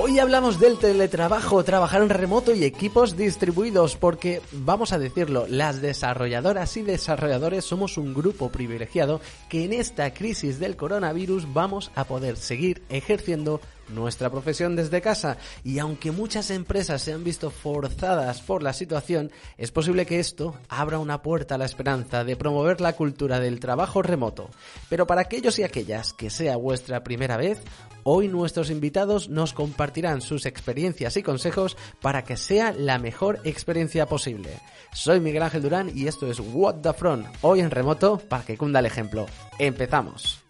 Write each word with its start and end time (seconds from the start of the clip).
Hoy 0.00 0.20
hablamos 0.20 0.60
del 0.60 0.78
teletrabajo, 0.78 1.64
trabajar 1.64 2.02
en 2.02 2.08
remoto 2.10 2.54
y 2.54 2.62
equipos 2.62 3.16
distribuidos, 3.16 3.96
porque 3.96 4.40
vamos 4.52 4.92
a 4.92 4.98
decirlo, 4.98 5.46
las 5.48 5.82
desarrolladoras 5.82 6.76
y 6.76 6.82
desarrolladores 6.82 7.64
somos 7.64 7.98
un 7.98 8.14
grupo 8.14 8.48
privilegiado 8.48 9.20
que 9.48 9.64
en 9.64 9.72
esta 9.72 10.14
crisis 10.14 10.60
del 10.60 10.76
coronavirus 10.76 11.52
vamos 11.52 11.90
a 11.96 12.04
poder 12.04 12.36
seguir 12.36 12.80
ejerciendo 12.90 13.60
nuestra 13.88 14.30
profesión 14.30 14.76
desde 14.76 15.00
casa 15.00 15.36
y 15.64 15.78
aunque 15.78 16.10
muchas 16.10 16.50
empresas 16.50 17.02
se 17.02 17.12
han 17.12 17.24
visto 17.24 17.50
forzadas 17.50 18.40
por 18.40 18.62
la 18.62 18.72
situación, 18.72 19.30
es 19.56 19.70
posible 19.70 20.06
que 20.06 20.20
esto 20.20 20.56
abra 20.68 20.98
una 20.98 21.22
puerta 21.22 21.54
a 21.54 21.58
la 21.58 21.64
esperanza 21.64 22.24
de 22.24 22.36
promover 22.36 22.80
la 22.80 22.94
cultura 22.94 23.40
del 23.40 23.60
trabajo 23.60 24.02
remoto. 24.02 24.50
Pero 24.88 25.06
para 25.06 25.22
aquellos 25.22 25.58
y 25.58 25.62
aquellas 25.62 26.12
que 26.12 26.30
sea 26.30 26.56
vuestra 26.56 27.04
primera 27.04 27.36
vez, 27.36 27.60
hoy 28.04 28.28
nuestros 28.28 28.70
invitados 28.70 29.28
nos 29.28 29.52
compartirán 29.52 30.20
sus 30.20 30.46
experiencias 30.46 31.16
y 31.16 31.22
consejos 31.22 31.76
para 32.00 32.24
que 32.24 32.36
sea 32.36 32.72
la 32.72 32.98
mejor 32.98 33.40
experiencia 33.44 34.06
posible. 34.06 34.50
Soy 34.92 35.20
Miguel 35.20 35.42
Ángel 35.42 35.62
Durán 35.62 35.90
y 35.94 36.06
esto 36.06 36.30
es 36.30 36.40
What 36.40 36.76
the 36.76 36.92
Front, 36.92 37.26
hoy 37.42 37.60
en 37.60 37.70
remoto 37.70 38.18
para 38.18 38.44
que 38.44 38.56
cunda 38.56 38.80
el 38.80 38.86
ejemplo. 38.86 39.26
Empezamos. 39.58 40.42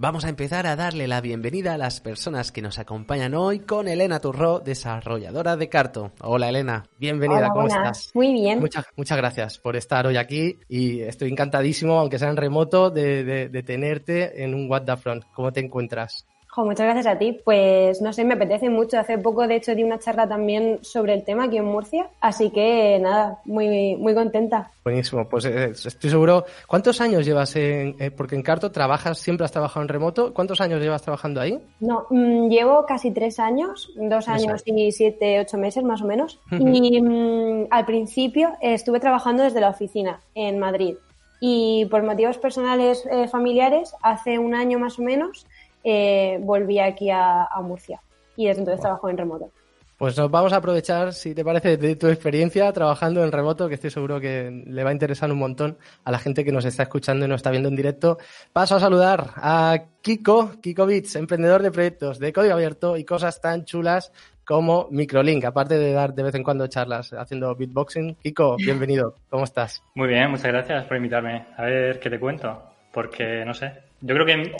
Vamos 0.00 0.24
a 0.24 0.28
empezar 0.28 0.64
a 0.68 0.76
darle 0.76 1.08
la 1.08 1.20
bienvenida 1.20 1.74
a 1.74 1.76
las 1.76 2.00
personas 2.00 2.52
que 2.52 2.62
nos 2.62 2.78
acompañan 2.78 3.34
hoy 3.34 3.58
con 3.58 3.88
Elena 3.88 4.20
Turró, 4.20 4.60
desarrolladora 4.60 5.56
de 5.56 5.68
Carto. 5.68 6.12
Hola 6.20 6.50
Elena, 6.50 6.84
bienvenida, 7.00 7.48
¿cómo 7.48 7.66
estás? 7.66 8.12
Muy 8.14 8.32
bien. 8.32 8.60
Muchas, 8.60 8.86
muchas 8.94 9.18
gracias 9.18 9.58
por 9.58 9.74
estar 9.74 10.06
hoy 10.06 10.16
aquí 10.16 10.60
y 10.68 11.00
estoy 11.00 11.32
encantadísimo, 11.32 11.98
aunque 11.98 12.20
sea 12.20 12.30
en 12.30 12.36
remoto, 12.36 12.90
de, 12.90 13.24
de 13.48 13.62
tenerte 13.64 14.44
en 14.44 14.54
un 14.54 14.70
What 14.70 14.84
the 14.84 14.96
Front. 14.96 15.24
¿Cómo 15.34 15.52
te 15.52 15.58
encuentras? 15.58 16.28
Muchas 16.64 16.86
gracias 16.86 17.06
a 17.06 17.18
ti. 17.18 17.38
Pues 17.44 18.00
no 18.00 18.12
sé, 18.12 18.24
me 18.24 18.34
apetece 18.34 18.70
mucho. 18.70 18.98
Hace 18.98 19.18
poco, 19.18 19.46
de 19.46 19.56
hecho, 19.56 19.74
di 19.74 19.84
una 19.84 19.98
charla 19.98 20.28
también 20.28 20.78
sobre 20.82 21.14
el 21.14 21.24
tema 21.24 21.44
aquí 21.44 21.58
en 21.58 21.64
Murcia. 21.64 22.08
Así 22.20 22.50
que 22.50 22.98
nada, 23.00 23.38
muy, 23.44 23.96
muy 23.96 24.14
contenta. 24.14 24.70
Buenísimo, 24.84 25.28
pues 25.28 25.44
eh, 25.44 25.72
estoy 25.72 26.10
seguro. 26.10 26.44
¿Cuántos 26.66 27.00
años 27.00 27.26
llevas 27.26 27.54
en, 27.56 27.96
eh, 27.98 28.10
porque 28.10 28.36
en 28.36 28.42
Carto 28.42 28.72
trabajas, 28.72 29.18
siempre 29.18 29.44
has 29.44 29.52
trabajado 29.52 29.82
en 29.82 29.88
remoto? 29.88 30.32
¿Cuántos 30.32 30.60
años 30.60 30.80
llevas 30.80 31.02
trabajando 31.02 31.40
ahí? 31.40 31.58
No, 31.80 32.06
mm, 32.08 32.48
llevo 32.48 32.86
casi 32.86 33.10
tres 33.10 33.38
años, 33.38 33.90
dos 33.96 34.28
años 34.28 34.62
y 34.64 34.92
siete, 34.92 35.40
ocho 35.40 35.58
meses 35.58 35.84
más 35.84 36.00
o 36.00 36.06
menos. 36.06 36.40
y 36.50 37.00
mm, 37.00 37.66
al 37.70 37.84
principio 37.84 38.52
estuve 38.60 39.00
trabajando 39.00 39.42
desde 39.42 39.60
la 39.60 39.70
oficina 39.70 40.20
en 40.34 40.58
Madrid. 40.58 40.96
Y 41.40 41.86
por 41.86 42.02
motivos 42.02 42.38
personales 42.38 43.06
eh, 43.10 43.28
familiares, 43.28 43.94
hace 44.02 44.38
un 44.38 44.54
año 44.54 44.78
más 44.78 44.98
o 44.98 45.02
menos, 45.02 45.46
eh, 45.84 46.38
volví 46.40 46.78
aquí 46.78 47.10
a, 47.10 47.48
Murcia 47.62 48.00
y 48.36 48.46
desde 48.46 48.60
entonces 48.60 48.80
trabajo 48.80 49.08
en 49.08 49.18
remoto. 49.18 49.50
Pues 49.98 50.16
nos 50.16 50.30
vamos 50.30 50.52
a 50.52 50.56
aprovechar, 50.56 51.12
si 51.12 51.34
te 51.34 51.44
parece, 51.44 51.76
de 51.76 51.96
tu 51.96 52.06
experiencia 52.06 52.72
trabajando 52.72 53.24
en 53.24 53.32
remoto, 53.32 53.68
que 53.68 53.74
estoy 53.74 53.90
seguro 53.90 54.20
que 54.20 54.62
le 54.64 54.84
va 54.84 54.90
a 54.90 54.92
interesar 54.92 55.32
un 55.32 55.38
montón 55.38 55.76
a 56.04 56.12
la 56.12 56.20
gente 56.20 56.44
que 56.44 56.52
nos 56.52 56.64
está 56.64 56.84
escuchando 56.84 57.26
y 57.26 57.28
nos 57.28 57.40
está 57.40 57.50
viendo 57.50 57.68
en 57.68 57.74
directo. 57.74 58.16
Paso 58.52 58.76
a 58.76 58.80
saludar 58.80 59.30
a 59.34 59.86
Kiko, 60.00 60.52
Kiko 60.60 60.86
Bits, 60.86 61.16
emprendedor 61.16 61.62
de 61.62 61.72
proyectos 61.72 62.20
de 62.20 62.32
código 62.32 62.54
abierto 62.54 62.96
y 62.96 63.04
cosas 63.04 63.40
tan 63.40 63.64
chulas 63.64 64.12
como 64.48 64.88
Microlink, 64.90 65.44
aparte 65.44 65.76
de 65.76 65.92
dar 65.92 66.14
de 66.14 66.22
vez 66.22 66.34
en 66.34 66.42
cuando 66.42 66.68
charlas 66.68 67.12
haciendo 67.12 67.54
beatboxing. 67.54 68.14
Kiko, 68.22 68.56
bienvenido, 68.64 69.16
¿cómo 69.28 69.44
estás? 69.44 69.82
Muy 69.94 70.08
bien, 70.08 70.30
muchas 70.30 70.46
gracias 70.46 70.84
por 70.86 70.96
invitarme. 70.96 71.44
A 71.56 71.64
ver 71.64 72.00
qué 72.00 72.08
te 72.08 72.18
cuento, 72.18 72.62
porque 72.92 73.44
no 73.44 73.52
sé, 73.52 73.72
yo 74.00 74.14
creo 74.14 74.24
que 74.24 74.52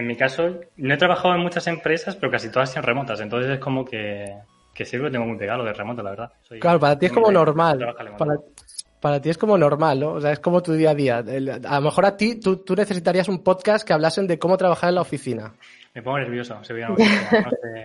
en 0.00 0.06
mi 0.06 0.16
caso, 0.16 0.60
no 0.76 0.94
he 0.94 0.96
trabajado 0.96 1.34
en 1.34 1.40
muchas 1.40 1.66
empresas, 1.66 2.16
pero 2.16 2.32
casi 2.32 2.50
todas 2.50 2.72
son 2.72 2.82
remotas. 2.82 3.20
Entonces 3.20 3.52
es 3.52 3.58
como 3.58 3.84
que, 3.84 4.34
que 4.74 4.84
sirve, 4.84 5.10
tengo 5.10 5.26
muy 5.26 5.38
pegado 5.38 5.62
de 5.64 5.72
remoto, 5.72 6.02
la 6.02 6.10
verdad. 6.10 6.32
claro, 6.60 6.80
para 6.80 6.98
ti 6.98 7.06
es 7.06 7.12
como 7.12 7.30
normal. 7.30 7.94
Para, 9.00 9.20
ti 9.20 9.30
es 9.30 9.38
como 9.38 9.56
normal, 9.56 10.00
¿no? 10.00 10.12
O 10.12 10.20
sea, 10.20 10.32
es 10.32 10.40
como 10.40 10.62
tu 10.62 10.72
día 10.72 10.90
a 10.90 10.94
día. 10.94 11.18
a 11.18 11.76
lo 11.76 11.80
mejor 11.80 12.04
a 12.04 12.16
ti, 12.16 12.40
tú, 12.40 12.56
tú 12.56 12.74
necesitarías 12.74 13.28
un 13.28 13.42
podcast 13.42 13.86
que 13.86 13.92
hablasen 13.92 14.26
de 14.26 14.38
cómo 14.38 14.56
trabajar 14.58 14.88
en 14.88 14.96
la 14.96 15.00
oficina. 15.02 15.54
Me 15.94 16.02
pongo 16.02 16.18
nervioso, 16.18 16.62
se 16.62 16.74
no, 16.74 16.96
sé, 16.96 17.04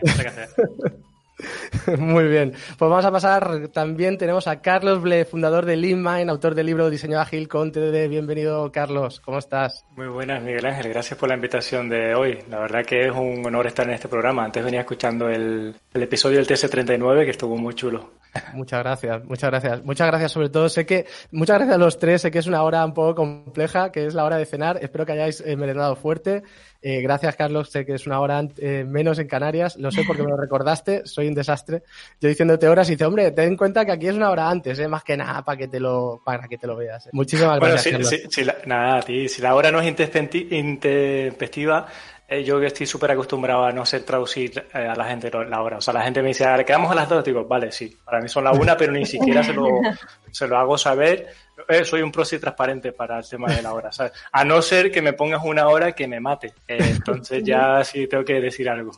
no 0.03 0.11
sé 0.11 0.21
qué 0.21 0.27
hacer. 0.27 0.49
Muy 1.97 2.28
bien. 2.28 2.51
Pues 2.51 2.90
vamos 2.90 3.06
a 3.06 3.12
pasar. 3.12 3.68
También 3.69 4.18
tenemos 4.18 4.47
a 4.47 4.62
Carlos 4.62 5.01
Ble, 5.01 5.25
fundador 5.25 5.66
de 5.66 5.75
LeanMind, 5.75 6.29
autor 6.29 6.56
del 6.56 6.66
libro 6.66 6.90
Diseño 6.90 7.19
Ágil 7.19 7.47
con 7.47 7.72
TDD. 7.72 8.07
Bienvenido, 8.09 8.72
Carlos. 8.72 9.19
¿Cómo 9.19 9.40
estás? 9.40 9.85
Muy 9.96 10.07
buenas, 10.07 10.41
Miguel 10.41 10.66
Ángel. 10.66 10.90
Gracias 10.90 11.19
por 11.19 11.29
la 11.29 11.35
invitación 11.35 11.90
de 11.90 12.16
hoy. 12.16 12.40
La 12.50 12.59
verdad 12.59 12.85
que 12.85 13.07
es 13.07 13.12
un 13.12 13.46
honor 13.46 13.68
estar 13.68 13.88
en 13.88 13.94
este 13.94 14.07
programa. 14.07 14.46
Antes 14.46 14.63
venía 14.63 14.81
escuchando 14.81 15.29
el, 15.29 15.75
el 15.94 16.03
episodio 16.03 16.38
del 16.38 16.47
TS39 16.47 17.25
que 17.25 17.31
estuvo 17.31 17.57
muy 17.57 17.73
chulo. 17.73 18.12
Muchas 18.53 18.79
gracias, 18.79 19.23
muchas 19.25 19.50
gracias. 19.50 19.84
Muchas 19.84 20.07
gracias 20.07 20.31
sobre 20.31 20.50
todo. 20.50 20.69
Sé 20.69 20.85
que, 20.85 21.06
muchas 21.31 21.57
gracias 21.57 21.75
a 21.75 21.79
los 21.79 22.00
tres. 22.00 22.22
Sé 22.22 22.31
que 22.31 22.40
es 22.40 22.47
una 22.47 22.63
hora 22.63 22.85
un 22.85 22.94
poco 22.94 23.16
compleja, 23.16 23.91
que 23.91 24.06
es 24.06 24.13
la 24.13 24.25
hora 24.25 24.38
de 24.38 24.46
cenar. 24.46 24.79
Espero 24.81 25.06
que 25.06 25.13
hayáis 25.13 25.41
eh, 25.41 25.56
merendado 25.56 25.96
fuerte. 25.96 26.44
Eh, 26.81 27.01
gracias, 27.01 27.35
Carlos. 27.35 27.72
Sé 27.72 27.85
que 27.85 27.94
es 27.94 28.06
una 28.06 28.19
hora 28.19 28.44
eh, 28.57 28.85
menos 28.88 29.19
en 29.19 29.28
Canarias. 29.28 29.75
Lo 29.78 29.91
sé 29.91 30.03
porque 30.06 30.23
me 30.23 30.29
lo 30.29 30.38
recordaste. 30.38 31.06
Soy 31.06 31.28
un 31.28 31.34
desastre. 31.34 31.84
Yo 32.22 32.29
diciéndote 32.29 32.68
horas 32.68 32.88
y 32.90 32.91
dice, 32.91 33.06
hombre, 33.06 33.31
ten 33.31 33.50
en 33.50 33.57
cuenta 33.57 33.85
que 33.85 33.91
aquí 33.91 34.07
es 34.07 34.16
una 34.16 34.29
hora 34.29 34.50
antes, 34.50 34.88
más 34.88 35.03
que 35.03 35.17
nada 35.17 35.44
para 35.44 35.57
que 35.57 35.67
te 35.67 35.79
lo, 35.79 36.22
para 36.23 36.47
que 36.47 36.57
te 36.57 36.67
lo 36.67 36.75
veas. 36.75 37.09
Muchísimas 37.12 37.59
gracias. 37.59 38.09
Bueno, 38.35 38.53
nada, 38.66 38.97
a 38.97 39.02
ti. 39.02 39.28
Si 39.28 39.41
la 39.41 39.56
hora 39.56 39.72
no 39.72 39.81
es 39.81 39.88
intempestiva, 39.88 41.88
eh, 42.27 42.43
yo 42.43 42.59
que 42.59 42.67
estoy 42.67 42.87
súper 42.87 43.11
acostumbrado 43.11 43.65
a 43.65 43.71
no 43.71 43.85
ser 43.85 44.03
traducir 44.03 44.65
eh, 44.73 44.87
a 44.87 44.95
la 44.95 45.05
gente 45.05 45.29
la 45.29 45.61
hora. 45.61 45.77
O 45.77 45.81
sea, 45.81 45.93
la 45.93 46.01
gente 46.01 46.21
me 46.21 46.29
dice, 46.29 46.45
quedamos 46.65 46.91
a 46.91 46.95
las 46.95 47.07
dos. 47.07 47.23
Digo, 47.23 47.45
vale, 47.45 47.71
sí, 47.71 47.95
para 48.03 48.19
mí 48.19 48.27
son 48.27 48.43
las 48.45 48.57
una, 48.57 48.75
pero 48.75 48.91
ni 48.91 49.05
siquiera 49.05 49.43
se 49.43 49.53
lo, 49.53 49.67
se 50.31 50.47
lo 50.47 50.57
hago 50.57 50.77
saber. 50.77 51.27
Eh, 51.67 51.85
soy 51.85 52.01
un 52.01 52.11
proxy 52.11 52.39
transparente 52.39 52.91
para 52.93 53.19
el 53.19 53.29
tema 53.29 53.53
de 53.53 53.61
la 53.61 53.73
hora. 53.73 53.91
¿sabes? 53.91 54.13
A 54.31 54.43
no 54.43 54.61
ser 54.61 54.91
que 54.91 55.01
me 55.01 55.13
pongas 55.13 55.43
una 55.43 55.67
hora 55.67 55.91
que 55.91 56.07
me 56.07 56.19
mate. 56.19 56.53
entonces 56.67 57.43
ya 57.45 57.83
sí 57.83 58.07
tengo 58.07 58.25
que 58.25 58.41
decir 58.41 58.69
algo. 58.69 58.91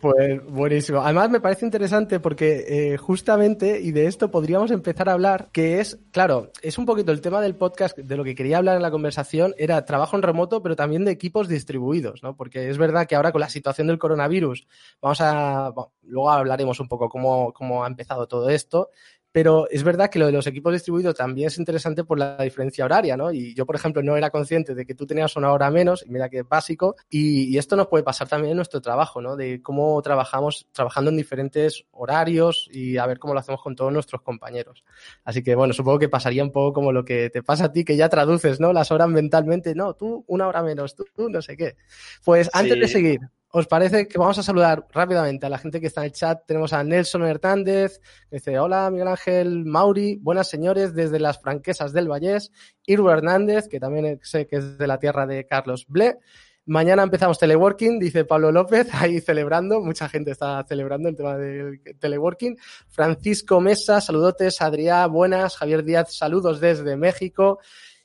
Pues 0.00 0.44
buenísimo. 0.46 1.00
Además 1.00 1.30
me 1.30 1.40
parece 1.40 1.64
interesante 1.64 2.20
porque 2.20 2.96
justamente, 2.98 3.80
y 3.80 3.92
de 3.92 4.06
esto 4.06 4.30
podríamos 4.30 4.70
empezar 4.70 5.08
a 5.08 5.12
hablar, 5.12 5.50
que 5.52 5.80
es, 5.80 5.98
claro, 6.12 6.50
es 6.62 6.78
un 6.78 6.86
poquito 6.86 7.12
el 7.12 7.20
tema 7.20 7.40
del 7.40 7.56
podcast, 7.56 7.98
de 7.98 8.16
lo 8.16 8.24
que 8.24 8.34
quería 8.34 8.58
hablar 8.58 8.76
en 8.76 8.82
la 8.82 8.90
conversación, 8.90 9.54
era 9.58 9.84
trabajo 9.84 10.16
en 10.16 10.22
remoto, 10.22 10.62
pero 10.62 10.76
también 10.76 11.04
de 11.04 11.12
equipos 11.12 11.48
distribuidos. 11.48 12.22
Porque 12.36 12.70
es 12.70 12.78
verdad 12.78 13.06
que 13.06 13.16
ahora 13.16 13.32
con 13.32 13.40
la 13.40 13.50
situación 13.50 13.86
del 13.86 13.98
coronavirus, 13.98 14.66
vamos 15.00 15.20
a, 15.20 15.72
luego 16.02 16.30
hablaremos 16.30 16.80
un 16.80 16.88
poco 16.88 17.08
cómo, 17.08 17.52
cómo 17.52 17.84
ha 17.84 17.86
empezado 17.86 18.26
todo 18.26 18.48
esto, 18.48 18.90
pero 19.32 19.68
es 19.70 19.82
verdad 19.84 20.10
que 20.10 20.18
lo 20.18 20.26
de 20.26 20.32
los 20.32 20.46
equipos 20.46 20.72
distribuidos 20.72 21.14
también 21.14 21.48
es 21.48 21.58
interesante 21.58 22.04
por 22.04 22.18
la 22.18 22.36
diferencia 22.38 22.84
horaria, 22.84 23.16
¿no? 23.16 23.32
Y 23.32 23.54
yo, 23.54 23.64
por 23.64 23.76
ejemplo, 23.76 24.02
no 24.02 24.16
era 24.16 24.30
consciente 24.30 24.74
de 24.74 24.84
que 24.84 24.94
tú 24.94 25.06
tenías 25.06 25.36
una 25.36 25.52
hora 25.52 25.70
menos, 25.70 26.04
y 26.04 26.10
mira 26.10 26.28
que 26.28 26.40
es 26.40 26.48
básico, 26.48 26.96
y, 27.08 27.56
esto 27.60 27.76
nos 27.76 27.88
puede 27.88 28.02
pasar 28.02 28.26
también 28.26 28.52
en 28.52 28.56
nuestro 28.56 28.80
trabajo, 28.80 29.20
¿no? 29.20 29.36
De 29.36 29.60
cómo 29.62 30.00
trabajamos, 30.02 30.66
trabajando 30.72 31.10
en 31.10 31.18
diferentes 31.18 31.84
horarios 31.90 32.68
y 32.72 32.96
a 32.96 33.06
ver 33.06 33.18
cómo 33.18 33.34
lo 33.34 33.40
hacemos 33.40 33.62
con 33.62 33.76
todos 33.76 33.92
nuestros 33.92 34.22
compañeros. 34.22 34.82
Así 35.24 35.42
que, 35.42 35.54
bueno, 35.54 35.74
supongo 35.74 35.98
que 35.98 36.08
pasaría 36.08 36.42
un 36.42 36.52
poco 36.52 36.72
como 36.72 36.90
lo 36.90 37.04
que 37.04 37.28
te 37.28 37.42
pasa 37.42 37.66
a 37.66 37.72
ti, 37.72 37.84
que 37.84 37.96
ya 37.96 38.08
traduces, 38.08 38.60
¿no? 38.60 38.72
Las 38.72 38.90
horas 38.90 39.08
mentalmente, 39.08 39.74
no, 39.74 39.94
tú 39.94 40.24
una 40.26 40.48
hora 40.48 40.62
menos, 40.62 40.94
tú, 40.96 41.04
no 41.28 41.42
sé 41.42 41.56
qué. 41.56 41.76
Pues 42.24 42.48
antes 42.52 42.80
de 42.80 42.88
seguir, 42.88 43.20
¿Os 43.52 43.66
parece 43.66 44.06
que 44.06 44.16
vamos 44.16 44.38
a 44.38 44.44
saludar 44.44 44.86
rápidamente 44.92 45.44
a 45.44 45.48
la 45.48 45.58
gente 45.58 45.80
que 45.80 45.88
está 45.88 46.02
en 46.02 46.06
el 46.06 46.12
chat? 46.12 46.46
Tenemos 46.46 46.72
a 46.72 46.84
Nelson 46.84 47.24
Hernández, 47.24 47.98
que 48.30 48.36
dice, 48.36 48.56
hola 48.60 48.88
Miguel 48.92 49.08
Ángel 49.08 49.64
Mauri, 49.64 50.18
buenas 50.18 50.48
señores 50.48 50.94
desde 50.94 51.18
las 51.18 51.40
franquesas 51.40 51.92
del 51.92 52.08
Vallés. 52.08 52.52
Irvo 52.86 53.10
Hernández, 53.10 53.66
que 53.68 53.80
también 53.80 54.20
sé 54.22 54.46
que 54.46 54.56
es 54.56 54.78
de 54.78 54.86
la 54.86 55.00
tierra 55.00 55.26
de 55.26 55.46
Carlos 55.46 55.86
Ble. 55.88 56.18
Mañana 56.64 57.02
empezamos 57.02 57.40
teleworking, 57.40 57.98
dice 57.98 58.24
Pablo 58.24 58.52
López, 58.52 58.86
ahí 58.94 59.20
celebrando, 59.20 59.80
mucha 59.80 60.08
gente 60.08 60.30
está 60.30 60.64
celebrando 60.68 61.08
el 61.08 61.16
tema 61.16 61.36
del 61.36 61.80
teleworking. 61.98 62.56
Francisco 62.88 63.60
Mesa, 63.60 64.00
saludotes, 64.00 64.62
Adrián, 64.62 65.10
buenas, 65.10 65.56
Javier 65.56 65.82
Díaz, 65.82 66.14
saludos 66.14 66.60
desde 66.60 66.96
México. 66.96 67.58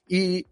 Y 0.07 0.47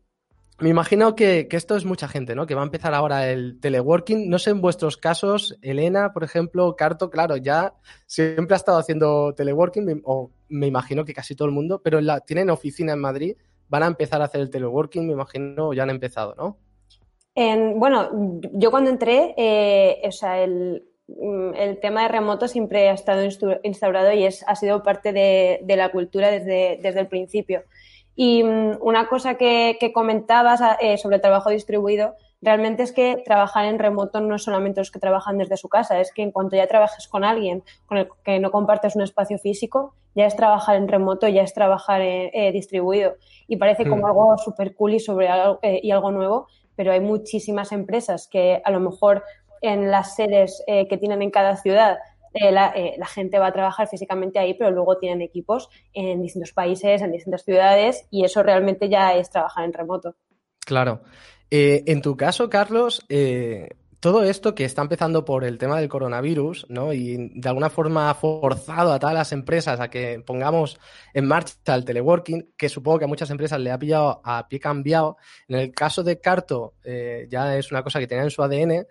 me 0.59 0.69
imagino 0.69 1.15
que, 1.15 1.47
esto 1.51 1.75
es 1.75 1.85
mucha 1.85 2.07
gente, 2.07 2.35
¿no? 2.35 2.45
Que 2.45 2.55
va 2.55 2.61
a 2.61 2.65
empezar 2.65 2.93
ahora 2.93 3.29
el 3.29 3.59
teleworking. 3.59 4.29
No 4.29 4.37
sé 4.37 4.51
en 4.51 4.61
vuestros 4.61 4.97
casos, 4.97 5.57
Elena, 5.61 6.13
por 6.13 6.23
ejemplo, 6.23 6.75
Carto, 6.75 7.09
claro, 7.09 7.37
ya 7.37 7.73
siempre 8.05 8.53
ha 8.53 8.57
estado 8.57 8.77
haciendo 8.77 9.33
teleworking, 9.33 10.01
o 10.05 10.31
me 10.49 10.67
imagino 10.67 11.05
que 11.05 11.13
casi 11.13 11.35
todo 11.35 11.47
el 11.47 11.53
mundo, 11.53 11.81
pero 11.83 11.99
la, 12.01 12.19
tienen 12.19 12.49
oficina 12.49 12.93
en 12.93 12.99
Madrid, 12.99 13.35
van 13.67 13.83
a 13.83 13.87
empezar 13.87 14.21
a 14.21 14.25
hacer 14.25 14.41
el 14.41 14.51
teleworking, 14.51 15.07
me 15.07 15.13
imagino, 15.13 15.73
ya 15.73 15.83
han 15.83 15.89
empezado, 15.89 16.35
¿no? 16.35 16.57
bueno, 17.35 18.39
yo 18.53 18.69
cuando 18.69 18.91
entré, 18.91 19.33
eh, 19.37 20.01
o 20.05 20.11
sea, 20.11 20.43
el, 20.43 20.83
tema 21.81 22.03
de 22.03 22.07
remoto 22.07 22.47
siempre 22.47 22.89
ha 22.89 22.93
estado 22.93 23.23
instaurado 23.63 24.13
y 24.13 24.23
es, 24.23 24.45
ha 24.47 24.55
sido 24.55 24.83
parte 24.83 25.11
de, 25.11 25.59
de 25.63 25.75
la 25.75 25.91
cultura 25.91 26.29
desde, 26.29 26.79
desde 26.81 26.99
el 26.99 27.07
principio. 27.07 27.63
Y 28.15 28.43
mm, 28.43 28.77
una 28.81 29.07
cosa 29.07 29.35
que, 29.35 29.77
comentabas 29.93 30.61
eh, 30.81 30.97
sobre 30.97 31.17
el 31.17 31.21
trabajo 31.21 31.49
distribuido, 31.49 32.15
realmente 32.41 32.83
es 32.83 32.91
que 32.91 33.21
trabajar 33.25 33.65
en 33.65 33.79
remoto 33.79 34.19
no 34.19 34.35
es 34.35 34.43
solamente 34.43 34.81
los 34.81 34.91
que 34.91 34.99
trabajan 34.99 35.37
desde 35.37 35.57
su 35.57 35.69
casa, 35.69 35.99
es 35.99 36.11
que 36.13 36.21
en 36.21 36.31
cuanto 36.31 36.55
ya 36.55 36.67
trabajes 36.67 37.07
con 37.07 37.23
alguien 37.23 37.63
con 37.85 37.97
el 37.97 38.09
que 38.23 38.39
no 38.39 38.51
compartes 38.51 38.95
un 38.95 39.01
espacio 39.01 39.37
físico, 39.39 39.95
ya 40.15 40.25
es 40.25 40.35
trabajar 40.35 40.75
en 40.75 40.87
remoto, 40.87 41.27
ya 41.27 41.41
es 41.41 41.53
trabajar 41.53 42.01
eh, 42.01 42.29
eh, 42.33 42.51
distribuido. 42.51 43.15
Y 43.47 43.57
parece 43.57 43.87
como 43.87 44.03
mm. 44.03 44.05
algo 44.05 44.37
súper 44.37 44.75
cool 44.75 44.93
y, 44.93 44.99
sobre 44.99 45.29
algo, 45.29 45.59
y 45.63 45.89
algo 45.91 46.11
nuevo, 46.11 46.47
pero 46.75 46.91
hay 46.91 46.99
muchísimas 46.99 47.71
empresas 47.71 48.27
que 48.27 48.61
a 48.63 48.71
lo 48.71 48.79
mejor 48.79 49.23
en 49.61 49.91
las 49.91 50.15
sedes 50.15 50.61
que 50.67 50.97
tienen 50.97 51.21
en 51.21 51.31
cada 51.31 51.55
ciudad 51.55 51.97
eh, 52.33 52.49
eh, 52.75 52.95
la, 52.97 53.05
gente 53.05 53.37
va 53.37 53.47
a 53.47 53.53
trabajar 53.53 53.87
físicamente 53.87 54.39
ahí, 54.39 54.55
pero 54.55 54.71
luego 54.71 54.97
tienen 54.97 55.21
equipos 55.21 55.69
en 55.93 56.21
distintos 56.21 56.51
países, 56.51 57.01
en 57.01 57.11
distintas 57.11 57.43
ciudades, 57.43 58.07
y 58.09 58.25
eso 58.25 58.41
realmente 58.41 58.89
ya 58.89 59.13
es 59.13 59.29
trabajar 59.29 59.65
en 59.65 59.73
remoto. 59.73 60.15
Claro. 60.65 61.01
Eh, 61.51 61.83
en 61.85 62.01
tu 62.01 62.17
caso, 62.17 62.49
Carlos, 62.49 63.05
todo 63.99 64.23
esto 64.23 64.55
que 64.55 64.65
está 64.65 64.81
empezando 64.81 65.23
por 65.23 65.43
el 65.43 65.57
tema 65.57 65.79
del 65.79 65.87
coronavirus, 65.87 66.65
¿no? 66.69 66.91
Y 66.91 67.29
de 67.35 67.47
alguna 67.47 67.69
forma 67.69 68.09
ha 68.09 68.15
forzado 68.15 68.91
a 68.91 68.99
todas 68.99 69.15
las 69.15 69.31
empresas 69.31 69.79
a 69.79 69.89
que 69.89 70.21
pongamos 70.25 70.79
en 71.13 71.27
marcha 71.27 71.75
el 71.75 71.85
teleworking, 71.85 72.53
que 72.57 72.67
supongo 72.67 72.99
que 72.99 73.05
a 73.05 73.07
muchas 73.07 73.29
empresas 73.29 73.59
le 73.59 73.71
ha 73.71 73.77
pillado 73.77 74.21
a 74.25 74.47
pie 74.47 74.59
cambiado. 74.59 75.17
En 75.47 75.59
el 75.59 75.71
caso 75.71 76.03
de 76.03 76.19
Carto, 76.19 76.73
ya 77.29 77.55
es 77.55 77.71
una 77.71 77.83
cosa 77.83 77.99
que 77.99 78.07
tenía 78.07 78.23
en 78.23 78.31
su 78.31 78.41
ADN, 78.41 78.85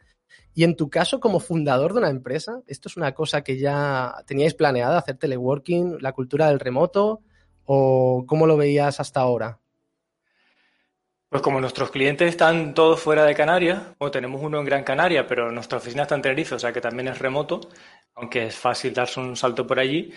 y 0.54 0.64
en 0.64 0.76
tu 0.76 0.90
caso, 0.90 1.19
como 1.20 1.40
fundador 1.40 1.93
de 1.93 2.00
una 2.00 2.10
empresa, 2.10 2.60
¿esto 2.66 2.88
es 2.88 2.96
una 2.96 3.12
cosa 3.12 3.43
que 3.43 3.58
ya 3.58 4.14
teníais 4.26 4.54
planeada, 4.54 4.99
hacer 4.99 5.16
teleworking, 5.16 5.99
la 6.00 6.12
cultura 6.12 6.49
del 6.49 6.60
remoto, 6.60 7.20
o 7.64 8.25
cómo 8.26 8.46
lo 8.46 8.56
veías 8.56 9.00
hasta 9.00 9.20
ahora? 9.20 9.58
Pues 11.31 11.40
como 11.40 11.62
nuestros 11.62 11.90
clientes 11.90 12.28
están 12.28 12.75
todos 12.75 13.00
fuera 13.00 13.25
de 13.25 13.34
Canarias, 13.34 13.82
o 13.96 14.10
tenemos 14.10 14.43
uno 14.43 14.58
en 14.58 14.66
Gran 14.66 14.84
Canaria, 14.84 15.26
pero 15.26 15.50
nuestra 15.50 15.78
oficina 15.78 16.02
está 16.02 16.16
en 16.16 16.22
Tenerife, 16.22 16.56
o 16.56 16.58
sea 16.58 16.75
que 16.75 16.82
también 16.82 17.08
es 17.08 17.19
remoto, 17.19 17.60
aunque 18.14 18.46
es 18.46 18.54
fácil 18.54 18.93
darse 18.93 19.20
un 19.20 19.34
salto 19.34 19.66
por 19.66 19.78
allí, 19.78 20.12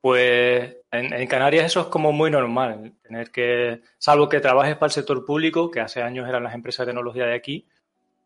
pues 0.00 0.78
en, 0.90 1.12
en, 1.12 1.26
Canarias 1.28 1.66
eso 1.66 1.82
es 1.82 1.86
como 1.86 2.10
muy 2.10 2.32
normal, 2.32 2.94
tener 3.02 3.30
que, 3.30 3.82
salvo 3.98 4.28
que 4.28 4.40
trabajes 4.40 4.74
para 4.74 4.88
el 4.88 4.92
sector 4.92 5.24
público, 5.24 5.70
que 5.70 5.78
hace 5.78 6.02
años 6.02 6.28
eran 6.28 6.42
las 6.42 6.54
empresas 6.54 6.84
de 6.84 6.90
tecnología 6.90 7.26
de 7.26 7.34
aquí, 7.34 7.68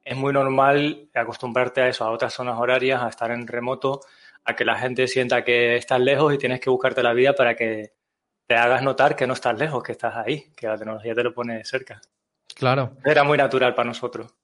es 0.04 0.16
muy 0.16 0.32
normal 0.32 1.08
acostumbrarte 1.14 1.82
a 1.82 1.88
eso, 1.88 2.04
a 2.04 2.10
otras 2.10 2.34
zonas 2.34 2.58
horarias, 2.58 3.02
a 3.02 3.08
estar 3.08 3.30
en 3.30 3.46
remoto, 3.46 4.00
a 4.44 4.56
que 4.56 4.64
la 4.64 4.76
gente 4.76 5.06
sienta 5.06 5.44
que 5.44 5.76
estás 5.76 6.00
lejos 6.00 6.34
y 6.34 6.38
tienes 6.38 6.60
que 6.60 6.70
buscarte 6.70 7.02
la 7.02 7.12
vida 7.12 7.34
para 7.34 7.54
que 7.54 7.92
te 8.46 8.56
hagas 8.56 8.82
notar 8.82 9.14
que 9.14 9.26
no 9.26 9.34
estás 9.34 9.58
lejos, 9.58 9.82
que 9.82 9.92
estás 9.92 10.16
ahí, 10.16 10.50
que 10.56 10.66
la 10.66 10.76
tecnología 10.76 11.14
te 11.14 11.22
lo 11.22 11.32
pone 11.32 11.64
cerca. 11.64 12.00
Claro. 12.54 12.96
Era 13.04 13.22
muy 13.22 13.38
natural 13.38 13.74
para 13.74 13.88
nosotros. 13.88 14.34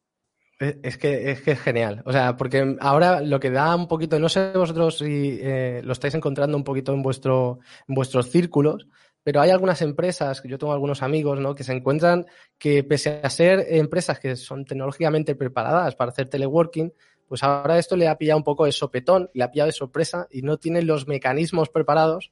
Es 0.58 0.96
que, 0.96 1.30
es 1.30 1.42
que 1.42 1.50
es 1.50 1.60
genial. 1.60 2.02
O 2.06 2.12
sea, 2.12 2.36
porque 2.36 2.76
ahora 2.80 3.20
lo 3.20 3.38
que 3.38 3.50
da 3.50 3.76
un 3.76 3.88
poquito, 3.88 4.18
no 4.18 4.30
sé 4.30 4.52
vosotros 4.54 4.98
si 4.98 5.38
eh, 5.42 5.82
lo 5.84 5.92
estáis 5.92 6.14
encontrando 6.14 6.56
un 6.56 6.64
poquito 6.64 6.94
en, 6.94 7.02
vuestro, 7.02 7.58
en 7.86 7.94
vuestros 7.94 8.30
círculos, 8.30 8.86
pero 9.26 9.40
hay 9.40 9.50
algunas 9.50 9.82
empresas, 9.82 10.40
que 10.40 10.48
yo 10.48 10.56
tengo 10.56 10.72
algunos 10.72 11.02
amigos, 11.02 11.40
¿no? 11.40 11.52
Que 11.52 11.64
se 11.64 11.72
encuentran 11.72 12.26
que 12.58 12.84
pese 12.84 13.20
a 13.24 13.28
ser 13.28 13.66
empresas 13.70 14.20
que 14.20 14.36
son 14.36 14.64
tecnológicamente 14.64 15.34
preparadas 15.34 15.96
para 15.96 16.12
hacer 16.12 16.28
teleworking, 16.28 16.92
pues 17.26 17.42
ahora 17.42 17.76
esto 17.76 17.96
le 17.96 18.06
ha 18.06 18.16
pillado 18.16 18.38
un 18.38 18.44
poco 18.44 18.66
de 18.66 18.70
sopetón, 18.70 19.28
le 19.34 19.42
ha 19.42 19.50
pillado 19.50 19.66
de 19.66 19.72
sorpresa 19.72 20.28
y 20.30 20.42
no 20.42 20.58
tienen 20.58 20.86
los 20.86 21.08
mecanismos 21.08 21.70
preparados 21.70 22.30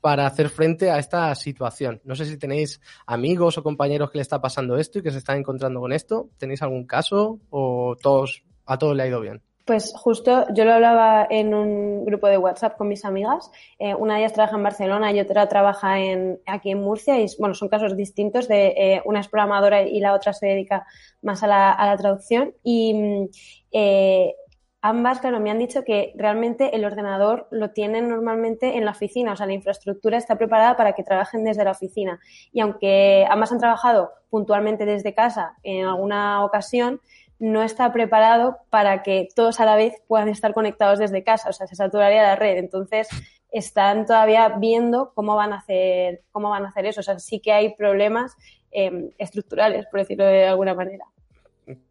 para 0.00 0.26
hacer 0.26 0.48
frente 0.48 0.90
a 0.90 0.98
esta 0.98 1.32
situación. 1.36 2.00
No 2.02 2.16
sé 2.16 2.24
si 2.24 2.36
tenéis 2.36 2.80
amigos 3.06 3.56
o 3.56 3.62
compañeros 3.62 4.10
que 4.10 4.18
le 4.18 4.22
está 4.22 4.40
pasando 4.40 4.76
esto 4.76 4.98
y 4.98 5.02
que 5.02 5.12
se 5.12 5.18
están 5.18 5.38
encontrando 5.38 5.78
con 5.78 5.92
esto. 5.92 6.30
¿Tenéis 6.38 6.60
algún 6.62 6.88
caso 6.88 7.38
o 7.50 7.94
todos, 8.02 8.42
a 8.66 8.76
todos 8.78 8.96
le 8.96 9.04
ha 9.04 9.06
ido 9.06 9.20
bien? 9.20 9.42
Pues 9.64 9.92
justo 9.94 10.46
yo 10.54 10.64
lo 10.64 10.72
hablaba 10.72 11.26
en 11.30 11.54
un 11.54 12.04
grupo 12.04 12.26
de 12.26 12.36
WhatsApp 12.36 12.76
con 12.76 12.88
mis 12.88 13.04
amigas. 13.04 13.50
Eh, 13.78 13.94
una 13.94 14.14
de 14.14 14.20
ellas 14.20 14.32
trabaja 14.32 14.56
en 14.56 14.62
Barcelona 14.64 15.12
y 15.12 15.20
otra 15.20 15.48
trabaja 15.48 16.00
en, 16.00 16.40
aquí 16.46 16.72
en 16.72 16.82
Murcia. 16.82 17.20
Y 17.20 17.26
bueno, 17.38 17.54
son 17.54 17.68
casos 17.68 17.96
distintos. 17.96 18.48
De 18.48 18.74
eh, 18.76 19.02
una 19.04 19.20
es 19.20 19.28
programadora 19.28 19.82
y 19.82 20.00
la 20.00 20.14
otra 20.14 20.32
se 20.32 20.46
dedica 20.46 20.84
más 21.22 21.44
a 21.44 21.46
la, 21.46 21.70
a 21.70 21.86
la 21.86 21.96
traducción. 21.96 22.54
Y 22.64 22.94
mm, 22.94 23.28
eh, 23.70 24.34
ambas, 24.80 25.20
claro, 25.20 25.38
me 25.38 25.52
han 25.52 25.60
dicho 25.60 25.84
que 25.84 26.12
realmente 26.16 26.74
el 26.74 26.84
ordenador 26.84 27.46
lo 27.52 27.70
tienen 27.70 28.08
normalmente 28.08 28.76
en 28.76 28.84
la 28.84 28.90
oficina. 28.90 29.32
O 29.32 29.36
sea, 29.36 29.46
la 29.46 29.54
infraestructura 29.54 30.18
está 30.18 30.36
preparada 30.36 30.76
para 30.76 30.92
que 30.92 31.04
trabajen 31.04 31.44
desde 31.44 31.64
la 31.64 31.70
oficina. 31.70 32.18
Y 32.52 32.60
aunque 32.60 33.26
ambas 33.30 33.52
han 33.52 33.60
trabajado 33.60 34.10
puntualmente 34.28 34.86
desde 34.86 35.14
casa 35.14 35.56
en 35.62 35.86
alguna 35.86 36.44
ocasión, 36.44 37.00
no 37.42 37.64
está 37.64 37.92
preparado 37.92 38.58
para 38.70 39.02
que 39.02 39.26
todos 39.34 39.58
a 39.58 39.64
la 39.64 39.74
vez 39.74 39.94
puedan 40.06 40.28
estar 40.28 40.54
conectados 40.54 41.00
desde 41.00 41.24
casa, 41.24 41.50
o 41.50 41.52
sea, 41.52 41.66
se 41.66 41.74
saturaría 41.74 42.22
la 42.22 42.36
red. 42.36 42.56
Entonces, 42.56 43.08
están 43.50 44.06
todavía 44.06 44.48
viendo 44.60 45.12
cómo 45.12 45.34
van 45.34 45.52
a 45.52 45.56
hacer, 45.56 46.22
cómo 46.30 46.50
van 46.50 46.64
a 46.64 46.68
hacer 46.68 46.86
eso. 46.86 47.00
O 47.00 47.02
sea, 47.02 47.18
sí 47.18 47.40
que 47.40 47.50
hay 47.50 47.74
problemas 47.74 48.36
em, 48.70 49.10
estructurales, 49.18 49.86
por 49.86 49.98
decirlo 49.98 50.24
de 50.24 50.46
alguna 50.46 50.72
manera. 50.74 51.04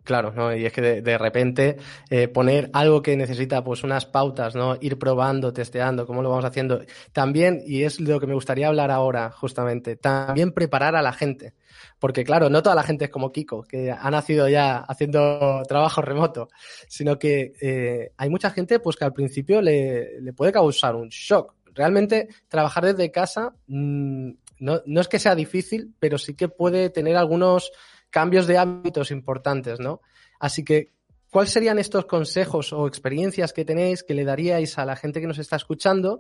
Claro, 0.04 0.34
¿no? 0.36 0.54
Y 0.54 0.66
es 0.66 0.74
que 0.74 0.82
de, 1.02 1.18
repente 1.18 1.78
eh, 2.10 2.28
poner 2.28 2.70
algo 2.74 3.02
que 3.02 3.16
necesita 3.16 3.64
pues 3.64 3.84
unas 3.84 4.06
pautas, 4.06 4.54
¿no? 4.54 4.78
Ir 4.82 5.00
probando, 5.00 5.54
testeando, 5.54 6.06
cómo 6.06 6.22
lo 6.22 6.30
vamos 6.30 6.44
haciendo. 6.44 6.82
También, 7.14 7.62
y 7.66 7.84
es 7.84 8.02
lo 8.02 8.20
que 8.20 8.28
me 8.28 8.34
gustaría 8.34 8.68
hablar 8.68 8.92
ahora, 8.92 9.32
justamente, 9.32 9.96
también 9.96 10.52
preparar 10.52 10.96
a 10.98 11.02
la 11.02 11.14
gente. 11.14 11.54
Porque 12.00 12.26
claro, 12.26 12.50
no 12.50 12.62
toda 12.62 12.76
la 12.76 12.84
gente 12.84 13.06
es 13.06 13.12
como 13.12 13.32
Kiko, 13.32 13.64
que 13.64 13.92
ha 13.92 14.12
nacido 14.12 14.50
ya 14.50 14.80
haciendo 14.80 15.64
trabajo 15.68 16.02
remoto, 16.02 16.50
sino 16.90 17.18
que 17.18 17.54
eh, 17.62 18.12
hay 18.18 18.30
mucha 18.30 18.50
gente 18.50 18.80
pues 18.80 18.98
que 18.98 19.06
al 19.06 19.14
principio 19.14 19.62
le, 19.62 20.34
puede 20.36 20.52
causar 20.52 20.96
un 20.96 21.08
shock. 21.10 21.56
Realmente 21.74 22.28
trabajar 22.50 22.86
desde 22.86 23.12
casa 23.12 23.54
mmm, 23.68 24.32
no, 24.60 24.82
no 24.86 25.02
es 25.02 25.08
que 25.08 25.20
sea 25.20 25.34
difícil, 25.34 25.94
pero 26.00 26.18
sí 26.18 26.36
que 26.36 26.50
puede 26.50 26.90
tener 26.90 27.18
algunos 27.18 27.72
cambios 28.12 28.46
de 28.46 28.60
hábitos 28.60 29.10
importantes, 29.10 29.80
¿no? 29.80 30.02
Así 30.40 30.64
que, 30.64 30.92
¿cuáles 31.32 31.52
serían 31.52 31.80
estos 31.80 32.06
consejos 32.06 32.74
o 32.74 32.86
experiencias 32.86 33.54
que 33.54 33.66
tenéis 33.66 34.04
que 34.04 34.14
le 34.14 34.26
daríais 34.26 34.78
a 34.78 34.86
la 34.86 34.96
gente 34.96 35.22
que 35.22 35.28
nos 35.28 35.40
está 35.40 35.56
escuchando 35.56 36.20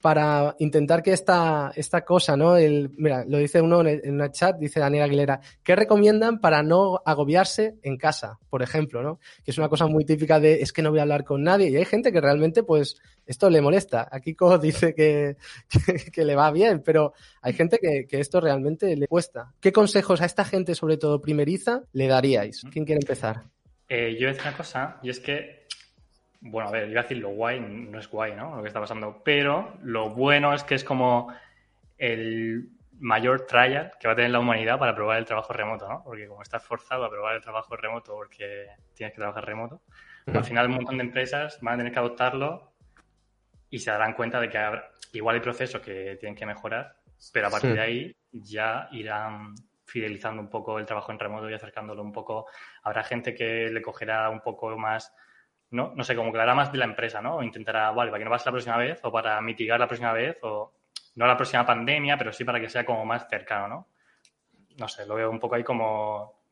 para 0.00 0.56
intentar 0.58 1.02
que 1.02 1.12
esta, 1.12 1.72
esta 1.76 2.04
cosa, 2.04 2.36
¿no? 2.36 2.56
El, 2.56 2.90
mira, 2.96 3.24
lo 3.26 3.38
dice 3.38 3.60
uno 3.60 3.86
en, 3.86 4.14
una 4.14 4.30
chat, 4.30 4.56
dice 4.56 4.80
Daniel 4.80 5.04
Aguilera, 5.04 5.40
¿qué 5.62 5.76
recomiendan 5.76 6.40
para 6.40 6.62
no 6.62 7.02
agobiarse 7.04 7.76
en 7.82 7.96
casa, 7.96 8.38
por 8.48 8.62
ejemplo, 8.62 9.02
¿no? 9.02 9.20
Que 9.44 9.50
es 9.50 9.58
una 9.58 9.68
cosa 9.68 9.86
muy 9.86 10.04
típica 10.04 10.40
de 10.40 10.62
es 10.62 10.72
que 10.72 10.82
no 10.82 10.90
voy 10.90 11.00
a 11.00 11.02
hablar 11.02 11.24
con 11.24 11.42
nadie 11.42 11.68
y 11.68 11.76
hay 11.76 11.84
gente 11.84 12.12
que 12.12 12.20
realmente, 12.20 12.62
pues, 12.62 12.96
esto 13.26 13.50
le 13.50 13.60
molesta. 13.60 14.08
Aquí 14.10 14.32
Kiko 14.32 14.58
dice 14.58 14.94
que, 14.94 15.36
que, 16.12 16.24
le 16.24 16.34
va 16.34 16.50
bien, 16.50 16.82
pero 16.82 17.12
hay 17.42 17.52
gente 17.52 17.78
que, 17.78 18.06
que, 18.08 18.20
esto 18.20 18.40
realmente 18.40 18.96
le 18.96 19.06
cuesta. 19.06 19.52
¿Qué 19.60 19.72
consejos 19.72 20.22
a 20.22 20.24
esta 20.24 20.44
gente, 20.44 20.74
sobre 20.74 20.96
todo 20.96 21.20
primeriza, 21.20 21.82
le 21.92 22.06
daríais? 22.06 22.62
¿Quién 22.72 22.84
quiere 22.84 23.00
empezar? 23.02 23.42
Eh, 23.88 24.12
yo 24.12 24.20
voy 24.20 24.26
a 24.26 24.32
decir 24.32 24.42
una 24.46 24.56
cosa, 24.56 24.98
y 25.02 25.10
es 25.10 25.20
que 25.20 25.59
bueno, 26.40 26.68
a 26.68 26.72
ver, 26.72 26.88
iba 26.88 27.00
a 27.00 27.02
decir 27.02 27.18
lo 27.18 27.30
guay, 27.30 27.60
no 27.60 27.98
es 27.98 28.08
guay, 28.08 28.34
¿no? 28.34 28.56
Lo 28.56 28.62
que 28.62 28.68
está 28.68 28.80
pasando, 28.80 29.22
pero 29.22 29.76
lo 29.82 30.10
bueno 30.10 30.54
es 30.54 30.64
que 30.64 30.74
es 30.74 30.84
como 30.84 31.32
el 31.98 32.70
mayor 32.98 33.46
trial 33.46 33.92
que 33.98 34.08
va 34.08 34.12
a 34.12 34.16
tener 34.16 34.30
la 34.30 34.40
humanidad 34.40 34.78
para 34.78 34.94
probar 34.94 35.18
el 35.18 35.24
trabajo 35.24 35.52
remoto, 35.52 35.88
¿no? 35.88 36.02
Porque 36.04 36.26
como 36.26 36.42
estás 36.42 36.64
forzado 36.64 37.04
a 37.04 37.10
probar 37.10 37.36
el 37.36 37.42
trabajo 37.42 37.76
remoto 37.76 38.14
porque 38.14 38.68
tienes 38.94 39.12
que 39.12 39.20
trabajar 39.20 39.44
remoto, 39.44 39.82
al 40.26 40.44
final 40.44 40.66
un 40.66 40.76
montón 40.76 40.98
de 40.98 41.04
empresas 41.04 41.58
van 41.60 41.74
a 41.74 41.76
tener 41.78 41.92
que 41.92 41.98
adoptarlo 41.98 42.72
y 43.68 43.78
se 43.78 43.90
darán 43.90 44.14
cuenta 44.14 44.40
de 44.40 44.48
que 44.48 44.58
igual 45.12 45.36
hay 45.36 45.42
procesos 45.42 45.80
que 45.80 46.16
tienen 46.18 46.36
que 46.36 46.46
mejorar, 46.46 46.96
pero 47.32 47.48
a 47.48 47.50
partir 47.50 47.74
de 47.74 47.80
ahí 47.80 48.16
ya 48.32 48.88
irán 48.92 49.54
fidelizando 49.84 50.40
un 50.40 50.48
poco 50.48 50.78
el 50.78 50.86
trabajo 50.86 51.12
en 51.12 51.18
remoto 51.18 51.50
y 51.50 51.54
acercándolo 51.54 52.02
un 52.02 52.12
poco. 52.12 52.46
Habrá 52.82 53.02
gente 53.02 53.34
que 53.34 53.68
le 53.70 53.82
cogerá 53.82 54.30
un 54.30 54.40
poco 54.40 54.76
más 54.78 55.12
¿no? 55.70 55.92
No 55.94 56.04
sé, 56.04 56.16
como 56.16 56.32
que 56.32 56.38
más 56.38 56.72
de 56.72 56.78
la 56.78 56.84
empresa, 56.84 57.20
¿no? 57.20 57.36
O 57.36 57.42
intentará, 57.42 57.90
vale, 57.92 58.10
para 58.10 58.18
que 58.18 58.24
no 58.24 58.30
pase 58.30 58.46
la 58.46 58.52
próxima 58.52 58.76
vez 58.76 59.00
o 59.02 59.12
para 59.12 59.40
mitigar 59.40 59.78
la 59.78 59.86
próxima 59.86 60.12
vez 60.12 60.38
o 60.42 60.72
no 61.16 61.26
la 61.26 61.36
próxima 61.36 61.64
pandemia, 61.64 62.16
pero 62.16 62.32
sí 62.32 62.44
para 62.44 62.60
que 62.60 62.68
sea 62.68 62.84
como 62.84 63.04
más 63.04 63.28
cercano, 63.28 63.68
¿no? 63.68 63.88
No 64.78 64.88
sé, 64.88 65.06
lo 65.06 65.14
veo 65.14 65.30
un 65.30 65.38
poco 65.38 65.54
ahí 65.56 65.64
como, 65.64 66.44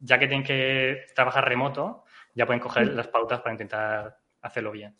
ya 0.00 0.18
que 0.18 0.26
tienen 0.26 0.44
que 0.44 1.06
trabajar 1.14 1.48
remoto, 1.48 2.04
ya 2.34 2.46
pueden 2.46 2.60
coger 2.60 2.88
las 2.88 3.08
pautas 3.08 3.40
para 3.40 3.52
intentar 3.52 4.18
hacerlo 4.42 4.72
bien. 4.72 4.96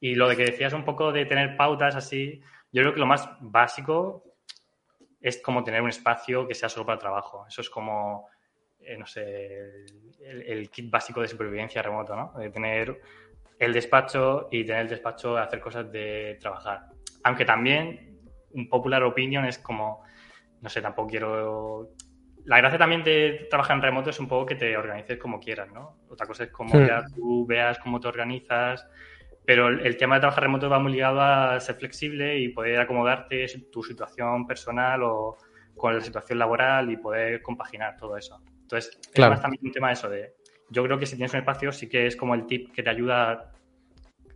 Y 0.00 0.14
lo 0.14 0.28
de 0.28 0.36
que 0.36 0.44
decías 0.44 0.72
un 0.72 0.84
poco 0.84 1.12
de 1.12 1.24
tener 1.24 1.56
pautas 1.56 1.94
así, 1.94 2.42
yo 2.72 2.82
creo 2.82 2.94
que 2.94 3.00
lo 3.00 3.06
más 3.06 3.28
básico 3.40 4.24
es 5.20 5.40
como 5.40 5.64
tener 5.64 5.82
un 5.82 5.88
espacio 5.88 6.46
que 6.46 6.54
sea 6.54 6.68
solo 6.68 6.86
para 6.86 6.98
trabajo. 6.98 7.46
Eso 7.46 7.60
es 7.60 7.70
como 7.70 8.28
eh, 8.88 8.96
no 8.98 9.06
sé, 9.06 9.84
el, 10.20 10.70
kit 10.70 10.90
básico 10.90 11.20
de 11.20 11.28
supervivencia 11.28 11.82
remoto, 11.82 12.16
¿no? 12.16 12.32
De 12.38 12.50
tener 12.50 13.00
el 13.58 13.72
despacho 13.72 14.48
y 14.50 14.64
tener 14.64 14.82
el 14.82 14.88
despacho 14.88 15.34
de 15.34 15.40
hacer 15.42 15.60
cosas 15.60 15.90
de 15.92 16.38
trabajar. 16.40 16.86
Aunque 17.24 17.44
también 17.44 18.18
un 18.52 18.68
popular 18.68 19.02
opinion 19.02 19.44
es 19.44 19.58
como 19.58 20.02
no 20.60 20.68
sé, 20.68 20.82
tampoco 20.82 21.08
quiero... 21.08 21.90
La 22.44 22.58
gracia 22.58 22.78
también 22.78 23.04
de 23.04 23.46
trabajar 23.50 23.76
en 23.76 23.82
remoto 23.82 24.10
es 24.10 24.20
un 24.20 24.28
poco 24.28 24.46
que 24.46 24.54
te 24.54 24.76
organices 24.76 25.18
como 25.18 25.38
quieras, 25.38 25.70
¿no? 25.70 25.98
Otra 26.08 26.26
cosa 26.26 26.44
es 26.44 26.50
como 26.50 26.78
ya 26.80 27.04
tú 27.14 27.46
veas 27.46 27.78
cómo 27.78 28.00
te 28.00 28.08
organizas, 28.08 28.86
pero 29.44 29.68
el, 29.68 29.96
tema 29.98 30.14
de 30.14 30.20
trabajar 30.20 30.44
remoto 30.44 30.70
va 30.70 30.78
muy 30.78 30.92
ligado 30.92 31.20
a 31.20 31.60
ser 31.60 31.74
flexible 31.74 32.38
y 32.38 32.48
poder 32.48 32.80
acomodarte 32.80 33.46
tu 33.70 33.82
situación 33.82 34.46
personal 34.46 35.02
o 35.02 35.36
con 35.76 35.94
la 35.94 36.00
situación 36.00 36.38
laboral 36.38 36.90
y 36.90 36.96
poder 36.96 37.42
compaginar 37.42 37.96
todo 37.98 38.16
eso. 38.16 38.40
Entonces, 38.68 38.98
claro. 39.14 39.34
es 39.34 39.40
también 39.40 39.64
un 39.64 39.72
tema 39.72 39.90
eso 39.90 40.10
de... 40.10 40.34
Yo 40.68 40.84
creo 40.84 40.98
que 40.98 41.06
si 41.06 41.16
tienes 41.16 41.32
un 41.32 41.40
espacio 41.40 41.72
sí 41.72 41.88
que 41.88 42.06
es 42.06 42.16
como 42.16 42.34
el 42.34 42.44
tip 42.44 42.70
que 42.74 42.82
te 42.82 42.90
ayuda 42.90 43.32
a 43.32 43.52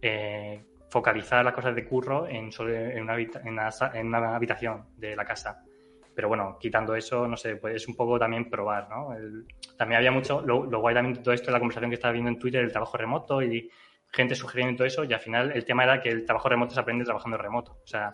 eh, 0.01 0.65
focalizar 0.89 1.45
las 1.45 1.53
cosas 1.53 1.75
de 1.75 1.85
curro 1.85 2.27
en, 2.27 2.51
en, 2.59 3.03
una, 3.03 3.17
en, 3.19 4.07
una, 4.07 4.35
habitación 4.35 4.87
de 4.97 5.15
la 5.15 5.27
casa. 5.27 5.63
Pero 6.15 6.29
bueno, 6.29 6.57
quitando 6.59 6.95
eso, 6.95 7.29
no 7.29 7.37
sé, 7.37 7.57
pues 7.57 7.77
es 7.77 7.89
un 7.89 7.95
poco 7.95 8.19
también 8.19 8.49
probar, 8.49 8.89
¿no? 8.89 9.15
también 9.77 9.99
había 9.99 10.13
mucho, 10.13 10.41
lo, 10.41 10.65
lo, 10.65 10.81
guay 10.81 10.95
también 10.95 11.15
de 11.15 11.23
todo 11.23 11.35
esto, 11.35 11.51
la 11.51 11.59
conversación 11.59 11.91
que 11.91 11.95
estaba 11.97 12.13
viendo 12.13 12.31
en 12.31 12.39
Twitter, 12.39 12.63
el 12.63 12.73
trabajo 12.73 12.97
remoto 12.97 13.43
y 13.43 13.71
gente 14.09 14.35
sugiriendo 14.35 14.77
todo 14.79 14.87
eso, 14.87 15.05
y 15.05 15.13
al 15.13 15.21
final 15.21 15.53
el 15.53 15.65
tema 15.65 15.85
era 15.85 16.01
que 16.01 16.11
el 16.11 16.25
trabajo 16.25 16.49
remoto 16.49 16.75
se 16.75 16.81
aprende 16.81 17.05
trabajando 17.05 17.39
remoto. 17.39 17.79
O 17.83 17.87
sea, 17.87 18.11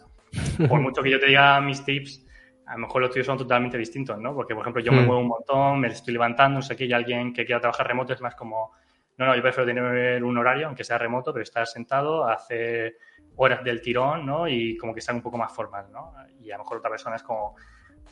por 0.69 0.81
mucho 0.81 1.03
que 1.03 1.11
yo 1.11 1.21
te 1.21 1.27
diga 1.27 1.61
mis 1.61 1.85
tips, 1.85 2.28
a 2.69 2.75
lo 2.75 2.81
mejor 2.81 3.01
los 3.01 3.11
tuyos 3.11 3.27
son 3.27 3.39
totalmente 3.39 3.79
distintos, 3.79 4.19
¿no? 4.19 4.35
Porque, 4.35 4.55
por 4.55 4.63
ejemplo, 4.63 4.83
yo 4.83 4.93
me 4.93 5.01
mm. 5.01 5.07
muevo 5.07 5.21
un 5.23 5.29
montón, 5.29 5.81
me 5.81 5.89
estoy 5.89 6.13
levantando, 6.13 6.59
no 6.59 6.63
sé 6.63 6.77
qué, 6.77 6.85
y 6.85 6.93
alguien 6.93 7.33
que 7.33 7.47
quiera 7.47 7.61
trabajar 7.61 7.87
remoto 7.89 8.13
es 8.13 8.21
más 8.21 8.35
como, 8.35 8.73
no, 9.17 9.27
no, 9.27 9.35
yo 9.35 9.41
prefiero 9.41 9.67
tener 9.67 10.23
un 10.23 10.37
horario, 10.37 10.67
aunque 10.67 10.85
sea 10.85 10.99
remoto, 10.99 11.33
pero 11.33 11.43
estar 11.43 11.67
sentado, 11.67 12.29
hacer 12.29 12.99
horas 13.37 13.65
del 13.65 13.81
tirón, 13.81 14.27
¿no? 14.27 14.47
Y 14.47 14.77
como 14.77 14.95
que 14.95 15.01
sea 15.01 15.15
un 15.15 15.23
poco 15.23 15.39
más 15.39 15.51
formal, 15.51 15.87
¿no? 15.91 16.13
Y 16.43 16.51
a 16.51 16.59
lo 16.59 16.65
mejor 16.65 16.79
otra 16.79 16.91
persona 16.91 17.17
es 17.17 17.23
como, 17.23 17.57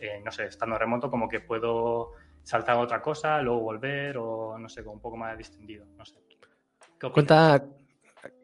eh, 0.00 0.22
no 0.25 0.32
sé, 0.32 0.46
estando 0.46 0.78
remoto, 0.78 1.10
como 1.10 1.28
que 1.28 1.40
puedo 1.40 2.12
saltar 2.42 2.76
a 2.76 2.80
otra 2.80 3.02
cosa, 3.02 3.42
luego 3.42 3.60
volver, 3.60 4.16
o 4.16 4.56
no 4.58 4.70
sé, 4.70 4.82
como 4.82 4.94
un 4.94 5.02
poco 5.02 5.18
más 5.18 5.36
distendido, 5.36 5.84
no 5.98 6.04
sé. 6.06 6.16
Cuenta, 7.12 7.62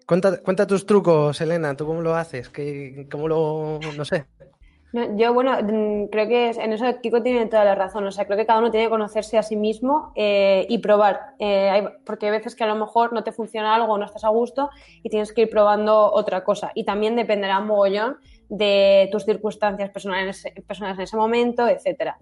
cuenta, 0.06 0.42
cuenta 0.42 0.66
tus 0.66 0.84
trucos, 0.84 1.40
Elena, 1.40 1.74
¿tú 1.74 1.86
cómo 1.86 2.02
lo 2.02 2.14
haces? 2.14 2.50
¿Qué, 2.50 3.08
¿Cómo 3.10 3.28
lo, 3.28 3.80
no 3.96 4.04
sé? 4.04 4.26
Yo, 5.16 5.32
bueno, 5.32 5.52
mm, 5.62 6.08
creo 6.08 6.28
que 6.28 6.50
en 6.50 6.72
eso 6.72 6.84
Kiko 7.00 7.22
tiene 7.22 7.46
toda 7.46 7.64
la 7.64 7.74
razón. 7.74 8.06
O 8.06 8.10
sea, 8.10 8.26
creo 8.26 8.36
que 8.36 8.44
cada 8.44 8.58
uno 8.58 8.70
tiene 8.70 8.86
que 8.86 8.90
conocerse 8.90 9.38
a 9.38 9.42
sí 9.42 9.56
mismo 9.56 10.12
eh, 10.14 10.66
y 10.68 10.78
probar. 10.78 11.34
Eh, 11.38 11.88
porque 12.04 12.26
hay 12.26 12.32
veces 12.32 12.54
que 12.54 12.64
a 12.64 12.66
lo 12.66 12.76
mejor 12.76 13.12
no 13.12 13.24
te 13.24 13.32
funciona 13.32 13.74
algo, 13.74 13.96
no 13.96 14.04
estás 14.04 14.24
a 14.24 14.28
gusto 14.28 14.70
y 15.02 15.08
tienes 15.08 15.32
que 15.32 15.42
ir 15.42 15.50
probando 15.50 16.12
otra 16.12 16.44
cosa. 16.44 16.72
Y 16.74 16.84
también 16.84 17.16
dependerá 17.16 17.60
mogollón 17.60 18.18
de 18.50 19.08
tus 19.10 19.24
circunstancias 19.24 19.88
personales, 19.90 20.44
personales 20.66 20.98
en 20.98 21.04
ese 21.04 21.16
momento, 21.16 21.66
etcétera. 21.66 22.18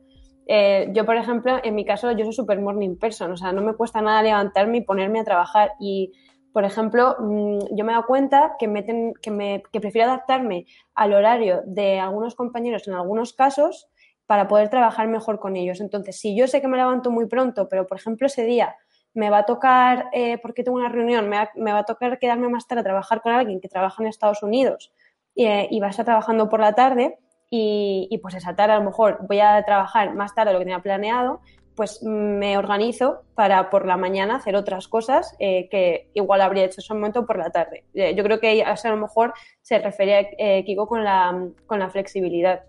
Eh, 0.46 0.88
yo, 0.92 1.04
por 1.04 1.16
ejemplo, 1.16 1.58
en 1.62 1.74
mi 1.74 1.84
caso, 1.84 2.12
yo 2.12 2.24
soy 2.24 2.34
super 2.34 2.60
morning 2.60 2.96
person. 2.96 3.32
O 3.32 3.36
sea, 3.36 3.52
no 3.52 3.62
me 3.62 3.74
cuesta 3.74 4.00
nada 4.00 4.22
levantarme 4.22 4.78
y 4.78 4.80
ponerme 4.82 5.20
a 5.20 5.24
trabajar. 5.24 5.72
Y 5.80 6.12
por 6.52 6.64
ejemplo, 6.64 7.16
mm, 7.19 7.59
yo 7.76 7.85
me 7.85 7.92
he 7.92 7.95
dado 7.95 8.07
cuenta 8.07 8.57
que, 8.59 8.69
me, 8.69 8.85
que, 8.85 9.80
prefiero 9.80 10.09
adaptarme 10.09 10.66
al 10.95 11.12
horario 11.12 11.62
de 11.66 12.00
algunos 12.00 12.35
compañeros 12.35 12.88
en 12.88 12.95
algunos 12.95 13.33
casos 13.33 13.88
para 14.26 14.49
poder 14.49 14.69
trabajar 14.69 15.09
mejor 15.09 15.38
con 15.38 15.57
ellos. 15.57 15.80
Entonces, 15.80 16.19
si 16.19 16.37
yo 16.37 16.47
sé 16.47 16.61
que 16.61 16.69
me 16.69 16.76
levanto 16.76 17.11
muy 17.11 17.26
pronto, 17.26 17.69
pero 17.69 17.87
por 17.87 17.99
ejemplo 17.99 18.26
ese 18.26 18.45
día 18.45 18.76
me 19.12 19.30
va 19.30 19.38
a 19.38 19.47
tocar, 19.47 20.09
eh, 20.12 20.38
porque 20.38 20.62
tengo 20.62 20.78
una 20.78 20.88
reunión, 20.88 21.28
me 21.28 21.73
va, 21.73 21.78
a 21.78 21.85
tocar 21.85 22.19
quedarme 22.19 22.49
más 22.49 22.66
tarde 22.66 22.80
a 22.80 22.85
trabajar 22.85 23.23
con 23.23 23.33
alguien 23.33 23.61
que 23.61 23.69
trabaja 23.69 24.02
en 24.02 24.09
Estados 24.09 24.42
Unidos 24.42 24.92
eh, 25.35 25.66
y 25.71 25.80
va 25.80 25.88
a 25.88 25.90
estar 25.90 26.04
trabajando 26.04 26.49
por 26.49 26.61
la 26.61 26.75
tarde 26.75 27.19
y, 27.50 28.07
y, 28.09 28.19
pues 28.19 28.37
esa 28.37 28.54
tarde 28.54 28.75
a 28.75 28.78
lo 28.78 28.85
mejor 28.85 29.19
voy 29.26 29.40
a 29.40 29.61
trabajar 29.64 30.14
más 30.14 30.33
tarde 30.33 30.50
de 30.50 30.52
lo 30.54 30.59
que 30.61 30.66
tenía 30.66 30.83
planeado, 30.83 31.40
pues 31.80 32.02
me 32.02 32.58
organizo 32.58 33.22
para 33.34 33.70
por 33.70 33.87
la 33.87 33.96
mañana 33.96 34.37
hacer 34.37 34.54
otras 34.54 34.87
cosas 34.87 35.34
eh, 35.38 35.66
que 35.70 36.10
igual 36.12 36.42
habría 36.42 36.64
hecho 36.64 36.75
en 36.75 36.84
ese 36.84 36.92
momento 36.92 37.25
por 37.25 37.38
la 37.38 37.49
tarde. 37.49 37.84
Eh, 37.94 38.14
yo 38.14 38.22
creo 38.22 38.38
que 38.38 38.62
a 38.62 38.76
lo 38.90 38.96
mejor 38.99 39.32
se 39.62 39.78
refería 39.78 40.20
eh, 40.37 40.62
Kiko 40.66 40.87
con 40.87 41.04
la, 41.04 41.49
con 41.64 41.78
la 41.78 41.88
flexibilidad. 41.88 42.64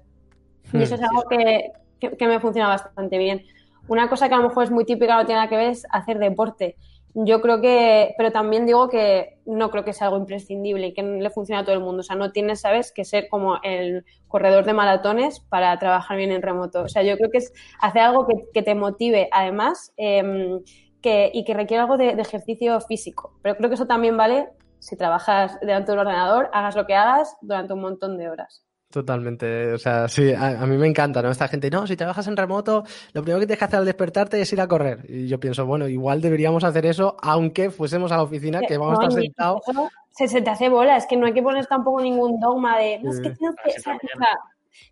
Y 0.72 0.82
eso 0.82 0.96
es 0.96 1.02
hmm. 1.02 1.04
algo 1.04 1.24
que, 1.28 1.74
que, 2.00 2.26
me 2.26 2.40
funciona 2.40 2.70
bastante 2.70 3.18
bien. 3.18 3.44
Una 3.90 4.08
cosa 4.08 4.30
que 4.30 4.36
a 4.36 4.38
lo 4.38 4.48
mejor 4.48 4.64
es 4.64 4.72
muy 4.72 4.86
típica, 4.86 5.18
no 5.18 5.26
tiene 5.26 5.42
nada 5.42 5.50
que 5.50 5.58
ver, 5.58 5.72
es 5.72 5.86
hacer 5.92 6.18
deporte. 6.18 6.78
Yo 7.14 7.42
creo 7.42 7.60
que, 7.60 8.14
pero 8.18 8.32
también 8.32 8.66
digo 8.66 8.88
que 8.88 9.40
no 9.46 9.70
creo 9.70 9.84
que 9.84 9.94
sea 9.94 10.08
algo 10.08 10.20
imprescindible 10.20 10.88
y 10.88 10.94
que 10.94 11.04
le 11.04 11.30
funcione 11.30 11.62
a 11.62 11.66
todo 11.66 11.76
el 11.76 11.82
mundo. 11.82 12.02
O 12.02 12.04
sea, 12.04 12.16
no 12.16 12.32
tienes, 12.32 12.62
¿sabes?, 12.62 12.92
que 12.92 13.04
ser 13.04 13.28
como 13.30 13.60
el 13.64 14.06
corredor 14.28 14.66
de 14.66 14.74
maratones 14.74 15.40
para 15.42 15.78
trabajar 15.78 16.18
bien 16.18 16.32
en 16.32 16.42
remoto. 16.42 16.84
O 16.84 16.88
sea, 16.88 17.04
yo 17.04 17.18
creo 17.18 17.30
que 17.30 17.40
es 17.40 17.54
hacer 17.80 18.02
algo 18.04 18.28
que, 18.54 18.62
te 18.62 18.76
motive, 18.76 19.28
además, 19.32 19.94
em, 19.98 20.62
que, 21.02 21.32
y 21.34 21.44
que 21.44 21.54
requiere 21.54 21.82
algo 21.82 21.98
de, 21.98 22.12
ejercicio 22.12 22.80
físico. 22.82 23.34
Pero 23.42 23.58
creo 23.58 23.70
que 23.70 23.76
eso 23.76 23.88
también 23.88 24.16
vale 24.16 24.50
si 24.80 24.96
trabajas 24.96 25.60
delante 25.62 25.92
de 25.92 25.94
un 25.94 26.00
ordenador, 26.00 26.50
hagas 26.54 26.76
lo 26.76 26.86
que 26.88 26.96
hagas 26.96 27.36
durante 27.42 27.74
un 27.74 27.82
montón 27.82 28.18
de 28.18 28.30
horas. 28.30 28.66
Totalmente, 28.92 29.72
o 29.72 29.78
sea, 29.78 30.10
sí, 30.10 30.34
a, 30.34 30.66
mí 30.66 30.76
me 30.78 30.86
encanta, 30.86 31.22
¿no? 31.22 31.32
Esta 31.32 31.48
gente, 31.48 31.70
no, 31.70 31.88
si 31.88 31.96
trabajas 31.96 32.28
en 32.28 32.36
remoto, 32.36 32.84
lo 33.14 33.22
primero 33.22 33.40
que 33.40 33.48
tienes 33.48 33.60
que 33.60 33.66
hacer 33.66 33.80
al 33.80 33.86
despertarte 33.86 34.42
es 34.42 34.52
ir 34.52 34.60
a 34.60 34.68
correr. 34.68 35.06
Y 35.08 35.30
yo 35.30 35.40
pienso, 35.40 35.66
bueno, 35.66 35.88
igual 35.88 36.22
deberíamos 36.22 36.66
hacer 36.66 36.86
eso, 36.86 37.16
aunque 37.22 37.72
fuésemos 37.72 38.12
a 38.12 38.18
la 38.18 38.24
oficina, 38.24 38.60
que 38.60 38.78
vamos 38.78 39.00
a 39.00 39.04
estar 39.04 39.22
sentados. 39.22 39.62
Se, 40.10 40.28
se, 40.28 40.42
te 40.42 40.50
hace 40.50 40.68
bola, 40.68 40.98
es 40.98 41.08
que 41.08 41.16
no 41.16 41.26
hay 41.26 41.34
que 41.34 41.42
poner 41.42 41.66
tampoco 41.68 42.02
ningún 42.02 42.38
dogma 42.42 42.78
de, 42.80 43.00
no, 43.00 43.12
es 43.12 43.22
que 43.22 43.30
tienes 43.30 43.56
que, 43.64 43.72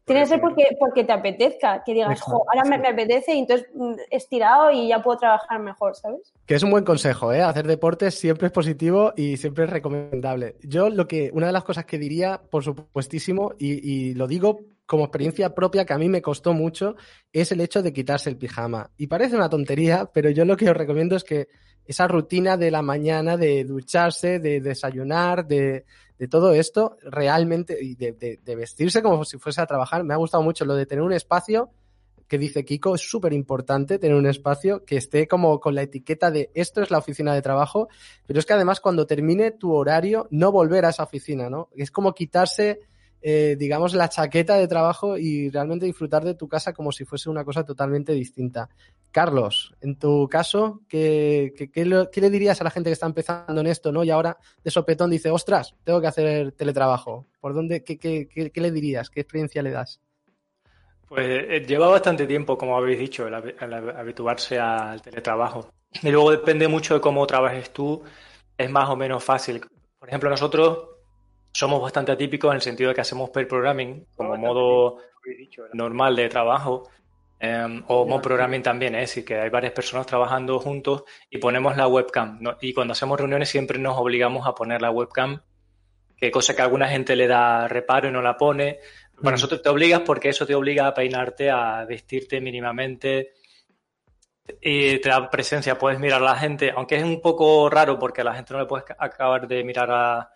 tiene 0.05 0.21
que 0.21 0.27
ser 0.27 0.41
porque, 0.41 0.63
porque 0.79 1.03
te 1.03 1.11
apetezca, 1.11 1.83
que 1.83 1.93
digas, 1.93 2.21
jo, 2.21 2.45
ahora 2.47 2.77
me, 2.77 2.87
apetece 2.87 3.33
y 3.33 3.39
entonces 3.39 3.67
mm, 3.73 3.93
estirado 4.09 4.71
y 4.71 4.87
ya 4.87 5.01
puedo 5.01 5.17
trabajar 5.17 5.59
mejor, 5.59 5.95
¿sabes? 5.95 6.33
Que 6.45 6.55
es 6.55 6.63
un 6.63 6.71
buen 6.71 6.83
consejo, 6.83 7.33
¿eh? 7.33 7.41
Hacer 7.41 7.67
deportes 7.67 8.15
siempre 8.15 8.47
es 8.47 8.53
positivo 8.53 9.13
y 9.15 9.37
siempre 9.37 9.65
es 9.65 9.69
recomendable. 9.69 10.55
Yo 10.63 10.89
lo 10.89 11.07
que, 11.07 11.29
una 11.33 11.47
de 11.47 11.53
las 11.53 11.63
cosas 11.63 11.85
que 11.85 11.97
diría, 11.97 12.41
por 12.49 12.63
supuestísimo, 12.63 13.53
y, 13.57 13.89
y 13.89 14.13
lo 14.13 14.27
digo 14.27 14.59
como 14.85 15.03
experiencia 15.03 15.53
propia 15.53 15.85
que 15.85 15.93
a 15.93 15.99
mí 15.99 16.09
me 16.09 16.21
costó 16.21 16.53
mucho, 16.53 16.95
es 17.31 17.51
el 17.51 17.61
hecho 17.61 17.83
de 17.83 17.93
quitarse 17.93 18.29
el 18.29 18.37
pijama. 18.37 18.89
Y 18.97 19.05
parece 19.05 19.35
una 19.35 19.49
tontería, 19.49 20.09
pero 20.11 20.31
yo 20.31 20.45
lo 20.45 20.57
que 20.57 20.69
os 20.69 20.75
recomiendo 20.75 21.15
es 21.15 21.23
que 21.23 21.47
esa 21.85 22.07
rutina 22.07 22.57
de 22.57 22.71
la 22.71 22.81
mañana 22.81 23.37
de 23.37 23.63
ducharse, 23.63 24.39
de 24.39 24.61
desayunar, 24.61 25.45
de, 25.45 25.85
de 26.19 26.27
todo 26.27 26.53
esto, 26.53 26.97
realmente, 27.01 27.77
y 27.81 27.95
de, 27.95 28.55
vestirse 28.55 29.01
como 29.01 29.23
si 29.23 29.37
fuese 29.37 29.61
a 29.61 29.65
trabajar, 29.65 30.03
me 30.03 30.13
ha 30.13 30.17
gustado 30.17 30.43
mucho 30.43 30.65
lo 30.65 30.75
de 30.75 30.85
tener 30.85 31.01
un 31.01 31.13
espacio 31.13 31.71
que 32.27 32.37
dice 32.37 32.63
Kiko, 32.63 32.93
es 32.93 33.09
súper 33.09 33.33
importante 33.33 33.97
tener 33.97 34.15
un 34.15 34.27
espacio 34.27 34.85
que 34.85 34.97
esté 34.97 35.27
como 35.27 35.59
con 35.59 35.73
la 35.73 35.81
etiqueta 35.81 36.29
de 36.29 36.51
esto 36.53 36.83
es 36.83 36.91
la 36.91 36.99
oficina 36.99 37.33
de 37.33 37.41
trabajo, 37.41 37.87
pero 38.27 38.37
es 38.37 38.45
que 38.45 38.53
además 38.53 38.81
cuando 38.81 39.07
termine 39.07 39.49
tu 39.49 39.73
horario, 39.73 40.27
no 40.29 40.51
volver 40.51 40.85
a 40.85 40.89
esa 40.89 41.03
oficina, 41.03 41.49
¿no? 41.49 41.69
Es 41.75 41.89
como 41.89 42.13
quitarse 42.13 42.81
eh, 43.21 43.55
digamos, 43.57 43.93
la 43.93 44.09
chaqueta 44.09 44.55
de 44.55 44.67
trabajo 44.67 45.17
y 45.17 45.49
realmente 45.49 45.85
disfrutar 45.85 46.23
de 46.23 46.35
tu 46.35 46.47
casa 46.47 46.73
como 46.73 46.91
si 46.91 47.05
fuese 47.05 47.29
una 47.29 47.43
cosa 47.43 47.63
totalmente 47.63 48.13
distinta. 48.13 48.69
Carlos, 49.11 49.73
en 49.81 49.97
tu 49.97 50.27
caso, 50.29 50.81
¿qué, 50.87 51.53
qué, 51.73 51.85
le 51.85 52.29
dirías 52.29 52.61
a 52.61 52.63
la 52.63 52.71
gente 52.71 52.89
que 52.89 52.93
está 52.93 53.07
empezando 53.07 53.61
en 53.61 53.67
esto, 53.67 53.91
¿no? 53.91 54.03
Y 54.03 54.11
ahora 54.11 54.37
de 54.63 54.71
sopetón 54.71 55.09
dice, 55.09 55.31
ostras, 55.31 55.75
tengo 55.83 55.99
que 55.99 56.07
hacer 56.07 56.51
teletrabajo. 56.53 57.27
¿Por 57.39 57.53
dónde, 57.53 57.83
qué, 57.83 57.97
qué 57.97 58.61
le 58.61 58.71
dirías? 58.71 59.09
¿Qué 59.09 59.21
experiencia 59.21 59.61
le 59.61 59.71
das? 59.71 59.99
Pues 61.09 61.25
eh, 61.27 61.65
lleva 61.67 61.87
bastante 61.87 62.27
tiempo, 62.27 62.55
como 62.55 62.77
habéis 62.77 62.99
dicho, 62.99 63.27
el, 63.27 63.33
habituarse 63.33 64.59
al 64.59 65.01
teletrabajo. 65.01 65.71
Y 66.03 66.11
luego 66.11 66.29
depende 66.29 66.67
mucho 66.67 66.93
de 66.93 67.01
cómo 67.01 67.25
trabajes 67.25 67.73
tú, 67.73 68.03
es 68.55 68.69
más 68.69 68.87
o 68.89 68.95
menos 68.95 69.23
fácil. 69.23 69.59
Por 69.97 70.07
ejemplo, 70.07 70.29
nosotros 70.29 70.98
somos 71.51 71.81
bastante 71.81 72.11
atípicos 72.11 72.51
en 72.51 72.55
el 72.55 72.61
sentido 72.61 72.89
de 72.89 72.95
que 72.95 73.01
hacemos 73.01 73.29
pair 73.29 73.47
programming 73.47 74.05
como 74.15 74.37
modo 74.37 74.97
normal 75.73 76.15
de 76.15 76.29
trabajo. 76.29 76.89
Em, 77.41 77.83
o 77.87 78.05
modo 78.05 78.21
programming 78.21 78.61
también, 78.61 78.95
es 78.95 79.01
decir, 79.01 79.23
que 79.23 79.39
hay 79.39 79.49
varias 79.49 79.71
personas 79.71 80.05
trabajando 80.05 80.59
juntos 80.59 81.03
y 81.29 81.37
ponemos 81.37 81.77
la 81.77 81.87
webcam. 81.87 82.39
Y 82.59 82.73
cuando 82.73 82.91
hacemos 82.91 83.17
reuniones 83.17 83.47
siempre 83.47 83.79
nos 83.79 83.97
obligamos 83.97 84.45
a 84.45 84.53
poner 84.53 84.81
la 84.81 84.91
webcam, 84.91 85.41
que 86.17 86.31
cosa 86.31 86.53
que 86.53 86.61
a 86.61 86.65
alguna 86.65 86.89
gente 86.89 87.15
le 87.15 87.27
da 87.27 87.67
reparo 87.69 88.09
y 88.09 88.11
no 88.11 88.21
la 88.21 88.35
pone. 88.35 88.79
Para 89.15 89.31
mm. 89.31 89.35
nosotros 89.35 89.61
te 89.61 89.69
obligas 89.69 90.01
porque 90.01 90.29
eso 90.29 90.45
te 90.45 90.53
obliga 90.53 90.87
a 90.87 90.93
peinarte, 90.93 91.49
a 91.49 91.85
vestirte 91.85 92.41
mínimamente 92.41 93.31
y 94.61 94.99
te 94.99 95.07
da 95.07 95.29
presencia. 95.29 95.77
Puedes 95.77 95.99
mirar 95.99 96.21
a 96.21 96.25
la 96.25 96.35
gente, 96.35 96.73
aunque 96.75 96.97
es 96.97 97.03
un 97.03 97.21
poco 97.21 97.69
raro 97.69 97.97
porque 97.97 98.19
a 98.21 98.25
la 98.25 98.35
gente 98.35 98.53
no 98.53 98.59
le 98.59 98.65
puedes 98.65 98.85
acabar 98.97 99.47
de 99.47 99.63
mirar 99.63 99.89
a, 99.91 100.29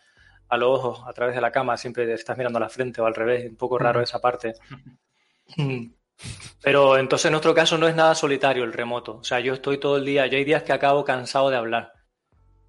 a 0.54 0.58
los 0.58 0.80
ojos 0.80 1.02
a 1.08 1.14
través 1.14 1.36
de 1.36 1.42
la 1.42 1.52
cama, 1.52 1.78
siempre 1.78 2.12
estás 2.14 2.38
mirando 2.38 2.58
a 2.58 2.62
la 2.62 2.70
frente 2.70 3.02
o 3.02 3.06
al 3.06 3.16
revés, 3.16 3.50
un 3.50 3.56
poco 3.56 3.78
raro 3.78 4.02
esa 4.02 4.20
parte. 4.20 4.54
Pero 6.62 6.98
entonces 6.98 7.26
en 7.26 7.32
nuestro 7.32 7.54
caso 7.54 7.78
no 7.78 7.88
es 7.88 7.96
nada 7.96 8.16
solitario 8.16 8.64
el 8.64 8.74
remoto. 8.74 9.18
O 9.18 9.24
sea, 9.24 9.40
yo 9.40 9.54
estoy 9.54 9.78
todo 9.78 9.98
el 9.98 10.06
día, 10.06 10.28
yo 10.28 10.38
hay 10.38 10.44
días 10.44 10.64
que 10.64 10.74
acabo 10.74 11.04
cansado 11.04 11.50
de 11.50 11.58
hablar 11.58 11.94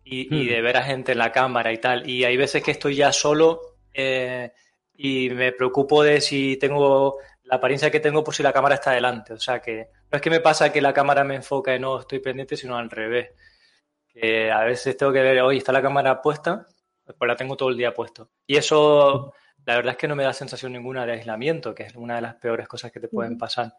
y, 0.05 0.47
de 0.47 0.61
ver 0.61 0.76
a 0.76 0.83
gente 0.83 1.12
en 1.12 1.19
la 1.19 1.33
cámara 1.33 1.73
y 1.73 1.79
tal. 1.79 2.09
Y 2.09 2.25
hay 2.25 2.37
veces 2.37 2.62
que 2.62 2.73
estoy 2.73 2.97
ya 2.97 3.12
solo 3.12 3.61
eh, 3.93 4.53
y 4.97 5.31
me 5.31 5.53
preocupo 5.53 6.03
de 6.03 6.21
si 6.21 6.57
tengo 6.57 7.19
la 7.45 7.57
apariencia 7.57 7.91
que 7.91 8.00
tengo 8.00 8.25
por 8.25 8.35
si 8.35 8.43
la 8.43 8.53
cámara 8.53 8.76
está 8.76 8.91
delante. 8.93 9.33
O 9.33 9.38
sea 9.38 9.61
que 9.61 9.88
no 10.11 10.17
es 10.17 10.23
que 10.23 10.31
me 10.31 10.41
pasa 10.41 10.73
que 10.73 10.81
la 10.81 10.93
cámara 10.93 11.25
me 11.25 11.37
enfoca 11.37 11.75
y 11.75 11.79
no 11.79 12.00
estoy 12.00 12.19
pendiente, 12.19 12.57
sino 12.57 12.76
al 12.76 12.91
revés. 12.91 13.31
Que 14.09 14.50
a 14.50 14.64
veces 14.64 14.97
tengo 14.97 15.12
que 15.12 15.23
ver, 15.23 15.41
hoy 15.41 15.59
está 15.59 15.73
la 15.73 15.83
cámara 15.83 16.23
puesta, 16.23 16.67
pues 17.04 17.28
la 17.28 17.37
tengo 17.37 17.56
todo 17.56 17.68
el 17.68 17.76
día 17.76 17.92
puesto. 17.92 18.30
Y 18.46 18.56
eso, 18.56 19.32
la 19.66 19.76
verdad 19.76 19.92
es 19.92 19.99
que 19.99 20.08
no 20.08 20.16
me 20.16 20.25
da 20.25 20.32
sensación 20.32 20.73
ninguna 20.73 21.04
de 21.06 21.12
aislamiento, 21.12 21.75
que 21.75 21.84
es 21.84 21.94
una 21.94 22.16
de 22.16 22.23
las 22.23 22.34
peores 22.37 22.68
cosas 22.68 22.92
que 22.92 23.00
te 23.00 23.08
pueden 23.08 23.38
pasar. 23.38 23.75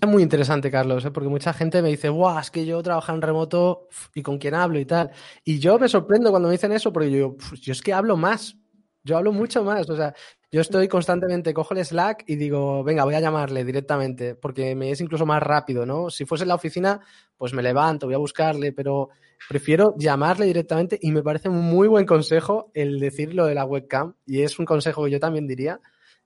Es 0.00 0.08
muy 0.08 0.22
interesante, 0.22 0.70
Carlos, 0.70 1.04
¿eh? 1.04 1.10
porque 1.10 1.28
mucha 1.28 1.52
gente 1.52 1.82
me 1.82 1.88
dice, 1.88 2.08
guau, 2.08 2.38
es 2.38 2.52
que 2.52 2.64
yo 2.64 2.80
trabajo 2.84 3.12
en 3.12 3.20
remoto 3.20 3.88
y 4.14 4.22
con 4.22 4.38
quién 4.38 4.54
hablo 4.54 4.78
y 4.78 4.84
tal. 4.84 5.10
Y 5.44 5.58
yo 5.58 5.76
me 5.76 5.88
sorprendo 5.88 6.30
cuando 6.30 6.48
me 6.48 6.52
dicen 6.52 6.70
eso, 6.70 6.92
porque 6.92 7.10
yo, 7.10 7.36
yo 7.60 7.72
es 7.72 7.82
que 7.82 7.92
hablo 7.92 8.16
más. 8.16 8.56
Yo 9.02 9.16
hablo 9.16 9.32
mucho 9.32 9.64
más. 9.64 9.90
O 9.90 9.96
sea, 9.96 10.14
yo 10.52 10.60
estoy 10.60 10.86
constantemente, 10.86 11.52
cojo 11.52 11.74
el 11.74 11.84
Slack 11.84 12.24
y 12.28 12.36
digo, 12.36 12.84
venga, 12.84 13.04
voy 13.04 13.16
a 13.16 13.20
llamarle 13.20 13.64
directamente, 13.64 14.36
porque 14.36 14.76
me 14.76 14.90
es 14.92 15.00
incluso 15.00 15.26
más 15.26 15.42
rápido, 15.42 15.84
¿no? 15.84 16.10
Si 16.10 16.24
fuese 16.24 16.44
en 16.44 16.48
la 16.48 16.54
oficina, 16.54 17.00
pues 17.36 17.52
me 17.52 17.62
levanto, 17.62 18.06
voy 18.06 18.14
a 18.14 18.18
buscarle, 18.18 18.72
pero 18.72 19.10
prefiero 19.48 19.94
llamarle 19.98 20.46
directamente 20.46 20.98
y 21.00 21.12
me 21.12 21.22
parece 21.22 21.48
un 21.48 21.62
muy 21.62 21.88
buen 21.88 22.06
consejo 22.06 22.70
el 22.74 22.98
decir 22.98 23.34
lo 23.34 23.46
de 23.46 23.54
la 23.54 23.64
webcam. 23.64 24.14
Y 24.26 24.42
es 24.42 24.58
un 24.58 24.64
consejo 24.64 25.04
que 25.04 25.10
yo 25.10 25.20
también 25.20 25.46
diría 25.46 25.80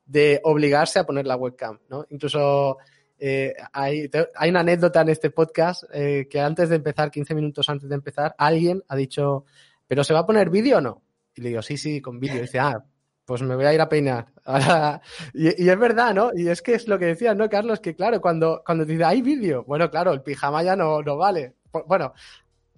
de 0.04 0.40
obligarse 0.44 0.98
a 0.98 1.04
poner 1.04 1.26
la 1.26 1.36
webcam, 1.36 1.78
¿no? 1.88 2.04
Incluso 2.10 2.78
eh, 3.18 3.54
hay, 3.72 4.10
hay, 4.34 4.50
una 4.50 4.60
anécdota 4.60 5.00
en 5.02 5.10
este 5.10 5.30
podcast 5.30 5.84
eh, 5.92 6.26
que 6.28 6.40
antes 6.40 6.68
de 6.68 6.76
empezar, 6.76 7.10
15 7.10 7.34
minutos 7.34 7.68
antes 7.68 7.88
de 7.88 7.94
empezar, 7.94 8.34
alguien 8.36 8.82
ha 8.88 8.96
dicho, 8.96 9.44
¿pero 9.86 10.02
se 10.02 10.12
va 10.12 10.20
a 10.20 10.26
poner 10.26 10.50
vídeo 10.50 10.78
o 10.78 10.80
no? 10.80 11.02
Y 11.34 11.40
le 11.40 11.50
digo, 11.50 11.62
sí, 11.62 11.76
sí, 11.76 12.00
con 12.00 12.18
vídeo. 12.18 12.38
Y 12.38 12.42
dice, 12.42 12.58
ah, 12.58 12.84
pues 13.24 13.42
me 13.42 13.54
voy 13.54 13.64
a 13.64 13.72
ir 13.72 13.80
a 13.80 13.88
peinar. 13.88 14.26
y, 15.34 15.64
y, 15.64 15.68
es 15.68 15.78
verdad, 15.78 16.14
¿no? 16.14 16.30
Y 16.34 16.48
es 16.48 16.62
que 16.62 16.74
es 16.74 16.88
lo 16.88 16.98
que 16.98 17.06
decías, 17.06 17.36
¿no, 17.36 17.48
Carlos? 17.48 17.80
Que 17.80 17.94
claro, 17.94 18.20
cuando, 18.20 18.62
cuando 18.66 18.84
te 18.84 18.92
dice, 18.92 19.04
hay 19.04 19.22
vídeo, 19.22 19.64
bueno, 19.64 19.88
claro, 19.88 20.12
el 20.12 20.22
pijama 20.22 20.62
ya 20.62 20.74
no, 20.74 21.00
no 21.02 21.16
vale. 21.16 21.54
Bueno, 21.86 22.12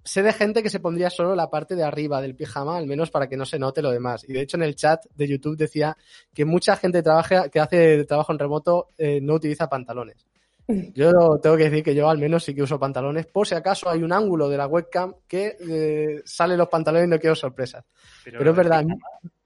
sé 0.05 0.21
de 0.21 0.31
gente 0.31 0.61
que 0.63 0.69
se 0.69 0.79
pondría 0.79 1.09
solo 1.09 1.35
la 1.35 1.49
parte 1.49 1.75
de 1.75 1.83
arriba 1.83 2.21
del 2.21 2.35
pijama, 2.35 2.77
al 2.77 2.85
menos 2.85 3.09
para 3.09 3.27
que 3.27 3.35
no 3.35 3.45
se 3.45 3.59
note 3.59 3.81
lo 3.81 3.91
demás. 3.91 4.23
Y 4.27 4.33
de 4.33 4.41
hecho 4.41 4.55
en 4.55 4.63
el 4.63 4.75
chat 4.75 5.03
de 5.15 5.27
YouTube 5.27 5.57
decía 5.57 5.97
que 6.33 6.45
mucha 6.45 6.75
gente 6.77 7.01
trabaja, 7.01 7.49
que 7.49 7.59
hace 7.59 8.05
trabajo 8.05 8.31
en 8.31 8.39
remoto 8.39 8.89
eh, 8.97 9.19
no 9.19 9.33
utiliza 9.33 9.67
pantalones. 9.67 10.25
Yo 10.93 11.11
tengo 11.41 11.57
que 11.57 11.69
decir 11.69 11.83
que 11.83 11.93
yo 11.93 12.09
al 12.09 12.17
menos 12.17 12.43
sí 12.43 12.55
que 12.55 12.63
uso 12.63 12.79
pantalones, 12.79 13.27
por 13.27 13.45
si 13.45 13.53
acaso 13.53 13.87
hay 13.87 14.01
un 14.01 14.11
ángulo 14.11 14.49
de 14.49 14.57
la 14.57 14.65
webcam 14.65 15.13
que 15.27 15.57
eh, 15.59 16.21
sale 16.25 16.57
los 16.57 16.69
pantalones 16.69 17.07
y 17.07 17.11
no 17.11 17.19
quiero 17.19 17.35
sorpresas. 17.35 17.85
Pero, 18.23 18.49
es 18.49 18.55
verdad. 18.55 18.83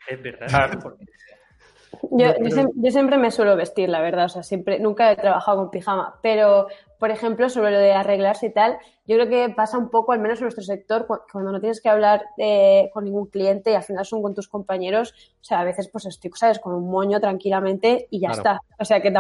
Es 0.07 0.23
verdad. 0.23 0.79
Yo, 2.11 2.27
yo, 2.75 2.91
siempre 2.91 3.17
me 3.17 3.31
suelo 3.31 3.55
vestir, 3.55 3.89
la 3.89 4.01
verdad, 4.01 4.25
o 4.25 4.29
sea, 4.29 4.43
siempre, 4.43 4.79
nunca 4.79 5.11
he 5.11 5.15
trabajado 5.15 5.57
con 5.57 5.69
pijama, 5.69 6.19
pero, 6.21 6.67
por 6.97 7.11
ejemplo, 7.11 7.49
sobre 7.49 7.71
lo 7.71 7.79
de 7.79 7.91
arreglarse 7.91 8.47
y 8.47 8.53
tal, 8.53 8.77
yo 9.05 9.17
creo 9.17 9.29
que 9.29 9.53
pasa 9.53 9.77
un 9.77 9.89
poco, 9.89 10.11
al 10.11 10.19
menos 10.19 10.39
en 10.39 10.45
nuestro 10.45 10.63
sector, 10.63 11.07
cuando 11.31 11.51
no 11.51 11.59
tienes 11.59 11.81
que 11.81 11.89
hablar 11.89 12.25
eh, 12.37 12.89
con 12.93 13.05
ningún 13.05 13.27
cliente 13.27 13.71
y 13.71 13.75
al 13.75 13.83
final 13.83 14.05
son 14.05 14.21
con 14.21 14.33
tus 14.33 14.47
compañeros, 14.47 15.13
o 15.41 15.43
sea, 15.43 15.59
a 15.59 15.63
veces 15.63 15.89
pues 15.89 16.05
estoy, 16.05 16.31
¿sabes?, 16.35 16.59
con 16.59 16.73
un 16.73 16.89
moño 16.89 17.19
tranquilamente 17.19 18.07
y 18.09 18.19
ya 18.19 18.29
está. 18.29 18.61
O 18.79 18.85
sea, 18.85 19.01
que, 19.01 19.13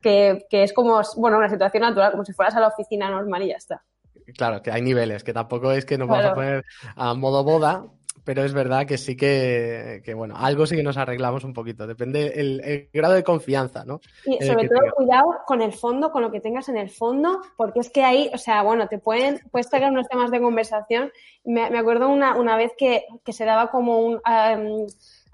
que, 0.00 0.46
que 0.50 0.62
es 0.62 0.72
como, 0.72 1.00
bueno, 1.16 1.38
una 1.38 1.48
situación 1.48 1.82
natural, 1.82 2.12
como 2.12 2.24
si 2.24 2.32
fueras 2.32 2.56
a 2.56 2.60
la 2.60 2.68
oficina 2.68 3.10
normal 3.10 3.42
y 3.42 3.48
ya 3.48 3.56
está. 3.56 3.82
Claro, 4.36 4.62
que 4.62 4.70
hay 4.70 4.82
niveles, 4.82 5.22
que 5.22 5.32
tampoco 5.32 5.70
es 5.72 5.84
que 5.84 5.98
nos 5.98 6.08
vamos 6.08 6.24
a 6.24 6.34
poner 6.34 6.64
a 6.96 7.14
modo 7.14 7.44
boda, 7.44 7.84
pero 8.24 8.42
es 8.42 8.54
verdad 8.54 8.86
que 8.86 8.96
sí 8.96 9.16
que, 9.16 10.00
que, 10.04 10.14
bueno, 10.14 10.34
algo 10.36 10.66
sí 10.66 10.76
que 10.76 10.82
nos 10.82 10.96
arreglamos 10.96 11.44
un 11.44 11.52
poquito. 11.52 11.86
Depende 11.86 12.32
el, 12.36 12.88
grado 12.92 13.14
de 13.14 13.22
confianza, 13.22 13.84
¿no? 13.84 14.00
Y 14.24 14.42
sobre 14.44 14.68
todo 14.68 14.80
cuidado 14.96 15.26
con 15.46 15.60
el 15.60 15.72
fondo, 15.72 16.10
con 16.10 16.22
lo 16.22 16.32
que 16.32 16.40
tengas 16.40 16.68
en 16.70 16.78
el 16.78 16.88
fondo, 16.88 17.42
porque 17.56 17.80
es 17.80 17.90
que 17.90 18.02
ahí, 18.02 18.30
o 18.32 18.38
sea, 18.38 18.62
bueno, 18.62 18.88
te 18.88 18.98
pueden, 18.98 19.40
puedes 19.50 19.68
traer 19.68 19.90
unos 19.90 20.08
temas 20.08 20.30
de 20.30 20.40
conversación. 20.40 21.12
Me, 21.44 21.68
me 21.70 21.78
acuerdo 21.78 22.08
una, 22.08 22.36
una 22.36 22.56
vez 22.56 22.72
que, 22.78 23.04
que 23.24 23.34
se 23.34 23.44
daba 23.44 23.70
como 23.70 23.98
un... 23.98 24.20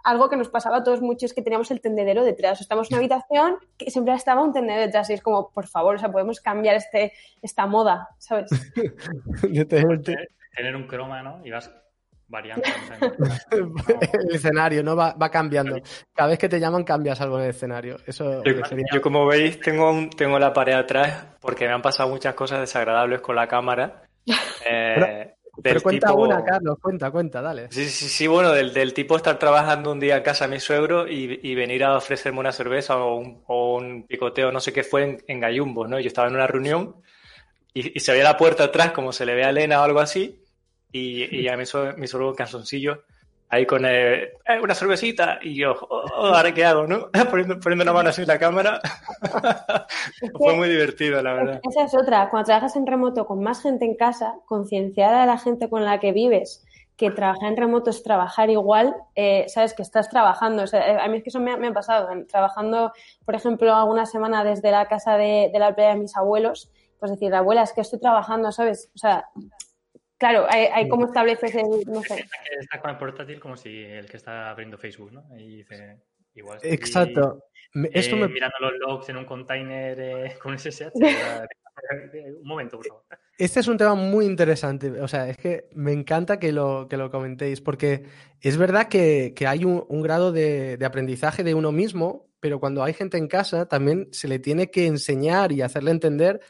algo 0.03 0.29
que 0.29 0.37
nos 0.37 0.49
pasaba 0.49 0.79
a 0.79 0.83
todos 0.83 1.01
muchos 1.01 1.31
es 1.31 1.35
que 1.35 1.43
teníamos 1.43 1.71
el 1.71 1.81
tendedero 1.81 2.25
detrás. 2.25 2.61
Estamos 2.61 2.91
en 2.91 2.97
una 2.97 3.01
habitación 3.01 3.59
que 3.79 3.93
siempre 3.93 4.15
estaba 4.15 4.43
un 4.43 4.53
tendedero 4.53 4.87
detrás 4.87 5.09
y 5.11 5.13
es 5.13 5.23
como, 5.23 5.51
por 5.51 5.69
favor, 5.69 5.95
o 5.95 5.99
sea, 5.99 6.11
podemos 6.11 6.41
cambiar 6.41 6.75
este, 6.75 7.13
esta 7.41 7.67
moda, 7.67 8.09
¿sabes? 8.19 8.51
Tener 10.57 10.75
un 10.75 10.89
croma, 10.89 11.23
¿no? 11.23 11.47
Y 11.47 11.53
vas 11.53 11.71
variando. 12.31 12.63
el 13.51 14.35
escenario, 14.35 14.83
¿no? 14.83 14.97
Va, 14.97 15.15
va, 15.15 15.31
cambiando. 15.31 15.77
Cada 16.15 16.31
vez 16.31 16.39
que 16.39 16.49
te 16.49 16.61
llaman 16.61 16.85
cambias 16.85 17.21
algo 17.21 17.39
en 17.39 17.45
el 17.45 17.51
escenario. 17.51 17.97
Eso 18.07 18.43
yo, 18.45 19.01
como 19.03 19.27
veis, 19.27 19.61
tengo, 19.61 19.91
un, 19.91 20.09
tengo 20.11 20.39
la 20.39 20.53
pared 20.53 20.75
atrás 20.75 21.27
porque 21.41 21.67
me 21.67 21.73
han 21.73 21.83
pasado 21.83 22.09
muchas 22.09 22.35
cosas 22.35 22.61
desagradables 22.61 23.21
con 23.21 23.37
la 23.37 23.47
cámara. 23.47 24.05
Eh, 24.73 25.35
pero, 25.63 25.81
cuenta 25.81 26.13
una, 26.13 26.45
Carlos, 26.45 26.79
cuenta, 26.81 27.11
cuenta, 27.11 27.43
dale. 27.43 27.69
Sí, 27.71 27.87
sí, 27.87 28.09
sí, 28.09 28.27
bueno, 28.27 28.53
del, 28.53 28.73
del 28.73 28.95
tipo 28.95 29.17
estar 29.17 29.39
trabajando 29.39 29.91
un 29.91 29.99
día 29.99 30.19
en 30.19 30.23
casa 30.23 30.45
a 30.45 30.49
mi 30.49 30.61
suegro 30.61 31.09
y, 31.09 31.41
y 31.43 31.55
venir 31.55 31.83
a 31.83 31.97
ofrecerme 31.97 32.39
una 32.39 32.53
cerveza 32.53 32.99
o 32.99 33.17
un, 33.17 33.43
o 33.47 33.77
un 33.77 34.07
picoteo, 34.07 34.53
no 34.53 34.61
sé 34.61 34.73
qué 34.73 34.85
fue, 34.85 35.03
en, 35.03 35.25
en 35.27 35.41
Gallumbos, 35.41 35.89
¿no? 35.89 35.99
Yo 35.99 36.07
estaba 36.07 36.29
en 36.29 36.35
una 36.35 36.47
reunión 36.47 36.97
y, 37.75 37.97
y 37.97 38.01
se 38.01 38.13
veía 38.13 38.25
la 38.25 38.37
puerta 38.37 38.65
atrás 38.65 38.93
como 38.93 39.13
se 39.13 39.27
le 39.27 39.35
ve 39.35 39.45
a 39.45 39.51
Elena 39.51 39.81
o 39.81 39.85
algo 39.85 40.01
así 40.01 40.40
y, 40.93 41.43
y 41.43 41.49
a 41.49 41.57
mí 41.57 41.65
me 41.97 42.07
suelo 42.07 42.35
calzoncillo 42.35 43.03
ahí 43.51 43.67
con 43.67 43.85
eh, 43.85 44.23
eh, 44.47 44.61
una 44.63 44.75
cervecita 44.75 45.41
y 45.43 45.57
yo, 45.57 45.73
oh, 45.73 46.05
oh, 46.17 46.27
ahora 46.27 46.55
qué 46.55 46.65
hago, 46.65 46.87
¿no? 46.87 47.11
poniendo, 47.31 47.59
poniendo 47.59 47.85
la 47.85 47.93
mano 47.93 48.09
así 48.09 48.23
en 48.23 48.29
la 48.29 48.39
cámara. 48.39 48.81
Fue 50.39 50.55
muy 50.55 50.69
divertido, 50.69 51.21
la 51.21 51.35
verdad. 51.35 51.61
Esa 51.69 51.85
es 51.85 51.95
otra. 51.95 52.31
Cuando 52.31 52.47
trabajas 52.47 52.77
en 52.77 52.87
remoto 52.87 53.27
con 53.27 53.43
más 53.43 53.61
gente 53.61 53.85
en 53.85 53.97
casa, 53.97 54.37
concienciada 54.47 55.25
a 55.25 55.27
la 55.27 55.37
gente 55.37 55.69
con 55.69 55.85
la 55.85 55.99
que 55.99 56.13
vives, 56.13 56.65
que 56.97 57.11
trabajar 57.11 57.51
en 57.51 57.57
remoto 57.57 57.91
es 57.91 58.03
trabajar 58.03 58.51
igual, 58.51 58.95
eh, 59.17 59.47
sabes 59.49 59.75
que 59.75 59.83
estás 59.83 60.09
trabajando. 60.09 60.63
O 60.63 60.67
sea, 60.67 61.03
a 61.03 61.09
mí 61.09 61.17
es 61.17 61.25
que 61.25 61.31
eso 61.31 61.41
me, 61.41 61.57
me, 61.57 61.69
ha 61.69 61.73
pasado. 61.73 62.09
Trabajando, 62.29 62.93
por 63.25 63.35
ejemplo, 63.35 63.75
alguna 63.75 64.07
semana 64.07 64.45
desde 64.45 64.71
la 64.71 64.87
casa 64.87 65.17
de, 65.17 65.51
de 65.53 65.59
la 65.59 65.75
playa 65.75 65.95
de 65.95 66.01
mis 66.01 66.17
abuelos, 66.17 66.71
pues 67.01 67.11
decir, 67.11 67.35
abuela, 67.35 67.63
es 67.63 67.73
que 67.73 67.81
estoy 67.81 67.99
trabajando, 67.99 68.53
¿sabes? 68.53 68.91
O 68.95 68.99
sea, 68.99 69.25
Claro, 70.21 70.47
hay, 70.51 70.67
hay 70.67 70.87
como 70.87 71.07
estableces 71.07 71.55
el, 71.55 71.83
no 71.87 72.03
sé. 72.03 72.27
Está 72.61 72.79
con 72.79 72.91
el 72.91 72.99
portátil 72.99 73.41
como 73.41 73.57
si 73.57 73.83
el 73.85 74.05
que 74.05 74.19
está 74.19 74.51
abriendo 74.51 74.77
Facebook, 74.77 75.11
¿no? 75.13 75.25
Y 75.39 75.57
dice, 75.57 75.97
igual 76.35 76.59
Exacto. 76.63 77.43
Esto 77.73 78.17
me... 78.17 78.29
Mirando 78.29 78.57
los 78.61 78.73
logs 78.79 79.09
en 79.09 79.17
un 79.17 79.25
container 79.25 79.99
eh, 79.99 80.37
con 80.43 80.59
SSH. 80.59 80.93
un 82.43 82.47
momento, 82.47 82.77
por 82.77 82.87
favor. 82.87 83.05
Este 83.39 83.61
es 83.61 83.67
un 83.67 83.79
tema 83.79 83.95
muy 83.95 84.27
interesante. 84.27 84.91
O 85.01 85.09
sea, 85.09 85.27
es 85.27 85.39
que 85.39 85.71
me 85.73 85.93
encanta 85.93 86.39
que 86.39 86.53
lo, 86.53 86.87
que 86.87 86.99
lo 86.99 87.11
comentéis, 87.11 87.63
porque 87.63 88.05
es 88.43 88.59
verdad 88.59 88.89
que, 88.89 89.33
que 89.35 89.47
hay 89.47 89.65
un, 89.65 89.87
un 89.89 90.03
grado 90.03 90.33
de, 90.33 90.77
de, 90.77 90.85
aprendizaje 90.85 91.43
de 91.45 91.55
uno 91.55 91.73
mismo, 91.73 92.29
pero 92.41 92.61
cuando 92.61 92.85
hay 92.85 92.93
gente 92.93 93.17
en 93.17 93.27
casa 93.27 93.67
también 93.67 94.09
se 94.13 94.29
le 94.29 94.39
tiene 94.39 94.71
que 94.71 94.87
enseñar 94.87 95.51
y 95.51 95.63
hacerle 95.63 95.93
entender 95.93 96.41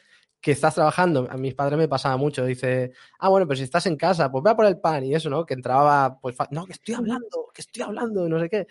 que 0.41 0.53
estás 0.53 0.75
trabajando, 0.75 1.29
a 1.31 1.37
mis 1.37 1.55
padres 1.55 1.79
me 1.79 1.89
pasaba 1.89 2.17
mucho, 2.17 2.45
dice, 2.45 2.93
ah, 3.19 3.29
bueno, 3.29 3.47
pero 3.47 3.59
si 3.59 3.65
estás 3.65 3.87
en 3.87 3.97
casa, 3.97 4.31
pues 4.31 4.43
ve 4.43 4.51
a 4.51 4.57
por 4.57 4.67
el 4.67 4.79
pan 4.79 5.05
y 5.05 5.15
eso, 5.15 5.29
¿no? 5.29 5.45
Que 5.45 5.55
entraba, 5.55 6.19
pues, 6.21 6.37
no, 6.51 6.65
que 6.65 6.73
estoy 6.73 6.95
hablando, 6.95 7.51
que 7.53 7.61
estoy 7.61 7.83
hablando, 7.83 8.29
no 8.29 8.41
sé 8.41 8.49
qué. 8.49 8.67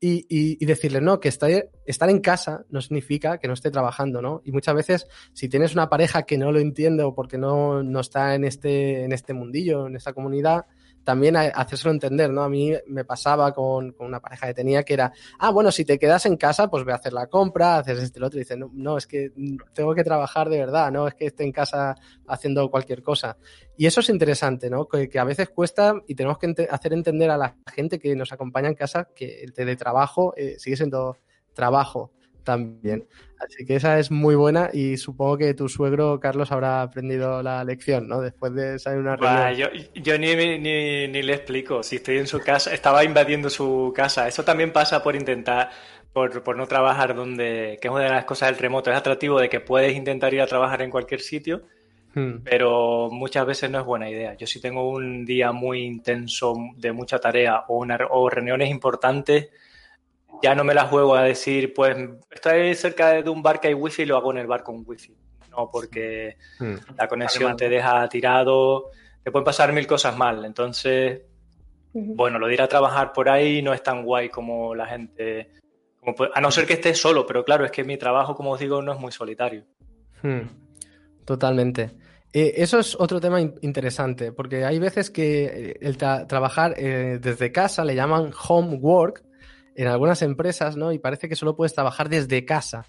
Y, 0.00 0.26
y, 0.28 0.58
y 0.60 0.66
decirle, 0.66 1.00
no, 1.00 1.20
que 1.20 1.28
está, 1.28 1.46
estar 1.86 2.10
en 2.10 2.20
casa 2.20 2.64
no 2.70 2.80
significa 2.80 3.38
que 3.38 3.46
no 3.46 3.54
esté 3.54 3.70
trabajando, 3.70 4.20
¿no? 4.20 4.42
Y 4.44 4.50
muchas 4.50 4.74
veces, 4.74 5.06
si 5.32 5.48
tienes 5.48 5.74
una 5.74 5.88
pareja 5.88 6.24
que 6.24 6.36
no 6.38 6.50
lo 6.50 6.58
entiende 6.58 7.04
o 7.04 7.14
porque 7.14 7.38
no, 7.38 7.84
no 7.84 8.00
está 8.00 8.34
en 8.34 8.44
este, 8.44 9.04
en 9.04 9.12
este 9.12 9.32
mundillo, 9.32 9.86
en 9.86 9.94
esta 9.94 10.12
comunidad, 10.12 10.66
también 11.04 11.36
hacérselo 11.36 11.92
entender, 11.92 12.30
¿no? 12.30 12.42
A 12.42 12.48
mí 12.48 12.72
me 12.86 13.04
pasaba 13.04 13.52
con, 13.52 13.92
con, 13.92 14.06
una 14.06 14.20
pareja 14.20 14.46
que 14.46 14.54
tenía 14.54 14.82
que 14.82 14.94
era, 14.94 15.12
ah, 15.38 15.50
bueno, 15.50 15.72
si 15.72 15.84
te 15.84 15.98
quedas 15.98 16.26
en 16.26 16.36
casa, 16.36 16.68
pues 16.68 16.84
ve 16.84 16.92
a 16.92 16.96
hacer 16.96 17.12
la 17.12 17.26
compra, 17.26 17.78
haces 17.78 17.98
este 18.00 18.20
lo 18.20 18.26
otro, 18.26 18.38
y 18.38 18.42
dice, 18.42 18.56
no, 18.56 18.70
no, 18.72 18.96
es 18.96 19.06
que 19.06 19.32
tengo 19.74 19.94
que 19.94 20.04
trabajar 20.04 20.48
de 20.48 20.58
verdad, 20.58 20.90
no 20.90 21.06
es 21.06 21.14
que 21.14 21.26
esté 21.26 21.44
en 21.44 21.52
casa 21.52 21.96
haciendo 22.26 22.70
cualquier 22.70 23.02
cosa. 23.02 23.36
Y 23.76 23.86
eso 23.86 24.00
es 24.00 24.08
interesante, 24.08 24.70
¿no? 24.70 24.86
Que, 24.86 25.08
a 25.18 25.24
veces 25.24 25.50
cuesta 25.50 25.94
y 26.06 26.14
tenemos 26.14 26.38
que 26.38 26.54
hacer 26.70 26.92
entender 26.92 27.30
a 27.30 27.36
la 27.36 27.56
gente 27.74 27.98
que 27.98 28.14
nos 28.16 28.32
acompaña 28.32 28.68
en 28.68 28.74
casa 28.74 29.08
que 29.14 29.42
el 29.42 29.52
teletrabajo 29.52 30.34
eh, 30.36 30.56
sigue 30.58 30.76
siendo 30.76 31.16
trabajo 31.54 32.12
también. 32.42 33.06
Así 33.42 33.64
que 33.66 33.74
esa 33.74 33.98
es 33.98 34.10
muy 34.10 34.36
buena 34.36 34.70
y 34.72 34.96
supongo 34.96 35.36
que 35.36 35.54
tu 35.54 35.68
suegro, 35.68 36.20
Carlos, 36.20 36.52
habrá 36.52 36.82
aprendido 36.82 37.42
la 37.42 37.64
lección, 37.64 38.06
¿no? 38.06 38.20
Después 38.20 38.54
de 38.54 38.78
salir 38.78 39.00
una 39.00 39.16
reunión. 39.16 39.54
yo, 39.54 39.66
yo 39.94 40.18
ni, 40.18 40.36
ni, 40.36 41.08
ni, 41.08 41.22
le 41.22 41.34
explico. 41.34 41.82
Si 41.82 41.96
estoy 41.96 42.18
en 42.18 42.28
su 42.28 42.38
casa, 42.40 42.72
estaba 42.72 43.02
invadiendo 43.02 43.50
su 43.50 43.92
casa. 43.94 44.28
Eso 44.28 44.44
también 44.44 44.72
pasa 44.72 45.02
por 45.02 45.16
intentar, 45.16 45.70
por, 46.12 46.42
por 46.44 46.56
no 46.56 46.68
trabajar 46.68 47.16
donde, 47.16 47.78
que 47.80 47.88
es 47.88 47.92
una 47.92 48.04
de 48.04 48.10
las 48.10 48.24
cosas 48.24 48.50
del 48.50 48.58
remoto. 48.58 48.92
Es 48.92 48.96
atractivo 48.96 49.40
de 49.40 49.48
que 49.48 49.58
puedes 49.58 49.96
intentar 49.96 50.32
ir 50.32 50.40
a 50.40 50.46
trabajar 50.46 50.80
en 50.82 50.90
cualquier 50.90 51.20
sitio, 51.20 51.62
hmm. 52.14 52.44
pero 52.44 53.08
muchas 53.10 53.44
veces 53.44 53.70
no 53.70 53.80
es 53.80 53.84
buena 53.84 54.08
idea. 54.08 54.34
Yo 54.34 54.46
si 54.46 54.60
tengo 54.60 54.88
un 54.88 55.24
día 55.24 55.50
muy 55.50 55.82
intenso 55.82 56.54
de 56.76 56.92
mucha 56.92 57.18
tarea 57.18 57.64
o, 57.66 57.78
una, 57.78 57.98
o 58.08 58.30
reuniones 58.30 58.70
importantes, 58.70 59.48
ya 60.42 60.54
no 60.54 60.64
me 60.64 60.74
la 60.74 60.86
juego 60.86 61.14
a 61.14 61.22
decir, 61.22 61.72
pues 61.72 61.96
estoy 62.30 62.74
cerca 62.74 63.22
de 63.22 63.30
un 63.30 63.42
bar 63.42 63.60
que 63.60 63.68
hay 63.68 63.74
wifi 63.74 64.02
y 64.02 64.06
lo 64.06 64.16
hago 64.16 64.32
en 64.32 64.38
el 64.38 64.46
bar 64.46 64.62
con 64.62 64.82
wifi. 64.84 65.14
No, 65.50 65.70
porque 65.70 66.36
hmm. 66.58 66.74
la 66.96 67.08
conexión 67.08 67.56
te 67.56 67.68
deja 67.68 68.08
tirado, 68.08 68.90
te 69.22 69.30
pueden 69.30 69.44
pasar 69.44 69.72
mil 69.72 69.86
cosas 69.86 70.16
mal. 70.16 70.44
Entonces, 70.44 71.20
bueno, 71.92 72.38
lo 72.38 72.46
de 72.46 72.54
ir 72.54 72.62
a 72.62 72.68
trabajar 72.68 73.12
por 73.12 73.28
ahí 73.28 73.62
no 73.62 73.74
es 73.74 73.82
tan 73.82 74.02
guay 74.02 74.30
como 74.30 74.74
la 74.74 74.86
gente, 74.86 75.52
a 76.34 76.40
no 76.40 76.50
ser 76.50 76.66
que 76.66 76.74
esté 76.74 76.94
solo, 76.94 77.26
pero 77.26 77.44
claro, 77.44 77.64
es 77.64 77.70
que 77.70 77.84
mi 77.84 77.98
trabajo, 77.98 78.34
como 78.34 78.52
os 78.52 78.60
digo, 78.60 78.80
no 78.82 78.92
es 78.92 78.98
muy 78.98 79.12
solitario. 79.12 79.64
Hmm. 80.22 80.48
Totalmente. 81.24 81.90
Eh, 82.32 82.54
eso 82.56 82.78
es 82.78 82.96
otro 82.98 83.20
tema 83.20 83.40
interesante, 83.40 84.32
porque 84.32 84.64
hay 84.64 84.78
veces 84.78 85.10
que 85.10 85.44
eh, 85.44 85.76
el 85.82 85.98
trabajar 85.98 86.74
eh, 86.78 87.18
desde 87.20 87.52
casa 87.52 87.84
le 87.84 87.94
llaman 87.94 88.32
home 88.48 88.76
work 88.76 89.22
en 89.74 89.88
algunas 89.88 90.22
empresas, 90.22 90.76
¿no? 90.76 90.92
Y 90.92 90.98
parece 90.98 91.28
que 91.28 91.36
solo 91.36 91.56
puedes 91.56 91.74
trabajar 91.74 92.08
desde 92.08 92.44
casa. 92.44 92.84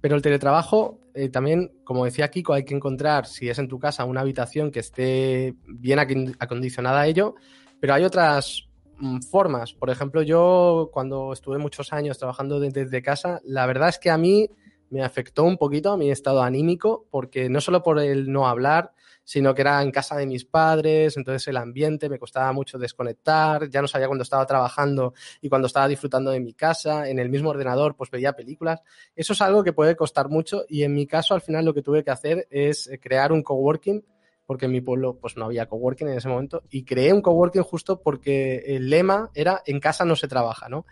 Pero 0.00 0.16
el 0.16 0.22
teletrabajo, 0.22 1.00
también, 1.32 1.72
como 1.82 2.04
decía 2.04 2.30
Kiko, 2.30 2.52
hay 2.52 2.64
que 2.64 2.74
encontrar, 2.74 3.26
si 3.26 3.48
es 3.48 3.58
en 3.58 3.68
tu 3.68 3.78
casa, 3.78 4.04
una 4.04 4.20
habitación 4.20 4.70
que 4.70 4.80
esté 4.80 5.54
bien 5.66 5.98
acondicionada 6.38 7.00
a 7.00 7.06
ello, 7.06 7.34
pero 7.80 7.94
hay 7.94 8.04
otras 8.04 8.68
mm, 8.98 9.20
formas. 9.22 9.72
Por 9.72 9.90
ejemplo, 9.90 10.22
yo 10.22 10.90
cuando 10.92 11.32
estuve 11.32 11.58
muchos 11.58 11.92
años 11.92 12.18
trabajando 12.18 12.60
desde 12.60 13.02
casa, 13.02 13.40
la 13.44 13.66
verdad 13.66 13.88
es 13.88 13.98
que 13.98 14.10
a 14.10 14.18
mí 14.18 14.50
me 14.90 15.02
afectó 15.02 15.44
un 15.44 15.56
poquito 15.56 15.92
a 15.92 15.96
mi 15.96 16.10
estado 16.10 16.42
anímico, 16.42 17.06
porque 17.10 17.48
no 17.48 17.60
solo 17.60 17.82
por 17.82 17.98
el 17.98 18.30
no 18.30 18.46
hablar, 18.46 18.92
sino 19.26 19.52
que 19.54 19.62
era 19.62 19.82
en 19.82 19.90
casa 19.90 20.16
de 20.16 20.24
mis 20.24 20.44
padres, 20.44 21.16
entonces 21.16 21.48
el 21.48 21.56
ambiente 21.56 22.08
me 22.08 22.16
costaba 22.16 22.52
mucho 22.52 22.78
desconectar, 22.78 23.68
ya 23.68 23.82
no 23.82 23.88
sabía 23.88 24.06
cuando 24.06 24.22
estaba 24.22 24.46
trabajando 24.46 25.14
y 25.40 25.48
cuando 25.48 25.66
estaba 25.66 25.88
disfrutando 25.88 26.30
de 26.30 26.38
mi 26.38 26.54
casa, 26.54 27.10
en 27.10 27.18
el 27.18 27.28
mismo 27.28 27.50
ordenador 27.50 27.96
pues 27.96 28.08
veía 28.08 28.34
películas. 28.34 28.82
Eso 29.16 29.32
es 29.32 29.42
algo 29.42 29.64
que 29.64 29.72
puede 29.72 29.96
costar 29.96 30.28
mucho 30.28 30.64
y 30.68 30.84
en 30.84 30.94
mi 30.94 31.08
caso 31.08 31.34
al 31.34 31.40
final 31.40 31.64
lo 31.64 31.74
que 31.74 31.82
tuve 31.82 32.04
que 32.04 32.12
hacer 32.12 32.46
es 32.50 32.86
eh, 32.86 33.00
crear 33.00 33.32
un 33.32 33.42
coworking 33.42 34.04
porque 34.46 34.66
en 34.66 34.72
mi 34.72 34.80
pueblo 34.80 35.18
pues 35.18 35.36
no 35.36 35.46
había 35.46 35.66
coworking 35.66 36.06
en 36.06 36.18
ese 36.18 36.28
momento 36.28 36.62
y 36.70 36.84
creé 36.84 37.12
un 37.12 37.20
coworking 37.20 37.64
justo 37.64 38.00
porque 38.00 38.62
el 38.76 38.88
lema 38.88 39.32
era 39.34 39.60
en 39.66 39.80
casa 39.80 40.04
no 40.04 40.14
se 40.14 40.28
trabaja, 40.28 40.68
¿no? 40.68 40.86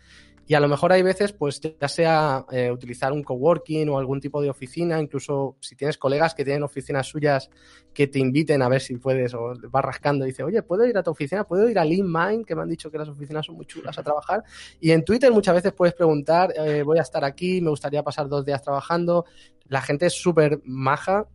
Y 0.47 0.55
a 0.55 0.61
lo 0.61 0.69
mejor 0.69 0.93
hay 0.93 1.03
veces, 1.03 1.33
pues 1.33 1.61
ya 1.61 1.89
sea 1.89 2.45
eh, 2.51 2.71
utilizar 2.71 3.13
un 3.13 3.23
coworking 3.23 3.89
o 3.89 3.99
algún 3.99 4.21
tipo 4.21 4.43
de 4.43 4.51
oficina, 4.51 5.01
incluso 5.01 5.57
si 5.61 5.75
tienes 5.75 5.97
colegas 5.97 6.35
que 6.35 6.45
tienen 6.45 6.63
oficinas 6.63 7.07
suyas 7.07 7.49
que 7.95 8.09
te 8.09 8.19
inviten 8.19 8.61
a 8.61 8.69
ver 8.69 8.81
si 8.83 8.97
puedes 8.97 9.33
o 9.35 9.55
vas 9.71 9.85
rascando 9.85 10.25
y 10.25 10.29
dice, 10.29 10.43
oye, 10.43 10.63
¿puedo 10.63 10.85
ir 10.85 10.99
a 10.99 11.03
tu 11.03 11.13
oficina? 11.13 11.45
¿Puedo 11.45 11.69
ir 11.69 11.79
a 11.79 11.85
LeanMind? 11.85 12.45
Que 12.45 12.55
me 12.55 12.63
han 12.63 12.69
dicho 12.69 12.91
que 12.91 12.99
las 12.99 13.09
oficinas 13.09 13.47
son 13.47 13.57
muy 13.57 13.67
chulas 13.67 13.99
a 13.99 14.03
trabajar. 14.03 14.43
Y 14.81 14.91
en 14.91 15.05
Twitter 15.05 15.33
muchas 15.33 15.55
veces 15.55 15.73
puedes 15.73 15.95
preguntar, 15.95 16.53
eh, 16.57 16.83
voy 16.83 16.99
a 16.99 17.03
estar 17.03 17.25
aquí, 17.25 17.61
me 17.61 17.71
gustaría 17.71 18.03
pasar 18.03 18.29
dos 18.29 18.45
días 18.45 18.61
trabajando. 18.63 19.25
La 19.69 19.81
gente 19.81 20.07
es 20.07 20.13
súper 20.13 20.61
maja 20.65 21.27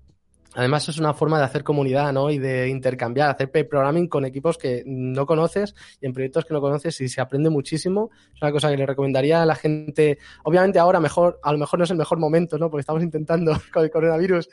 Además, 0.55 0.89
es 0.89 0.97
una 0.97 1.13
forma 1.13 1.37
de 1.37 1.45
hacer 1.45 1.63
comunidad, 1.63 2.11
¿no? 2.11 2.29
Y 2.31 2.39
de 2.39 2.69
intercambiar, 2.69 3.29
hacer 3.29 3.51
programming 3.51 4.07
con 4.07 4.25
equipos 4.25 4.57
que 4.57 4.83
no 4.85 5.25
conoces 5.25 5.75
y 6.01 6.07
en 6.07 6.13
proyectos 6.13 6.45
que 6.45 6.53
no 6.53 6.61
conoces 6.61 6.99
y 7.01 7.07
se 7.07 7.21
aprende 7.21 7.49
muchísimo. 7.49 8.09
Es 8.33 8.41
una 8.41 8.51
cosa 8.51 8.69
que 8.69 8.77
le 8.77 8.85
recomendaría 8.85 9.41
a 9.41 9.45
la 9.45 9.55
gente. 9.55 10.17
Obviamente, 10.43 10.79
ahora 10.79 10.99
mejor, 10.99 11.39
a 11.43 11.51
lo 11.51 11.59
mejor 11.59 11.79
no 11.79 11.85
es 11.85 11.91
el 11.91 11.97
mejor 11.97 12.17
momento, 12.17 12.57
¿no? 12.57 12.69
Porque 12.69 12.81
estamos 12.81 13.03
intentando 13.03 13.51
con 13.73 13.83
el 13.83 13.91
coronavirus 13.91 14.49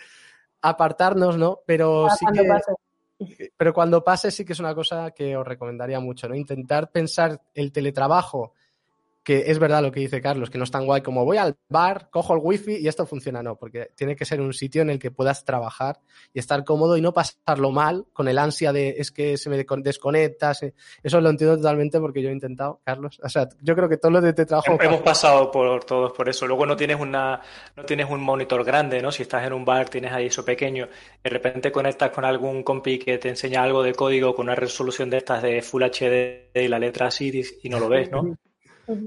apartarnos, 0.60 1.38
¿no? 1.38 1.60
Pero 1.66 2.08
sí 2.10 2.26
que. 2.32 3.50
Pero 3.56 3.72
cuando 3.72 4.04
pase, 4.04 4.30
sí 4.30 4.44
que 4.44 4.52
es 4.52 4.60
una 4.60 4.74
cosa 4.74 5.12
que 5.12 5.34
os 5.34 5.46
recomendaría 5.46 5.98
mucho, 6.00 6.28
¿no? 6.28 6.34
Intentar 6.34 6.90
pensar 6.90 7.40
el 7.54 7.72
teletrabajo 7.72 8.52
que 9.26 9.50
es 9.50 9.58
verdad 9.58 9.82
lo 9.82 9.90
que 9.90 9.98
dice 9.98 10.20
Carlos, 10.20 10.50
que 10.50 10.56
no 10.56 10.62
es 10.62 10.70
tan 10.70 10.86
guay 10.86 11.02
como 11.02 11.24
voy 11.24 11.36
al 11.36 11.56
bar, 11.68 12.10
cojo 12.10 12.32
el 12.32 12.40
wifi 12.40 12.76
y 12.76 12.86
esto 12.86 13.06
funciona, 13.06 13.42
no, 13.42 13.56
porque 13.56 13.90
tiene 13.96 14.14
que 14.14 14.24
ser 14.24 14.40
un 14.40 14.52
sitio 14.52 14.82
en 14.82 14.90
el 14.90 15.00
que 15.00 15.10
puedas 15.10 15.44
trabajar 15.44 15.98
y 16.32 16.38
estar 16.38 16.62
cómodo 16.62 16.96
y 16.96 17.00
no 17.00 17.12
pasarlo 17.12 17.72
mal 17.72 18.06
con 18.12 18.28
el 18.28 18.38
ansia 18.38 18.72
de 18.72 18.94
es 18.98 19.10
que 19.10 19.36
se 19.36 19.50
me 19.50 19.56
desconecta, 19.56 20.52
eso 21.02 21.20
lo 21.20 21.28
entiendo 21.28 21.56
totalmente 21.56 21.98
porque 21.98 22.22
yo 22.22 22.28
he 22.28 22.32
intentado, 22.32 22.80
Carlos, 22.84 23.18
o 23.20 23.28
sea, 23.28 23.48
yo 23.62 23.74
creo 23.74 23.88
que 23.88 23.96
todos 23.96 24.12
los 24.12 24.22
de 24.22 24.28
este 24.28 24.46
trabajo... 24.46 24.78
Hemos 24.80 25.02
pasado 25.02 25.50
por 25.50 25.82
todos 25.82 26.12
por 26.12 26.28
eso, 26.28 26.46
luego 26.46 26.64
no 26.64 26.76
tienes 26.76 27.00
una, 27.00 27.40
no 27.74 27.82
tienes 27.82 28.08
un 28.08 28.22
monitor 28.22 28.62
grande, 28.62 29.02
¿no? 29.02 29.10
Si 29.10 29.22
estás 29.22 29.44
en 29.44 29.54
un 29.54 29.64
bar, 29.64 29.88
tienes 29.88 30.12
ahí 30.12 30.26
eso 30.26 30.44
pequeño, 30.44 30.86
de 31.24 31.30
repente 31.30 31.72
conectas 31.72 32.12
con 32.12 32.24
algún 32.24 32.62
compi 32.62 33.00
que 33.00 33.18
te 33.18 33.28
enseña 33.28 33.64
algo 33.64 33.82
de 33.82 33.92
código 33.92 34.36
con 34.36 34.46
una 34.46 34.54
resolución 34.54 35.10
de 35.10 35.16
estas 35.16 35.42
de 35.42 35.62
Full 35.62 35.82
HD 35.82 36.50
y 36.54 36.68
la 36.68 36.78
letra 36.78 37.08
así 37.08 37.42
y 37.64 37.68
no 37.68 37.80
lo 37.80 37.88
ves, 37.88 38.08
¿no? 38.08 38.36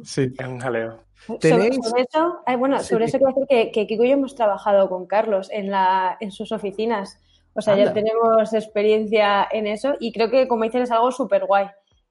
Sí. 0.03 0.33
Es 0.37 0.47
un 0.47 0.59
jaleo. 0.59 0.99
Sobre, 1.25 1.67
eso, 1.67 2.41
bueno, 2.57 2.79
sobre 2.79 3.05
eso 3.05 3.17
quiero 3.17 3.33
decir 3.33 3.71
que, 3.71 3.87
Kiko 3.87 4.03
y 4.03 4.09
yo 4.09 4.13
hemos 4.13 4.35
trabajado 4.35 4.89
con 4.89 5.05
Carlos 5.05 5.49
en, 5.51 5.69
la, 5.69 6.17
en 6.19 6.31
sus 6.31 6.51
oficinas. 6.51 7.19
O 7.53 7.61
sea, 7.61 7.75
ya 7.75 7.93
tenemos 7.93 8.53
experiencia 8.53 9.47
en 9.51 9.67
eso 9.67 9.95
y 9.99 10.11
creo 10.13 10.29
que, 10.29 10.47
como 10.47 10.63
dicen, 10.63 10.81
es 10.81 10.91
algo 10.91 11.11
súper 11.11 11.45
guay. 11.45 11.67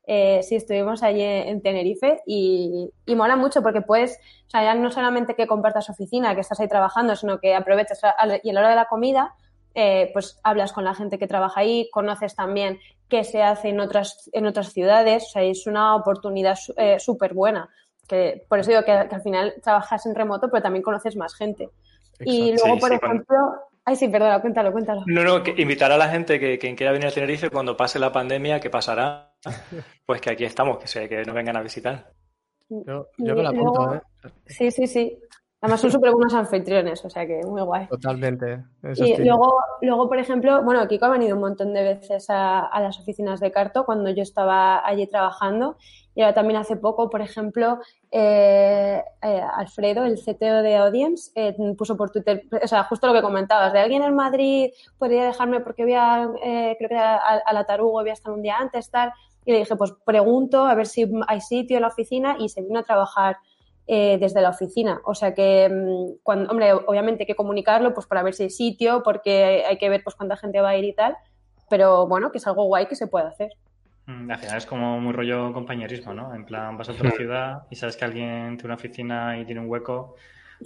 Eh, 0.07 0.41
sí, 0.43 0.57
estuvimos 0.57 1.03
allí 1.03 1.23
en 1.23 1.61
Tenerife 1.61 2.23
y, 2.27 2.91
y, 3.05 3.15
mola 3.15 3.37
mucho 3.37 3.63
porque 3.63 3.83
puedes, 3.83 4.19
o 4.47 4.51
sea, 4.51 4.63
ya 4.63 4.75
no 4.75 4.91
solamente 4.91 5.35
que 5.35 5.47
compartas 5.47 5.91
oficina, 5.91 6.35
que 6.35 6.41
estás 6.41 6.61
ahí 6.61 6.69
trabajando, 6.69 7.15
sino 7.15 7.39
que 7.41 7.55
aprovechas 7.55 8.01
y 8.43 8.51
a 8.51 8.53
la 8.53 8.61
hora 8.61 8.71
de 8.71 8.77
la 8.77 8.87
comida, 8.87 9.35
eh, 9.75 10.11
pues 10.13 10.41
hablas 10.43 10.73
con 10.73 10.85
la 10.85 10.95
gente 10.95 11.19
que 11.19 11.27
trabaja 11.27 11.61
ahí, 11.61 11.89
conoces 11.93 12.35
también 12.35 12.81
qué 13.09 13.25
se 13.25 13.43
hace 13.43 13.71
en 13.71 13.81
otras, 13.81 14.29
en 14.33 14.47
otras 14.47 14.73
ciudades, 14.73 15.25
o 15.25 15.31
sea, 15.31 15.43
es 15.43 15.67
una 15.67 15.97
oportunidad 15.97 16.59
eh, 16.77 16.99
súper 16.99 17.35
buena. 17.35 17.69
Que, 18.07 18.45
por 18.49 18.59
eso 18.59 18.71
digo 18.71 18.85
que, 18.85 18.93
al 18.93 19.23
final 19.23 19.55
trabajas 19.63 20.07
en 20.07 20.15
remoto, 20.15 20.49
pero 20.51 20.63
también 20.63 20.83
conoces 20.83 21.17
más 21.17 21.35
gente. 21.35 21.71
Y 22.21 22.53
luego, 22.53 22.79
por 22.79 22.93
ejemplo, 22.93 23.37
Ay, 23.89 23.97
sí, 23.97 24.07
perdona, 24.09 24.39
cuéntalo, 24.43 24.71
cuéntalo. 24.71 25.03
No, 25.07 25.25
no, 25.25 25.43
que 25.43 25.55
invitar 25.57 25.91
a 25.91 25.97
la 25.97 26.11
gente 26.11 26.39
que 26.39 26.59
quien 26.59 26.77
quiera 26.77 26.93
venir 26.93 27.09
a 27.09 27.11
Tenerife 27.11 27.49
cuando 27.49 27.75
pase 27.75 27.99
la 27.99 28.13
pandemia, 28.13 28.61
que 28.61 28.69
pasará, 28.69 29.33
pues 30.05 30.21
que 30.21 30.29
aquí 30.29 30.45
estamos, 30.45 30.77
que, 30.77 30.87
sea, 30.87 31.09
que 31.09 31.25
nos 31.25 31.35
vengan 31.35 31.57
a 31.57 31.63
visitar. 31.63 32.13
Yo, 32.69 33.09
yo 33.17 33.35
me 33.35 33.43
la 33.43 33.49
apunto, 33.49 33.95
¿eh? 33.95 34.01
Sí, 34.45 34.71
sí, 34.71 34.87
sí. 34.87 35.19
Además 35.61 35.81
son 35.81 35.91
súper 35.91 36.13
buenos 36.13 36.35
anfitriones, 36.35 37.05
o 37.05 37.11
sea 37.11 37.27
que 37.27 37.41
muy 37.45 37.63
guay. 37.63 37.89
Totalmente. 37.89 38.63
y 38.95 39.17
luego, 39.25 39.57
luego, 39.83 40.09
por 40.09 40.19
ejemplo, 40.19 40.63
bueno, 40.63 40.87
Kiko 40.87 41.07
ha 41.07 41.11
venido 41.11 41.35
un 41.35 41.41
montón 41.41 41.75
de 41.75 41.83
veces 41.83 42.27
a, 42.29 42.71
las 42.81 43.01
oficinas 43.01 43.41
de 43.41 43.51
Carto 43.51 43.85
cuando 43.85 44.09
yo 44.11 44.23
estaba 44.23 44.87
allí 44.87 45.09
trabajando. 45.09 45.77
Y 46.15 46.23
ahora 46.23 46.35
también 46.35 46.61
hace 46.61 46.77
poco, 46.77 47.11
por 47.11 47.23
ejemplo, 47.23 47.81
eh, 48.13 49.03
eh, 49.23 49.43
Alfredo, 49.57 50.05
el 50.05 50.17
CTO 50.17 50.63
de 50.63 50.77
Audience, 50.77 51.33
eh, 51.35 51.57
puso 51.77 51.97
por 51.97 52.11
Twitter, 52.11 52.45
o 52.63 52.67
sea, 52.67 52.85
justo 52.85 53.07
lo 53.09 53.13
que 53.13 53.23
comentabas, 53.23 53.73
de 53.73 53.81
alguien 53.81 54.03
en 54.03 54.15
Madrid 54.15 54.71
podría 54.97 55.25
dejarme 55.25 55.61
porque 55.61 55.85
voy 55.85 55.95
a, 55.95 56.29
creo 56.77 56.89
que 56.89 56.97
a, 56.97 57.17
a 57.17 57.53
la 57.53 57.65
Tarugo 57.65 57.93
voy 57.93 58.11
a 58.11 58.15
estar 58.15 58.33
un 58.33 58.43
día 58.43 58.57
antes, 58.59 58.91
tal. 58.91 59.13
Y 59.45 59.53
le 59.53 59.59
dije, 59.59 59.77
pues 59.77 59.93
pregunto 60.05 60.67
a 60.67 60.75
ver 60.75 60.87
si 60.87 61.11
hay 61.27 61.41
sitio 61.41 61.79
en 61.79 61.83
la 61.83 61.89
oficina 61.89 62.37
y 62.39 62.49
se 62.49 62.63
vino 62.63 62.81
a 62.81 62.83
trabajar 62.83 63.39
eh, 63.91 64.19
desde 64.21 64.43
la 64.43 64.51
oficina. 64.51 65.01
O 65.05 65.15
sea 65.15 65.33
que, 65.33 65.67
mm, 65.67 66.19
cuando, 66.23 66.51
hombre, 66.51 66.75
obviamente 66.75 67.23
hay 67.23 67.27
que 67.27 67.35
comunicarlo 67.35 67.95
pues 67.95 68.07
para 68.07 68.23
ver 68.23 68.35
si 68.35 68.43
hay 68.43 68.51
sitio, 68.51 69.03
porque 69.03 69.65
hay 69.67 69.79
que 69.79 69.89
ver 69.89 70.05
pues 70.05 70.15
cuánta 70.15 70.37
gente 70.37 70.61
va 70.61 70.69
a 70.69 70.77
ir 70.77 70.85
y 70.85 70.93
tal, 70.93 71.17
pero 71.71 72.07
bueno, 72.07 72.31
que 72.31 72.37
es 72.37 72.47
algo 72.47 72.65
guay 72.65 72.85
que 72.85 72.97
se 72.97 73.07
puede 73.07 73.29
hacer. 73.29 73.51
Mm, 74.05 74.31
al 74.31 74.39
final 74.39 74.59
es 74.59 74.67
como 74.67 75.01
muy 75.01 75.15
rollo 75.15 75.55
compañerismo, 75.55 76.13
¿no? 76.13 76.35
En 76.35 76.45
plan, 76.45 76.77
vas 76.77 76.91
a 76.91 76.93
otra 76.93 77.11
ciudad 77.13 77.63
y 77.71 77.77
sabes 77.77 77.97
que 77.97 78.05
alguien 78.05 78.59
tiene 78.59 78.67
una 78.67 78.75
oficina 78.75 79.39
y 79.39 79.47
tiene 79.47 79.63
un 79.63 79.71
hueco, 79.71 80.17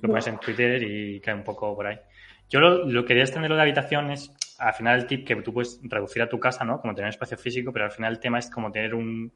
lo 0.00 0.08
pones 0.08 0.26
en 0.26 0.38
Twitter 0.38 0.82
y 0.82 1.20
cae 1.20 1.34
un 1.34 1.44
poco 1.44 1.76
por 1.76 1.86
ahí. 1.86 2.00
Yo 2.48 2.58
lo, 2.58 2.84
lo 2.86 3.04
quería 3.04 3.22
extender 3.22 3.52
lo 3.52 3.56
de 3.56 3.62
habitación 3.62 4.10
es, 4.10 4.32
al 4.58 4.74
final 4.74 4.98
el 4.98 5.06
tip 5.06 5.24
que 5.24 5.36
tú 5.36 5.54
puedes 5.54 5.78
reducir 5.84 6.22
a 6.22 6.28
tu 6.28 6.40
casa, 6.40 6.64
¿no? 6.64 6.80
Como 6.80 6.92
tener 6.92 7.10
espacio 7.10 7.38
físico, 7.38 7.72
pero 7.72 7.84
al 7.84 7.92
final 7.92 8.14
el 8.14 8.18
tema 8.18 8.40
es 8.40 8.50
como 8.50 8.72
tener 8.72 8.96
un 8.96 9.32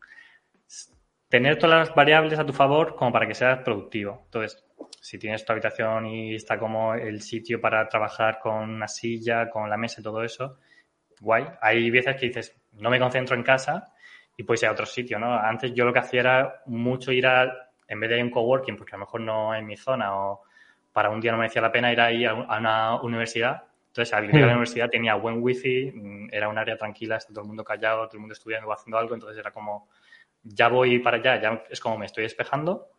tener 1.28 1.58
todas 1.58 1.88
las 1.88 1.94
variables 1.94 2.38
a 2.38 2.46
tu 2.46 2.52
favor 2.52 2.94
como 2.96 3.12
para 3.12 3.26
que 3.26 3.34
seas 3.34 3.60
productivo. 3.60 4.22
Entonces, 4.26 4.64
si 5.00 5.18
tienes 5.18 5.44
tu 5.44 5.52
habitación 5.52 6.06
y 6.06 6.34
está 6.34 6.58
como 6.58 6.94
el 6.94 7.20
sitio 7.22 7.60
para 7.60 7.88
trabajar 7.88 8.38
con 8.38 8.70
una 8.70 8.88
silla, 8.88 9.50
con 9.50 9.68
la 9.68 9.76
mesa 9.76 10.00
y 10.00 10.04
todo 10.04 10.22
eso, 10.22 10.58
guay. 11.20 11.46
Hay 11.60 11.90
veces 11.90 12.16
que 12.16 12.26
dices, 12.26 12.56
no 12.72 12.90
me 12.90 12.98
concentro 12.98 13.36
en 13.36 13.42
casa 13.42 13.92
y 14.36 14.42
puedes 14.42 14.62
ir 14.62 14.68
a 14.68 14.72
otro 14.72 14.86
sitio, 14.86 15.18
¿no? 15.18 15.34
Antes 15.34 15.72
yo 15.74 15.84
lo 15.84 15.92
que 15.92 15.98
hacía 16.00 16.20
era 16.20 16.62
mucho 16.66 17.12
ir 17.12 17.26
a, 17.26 17.70
en 17.88 18.00
vez 18.00 18.10
de 18.10 18.16
ir 18.16 18.22
a 18.22 18.24
un 18.24 18.30
coworking, 18.30 18.76
porque 18.76 18.94
a 18.94 18.98
lo 18.98 19.04
mejor 19.04 19.20
no 19.20 19.54
en 19.54 19.66
mi 19.66 19.76
zona 19.76 20.14
o 20.14 20.42
para 20.92 21.10
un 21.10 21.20
día 21.20 21.32
no 21.32 21.38
me 21.38 21.44
decía 21.44 21.62
la 21.62 21.72
pena 21.72 21.92
ir 21.92 22.00
ahí 22.00 22.24
a 22.24 22.34
una 22.34 23.00
universidad. 23.00 23.64
Entonces, 23.88 24.12
al 24.12 24.26
ir 24.26 24.36
a 24.36 24.40
la 24.40 24.46
hmm. 24.46 24.50
universidad 24.50 24.90
tenía 24.90 25.14
buen 25.14 25.42
wifi, 25.42 25.90
mm, 25.94 26.28
era 26.30 26.48
un 26.48 26.58
área 26.58 26.76
tranquila, 26.76 27.16
está 27.16 27.32
todo 27.32 27.42
el 27.42 27.48
mundo 27.48 27.64
callado, 27.64 28.06
todo 28.06 28.16
el 28.16 28.20
mundo 28.20 28.34
estudiando 28.34 28.68
o 28.68 28.72
haciendo 28.72 28.98
algo, 28.98 29.14
entonces 29.14 29.38
era 29.38 29.50
como 29.50 29.88
ya 30.48 30.68
voy 30.68 30.98
para 30.98 31.18
allá, 31.18 31.40
ya 31.40 31.64
es 31.70 31.80
como 31.80 31.98
me 31.98 32.06
estoy 32.06 32.24
despejando 32.24 32.90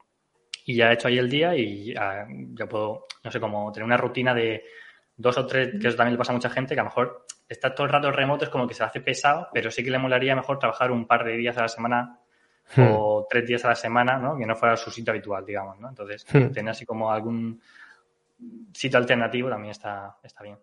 y 0.65 0.75
ya 0.75 0.91
he 0.91 0.93
hecho 0.93 1.07
ahí 1.07 1.17
el 1.17 1.29
día 1.29 1.55
y 1.55 1.93
ya, 1.93 2.27
puedo, 2.69 3.05
no 3.23 3.31
sé, 3.31 3.39
como 3.39 3.71
tener 3.71 3.85
una 3.85 3.97
rutina 3.97 4.33
de 4.33 4.63
dos 5.15 5.37
o 5.37 5.47
tres, 5.47 5.71
que 5.79 5.87
eso 5.87 5.97
también 5.97 6.13
le 6.13 6.17
pasa 6.17 6.31
a 6.31 6.35
mucha 6.35 6.49
gente, 6.49 6.75
que 6.75 6.81
a 6.81 6.83
lo 6.83 6.89
mejor 6.89 7.25
está 7.47 7.73
todo 7.73 7.87
el 7.87 7.93
rato 7.93 8.11
remoto, 8.11 8.45
es 8.45 8.51
como 8.51 8.67
que 8.67 8.73
se 8.73 8.83
hace 8.83 9.01
pesado, 9.01 9.47
pero 9.53 9.71
sí 9.71 9.83
que 9.83 9.91
le 9.91 9.97
molaría 9.97 10.35
mejor 10.35 10.59
trabajar 10.59 10.91
un 10.91 11.07
par 11.07 11.23
de 11.23 11.37
días 11.37 11.57
a 11.57 11.61
la 11.61 11.67
semana 11.69 12.19
hmm. 12.75 12.87
o 12.91 13.25
tres 13.29 13.47
días 13.47 13.63
a 13.65 13.69
la 13.69 13.75
semana, 13.75 14.17
¿no? 14.17 14.37
Que 14.37 14.45
no 14.45 14.55
fuera 14.55 14.75
su 14.75 14.91
sitio 14.91 15.11
habitual, 15.11 15.45
digamos, 15.45 15.79
¿no? 15.79 15.89
Entonces, 15.89 16.25
hmm. 16.31 16.51
tener 16.51 16.71
así 16.71 16.85
como 16.85 17.11
algún 17.11 17.61
sitio 18.73 18.99
alternativo 18.99 19.49
también 19.49 19.71
está, 19.71 20.17
está 20.21 20.43
bien. 20.43 20.57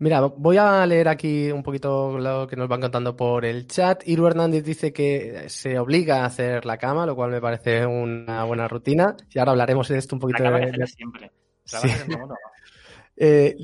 Mira, 0.00 0.22
voy 0.22 0.56
a 0.56 0.86
leer 0.86 1.08
aquí 1.08 1.52
un 1.52 1.62
poquito 1.62 2.18
lo 2.18 2.46
que 2.46 2.56
nos 2.56 2.68
van 2.68 2.80
contando 2.80 3.14
por 3.14 3.44
el 3.44 3.66
chat. 3.66 4.02
Iru 4.08 4.28
Hernández 4.28 4.64
dice 4.64 4.94
que 4.94 5.44
se 5.48 5.78
obliga 5.78 6.22
a 6.22 6.24
hacer 6.24 6.64
la 6.64 6.78
cama, 6.78 7.04
lo 7.04 7.14
cual 7.14 7.30
me 7.30 7.40
parece 7.40 7.84
una 7.84 8.44
buena 8.44 8.66
rutina. 8.66 9.14
Y 9.30 9.38
ahora 9.38 9.50
hablaremos 9.52 9.88
de 9.88 9.98
esto 9.98 10.16
un 10.16 10.20
poquito. 10.20 10.42
La 10.42 10.52
cama 10.52 10.64
de... 10.64 10.86
siempre. 10.86 11.30
Eh, 13.22 13.54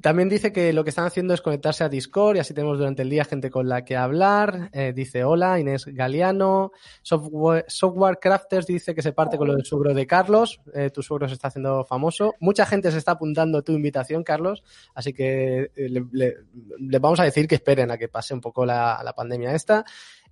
también 0.00 0.30
dice 0.30 0.54
que 0.54 0.72
lo 0.72 0.84
que 0.84 0.88
están 0.88 1.04
haciendo 1.04 1.34
es 1.34 1.42
conectarse 1.42 1.84
a 1.84 1.90
Discord 1.90 2.36
y 2.36 2.38
así 2.38 2.54
tenemos 2.54 2.78
durante 2.78 3.02
el 3.02 3.10
día 3.10 3.26
gente 3.26 3.50
con 3.50 3.68
la 3.68 3.84
que 3.84 3.94
hablar. 3.94 4.70
Eh, 4.72 4.94
dice 4.96 5.22
hola, 5.22 5.60
Inés 5.60 5.84
Galeano. 5.84 6.72
Software, 7.02 8.18
Crafters 8.18 8.66
dice 8.66 8.94
que 8.94 9.02
se 9.02 9.12
parte 9.12 9.36
con 9.36 9.48
lo 9.48 9.54
del 9.54 9.66
suegro 9.66 9.92
de 9.92 10.06
Carlos. 10.06 10.62
Eh, 10.74 10.88
tu 10.88 11.02
suegro 11.02 11.28
se 11.28 11.34
está 11.34 11.48
haciendo 11.48 11.84
famoso. 11.84 12.34
Mucha 12.40 12.64
gente 12.64 12.90
se 12.90 12.96
está 12.96 13.12
apuntando 13.12 13.58
a 13.58 13.62
tu 13.62 13.72
invitación, 13.72 14.24
Carlos. 14.24 14.64
Así 14.94 15.12
que 15.12 15.70
le, 15.76 16.98
vamos 16.98 17.20
a 17.20 17.24
decir 17.24 17.46
que 17.46 17.56
esperen 17.56 17.90
a 17.90 17.98
que 17.98 18.08
pase 18.08 18.32
un 18.32 18.40
poco 18.40 18.64
la, 18.64 19.02
la 19.04 19.12
pandemia 19.12 19.54
esta. 19.54 19.84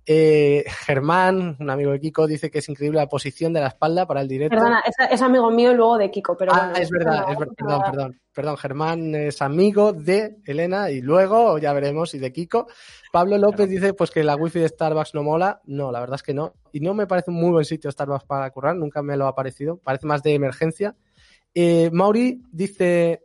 Eh, 0.05 0.65
Germán, 0.85 1.57
un 1.59 1.69
amigo 1.69 1.91
de 1.91 1.99
Kiko, 1.99 2.25
dice 2.25 2.49
que 2.49 2.59
es 2.59 2.69
increíble 2.69 2.97
la 2.97 3.07
posición 3.07 3.53
de 3.53 3.61
la 3.61 3.67
espalda 3.67 4.07
para 4.07 4.21
el 4.21 4.27
directo. 4.27 4.55
Perdona, 4.55 4.83
es, 5.11 5.21
amigo 5.21 5.51
mío 5.51 5.73
luego 5.73 5.97
de 5.97 6.09
Kiko, 6.09 6.35
pero 6.35 6.53
ah, 6.55 6.73
es 6.75 6.89
verdad, 6.89 7.25
es 7.29 7.37
verdad, 7.37 7.55
perdón, 7.55 7.81
perdón, 7.85 8.19
perdón. 8.33 8.57
Germán 8.57 9.15
es 9.15 9.41
amigo 9.41 9.93
de 9.93 10.37
Elena 10.45 10.89
y 10.89 11.01
luego 11.01 11.59
ya 11.59 11.71
veremos 11.73 12.15
y 12.15 12.19
de 12.19 12.31
Kiko. 12.31 12.67
Pablo 13.11 13.37
López 13.37 13.69
dice 13.69 13.93
pues 13.93 14.09
que 14.09 14.23
la 14.23 14.35
wifi 14.35 14.59
de 14.59 14.69
Starbucks 14.69 15.13
no 15.13 15.21
mola. 15.21 15.61
No, 15.65 15.91
la 15.91 15.99
verdad 15.99 16.15
es 16.15 16.23
que 16.23 16.33
no. 16.33 16.53
Y 16.71 16.79
no 16.79 16.95
me 16.95 17.05
parece 17.05 17.29
un 17.29 17.37
muy 17.37 17.51
buen 17.51 17.65
sitio 17.65 17.91
Starbucks 17.91 18.25
para 18.25 18.49
currar, 18.49 18.75
nunca 18.75 19.03
me 19.03 19.17
lo 19.17 19.27
ha 19.27 19.35
parecido. 19.35 19.77
Parece 19.77 20.07
más 20.07 20.23
de 20.23 20.33
emergencia. 20.33 20.95
Eh, 21.53 21.91
Mauri 21.91 22.41
dice, 22.51 23.23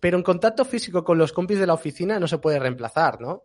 pero 0.00 0.16
en 0.16 0.24
contacto 0.24 0.64
físico 0.64 1.04
con 1.04 1.18
los 1.18 1.32
compis 1.32 1.60
de 1.60 1.66
la 1.66 1.74
oficina 1.74 2.18
no 2.18 2.26
se 2.26 2.38
puede 2.38 2.58
reemplazar, 2.58 3.20
¿no? 3.20 3.44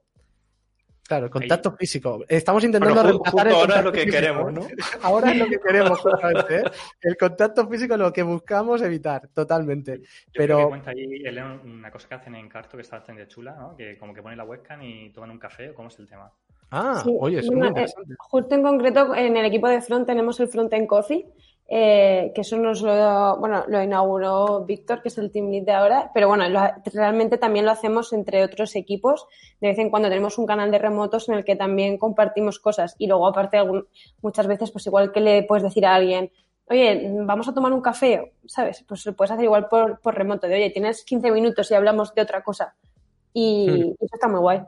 Claro, 1.08 1.26
el 1.26 1.32
contacto 1.32 1.72
físico. 1.76 2.26
Estamos 2.28 2.64
intentando 2.64 3.04
reemplazar 3.04 3.48
ahora 3.54 3.78
es 3.78 3.84
lo 3.84 3.92
que 3.92 4.06
queremos, 4.08 4.52
¿no? 4.52 4.68
ahora 5.04 5.32
es 5.32 5.38
lo 5.40 5.46
que 5.46 5.60
queremos, 5.60 6.00
justamente. 6.00 6.58
¿eh? 6.58 6.64
El 7.02 7.16
contacto 7.16 7.68
físico 7.68 7.94
es 7.94 8.00
lo 8.00 8.12
que 8.12 8.24
buscamos 8.24 8.82
evitar, 8.82 9.28
totalmente. 9.28 10.02
Pero. 10.34 10.70
cuenta 10.70 10.92
ahí, 10.92 11.24
una 11.64 11.92
cosa 11.92 12.08
que 12.08 12.16
hacen 12.16 12.36
en 12.36 12.50
Carto 12.50 12.76
que 12.76 12.82
está 12.82 12.98
bastante 12.98 13.28
chula, 13.28 13.56
¿no? 13.56 13.76
Que 13.76 13.98
como 13.98 14.14
que 14.14 14.24
ponen 14.24 14.38
la 14.38 14.46
webcam 14.46 14.82
y 14.82 15.12
toman 15.12 15.30
un 15.32 15.40
café, 15.40 15.74
¿cómo 15.74 15.90
es 15.90 16.00
el 16.00 16.08
tema? 16.08 16.32
Ah, 16.72 17.04
oye, 17.20 17.40
es 17.40 17.52
muy 17.52 17.68
interesante. 17.68 18.16
justo 18.18 18.56
en 18.56 18.64
concreto, 18.64 19.14
en 19.16 19.38
el 19.38 19.46
equipo 19.46 19.68
de 19.68 19.82
front 19.82 20.08
tenemos 20.08 20.40
el 20.40 20.48
front 20.48 20.74
en 20.74 20.88
coffee 20.88 21.26
eh, 21.68 22.32
que 22.36 22.42
eso 22.42 22.58
nos 22.58 22.82
lo, 22.82 23.38
bueno, 23.38 23.64
lo 23.68 23.82
inauguró 23.82 24.66
Víctor, 24.66 25.02
que 25.02 25.08
es 25.08 25.18
el 25.18 25.32
team 25.32 25.50
lead 25.50 25.64
de 25.64 25.72
ahora, 25.72 26.12
pero 26.14 26.28
bueno, 26.28 26.46
realmente 26.94 27.38
también 27.38 27.66
lo 27.66 27.72
hacemos 27.72 28.14
entre 28.14 28.44
otros 28.44 28.76
equipos. 28.76 29.28
De 29.60 29.70
vez 29.70 29.80
en 29.80 29.90
cuando 29.90 30.10
tenemos 30.10 30.38
un 30.38 30.46
canal 30.46 30.70
de 30.70 30.78
remotos 30.78 31.28
en 31.28 31.36
el 31.36 31.44
que 31.44 31.56
también 31.56 31.98
compartimos 31.98 32.60
cosas 32.60 32.96
y 33.00 33.08
luego 33.08 33.28
aparte 33.28 33.58
muchas 34.22 34.46
veces, 34.46 34.70
pues 34.70 34.86
igual 34.86 35.12
que 35.12 35.22
le 35.22 35.44
puedes 35.44 35.64
decir 35.64 35.86
a 35.88 35.96
alguien, 35.96 36.32
oye, 36.70 37.12
vamos 37.24 37.48
a 37.48 37.54
tomar 37.54 37.74
un 37.74 37.82
café, 37.82 38.34
¿sabes? 38.46 38.84
Pues 38.88 39.06
lo 39.06 39.16
puedes 39.16 39.32
hacer 39.32 39.46
igual 39.46 39.68
por, 39.68 40.00
por 40.02 40.16
remoto, 40.16 40.48
de 40.48 40.56
oye, 40.56 40.70
tienes 40.70 41.04
15 41.04 41.32
minutos 41.32 41.72
y 41.72 41.74
hablamos 41.74 42.14
de 42.14 42.22
otra 42.22 42.44
cosa. 42.44 42.76
Y 43.34 43.70
hmm. 43.70 43.96
eso 44.00 44.16
está 44.16 44.28
muy 44.28 44.40
guay. 44.40 44.62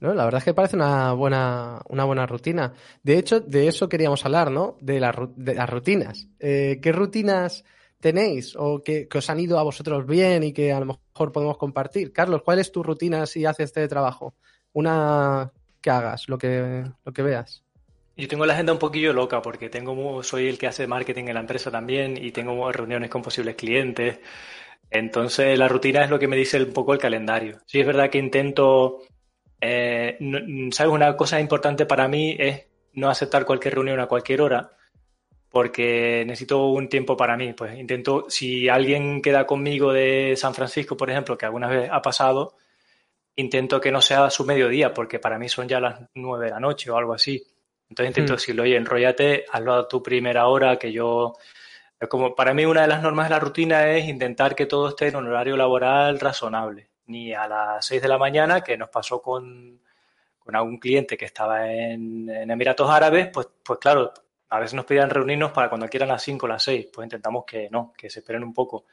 ¿No? 0.00 0.14
La 0.14 0.24
verdad 0.24 0.38
es 0.38 0.44
que 0.44 0.54
parece 0.54 0.76
una 0.76 1.12
buena, 1.12 1.80
una 1.88 2.04
buena 2.04 2.26
rutina. 2.26 2.72
De 3.02 3.18
hecho, 3.18 3.40
de 3.40 3.68
eso 3.68 3.88
queríamos 3.88 4.24
hablar, 4.24 4.50
¿no? 4.50 4.76
De, 4.80 4.94
de 5.36 5.54
las 5.54 5.70
rutinas. 5.70 6.28
Eh, 6.38 6.78
¿Qué 6.82 6.92
rutinas 6.92 7.64
tenéis 8.00 8.54
o 8.56 8.82
que, 8.82 9.08
os 9.12 9.30
han 9.30 9.40
ido 9.40 9.58
a 9.58 9.62
vosotros 9.62 10.06
bien 10.06 10.42
y 10.44 10.52
que 10.52 10.72
a 10.72 10.80
lo 10.80 10.86
mejor 10.86 11.32
podemos 11.32 11.58
compartir? 11.58 12.12
Carlos, 12.12 12.42
¿cuál 12.42 12.58
es 12.58 12.72
tu 12.72 12.82
rutina 12.82 13.26
si 13.26 13.44
haces 13.44 13.66
este 13.66 13.88
trabajo? 13.88 14.34
Una 14.72 15.52
que 15.80 15.90
hagas, 15.90 16.28
lo 16.28 16.38
que, 16.38 16.84
lo 17.04 17.12
que 17.12 17.22
veas. 17.22 17.64
Yo 18.16 18.26
tengo 18.26 18.46
la 18.46 18.54
agenda 18.54 18.72
un 18.72 18.80
poquillo 18.80 19.12
loca 19.12 19.40
porque 19.40 19.68
tengo 19.68 20.22
soy 20.24 20.48
el 20.48 20.58
que 20.58 20.66
hace 20.66 20.88
marketing 20.88 21.26
en 21.28 21.34
la 21.34 21.40
empresa 21.40 21.70
también 21.70 22.16
y 22.16 22.32
tengo 22.32 22.70
reuniones 22.72 23.10
con 23.10 23.22
posibles 23.22 23.54
clientes. 23.54 24.18
Entonces 24.90 25.56
la 25.56 25.68
rutina 25.68 26.02
es 26.02 26.10
lo 26.10 26.18
que 26.18 26.26
me 26.26 26.36
dice 26.36 26.60
un 26.60 26.72
poco 26.72 26.92
el 26.92 26.98
calendario. 26.98 27.58
Sí 27.66 27.78
es 27.78 27.86
verdad 27.86 28.10
que 28.10 28.18
intento 28.18 29.02
eh, 29.60 30.18
¿Sabes? 30.72 30.92
Una 30.92 31.16
cosa 31.16 31.40
importante 31.40 31.86
para 31.86 32.08
mí 32.08 32.36
es 32.38 32.66
no 32.94 33.10
aceptar 33.10 33.44
cualquier 33.44 33.74
reunión 33.74 34.00
a 34.00 34.06
cualquier 34.06 34.42
hora, 34.42 34.70
porque 35.50 36.24
necesito 36.26 36.66
un 36.68 36.88
tiempo 36.88 37.16
para 37.16 37.36
mí. 37.36 37.52
Pues 37.52 37.78
intento, 37.78 38.26
si 38.28 38.68
alguien 38.68 39.22
queda 39.22 39.46
conmigo 39.46 39.92
de 39.92 40.34
San 40.36 40.54
Francisco, 40.54 40.96
por 40.96 41.10
ejemplo, 41.10 41.36
que 41.36 41.46
alguna 41.46 41.68
vez 41.68 41.90
ha 41.90 42.02
pasado, 42.02 42.54
intento 43.36 43.80
que 43.80 43.92
no 43.92 44.00
sea 44.00 44.30
su 44.30 44.44
mediodía, 44.44 44.92
porque 44.94 45.18
para 45.18 45.38
mí 45.38 45.48
son 45.48 45.68
ya 45.68 45.80
las 45.80 46.00
nueve 46.14 46.46
de 46.46 46.52
la 46.52 46.60
noche 46.60 46.90
o 46.90 46.96
algo 46.96 47.14
así. 47.14 47.42
Entonces 47.88 48.10
intento 48.10 48.34
hmm. 48.34 48.36
decirle, 48.36 48.62
oye, 48.62 48.76
enrollate, 48.76 49.44
hazlo 49.50 49.74
a 49.74 49.88
tu 49.88 50.02
primera 50.02 50.46
hora, 50.48 50.76
que 50.78 50.92
yo... 50.92 51.34
Como 52.08 52.36
para 52.36 52.54
mí 52.54 52.64
una 52.64 52.82
de 52.82 52.88
las 52.88 53.02
normas 53.02 53.28
de 53.28 53.34
la 53.34 53.40
rutina 53.40 53.90
es 53.90 54.08
intentar 54.08 54.54
que 54.54 54.66
todo 54.66 54.90
esté 54.90 55.08
en 55.08 55.16
un 55.16 55.26
horario 55.26 55.56
laboral 55.56 56.20
razonable 56.20 56.87
ni 57.08 57.32
a 57.34 57.48
las 57.48 57.84
6 57.84 58.02
de 58.02 58.08
la 58.08 58.18
mañana, 58.18 58.62
que 58.62 58.76
nos 58.76 58.88
pasó 58.88 59.20
con, 59.20 59.80
con 60.38 60.56
algún 60.56 60.78
cliente 60.78 61.16
que 61.16 61.26
estaba 61.26 61.70
en, 61.70 62.30
Emiratos 62.30 62.88
Árabes, 62.88 63.28
pues, 63.32 63.48
pues 63.62 63.78
claro, 63.78 64.12
a 64.48 64.58
veces 64.58 64.74
nos 64.74 64.86
pedían 64.86 65.10
reunirnos 65.10 65.52
para 65.52 65.68
cuando 65.68 65.88
quieran 65.88 66.08
las 66.08 66.22
5 66.22 66.46
o 66.46 66.48
las 66.48 66.62
6, 66.62 66.88
pues 66.92 67.04
intentamos 67.04 67.44
que 67.44 67.68
no, 67.70 67.92
que 67.96 68.08
se 68.08 68.20
esperen 68.20 68.42
un 68.42 68.54
poco. 68.54 68.84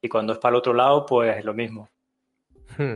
Y 0.00 0.08
cuando 0.08 0.32
es 0.32 0.38
para 0.38 0.50
el 0.52 0.58
otro 0.58 0.72
lado, 0.72 1.04
pues 1.04 1.36
es 1.36 1.44
lo 1.44 1.52
mismo. 1.52 1.88
Hmm. 2.78 2.94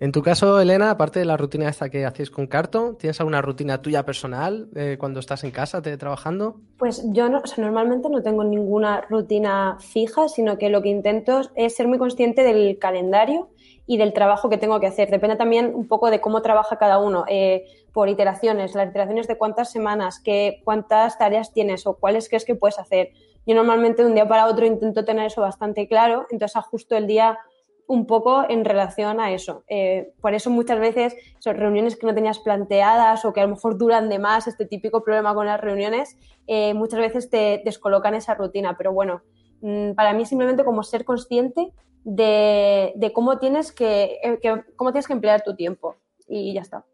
En 0.00 0.12
tu 0.12 0.22
caso, 0.22 0.60
Elena, 0.60 0.90
aparte 0.90 1.18
de 1.18 1.24
la 1.24 1.36
rutina 1.36 1.68
esta 1.68 1.90
que 1.90 2.06
hacéis 2.06 2.30
con 2.30 2.46
Carto, 2.46 2.94
¿tienes 2.98 3.18
alguna 3.20 3.42
rutina 3.42 3.82
tuya 3.82 4.04
personal 4.04 4.68
eh, 4.76 4.96
cuando 4.98 5.18
estás 5.18 5.42
en 5.42 5.50
casa 5.50 5.82
te, 5.82 5.96
trabajando? 5.96 6.60
Pues 6.78 7.02
yo 7.06 7.28
no, 7.28 7.42
normalmente 7.56 8.08
no 8.08 8.22
tengo 8.22 8.44
ninguna 8.44 9.00
rutina 9.10 9.76
fija, 9.80 10.28
sino 10.28 10.56
que 10.56 10.70
lo 10.70 10.82
que 10.82 10.88
intento 10.88 11.40
es 11.56 11.74
ser 11.74 11.88
muy 11.88 11.98
consciente 11.98 12.42
del 12.42 12.78
calendario 12.78 13.50
y 13.88 13.96
del 13.96 14.12
trabajo 14.12 14.50
que 14.50 14.58
tengo 14.58 14.78
que 14.78 14.86
hacer. 14.86 15.10
Depende 15.10 15.36
también 15.36 15.72
un 15.74 15.88
poco 15.88 16.10
de 16.10 16.20
cómo 16.20 16.42
trabaja 16.42 16.76
cada 16.76 16.98
uno, 16.98 17.24
eh, 17.26 17.64
por 17.92 18.10
iteraciones, 18.10 18.74
las 18.74 18.90
iteraciones 18.90 19.26
de 19.26 19.38
cuántas 19.38 19.72
semanas, 19.72 20.20
qué, 20.22 20.60
cuántas 20.62 21.18
tareas 21.18 21.52
tienes 21.54 21.86
o 21.86 21.96
cuáles 21.96 22.28
crees 22.28 22.44
que 22.44 22.54
puedes 22.54 22.78
hacer. 22.78 23.12
Yo 23.46 23.54
normalmente 23.54 24.02
de 24.02 24.08
un 24.08 24.14
día 24.14 24.28
para 24.28 24.46
otro 24.46 24.66
intento 24.66 25.06
tener 25.06 25.24
eso 25.24 25.40
bastante 25.40 25.88
claro, 25.88 26.26
entonces 26.30 26.54
ajusto 26.56 26.96
el 26.96 27.06
día 27.06 27.38
un 27.86 28.06
poco 28.06 28.44
en 28.46 28.66
relación 28.66 29.20
a 29.20 29.32
eso. 29.32 29.64
Eh, 29.68 30.12
por 30.20 30.34
eso 30.34 30.50
muchas 30.50 30.78
veces 30.78 31.16
son 31.38 31.56
reuniones 31.56 31.96
que 31.96 32.06
no 32.06 32.14
tenías 32.14 32.38
planteadas 32.40 33.24
o 33.24 33.32
que 33.32 33.40
a 33.40 33.44
lo 33.44 33.54
mejor 33.54 33.78
duran 33.78 34.10
de 34.10 34.18
más, 34.18 34.46
este 34.46 34.66
típico 34.66 35.02
problema 35.02 35.34
con 35.34 35.46
las 35.46 35.58
reuniones, 35.58 36.18
eh, 36.46 36.74
muchas 36.74 37.00
veces 37.00 37.30
te 37.30 37.62
descolocan 37.64 38.14
esa 38.14 38.34
rutina. 38.34 38.76
Pero 38.76 38.92
bueno, 38.92 39.22
mm, 39.62 39.92
para 39.92 40.12
mí 40.12 40.26
simplemente 40.26 40.62
como 40.62 40.82
ser 40.82 41.06
consciente 41.06 41.72
de, 42.08 43.12
cómo, 43.14 43.38
tienes 43.38 43.74
eh, 43.78 44.38
que, 44.40 44.62
cómo 44.76 44.92
tienes 44.92 45.06
que 45.06 45.12
emplear 45.12 45.42
tu 45.42 45.54
tiempo. 45.54 45.96
Y 46.26 46.54
ya 46.54 46.62
está. 46.62 46.84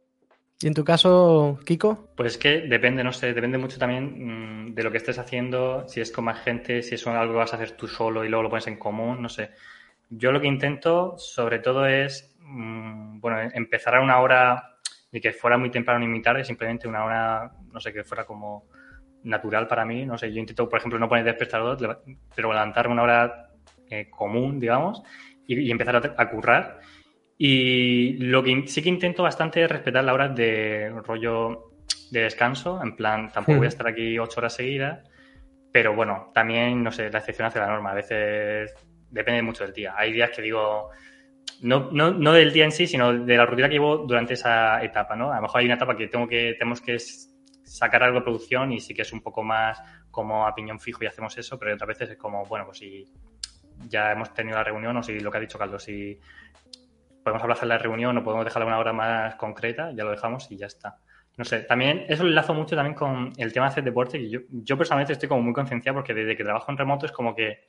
¿Y 0.61 0.67
en 0.67 0.75
tu 0.75 0.85
caso, 0.85 1.59
Kiko? 1.65 2.11
Pues 2.17 2.39
que 2.39 2.63
depende, 2.63 3.03
no 3.05 3.13
sé, 3.13 3.33
depende 3.33 3.59
mucho 3.59 3.79
también 3.79 4.69
mm, 4.69 4.75
de 4.75 4.83
lo 4.83 4.91
que 4.91 4.99
estés 4.99 5.19
haciendo, 5.19 5.87
si 5.89 6.01
es 6.01 6.11
con 6.11 6.25
más 6.25 6.41
gente, 6.41 6.83
si 6.83 6.95
es 6.95 7.07
algo 7.07 7.33
que 7.33 7.39
vas 7.39 7.53
a 7.53 7.57
hacer 7.57 7.73
tú 7.73 7.89
solo 7.89 8.25
y 8.25 8.29
luego 8.29 8.45
lo 8.45 8.51
pones 8.51 8.67
en 8.69 8.79
común, 8.79 9.21
no 9.21 9.29
sé. 9.29 9.51
Yo 10.09 10.33
lo 10.33 10.41
que 10.41 10.47
intento, 10.47 11.19
sobre 11.19 11.59
todo, 11.59 11.87
es, 11.87 12.37
mm, 12.41 13.21
bueno, 13.21 13.41
empezar 13.53 13.97
a 13.97 14.01
una 14.01 14.21
hora 14.21 14.77
y 15.11 15.21
que 15.21 15.33
fuera 15.33 15.59
muy 15.59 15.71
temprano 15.71 16.01
ni 16.01 16.09
muy 16.09 16.23
tarde, 16.23 16.45
simplemente 16.45 16.89
una 16.89 17.05
hora, 17.05 17.53
no 17.73 17.81
sé, 17.81 17.93
que 17.93 18.05
fuera 18.05 18.25
como 18.25 18.67
natural 19.25 19.67
para 19.67 19.85
mí, 19.85 20.07
no 20.07 20.19
sé, 20.19 20.33
yo 20.33 20.39
intento, 20.39 20.69
por 20.69 20.79
ejemplo, 20.79 20.99
no 20.99 21.09
poner 21.09 21.25
despertador, 21.25 22.01
pero 22.35 22.53
levantarme 22.53 22.93
una 22.93 23.03
hora 23.03 23.44
eh, 24.01 24.11
común, 24.11 24.61
digamos, 24.61 25.03
y, 25.47 25.71
empezar 25.71 26.15
a, 26.17 26.31
currar. 26.31 26.81
Y 27.37 28.15
lo 28.19 28.43
que 28.43 28.65
sí 28.67 28.83
que 28.83 28.89
intento 28.89 29.23
bastante 29.23 29.63
es 29.63 29.71
respetar 29.71 30.05
la 30.05 30.15
hora 30.15 30.29
de 30.29 30.91
rollo 31.05 31.73
de 32.11 32.21
descanso, 32.21 32.81
en 32.83 32.97
plan, 32.97 33.31
tampoco 33.33 33.59
voy 33.59 33.67
a 33.67 33.69
hmm. 33.69 33.73
estar 33.73 33.87
aquí 33.89 34.19
ocho 34.19 34.41
horas 34.41 34.55
seguidas, 34.55 35.09
pero 35.73 35.95
bueno, 35.95 36.31
también, 36.33 36.83
no 36.83 36.93
sé, 36.93 37.11
la 37.11 37.19
excepción 37.19 37.49
hace 37.49 37.59
la 37.59 37.67
norma, 37.67 37.91
a 37.91 37.95
veces 37.95 38.73
depende 39.11 39.43
mucho 39.43 39.65
del 39.65 39.73
día. 39.73 39.95
Hay 39.97 40.13
días 40.13 40.31
que 40.31 40.43
digo, 40.43 40.91
no, 41.63 41.91
no, 41.91 42.13
no, 42.13 42.33
del 42.33 42.53
día 42.53 42.65
en 42.65 42.73
sí, 42.73 42.87
sino 42.87 43.13
de 43.13 43.37
la 43.37 43.47
rutina 43.47 43.69
que 43.69 43.75
llevo 43.75 43.99
durante 43.99 44.35
esa 44.35 44.83
etapa, 44.85 45.17
¿no? 45.17 45.33
A 45.33 45.37
lo 45.37 45.43
mejor 45.43 45.61
hay 45.61 45.67
una 45.67 45.75
etapa 45.75 45.97
que 45.97 46.09
tengo 46.09 46.29
que, 46.29 46.55
tenemos 46.59 46.81
que 46.81 46.99
sacar 46.99 48.03
algo 48.03 48.19
de 48.19 48.25
producción 48.25 48.73
y 48.73 48.81
sí 48.81 48.95
que 48.95 49.03
es 49.03 49.13
un 49.13 49.21
poco 49.21 49.43
más 49.43 49.81
como 50.11 50.47
a 50.47 50.55
piñón 50.55 50.79
fijo 50.79 51.03
y 51.03 51.07
hacemos 51.07 51.37
eso, 51.39 51.59
pero 51.59 51.75
otras 51.75 51.89
veces 51.89 52.11
es 52.11 52.17
como, 52.17 52.45
bueno, 52.45 52.67
pues 52.67 52.79
si 52.79 53.09
ya 53.89 54.13
hemos 54.13 54.33
tenido 54.35 54.57
la 54.57 54.65
reunión 54.65 54.97
o 54.97 55.03
si 55.03 55.21
lo 55.21 55.31
que 55.31 55.39
ha 55.39 55.41
dicho 55.41 55.59
Carlos, 55.59 55.83
si 55.83 56.19
podemos 57.23 57.43
hablar 57.43 57.59
de 57.59 57.67
la 57.67 57.79
reunión 57.79 58.17
o 58.19 58.23
podemos 58.23 58.45
dejarla 58.45 58.67
una 58.67 58.79
hora 58.79 58.93
más 58.93 59.35
concreta, 59.37 59.91
ya 59.93 60.05
lo 60.05 60.11
dejamos 60.11 60.51
y 60.51 60.57
ya 60.57 60.67
está. 60.67 60.99
no 61.37 61.45
sé, 61.45 61.61
también 61.61 62.05
eso 62.09 62.23
lo 62.23 62.29
enlazo 62.29 62.55
mucho 62.55 62.77
también 62.77 62.95
con 62.95 63.33
el 63.37 63.53
tema 63.53 63.67
de 63.67 63.73
hacer 63.73 63.85
deporte, 63.85 64.19
que 64.19 64.31
yo, 64.31 64.41
yo 64.51 64.77
personalmente 64.77 65.15
estoy 65.15 65.29
como 65.29 65.43
muy 65.43 65.53
concienciado 65.53 65.97
porque 65.97 66.15
desde 66.15 66.37
que 66.37 66.45
trabajo 66.45 66.71
en 66.71 66.79
remoto 66.79 67.07
es 67.07 67.13
como 67.13 67.35
que, 67.35 67.69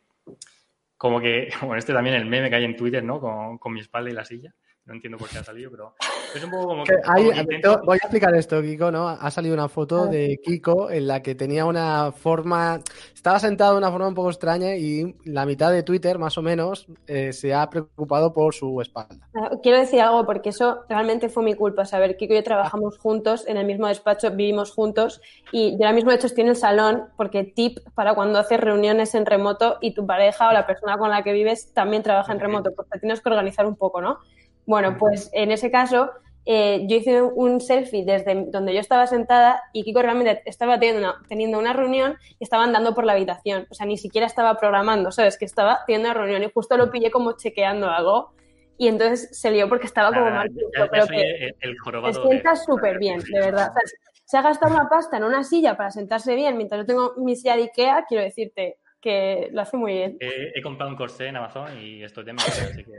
como 0.98 1.20
que, 1.20 1.50
bueno, 1.62 1.78
este 1.78 1.94
también 1.94 2.16
el 2.16 2.26
meme 2.26 2.50
que 2.50 2.56
hay 2.58 2.66
en 2.66 2.76
Twitter, 2.76 3.04
¿no? 3.04 3.20
Con, 3.20 3.58
con 3.58 3.74
mi 3.74 3.80
espalda 3.80 4.10
y 4.10 4.14
la 4.14 4.26
silla. 4.26 4.54
No 4.88 4.94
entiendo 4.94 5.18
por 5.18 5.28
qué 5.30 5.40
ha 5.40 5.44
salido, 5.44 5.72
pero 5.72 5.96
es 6.36 6.44
un 6.44 6.52
poco 6.52 6.68
como 6.68 6.84
que... 6.84 6.94
Hay- 7.06 7.26
como 7.30 7.42
intento- 7.42 7.82
Voy 7.86 7.96
a 7.96 8.06
explicar 8.06 8.36
esto, 8.36 8.62
Kiko, 8.62 8.92
¿no? 8.92 9.08
Ha 9.08 9.32
salido 9.32 9.56
una 9.56 9.68
foto 9.68 10.06
de 10.06 10.40
Kiko 10.44 10.92
en 10.92 11.08
la 11.08 11.24
que 11.24 11.34
tenía 11.34 11.66
una 11.66 12.12
forma... 12.12 12.82
Estaba 13.12 13.40
sentado 13.40 13.72
de 13.72 13.78
una 13.80 13.90
forma 13.90 14.08
un 14.10 14.14
poco 14.14 14.30
extraña 14.30 14.76
y 14.76 15.16
la 15.24 15.48
mitad 15.48 15.72
de 15.72 15.82
Twitter, 15.82 16.20
más 16.20 16.38
o 16.38 16.44
menos, 16.44 16.86
eh, 17.08 17.34
se 17.34 17.52
ha 17.56 17.68
preocupado 17.68 18.32
por 18.32 18.54
su 18.54 18.80
espalda. 18.80 19.28
Ah, 19.34 19.50
Quiero 19.64 19.80
decir 19.80 20.00
algo 20.02 20.24
porque 20.28 20.50
eso 20.50 20.84
realmente 20.88 21.30
fue 21.30 21.42
mi 21.44 21.56
culpa. 21.56 21.86
Saber, 21.86 22.16
Kiko 22.16 22.34
y 22.34 22.38
yo 22.38 22.44
trabajamos 22.44 23.00
juntos 23.00 23.48
en 23.48 23.58
el 23.58 23.66
mismo 23.66 23.88
despacho, 23.88 24.30
vivimos 24.30 24.72
juntos 24.72 25.20
y 25.52 25.72
yo 25.72 25.78
ahora 25.86 25.94
mismo 25.94 26.12
de 26.12 26.18
hecho 26.18 26.28
estoy 26.28 26.44
en 26.44 26.50
el 26.50 26.56
salón 26.56 27.06
porque 27.18 27.44
tip 27.44 27.80
para 27.96 28.14
cuando 28.14 28.38
haces 28.38 28.60
reuniones 28.60 29.16
en 29.16 29.26
remoto 29.26 29.80
y 29.82 29.96
tu 29.96 30.06
pareja 30.06 30.48
o 30.50 30.54
la 30.54 30.68
persona 30.68 31.00
con 31.00 31.10
la 31.10 31.24
que 31.24 31.34
vives 31.34 31.74
también 31.74 32.04
trabaja 32.04 32.32
en 32.32 32.40
remoto, 32.40 32.72
pues 32.76 32.88
te 32.88 33.00
tienes 33.00 33.20
que 33.22 33.30
organizar 33.30 33.66
un 33.66 33.76
poco, 33.78 34.00
¿no? 34.00 34.20
Bueno, 34.66 34.98
pues 34.98 35.30
en 35.34 35.52
ese 35.52 35.70
caso 35.72 36.10
eh, 36.46 36.86
yo 36.88 36.98
hice 36.98 37.22
un 37.22 37.60
selfie 37.60 38.06
desde 38.06 38.46
donde 38.52 38.74
yo 38.74 38.80
estaba 38.80 39.08
sentada 39.08 39.62
y 39.74 39.84
Kiko 39.84 40.02
realmente 40.02 40.44
estaba 40.46 40.80
teniendo 40.80 41.00
una, 41.02 41.16
teniendo 41.28 41.58
una 41.60 41.74
reunión 41.74 42.18
y 42.40 42.44
estaba 42.44 42.64
andando 42.64 42.94
por 42.94 43.04
la 43.06 43.14
habitación. 43.14 43.68
O 43.72 43.74
sea, 43.74 43.86
ni 43.86 43.98
siquiera 43.98 44.28
estaba 44.28 44.56
programando, 44.58 45.12
¿sabes? 45.12 45.38
Que 45.38 45.46
estaba 45.46 45.80
teniendo 45.88 46.10
una 46.10 46.20
reunión 46.20 46.44
y 46.44 46.52
justo 46.54 46.78
lo 46.78 46.92
pillé 46.92 47.10
como 47.12 47.34
chequeando 47.38 47.90
algo 47.90 48.32
y 48.78 48.88
entonces 48.90 49.30
se 49.40 49.52
lió 49.52 49.70
porque 49.70 49.88
estaba 49.88 50.10
como 50.10 50.26
Nada, 50.26 50.36
mal 50.40 50.50
ya- 50.50 50.84
ya- 50.86 50.92
pero 50.92 51.08
que 51.08 51.22
el, 51.48 51.56
el 51.62 51.80
jorobado. 51.80 52.22
de- 52.24 52.28
sientas 52.30 52.64
súper 52.66 53.00
bien, 53.00 53.20
de 53.32 53.40
verdad. 53.40 53.70
O 53.70 53.74
sea, 53.74 53.82
se 54.26 54.38
ha 54.38 54.42
gastado 54.42 54.74
una 54.74 54.90
pasta 54.90 55.18
en 55.18 55.24
una 55.24 55.44
silla 55.44 55.78
para 55.78 55.92
sentarse 55.92 56.36
bien 56.36 56.58
mientras 56.58 56.82
yo 56.82 56.86
tengo 56.86 57.14
mi 57.18 57.36
silla 57.36 57.56
de 57.56 57.64
Ikea, 57.64 58.06
quiero 58.08 58.24
decirte 58.24 58.78
que 59.06 59.50
lo 59.52 59.62
hace 59.62 59.78
muy 59.78 59.94
bien. 59.94 60.18
He, 60.20 60.60
comprado 60.64 60.90
un 60.90 60.98
corsé 60.98 61.28
en 61.28 61.36
Amazon 61.36 61.80
y 61.80 62.04
estoy 62.04 62.24
de 62.24 62.34
mierda, 62.34 62.72
así 62.72 62.84
que, 62.84 62.92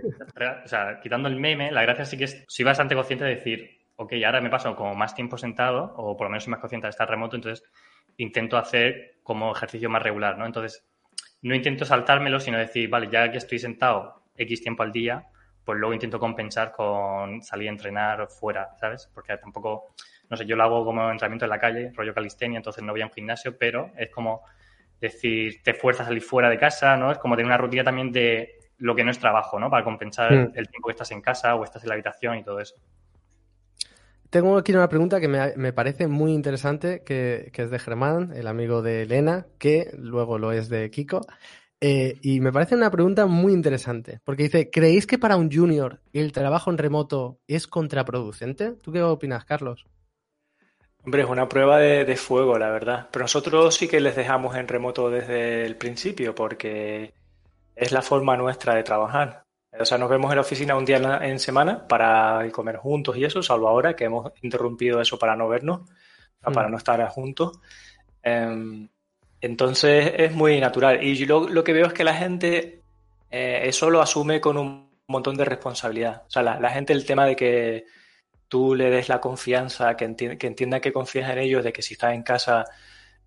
o 0.65 0.69
sea, 0.69 1.01
quitando 1.03 1.29
el 1.29 1.35
meme, 1.35 1.73
la 1.73 1.83
gracia 1.83 2.05
sí 2.05 2.17
que 2.17 2.25
es, 2.25 2.45
soy 2.47 2.65
bastante 2.65 2.95
consciente 2.95 3.25
de 3.25 3.35
decir, 3.35 3.81
ok, 3.97 4.13
ahora 4.25 4.41
me 4.41 4.49
paso 4.49 4.77
como 4.77 4.95
más 4.95 5.17
tiempo 5.17 5.37
sentado, 5.37 5.95
o 5.97 6.17
por 6.17 6.27
lo 6.27 6.31
menos 6.31 6.45
soy 6.45 6.53
más 6.53 6.61
consciente 6.61 6.87
de 6.87 6.91
estar 6.91 7.11
remoto, 7.11 7.35
entonces 7.35 7.69
intento 8.19 8.57
hacer 8.57 9.17
como 9.25 9.51
ejercicio 9.51 9.91
más 9.91 10.01
regular, 10.01 10.39
¿no? 10.39 10.47
Entonces, 10.47 10.87
no 11.43 11.57
intento 11.57 11.85
saltármelo, 11.85 12.39
sino 12.39 12.57
decir, 12.57 12.89
vale, 12.89 13.09
ya 13.11 13.29
que 13.33 13.39
estoy 13.39 13.59
sentado 13.59 14.23
X 14.37 14.63
tiempo 14.63 14.85
al 14.85 14.93
día, 14.93 15.27
pues 15.65 15.77
luego 15.77 15.93
intento 15.93 16.21
compensar 16.21 16.71
con 16.71 17.43
salir 17.43 17.69
a 17.69 17.73
entrenar 17.73 18.29
fuera, 18.29 18.77
¿sabes? 18.79 19.11
Porque 19.13 19.37
tampoco, 19.39 19.89
no 20.31 20.37
sé, 20.37 20.47
yo 20.47 20.55
lo 20.55 20.63
hago 20.63 20.85
como 20.85 21.11
entrenamiento 21.11 21.47
en 21.47 21.51
la 21.51 21.59
calle, 21.59 21.91
rollo 21.97 22.15
calistenia, 22.15 22.59
entonces 22.59 22.85
no 22.85 22.93
voy 22.93 23.01
a 23.01 23.07
un 23.07 23.13
gimnasio, 23.13 23.59
pero 23.59 23.91
es 23.97 24.09
como 24.11 24.43
decir, 25.01 25.63
te 25.63 25.75
fuerzas 25.75 26.07
a 26.07 26.09
salir 26.09 26.23
fuera 26.23 26.49
de 26.51 26.59
casa, 26.59 26.97
¿no? 26.97 27.13
Es 27.13 27.19
como 27.19 27.37
tener 27.37 27.47
una 27.47 27.59
rutina 27.59 27.85
también 27.85 28.13
de 28.13 28.55
lo 28.79 28.95
que 28.95 29.05
no 29.05 29.11
es 29.11 29.19
trabajo, 29.19 29.59
¿no? 29.59 29.71
Para 29.71 29.85
compensar 29.85 30.33
Mm. 30.33 30.53
el 30.55 30.69
tiempo 30.69 30.89
que 30.89 30.93
estás 30.93 31.11
en 31.13 31.23
casa 31.23 31.55
o 31.55 31.65
estás 31.65 31.83
en 31.83 31.89
la 31.89 31.95
habitación 31.95 32.39
y 32.39 32.45
todo 32.45 32.61
eso. 32.61 32.75
Tengo 34.31 34.57
aquí 34.59 34.73
una 34.73 34.89
pregunta 34.89 35.21
que 35.21 35.29
me, 35.29 35.57
me 35.57 35.73
parece 35.73 36.09
muy 36.09 36.33
interesante, 36.33 37.03
que, 37.05 37.51
que 37.53 37.63
es 37.63 37.71
de 37.71 37.79
Germán, 37.79 38.33
el 38.35 38.49
amigo 38.49 38.83
de 38.83 39.03
Elena, 39.03 39.47
que 39.59 39.91
luego 39.97 40.39
lo 40.39 40.53
es 40.53 40.69
de 40.69 40.91
Kiko. 40.91 41.21
Eh, 41.81 42.19
y 42.23 42.41
me 42.41 42.53
parece 42.53 42.75
una 42.75 42.91
pregunta 42.91 43.27
muy 43.27 43.53
interesante, 43.53 44.21
porque 44.25 44.45
dice, 44.45 44.71
¿creéis 44.71 45.07
que 45.07 45.19
para 45.19 45.37
un 45.37 45.51
junior 45.53 46.01
el 46.13 46.33
trabajo 46.33 46.71
en 46.71 46.79
remoto 46.79 47.39
es 47.47 47.67
contraproducente? 47.67 48.73
¿Tú 48.83 48.93
qué 48.93 49.03
opinas, 49.03 49.45
Carlos? 49.45 49.87
Hombre, 51.07 51.23
es 51.23 51.29
una 51.29 51.49
prueba 51.49 51.79
de, 51.79 52.05
de 52.05 52.17
fuego, 52.17 52.59
la 52.59 52.69
verdad. 52.71 53.09
Pero 53.13 53.23
nosotros 53.25 53.75
sí 53.75 53.87
que 53.89 54.01
les 54.01 54.17
dejamos 54.17 54.57
en 54.57 54.67
remoto 54.69 55.09
desde 55.09 55.65
el 55.65 55.77
principio, 55.77 56.35
porque 56.35 57.15
es 57.77 57.93
la 57.93 58.03
forma 58.03 58.37
nuestra 58.37 58.75
de 58.75 58.83
trabajar. 58.83 59.45
O 59.79 59.85
sea, 59.85 59.99
nos 59.99 60.11
vemos 60.11 60.31
en 60.33 60.37
la 60.37 60.41
oficina 60.43 60.75
un 60.77 60.85
día 60.85 60.97
en, 60.97 61.03
la- 61.05 61.27
en 61.29 61.39
semana 61.39 61.87
para 61.87 62.47
comer 62.51 62.77
juntos 62.79 63.17
y 63.17 63.25
eso, 63.25 63.43
salvo 63.43 63.69
ahora 63.69 63.95
que 63.95 64.05
hemos 64.05 64.33
interrumpido 64.43 65.01
eso 65.01 65.19
para 65.19 65.37
no 65.37 65.49
vernos, 65.49 65.83
para 66.41 66.67
Mm. 66.69 66.71
no 66.73 66.77
estar 66.79 67.09
juntos. 67.11 67.61
Em, 68.23 68.89
entonces 69.41 70.13
es 70.17 70.33
muy 70.33 70.59
natural. 70.61 71.05
Y 71.05 71.15
yo 71.15 71.27
lo, 71.43 71.49
lo 71.49 71.63
que 71.65 71.73
veo 71.73 71.87
es 71.87 71.93
que 71.93 72.05
la 72.05 72.15
gente 72.15 72.83
eh, 73.31 73.61
eso 73.65 73.91
lo 73.91 74.01
asume 74.01 74.41
con 74.41 74.57
un 74.57 74.91
montón 75.09 75.37
de 75.37 75.45
responsabilidad. 75.45 76.23
O 76.27 76.31
sea, 76.31 76.43
la, 76.43 76.59
la 76.61 76.71
gente 76.71 76.93
el 76.93 77.05
tema 77.07 77.27
de 77.27 77.37
que 77.37 77.85
tú 78.49 78.75
le 78.75 78.91
des 78.91 79.09
la 79.09 79.21
confianza, 79.21 79.97
que, 79.97 80.09
enti- 80.09 80.39
que 80.39 80.47
entienda 80.47 80.81
que 80.81 80.93
confías 80.93 81.31
en 81.31 81.39
ellos, 81.39 81.65
de 81.65 81.73
que 81.73 81.83
si 81.83 81.95
estás 81.95 82.15
en 82.15 82.23
casa 82.23 82.65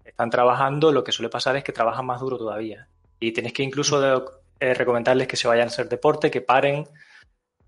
están 0.06 0.30
trabajando, 0.30 0.92
lo 0.92 1.04
que 1.04 1.12
suele 1.12 1.30
pasar 1.30 1.56
es 1.58 1.64
que 1.64 1.72
trabajan 1.74 2.06
más 2.06 2.20
duro 2.22 2.38
todavía. 2.38 2.88
Y 3.20 3.32
tienes 3.34 3.54
que 3.54 3.64
incluso 3.64 4.00
de- 4.02 4.24
eh, 4.60 4.74
recomendarles 4.74 5.28
que 5.28 5.38
se 5.38 5.48
vayan 5.48 5.66
a 5.68 5.72
hacer 5.72 5.88
deporte, 5.90 6.32
que 6.32 6.42
paren 6.42 6.88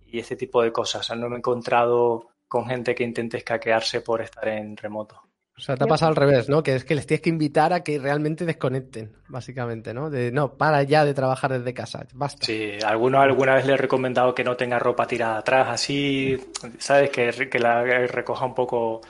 y 0.05 0.19
ese 0.19 0.35
tipo 0.35 0.61
de 0.61 0.71
cosas. 0.71 1.01
O 1.01 1.03
sea, 1.03 1.15
no 1.15 1.29
me 1.29 1.35
he 1.35 1.39
encontrado 1.39 2.27
con 2.47 2.65
gente 2.67 2.95
que 2.95 3.03
intente 3.03 3.37
escaquearse 3.37 4.01
por 4.01 4.21
estar 4.21 4.47
en 4.47 4.75
remoto. 4.77 5.21
O 5.57 5.61
sea, 5.63 5.75
te 5.77 5.83
ha 5.83 5.87
pasado 5.87 6.09
al 6.09 6.15
revés, 6.15 6.49
¿no? 6.49 6.63
Que 6.63 6.75
es 6.75 6.85
que 6.85 6.95
les 6.95 7.05
tienes 7.05 7.21
que 7.21 7.29
invitar 7.29 7.71
a 7.73 7.83
que 7.83 7.99
realmente 7.99 8.45
desconecten, 8.45 9.13
básicamente, 9.27 9.93
¿no? 9.93 10.09
De, 10.09 10.31
no, 10.31 10.57
para 10.57 10.81
ya 10.83 11.05
de 11.05 11.13
trabajar 11.13 11.51
desde 11.51 11.73
casa, 11.73 12.05
basta. 12.13 12.45
Sí, 12.45 12.71
alguno 12.83 13.21
alguna 13.21 13.55
vez 13.55 13.65
le 13.67 13.73
he 13.73 13.77
recomendado 13.77 14.33
que 14.33 14.43
no 14.43 14.57
tenga 14.57 14.79
ropa 14.79 15.05
tirada 15.05 15.37
atrás, 15.37 15.67
así, 15.69 16.37
¿sabes? 16.79 17.11
Que, 17.11 17.49
que 17.49 17.59
la 17.59 17.83
que 17.83 18.07
recoja 18.07 18.45
un 18.45 18.55
poco 18.55 19.01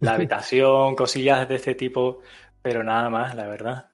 la 0.00 0.12
habitación, 0.14 0.94
cosillas 0.94 1.48
de 1.48 1.56
este 1.56 1.74
tipo, 1.74 2.20
pero 2.62 2.84
nada 2.84 3.10
más, 3.10 3.34
la 3.34 3.46
verdad. 3.48 3.86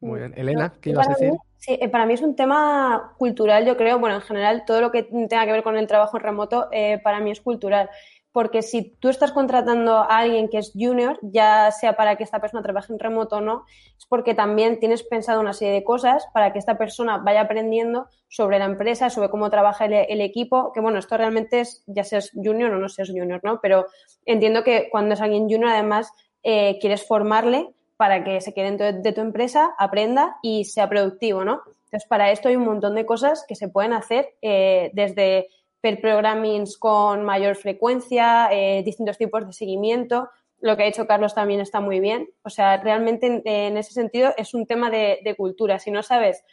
Muy 0.00 0.20
bien. 0.20 0.34
Elena, 0.36 0.72
¿qué 0.80 0.90
ibas 0.90 1.06
a 1.08 1.10
decir? 1.10 1.32
mí- 1.32 1.38
sí, 1.56 1.76
eh, 1.80 1.88
para 1.88 2.06
mí 2.06 2.14
es 2.14 2.22
un 2.22 2.36
tema 2.36 3.14
cultural, 3.18 3.66
yo 3.66 3.76
creo. 3.76 3.98
Bueno, 3.98 4.16
en 4.16 4.22
general, 4.22 4.64
todo 4.64 4.80
lo 4.80 4.92
que 4.92 5.02
tenga 5.02 5.44
que 5.44 5.52
ver 5.52 5.62
con 5.64 5.76
el 5.76 5.88
trabajo 5.88 6.16
en 6.18 6.22
remoto, 6.22 6.68
eh, 6.70 7.00
para 7.02 7.18
mí 7.20 7.32
es 7.32 7.40
cultural. 7.40 7.90
Porque 8.38 8.62
si 8.62 8.82
tú 9.00 9.08
estás 9.08 9.32
contratando 9.32 9.96
a 9.96 10.18
alguien 10.18 10.48
que 10.48 10.58
es 10.58 10.70
junior, 10.72 11.18
ya 11.22 11.72
sea 11.72 11.96
para 11.96 12.14
que 12.14 12.22
esta 12.22 12.40
persona 12.40 12.62
trabaje 12.62 12.92
en 12.92 13.00
remoto 13.00 13.38
o 13.38 13.40
no, 13.40 13.64
es 13.98 14.06
porque 14.06 14.32
también 14.32 14.78
tienes 14.78 15.02
pensado 15.02 15.40
una 15.40 15.52
serie 15.52 15.74
de 15.74 15.82
cosas 15.82 16.24
para 16.32 16.52
que 16.52 16.60
esta 16.60 16.78
persona 16.78 17.18
vaya 17.18 17.40
aprendiendo 17.40 18.06
sobre 18.28 18.60
la 18.60 18.66
empresa, 18.66 19.10
sobre 19.10 19.28
cómo 19.28 19.50
trabaja 19.50 19.86
el, 19.86 20.20
equipo. 20.20 20.70
Que 20.72 20.78
bueno, 20.78 21.00
esto 21.00 21.16
realmente 21.16 21.58
es, 21.58 21.82
ya 21.88 22.04
seas 22.04 22.30
junior 22.32 22.72
o 22.72 22.78
no 22.78 22.88
seas 22.88 23.08
junior, 23.08 23.40
¿no? 23.42 23.58
Pero 23.60 23.86
entiendo 24.24 24.62
que 24.62 24.88
cuando 24.88 25.14
es 25.14 25.20
alguien 25.20 25.50
junior, 25.50 25.70
además, 25.70 26.12
eh, 26.44 26.78
quieres 26.80 27.04
formarle 27.04 27.74
para 27.96 28.22
que 28.22 28.40
se 28.40 28.54
quede 28.54 28.66
dentro 28.66 28.86
de, 28.86 28.92
de 29.00 29.12
tu 29.12 29.20
empresa, 29.20 29.74
aprenda 29.78 30.36
y 30.44 30.64
sea 30.64 30.88
productivo, 30.88 31.44
¿no? 31.44 31.62
Entonces, 31.86 32.06
para 32.08 32.30
esto 32.30 32.48
hay 32.48 32.54
un 32.54 32.66
montón 32.66 32.94
de 32.94 33.04
cosas 33.04 33.44
que 33.48 33.56
se 33.56 33.68
pueden 33.68 33.94
hacer 33.94 34.36
eh, 34.42 34.90
desde 34.92 35.48
per 35.80 36.00
programmings 36.00 36.76
con 36.76 37.24
mayor 37.24 37.56
frecuencia, 37.56 38.48
eh, 38.50 38.82
distintos 38.84 39.18
tipos 39.18 39.46
de 39.46 39.52
seguimiento. 39.52 40.28
Lo 40.60 40.76
que 40.76 40.82
ha 40.82 40.86
dicho 40.86 41.06
Carlos 41.06 41.34
también 41.34 41.60
está 41.60 41.80
muy 41.80 42.00
bien. 42.00 42.28
O 42.42 42.50
sea, 42.50 42.78
realmente 42.78 43.42
en, 43.44 43.76
ese 43.76 43.92
sentido 43.92 44.32
es 44.36 44.54
un 44.54 44.66
tema 44.66 44.90
de, 44.90 45.34
cultura. 45.36 45.78
Si 45.78 45.90
no 45.90 46.02
sabes 46.02 46.44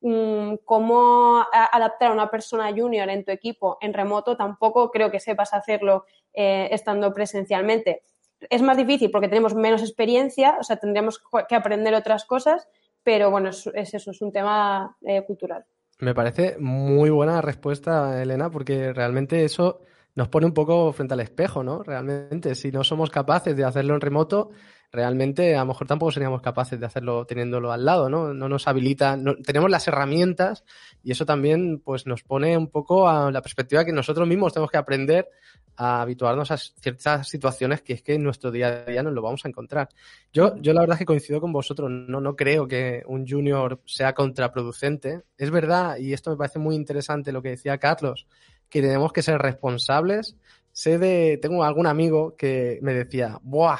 mm, 0.00 0.56
cómo 0.64 1.44
adaptar 1.52 2.10
a 2.10 2.14
una 2.14 2.30
persona 2.30 2.72
junior 2.72 3.08
en 3.08 3.24
tu 3.24 3.30
equipo 3.30 3.78
en 3.80 3.94
remoto, 3.94 4.36
tampoco 4.36 4.90
creo 4.90 5.10
que 5.10 5.20
sepas 5.20 5.54
hacerlo 5.54 6.04
eh, 6.32 6.68
estando 6.72 7.12
presencialmente. 7.12 8.02
Es 8.50 8.62
más 8.62 8.76
difícil 8.76 9.12
porque 9.12 9.28
tenemos 9.28 9.54
menos 9.54 9.82
experiencia, 9.82 10.56
o 10.58 10.64
sea, 10.64 10.76
tendríamos 10.76 11.22
que 11.48 11.54
aprender 11.54 11.94
otras 11.94 12.24
cosas, 12.24 12.68
pero 13.04 13.30
bueno, 13.30 13.50
es, 13.50 13.68
es 13.74 13.94
eso, 13.94 14.10
es 14.10 14.20
un 14.20 14.32
tema 14.32 14.96
eh, 15.02 15.22
cultural. 15.24 15.64
Me 16.02 16.16
parece 16.16 16.56
muy 16.58 17.10
buena 17.10 17.40
respuesta, 17.40 18.20
Elena, 18.20 18.50
porque 18.50 18.92
realmente 18.92 19.44
eso 19.44 19.82
nos 20.16 20.26
pone 20.26 20.46
un 20.46 20.52
poco 20.52 20.92
frente 20.92 21.14
al 21.14 21.20
espejo, 21.20 21.62
¿no? 21.62 21.84
Realmente, 21.84 22.56
si 22.56 22.72
no 22.72 22.82
somos 22.82 23.08
capaces 23.08 23.56
de 23.56 23.62
hacerlo 23.62 23.94
en 23.94 24.00
remoto, 24.00 24.50
realmente 24.92 25.56
a 25.56 25.60
lo 25.60 25.66
mejor 25.66 25.86
tampoco 25.86 26.12
seríamos 26.12 26.42
capaces 26.42 26.78
de 26.78 26.84
hacerlo 26.84 27.24
teniéndolo 27.24 27.72
al 27.72 27.84
lado, 27.84 28.10
¿no? 28.10 28.34
No 28.34 28.48
nos 28.48 28.68
habilita, 28.68 29.16
no, 29.16 29.36
tenemos 29.36 29.70
las 29.70 29.88
herramientas 29.88 30.64
y 31.02 31.12
eso 31.12 31.24
también 31.24 31.80
pues 31.80 32.06
nos 32.06 32.22
pone 32.22 32.56
un 32.58 32.68
poco 32.68 33.08
a 33.08 33.30
la 33.32 33.40
perspectiva 33.40 33.86
que 33.86 33.92
nosotros 33.92 34.28
mismos 34.28 34.52
tenemos 34.52 34.70
que 34.70 34.76
aprender 34.76 35.30
a 35.76 36.02
habituarnos 36.02 36.50
a 36.50 36.58
ciertas 36.58 37.26
situaciones 37.26 37.80
que 37.80 37.94
es 37.94 38.02
que 38.02 38.14
en 38.14 38.22
nuestro 38.22 38.50
día 38.50 38.84
a 38.86 38.90
día 38.90 39.02
nos 39.02 39.14
lo 39.14 39.22
vamos 39.22 39.42
a 39.46 39.48
encontrar. 39.48 39.88
Yo, 40.30 40.56
yo 40.60 40.74
la 40.74 40.82
verdad 40.82 40.96
es 40.96 40.98
que 40.98 41.06
coincido 41.06 41.40
con 41.40 41.52
vosotros, 41.52 41.90
no, 41.90 42.20
no 42.20 42.36
creo 42.36 42.68
que 42.68 43.02
un 43.06 43.26
junior 43.26 43.80
sea 43.86 44.12
contraproducente. 44.12 45.22
Es 45.38 45.50
verdad, 45.50 45.96
y 45.96 46.12
esto 46.12 46.30
me 46.30 46.36
parece 46.36 46.58
muy 46.58 46.76
interesante 46.76 47.32
lo 47.32 47.40
que 47.40 47.48
decía 47.48 47.78
Carlos, 47.78 48.26
que 48.68 48.82
tenemos 48.82 49.10
que 49.10 49.22
ser 49.22 49.38
responsables. 49.38 50.36
Sé 50.70 50.98
de, 50.98 51.38
tengo 51.40 51.64
algún 51.64 51.86
amigo 51.86 52.36
que 52.36 52.78
me 52.82 52.92
decía, 52.92 53.38
¡buah! 53.42 53.78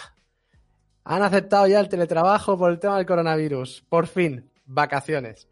Han 1.04 1.22
aceptado 1.22 1.66
ya 1.66 1.80
el 1.80 1.88
teletrabajo 1.88 2.56
por 2.56 2.70
el 2.70 2.78
tema 2.78 2.96
del 2.96 3.06
coronavirus. 3.06 3.84
Por 3.88 4.06
fin, 4.06 4.50
vacaciones. 4.64 5.48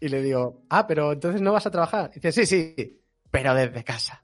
Y 0.00 0.08
le 0.08 0.22
digo, 0.22 0.62
ah, 0.68 0.86
pero 0.86 1.12
entonces 1.12 1.40
no 1.40 1.52
vas 1.52 1.66
a 1.66 1.70
trabajar. 1.70 2.10
Y 2.12 2.20
dice, 2.20 2.32
sí, 2.32 2.46
sí, 2.46 3.02
pero 3.30 3.54
desde 3.54 3.84
casa. 3.84 4.22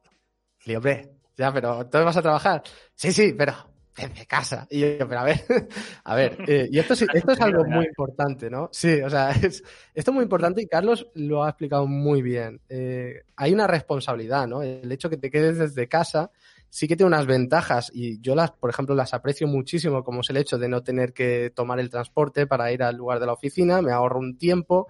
Le 0.64 0.72
digo, 0.72 0.78
hombre, 0.78 1.10
ya, 1.36 1.52
pero 1.52 1.82
entonces 1.82 2.04
vas 2.04 2.16
a 2.16 2.22
trabajar. 2.22 2.62
Sí, 2.94 3.12
sí, 3.12 3.34
pero 3.36 3.54
desde 3.96 4.26
casa. 4.26 4.66
Y 4.70 4.80
yo, 4.80 5.08
pero 5.08 5.20
a 5.20 5.24
ver, 5.24 5.44
a 6.04 6.14
ver, 6.14 6.38
eh, 6.46 6.68
y 6.70 6.78
esto, 6.78 6.94
esto 6.94 7.32
es 7.32 7.40
algo 7.40 7.64
muy 7.64 7.86
importante, 7.86 8.48
¿no? 8.50 8.68
Sí, 8.72 9.00
o 9.02 9.10
sea, 9.10 9.30
es, 9.42 9.62
esto 9.94 10.10
es 10.10 10.14
muy 10.14 10.22
importante 10.22 10.62
y 10.62 10.66
Carlos 10.66 11.08
lo 11.14 11.44
ha 11.44 11.50
explicado 11.50 11.86
muy 11.86 12.22
bien. 12.22 12.60
Eh, 12.68 13.22
hay 13.36 13.52
una 13.52 13.66
responsabilidad, 13.66 14.46
¿no? 14.46 14.62
El 14.62 14.90
hecho 14.90 15.10
que 15.10 15.16
te 15.16 15.30
quedes 15.30 15.58
desde 15.58 15.88
casa 15.88 16.30
sí 16.72 16.88
que 16.88 16.96
tiene 16.96 17.08
unas 17.08 17.26
ventajas 17.26 17.90
y 17.92 18.18
yo 18.22 18.34
las, 18.34 18.50
por 18.50 18.70
ejemplo, 18.70 18.94
las 18.94 19.12
aprecio 19.12 19.46
muchísimo, 19.46 20.02
como 20.02 20.22
es 20.22 20.30
el 20.30 20.38
hecho 20.38 20.56
de 20.56 20.70
no 20.70 20.82
tener 20.82 21.12
que 21.12 21.52
tomar 21.54 21.78
el 21.78 21.90
transporte 21.90 22.46
para 22.46 22.72
ir 22.72 22.82
al 22.82 22.96
lugar 22.96 23.20
de 23.20 23.26
la 23.26 23.34
oficina, 23.34 23.82
me 23.82 23.92
ahorro 23.92 24.18
un 24.18 24.38
tiempo, 24.38 24.88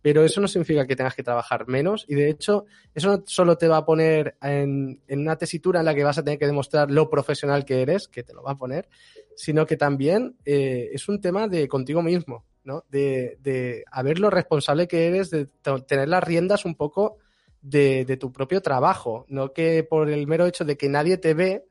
pero 0.00 0.24
eso 0.24 0.40
no 0.40 0.48
significa 0.48 0.86
que 0.86 0.96
tengas 0.96 1.14
que 1.14 1.22
trabajar 1.22 1.68
menos 1.68 2.06
y 2.08 2.14
de 2.14 2.30
hecho 2.30 2.64
eso 2.94 3.08
no 3.08 3.24
solo 3.26 3.58
te 3.58 3.68
va 3.68 3.76
a 3.76 3.84
poner 3.84 4.38
en, 4.40 5.02
una 5.06 5.36
tesitura 5.36 5.80
en 5.80 5.84
la 5.84 5.94
que 5.94 6.02
vas 6.02 6.16
a 6.16 6.24
tener 6.24 6.38
que 6.38 6.46
demostrar 6.46 6.90
lo 6.90 7.10
profesional 7.10 7.66
que 7.66 7.82
eres, 7.82 8.08
que 8.08 8.22
te 8.22 8.32
lo 8.32 8.42
va 8.42 8.52
a 8.52 8.58
poner, 8.58 8.88
sino 9.36 9.66
que 9.66 9.76
también 9.76 10.38
eh, 10.46 10.88
es 10.94 11.10
un 11.10 11.20
tema 11.20 11.46
de 11.46 11.68
contigo 11.68 12.00
mismo, 12.00 12.46
¿no? 12.64 12.86
De, 12.88 13.36
de 13.42 13.84
a 13.92 14.02
ver 14.02 14.18
lo 14.18 14.30
responsable 14.30 14.88
que 14.88 15.08
eres, 15.08 15.28
de 15.28 15.50
tener 15.86 16.08
las 16.08 16.24
riendas 16.24 16.64
un 16.64 16.74
poco 16.74 17.18
de, 17.60 18.16
tu 18.18 18.32
propio 18.32 18.60
trabajo, 18.60 19.24
no 19.28 19.52
que 19.52 19.82
por 19.84 20.10
el 20.10 20.26
mero 20.26 20.46
hecho 20.46 20.64
de 20.64 20.76
que 20.76 20.88
nadie 20.88 21.18
te 21.18 21.34
ve 21.34 21.64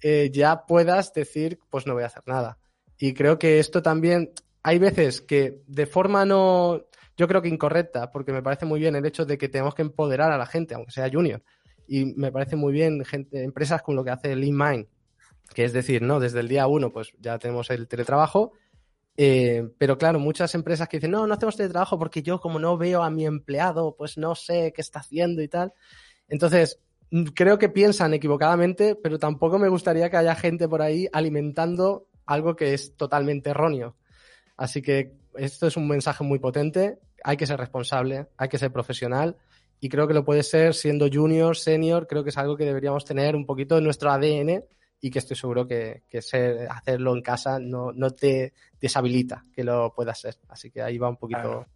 eh, 0.00 0.30
ya 0.32 0.66
puedas 0.66 1.12
decir 1.12 1.58
pues 1.70 1.86
no 1.86 1.94
voy 1.94 2.02
a 2.02 2.06
hacer 2.06 2.22
nada. 2.26 2.58
Y 2.98 3.14
creo 3.14 3.38
que 3.38 3.58
esto 3.58 3.82
también 3.82 4.32
hay 4.62 4.78
veces 4.78 5.20
que 5.20 5.62
de 5.66 5.86
forma 5.86 6.24
no 6.24 6.86
yo 7.16 7.28
creo 7.28 7.42
que 7.42 7.48
incorrecta, 7.48 8.10
porque 8.10 8.32
me 8.32 8.42
parece 8.42 8.66
muy 8.66 8.80
bien 8.80 8.96
el 8.96 9.04
hecho 9.04 9.24
de 9.24 9.38
que 9.38 9.48
tenemos 9.48 9.74
que 9.74 9.82
empoderar 9.82 10.32
a 10.32 10.38
la 10.38 10.46
gente, 10.46 10.74
aunque 10.74 10.92
sea 10.92 11.10
junior. 11.10 11.42
Y 11.86 12.06
me 12.14 12.32
parece 12.32 12.56
muy 12.56 12.72
bien 12.72 13.04
gente, 13.04 13.42
empresas 13.44 13.82
con 13.82 13.96
lo 13.96 14.04
que 14.04 14.10
hace 14.10 14.34
Lean 14.34 14.56
Mind, 14.56 14.86
que 15.54 15.64
es 15.64 15.72
decir, 15.72 16.02
no, 16.02 16.20
desde 16.20 16.40
el 16.40 16.48
día 16.48 16.66
uno, 16.66 16.90
pues 16.90 17.12
ya 17.20 17.38
tenemos 17.38 17.70
el 17.70 17.86
teletrabajo. 17.86 18.52
Eh, 19.16 19.68
pero 19.78 19.98
claro, 19.98 20.18
muchas 20.18 20.54
empresas 20.54 20.88
que 20.88 20.96
dicen, 20.96 21.10
no, 21.10 21.26
no 21.26 21.34
hacemos 21.34 21.56
teletrabajo 21.56 21.98
porque 21.98 22.22
yo 22.22 22.40
como 22.40 22.58
no 22.58 22.78
veo 22.78 23.02
a 23.02 23.10
mi 23.10 23.26
empleado, 23.26 23.94
pues 23.96 24.16
no 24.16 24.34
sé 24.34 24.72
qué 24.74 24.80
está 24.80 25.00
haciendo 25.00 25.42
y 25.42 25.48
tal. 25.48 25.72
Entonces, 26.28 26.80
creo 27.34 27.58
que 27.58 27.68
piensan 27.68 28.14
equivocadamente, 28.14 28.96
pero 28.96 29.18
tampoco 29.18 29.58
me 29.58 29.68
gustaría 29.68 30.10
que 30.10 30.16
haya 30.16 30.34
gente 30.34 30.68
por 30.68 30.80
ahí 30.82 31.08
alimentando 31.12 32.08
algo 32.24 32.56
que 32.56 32.74
es 32.74 32.96
totalmente 32.96 33.50
erróneo. 33.50 33.96
Así 34.56 34.80
que 34.80 35.14
esto 35.36 35.66
es 35.66 35.76
un 35.76 35.88
mensaje 35.88 36.24
muy 36.24 36.38
potente. 36.38 36.98
Hay 37.24 37.36
que 37.36 37.46
ser 37.46 37.58
responsable, 37.58 38.28
hay 38.36 38.48
que 38.48 38.58
ser 38.58 38.72
profesional 38.72 39.36
y 39.80 39.88
creo 39.88 40.06
que 40.06 40.14
lo 40.14 40.24
puede 40.24 40.42
ser 40.42 40.74
siendo 40.74 41.08
junior, 41.12 41.56
senior. 41.56 42.06
Creo 42.06 42.22
que 42.24 42.30
es 42.30 42.38
algo 42.38 42.56
que 42.56 42.64
deberíamos 42.64 43.04
tener 43.04 43.36
un 43.36 43.44
poquito 43.44 43.76
en 43.76 43.84
nuestro 43.84 44.10
ADN 44.10 44.64
y 45.04 45.10
que 45.10 45.18
estoy 45.18 45.36
seguro 45.36 45.66
que, 45.66 46.04
ser, 46.20 46.68
hacerlo 46.70 47.14
en 47.14 47.22
casa 47.22 47.58
no, 47.58 47.90
no 47.92 48.12
te 48.12 48.54
deshabilita 48.80 49.44
que 49.52 49.64
lo 49.64 49.92
puedas 49.92 50.20
ser. 50.20 50.36
Así 50.48 50.70
que 50.70 50.80
ahí 50.80 50.96
va 50.96 51.08
un 51.08 51.16
poquito 51.16 51.66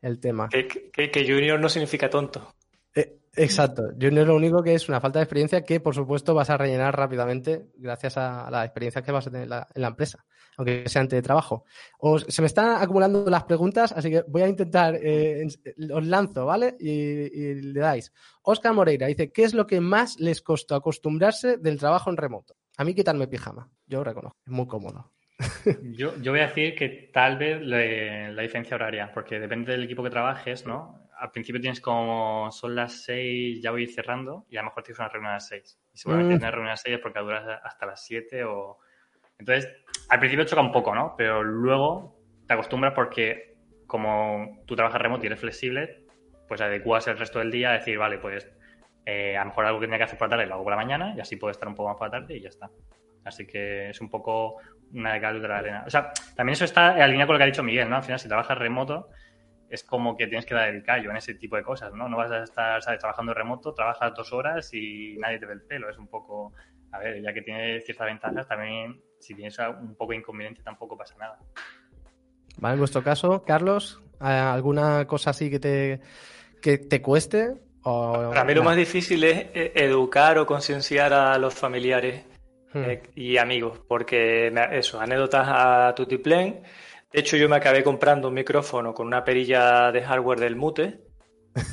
el 0.00 0.18
tema. 0.18 0.48
Que, 0.48 0.90
que, 0.90 1.24
junior 1.24 1.60
no 1.60 1.68
significa 1.68 2.08
tonto. 2.08 2.54
Eh, 2.94 3.18
exacto. 3.36 3.90
Junior 4.00 4.26
lo 4.26 4.34
único 4.34 4.62
que 4.62 4.74
es 4.74 4.88
una 4.88 4.98
falta 4.98 5.18
de 5.18 5.24
experiencia 5.24 5.62
que, 5.62 5.78
por 5.80 5.94
supuesto, 5.94 6.32
vas 6.34 6.48
a 6.48 6.56
rellenar 6.56 6.96
rápidamente 6.96 7.66
gracias 7.76 8.16
a 8.16 8.50
la 8.50 8.64
experiencia 8.64 9.02
que 9.02 9.12
vas 9.12 9.26
a 9.26 9.30
tener 9.30 9.44
en 9.44 9.82
la 9.82 9.88
empresa 9.88 10.24
aunque 10.60 10.88
sea 10.90 11.00
ante 11.00 11.22
trabajo. 11.22 11.64
Os, 11.98 12.26
se 12.28 12.42
me 12.42 12.46
están 12.46 12.82
acumulando 12.82 13.24
las 13.30 13.44
preguntas, 13.44 13.92
así 13.92 14.10
que 14.10 14.24
voy 14.28 14.42
a 14.42 14.48
intentar, 14.48 14.94
eh, 14.94 15.46
os 15.90 16.06
lanzo, 16.06 16.44
¿vale? 16.44 16.76
Y, 16.78 17.54
le 17.54 17.80
dais. 17.80 18.12
Oscar 18.42 18.74
Moreira 18.74 19.06
dice, 19.06 19.32
¿qué 19.32 19.44
es 19.44 19.54
lo 19.54 19.66
que 19.66 19.80
más 19.80 20.20
les 20.20 20.42
costó 20.42 20.74
acostumbrarse 20.74 21.56
del 21.56 21.78
trabajo 21.78 22.10
en 22.10 22.18
remoto? 22.18 22.56
A 22.80 22.84
mí 22.84 22.94
quitarme 22.94 23.28
pijama, 23.28 23.68
yo 23.86 24.02
reconozco, 24.02 24.38
es 24.46 24.50
muy 24.50 24.66
cómodo. 24.66 25.12
yo, 25.92 26.16
yo 26.22 26.32
voy 26.32 26.40
a 26.40 26.46
decir 26.46 26.74
que 26.74 27.10
tal 27.12 27.36
vez 27.36 27.60
la 27.60 28.40
diferencia 28.40 28.74
horaria, 28.74 29.10
porque 29.12 29.38
depende 29.38 29.72
del 29.72 29.84
equipo 29.84 30.02
que 30.02 30.08
trabajes, 30.08 30.64
¿no? 30.64 31.10
Al 31.18 31.30
principio 31.30 31.60
tienes 31.60 31.82
como 31.82 32.50
son 32.50 32.74
las 32.74 33.04
seis, 33.04 33.60
ya 33.60 33.70
voy 33.70 33.86
cerrando, 33.86 34.46
y 34.48 34.56
a 34.56 34.62
lo 34.62 34.68
mejor 34.68 34.82
tienes 34.82 34.98
una 34.98 35.10
reunión 35.10 35.32
a 35.32 35.34
las 35.34 35.48
seis. 35.48 35.78
Y 35.92 35.98
seguramente 35.98 36.36
mm. 36.36 36.38
una 36.38 36.50
reunión 36.50 36.68
a 36.68 36.72
las 36.72 36.80
seis 36.80 36.96
es 36.96 37.02
porque 37.02 37.20
duras 37.20 37.60
hasta 37.62 37.84
las 37.84 38.02
siete 38.02 38.44
o 38.44 38.78
entonces, 39.38 39.70
al 40.08 40.18
principio 40.18 40.46
choca 40.46 40.62
un 40.62 40.72
poco, 40.72 40.94
¿no? 40.94 41.14
Pero 41.18 41.42
luego 41.42 42.18
te 42.46 42.54
acostumbras 42.54 42.94
porque 42.94 43.58
como 43.86 44.62
tú 44.66 44.74
trabajas 44.74 45.02
remoto 45.02 45.24
y 45.24 45.26
eres 45.26 45.40
flexible, 45.40 46.06
pues 46.48 46.62
adecuas 46.62 47.06
el 47.08 47.18
resto 47.18 47.40
del 47.40 47.50
día 47.50 47.72
a 47.72 47.74
decir, 47.74 47.98
vale, 47.98 48.16
pues 48.16 48.48
eh, 49.04 49.36
a 49.36 49.40
lo 49.40 49.46
mejor 49.46 49.66
algo 49.66 49.80
que 49.80 49.86
tenía 49.86 49.98
que 49.98 50.04
hacer 50.04 50.18
por 50.18 50.28
la 50.28 50.36
tarde 50.36 50.46
lo 50.46 50.54
hago 50.54 50.64
por 50.64 50.72
la 50.72 50.76
mañana 50.76 51.14
y 51.16 51.20
así 51.20 51.36
puedo 51.36 51.50
estar 51.50 51.68
un 51.68 51.74
poco 51.74 51.88
más 51.88 51.98
por 51.98 52.08
la 52.08 52.20
tarde 52.20 52.36
y 52.36 52.40
ya 52.40 52.48
está. 52.48 52.70
Así 53.24 53.46
que 53.46 53.90
es 53.90 54.00
un 54.00 54.08
poco 54.08 54.56
una 54.92 55.14
de 55.14 55.40
de 55.40 55.48
la 55.48 55.58
arena. 55.58 55.84
O 55.86 55.90
sea, 55.90 56.12
también 56.34 56.54
eso 56.54 56.64
está 56.64 57.02
en 57.02 57.10
línea 57.10 57.26
con 57.26 57.34
lo 57.34 57.38
que 57.38 57.44
ha 57.44 57.46
dicho 57.46 57.62
Miguel, 57.62 57.88
¿no? 57.88 57.96
Al 57.96 58.02
final, 58.02 58.18
si 58.18 58.28
trabajas 58.28 58.58
remoto, 58.58 59.08
es 59.68 59.84
como 59.84 60.16
que 60.16 60.26
tienes 60.26 60.46
que 60.46 60.54
dar 60.54 60.68
el 60.68 60.82
callo 60.82 61.10
en 61.10 61.16
ese 61.16 61.34
tipo 61.34 61.56
de 61.56 61.62
cosas, 61.62 61.92
¿no? 61.92 62.08
No 62.08 62.16
vas 62.16 62.30
a 62.30 62.42
estar, 62.42 62.82
¿sabes? 62.82 62.98
Trabajando 62.98 63.34
remoto, 63.34 63.72
trabajas 63.72 64.12
dos 64.14 64.32
horas 64.32 64.72
y 64.72 65.16
nadie 65.18 65.38
te 65.38 65.46
ve 65.46 65.52
el 65.52 65.62
pelo. 65.62 65.88
Es 65.88 65.98
un 65.98 66.08
poco, 66.08 66.52
a 66.92 66.98
ver, 66.98 67.22
ya 67.22 67.32
que 67.32 67.42
tiene 67.42 67.80
ciertas 67.80 68.06
ventajas, 68.06 68.48
también 68.48 69.00
si 69.18 69.34
tienes 69.34 69.56
un 69.58 69.94
poco 69.94 70.12
de 70.12 70.18
inconveniente 70.18 70.62
tampoco 70.62 70.96
pasa 70.96 71.14
nada. 71.18 71.38
Vale, 72.58 72.74
en 72.74 72.80
vuestro 72.80 73.02
caso, 73.04 73.44
Carlos, 73.44 74.02
¿alguna 74.18 75.06
cosa 75.06 75.30
así 75.30 75.50
que 75.50 75.60
te, 75.60 76.00
que 76.60 76.78
te 76.78 77.00
cueste? 77.00 77.54
Para 77.82 78.44
mí 78.44 78.54
lo 78.54 78.62
más 78.62 78.76
difícil 78.76 79.24
es 79.24 79.46
eh, 79.54 79.72
educar 79.74 80.38
o 80.38 80.46
concienciar 80.46 81.12
a 81.12 81.38
los 81.38 81.54
familiares 81.54 82.24
hmm. 82.72 82.82
eh, 82.84 83.02
y 83.14 83.36
amigos, 83.38 83.80
porque 83.88 84.52
eso, 84.72 85.00
anécdotas 85.00 85.46
a 85.48 85.94
tutiplén. 85.94 86.62
De 87.12 87.20
hecho, 87.20 87.36
yo 87.36 87.48
me 87.48 87.56
acabé 87.56 87.82
comprando 87.82 88.28
un 88.28 88.34
micrófono 88.34 88.94
con 88.94 89.06
una 89.06 89.24
perilla 89.24 89.90
de 89.90 90.02
hardware 90.02 90.40
del 90.40 90.56
Mute, 90.56 91.00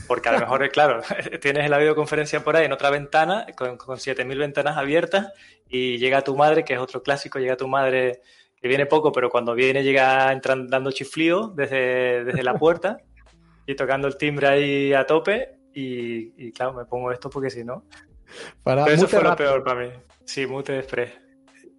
porque 0.07 0.29
a 0.29 0.31
lo 0.31 0.39
mejor, 0.39 0.69
claro, 0.71 1.01
tienes 1.41 1.69
la 1.69 1.77
videoconferencia 1.77 2.43
por 2.43 2.55
ahí 2.55 2.65
en 2.65 2.73
otra 2.73 2.89
ventana, 2.89 3.45
con, 3.55 3.77
con 3.77 3.97
7.000 3.97 4.37
ventanas 4.37 4.77
abiertas, 4.77 5.33
y 5.69 5.97
llega 5.97 6.23
tu 6.23 6.35
madre, 6.35 6.63
que 6.63 6.73
es 6.73 6.79
otro 6.79 7.03
clásico, 7.03 7.39
llega 7.39 7.57
tu 7.57 7.67
madre 7.67 8.21
que 8.59 8.67
viene 8.67 8.85
poco, 8.85 9.11
pero 9.11 9.29
cuando 9.29 9.53
viene 9.53 9.83
llega 9.83 10.31
entrando, 10.31 10.69
dando 10.69 10.91
chiflío 10.91 11.49
desde, 11.49 12.23
desde 12.23 12.43
la 12.43 12.55
puerta 12.55 12.97
y 13.67 13.75
tocando 13.75 14.07
el 14.07 14.17
timbre 14.17 14.47
ahí 14.47 14.93
a 14.93 15.05
tope. 15.05 15.56
Y, 15.79 16.51
claro, 16.53 16.73
me 16.73 16.85
pongo 16.85 17.11
esto 17.11 17.29
porque 17.29 17.51
si 17.51 17.63
no. 17.63 17.83
Para 18.63 18.85
eso 18.87 19.07
fue 19.07 19.21
lo 19.21 19.35
peor 19.35 19.63
para 19.63 19.79
mí. 19.79 19.89
Sí, 20.25 20.45
mute 20.45 20.77
express. 20.79 21.11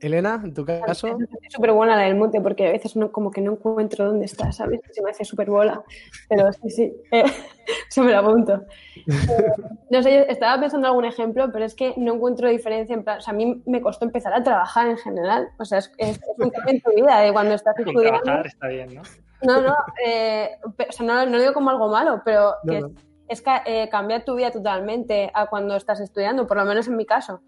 Elena, 0.01 0.41
en 0.43 0.55
tu 0.55 0.65
caso. 0.65 1.09
Es 1.43 1.53
súper 1.53 1.73
buena 1.73 1.97
la 1.97 2.05
del 2.05 2.15
mute 2.15 2.41
porque 2.41 2.69
a 2.69 2.71
veces 2.71 2.95
no, 2.95 3.11
como 3.11 3.33
que 3.33 3.41
no 3.41 3.53
encuentro 3.53 4.07
dónde 4.07 4.27
está, 4.27 4.53
¿sabes? 4.53 4.81
Se 4.93 5.03
me 5.03 5.11
hace 5.11 5.25
súper 5.25 5.51
bola. 5.51 5.83
Pero 6.29 6.51
sí, 6.53 6.71
sí, 6.71 6.97
eh, 7.11 7.25
se 7.89 8.01
me 8.01 8.13
la 8.13 8.21
apunto. 8.21 8.63
Eh, 8.95 9.03
no 9.91 10.03
sé, 10.03 10.15
yo 10.15 10.21
estaba 10.33 10.61
pensando 10.61 10.87
en 10.87 10.91
algún 10.91 11.05
ejemplo, 11.05 11.51
pero 11.53 11.65
es 11.65 11.75
que 11.75 11.95
no 11.97 12.15
encuentro 12.15 12.49
diferencia. 12.49 12.95
En 12.95 13.03
plan, 13.03 13.19
o 13.19 13.21
sea, 13.21 13.35
a 13.35 13.37
mí 13.37 13.61
me 13.67 13.81
costó 13.81 14.05
empezar 14.05 14.33
a 14.33 14.43
trabajar 14.45 14.87
en 14.87 14.97
general. 14.97 15.49
O 15.59 15.65
sea, 15.65 15.79
es, 15.79 15.93
es, 15.99 16.21
un 16.39 16.51
cambio 16.51 16.75
en 16.75 16.81
tu 16.81 16.91
vida 16.93 17.19
de 17.19 17.33
cuando 17.33 17.55
estás 17.55 17.77
estudiando. 17.77 18.23
Trabajar 18.23 18.47
está 18.47 18.69
bien, 18.69 18.95
¿no? 18.95 19.03
No, 19.43 19.61
no, 19.61 19.75
eh, 20.07 20.51
o 20.65 20.93
sea, 20.93 21.05
no, 21.05 21.27
no, 21.27 21.33
lo 21.33 21.41
digo 21.41 21.53
como 21.53 21.71
algo 21.71 21.89
malo, 21.89 22.23
pero 22.25 22.55
que 22.67 22.83
es 23.29 23.43
eh, 23.67 23.89
cambiar 23.91 24.25
tu 24.25 24.35
vida 24.35 24.51
totalmente 24.51 25.31
a 25.35 25.47
cuando 25.47 25.77
estás 25.77 26.01
estudiando, 26.01 26.47
por 26.47 26.57
lo 26.57 26.65
menos 26.65 26.89
en 26.89 26.97
mi 26.97 27.07
caso. 27.07 27.43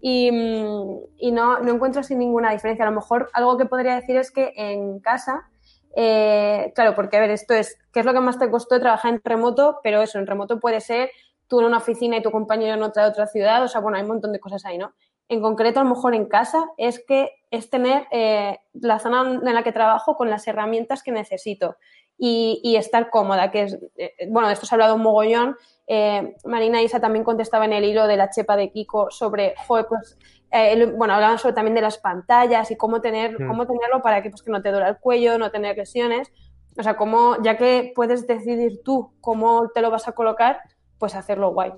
Y, 0.00 0.30
mm, 0.30 0.98
y 1.18 1.32
no, 1.32 1.60
no, 1.60 1.72
encuentro 1.72 2.02
sin 2.02 2.18
ninguna 2.18 2.52
diferencia. 2.52 2.84
A 2.84 2.90
lo 2.90 2.96
mejor 2.96 3.28
algo 3.32 3.56
que 3.56 3.66
podría 3.66 3.96
decir 3.96 4.16
es 4.16 4.30
que 4.30 4.52
en 4.56 5.00
casa, 5.00 5.48
eh, 5.94 6.72
claro, 6.74 6.94
porque 6.94 7.16
a 7.16 7.20
ver, 7.20 7.30
esto 7.30 7.54
es, 7.54 7.78
¿qué 7.92 8.00
es 8.00 8.06
lo 8.06 8.12
que 8.12 8.20
más 8.20 8.38
te 8.38 8.50
costó 8.50 8.80
trabajar 8.80 9.14
en 9.14 9.20
remoto? 9.22 9.78
Pero 9.82 10.02
eso, 10.02 10.18
en 10.18 10.26
remoto 10.26 10.58
puede 10.58 10.80
ser 10.80 11.10
tú 11.48 11.60
en 11.60 11.66
una 11.66 11.78
oficina 11.78 12.16
y 12.16 12.22
tu 12.22 12.30
compañero 12.30 12.74
en 12.74 12.82
otra, 12.82 13.06
otra 13.06 13.26
ciudad, 13.26 13.62
o 13.62 13.68
sea, 13.68 13.80
bueno, 13.80 13.96
hay 13.96 14.02
un 14.02 14.08
montón 14.08 14.32
de 14.32 14.40
cosas 14.40 14.64
ahí, 14.64 14.78
¿no? 14.78 14.94
En 15.28 15.40
concreto, 15.40 15.80
a 15.80 15.84
lo 15.84 15.90
mejor 15.90 16.14
en 16.14 16.26
casa, 16.26 16.70
es 16.76 17.04
que 17.04 17.30
es 17.50 17.68
tener 17.68 18.06
eh, 18.12 18.58
la 18.74 18.98
zona 18.98 19.22
en 19.22 19.54
la 19.54 19.62
que 19.62 19.72
trabajo 19.72 20.16
con 20.16 20.30
las 20.30 20.46
herramientas 20.46 21.02
que 21.02 21.12
necesito 21.12 21.76
y, 22.18 22.76
estar 22.76 23.10
cómoda, 23.10 23.50
que 23.50 23.62
es, 23.62 23.78
eh, 23.96 24.14
bueno, 24.30 24.48
de 24.48 24.54
esto 24.54 24.66
se 24.66 24.74
ha 24.74 24.76
hablado 24.76 24.94
un 24.94 25.02
mogollón. 25.02 25.56
Eh, 25.86 26.36
Marina 26.44 26.82
Isa 26.82 27.00
también 27.00 27.24
contestaba 27.24 27.64
en 27.64 27.72
el 27.72 27.84
hilo 27.84 28.06
de 28.06 28.16
la 28.16 28.30
chepa 28.30 28.56
de 28.56 28.70
Kiko 28.70 29.10
sobre, 29.10 29.54
joder, 29.66 29.86
pues, 29.86 30.18
eh, 30.50 30.92
bueno, 30.96 31.14
hablaban 31.14 31.38
sobre 31.38 31.54
también 31.54 31.74
de 31.74 31.82
las 31.82 31.98
pantallas 31.98 32.70
y 32.70 32.76
cómo 32.76 33.00
tener, 33.00 33.40
mm. 33.40 33.48
cómo 33.48 33.66
tenerlo 33.66 34.02
para 34.02 34.22
que, 34.22 34.30
pues, 34.30 34.42
que 34.42 34.50
no 34.50 34.62
te 34.62 34.70
duele 34.70 34.88
el 34.88 34.98
cuello, 34.98 35.38
no 35.38 35.50
tener 35.50 35.76
lesiones. 35.76 36.32
O 36.78 36.82
sea, 36.82 36.96
cómo, 36.96 37.36
ya 37.42 37.56
que 37.56 37.92
puedes 37.94 38.26
decidir 38.26 38.82
tú 38.82 39.12
cómo 39.20 39.70
te 39.74 39.80
lo 39.80 39.90
vas 39.90 40.08
a 40.08 40.12
colocar, 40.12 40.60
pues 40.98 41.14
hacerlo 41.14 41.52
guay. 41.52 41.72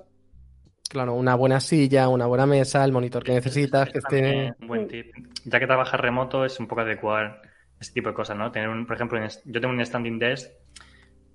Claro, 0.89 1.13
una 1.13 1.35
buena 1.35 1.59
silla, 1.59 2.09
una 2.09 2.25
buena 2.25 2.47
mesa, 2.47 2.83
el 2.83 2.91
monitor 2.91 3.23
que 3.23 3.33
necesitas, 3.33 3.91
que 3.91 3.99
esté... 3.99 4.55
Un 4.59 4.67
buen 4.67 4.87
tip. 4.87 5.13
Ya 5.45 5.59
que 5.59 5.67
trabajas 5.67 5.99
remoto, 5.99 6.43
es 6.43 6.59
un 6.59 6.65
poco 6.65 6.81
adecuar 6.81 7.43
ese 7.79 7.93
tipo 7.93 8.09
de 8.09 8.15
cosas, 8.15 8.35
¿no? 8.35 8.51
Tener 8.51 8.69
un, 8.69 8.87
por 8.87 8.95
ejemplo, 8.95 9.19
yo 9.45 9.61
tengo 9.61 9.71
un 9.71 9.85
standing 9.85 10.17
desk 10.17 10.49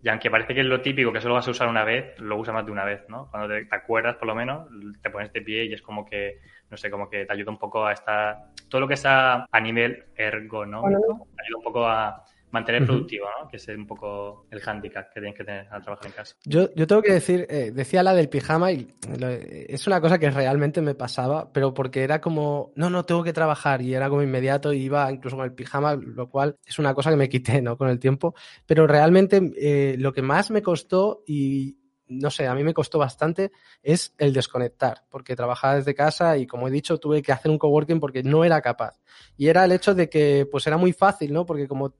Y 0.02 0.08
aunque 0.08 0.28
parece 0.28 0.54
que 0.54 0.60
es 0.60 0.66
lo 0.66 0.80
típico, 0.80 1.12
que 1.12 1.20
solo 1.20 1.34
vas 1.34 1.46
a 1.46 1.52
usar 1.52 1.68
una 1.68 1.84
vez, 1.84 2.18
lo 2.18 2.36
usa 2.36 2.52
más 2.52 2.66
de 2.66 2.72
una 2.72 2.84
vez, 2.84 3.08
¿no? 3.08 3.30
Cuando 3.30 3.48
te, 3.48 3.68
acuerdas, 3.70 4.16
por 4.16 4.26
lo 4.26 4.34
menos, 4.34 4.66
te 5.00 5.08
pones 5.08 5.32
de 5.32 5.40
pie 5.40 5.66
y 5.66 5.72
es 5.72 5.82
como 5.82 6.04
que, 6.04 6.40
no 6.68 6.76
sé, 6.76 6.90
como 6.90 7.08
que 7.08 7.24
te 7.24 7.32
ayuda 7.32 7.52
un 7.52 7.58
poco 7.58 7.86
a 7.86 7.92
estar... 7.92 8.36
Todo 8.68 8.80
lo 8.80 8.88
que 8.88 8.94
está 8.94 9.46
a 9.52 9.60
nivel 9.60 10.06
ergonómico, 10.16 11.28
te 11.36 11.42
ayuda 11.44 11.58
un 11.58 11.64
poco 11.64 11.86
a 11.86 12.24
mantener 12.54 12.86
productivo, 12.86 13.26
¿no? 13.26 13.48
Que 13.48 13.56
es 13.56 13.68
un 13.68 13.86
poco 13.86 14.46
el 14.48 14.60
hándicap 14.60 15.12
que 15.12 15.20
tienes 15.20 15.36
que 15.36 15.44
tener 15.44 15.66
al 15.70 15.82
trabajar 15.82 16.06
en 16.06 16.12
casa. 16.12 16.36
Yo, 16.44 16.72
yo 16.74 16.86
tengo 16.86 17.02
que 17.02 17.12
decir, 17.12 17.46
eh, 17.50 17.72
decía 17.74 18.04
la 18.04 18.14
del 18.14 18.28
pijama 18.28 18.70
y 18.70 18.94
es 19.20 19.86
una 19.88 20.00
cosa 20.00 20.18
que 20.20 20.30
realmente 20.30 20.80
me 20.80 20.94
pasaba, 20.94 21.52
pero 21.52 21.74
porque 21.74 22.04
era 22.04 22.20
como, 22.20 22.72
no, 22.76 22.90
no, 22.90 23.04
tengo 23.04 23.24
que 23.24 23.32
trabajar 23.32 23.82
y 23.82 23.92
era 23.92 24.08
como 24.08 24.22
inmediato 24.22 24.72
y 24.72 24.82
iba 24.82 25.10
incluso 25.10 25.36
con 25.36 25.44
el 25.44 25.52
pijama, 25.52 25.96
lo 25.96 26.30
cual 26.30 26.56
es 26.64 26.78
una 26.78 26.94
cosa 26.94 27.10
que 27.10 27.16
me 27.16 27.28
quité, 27.28 27.60
¿no? 27.60 27.76
Con 27.76 27.88
el 27.88 27.98
tiempo, 27.98 28.34
pero 28.66 28.86
realmente 28.86 29.52
eh, 29.56 29.96
lo 29.98 30.12
que 30.12 30.22
más 30.22 30.52
me 30.52 30.62
costó 30.62 31.24
y 31.26 31.76
no 32.06 32.30
sé, 32.30 32.46
a 32.46 32.54
mí 32.54 32.62
me 32.62 32.74
costó 32.74 32.98
bastante 32.98 33.50
es 33.82 34.14
el 34.18 34.32
desconectar, 34.32 35.04
porque 35.10 35.36
trabajaba 35.36 35.76
desde 35.76 35.94
casa 35.94 36.36
y 36.36 36.46
como 36.46 36.68
he 36.68 36.70
dicho, 36.70 36.98
tuve 36.98 37.22
que 37.22 37.32
hacer 37.32 37.50
un 37.50 37.58
coworking 37.58 38.00
porque 38.00 38.22
no 38.22 38.44
era 38.44 38.60
capaz. 38.60 39.00
Y 39.36 39.48
era 39.48 39.64
el 39.64 39.72
hecho 39.72 39.94
de 39.94 40.08
que 40.08 40.46
pues 40.50 40.66
era 40.66 40.76
muy 40.76 40.92
fácil, 40.92 41.32
¿no? 41.32 41.46
Porque 41.46 41.66
como 41.66 41.94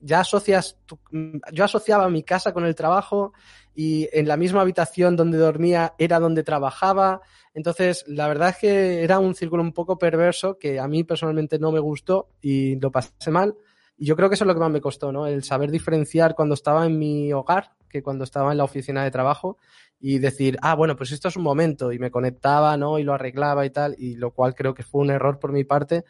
ya 0.00 0.20
asocias, 0.20 0.78
yo 1.52 1.64
asociaba 1.64 2.08
mi 2.08 2.22
casa 2.22 2.52
con 2.52 2.64
el 2.64 2.74
trabajo 2.74 3.32
y 3.74 4.08
en 4.12 4.26
la 4.28 4.36
misma 4.36 4.62
habitación 4.62 5.16
donde 5.16 5.38
dormía 5.38 5.94
era 5.98 6.18
donde 6.20 6.42
trabajaba. 6.42 7.20
Entonces, 7.54 8.04
la 8.08 8.28
verdad 8.28 8.50
es 8.50 8.56
que 8.56 9.02
era 9.02 9.18
un 9.18 9.34
círculo 9.34 9.62
un 9.62 9.72
poco 9.72 9.98
perverso 9.98 10.58
que 10.58 10.80
a 10.80 10.88
mí 10.88 11.04
personalmente 11.04 11.58
no 11.58 11.72
me 11.72 11.80
gustó 11.80 12.28
y 12.40 12.76
lo 12.80 12.90
pasé 12.90 13.30
mal. 13.30 13.56
Y 13.96 14.06
yo 14.06 14.16
creo 14.16 14.28
que 14.28 14.34
eso 14.34 14.44
es 14.44 14.48
lo 14.48 14.54
que 14.54 14.60
más 14.60 14.70
me 14.70 14.80
costó, 14.80 15.12
¿no? 15.12 15.26
El 15.26 15.42
saber 15.42 15.70
diferenciar 15.70 16.34
cuando 16.34 16.54
estaba 16.54 16.86
en 16.86 16.98
mi 16.98 17.32
hogar 17.32 17.72
que 17.88 18.02
cuando 18.02 18.24
estaba 18.24 18.52
en 18.52 18.58
la 18.58 18.64
oficina 18.64 19.02
de 19.02 19.10
trabajo 19.10 19.58
y 20.00 20.18
decir, 20.18 20.58
ah, 20.62 20.74
bueno, 20.74 20.94
pues 20.94 21.10
esto 21.10 21.28
es 21.28 21.36
un 21.36 21.42
momento 21.42 21.92
y 21.92 21.98
me 21.98 22.10
conectaba, 22.10 22.76
¿no? 22.76 22.98
Y 22.98 23.02
lo 23.02 23.14
arreglaba 23.14 23.66
y 23.66 23.70
tal, 23.70 23.96
y 23.98 24.14
lo 24.16 24.32
cual 24.32 24.54
creo 24.54 24.74
que 24.74 24.82
fue 24.82 25.00
un 25.00 25.10
error 25.10 25.38
por 25.38 25.52
mi 25.52 25.64
parte 25.64 26.04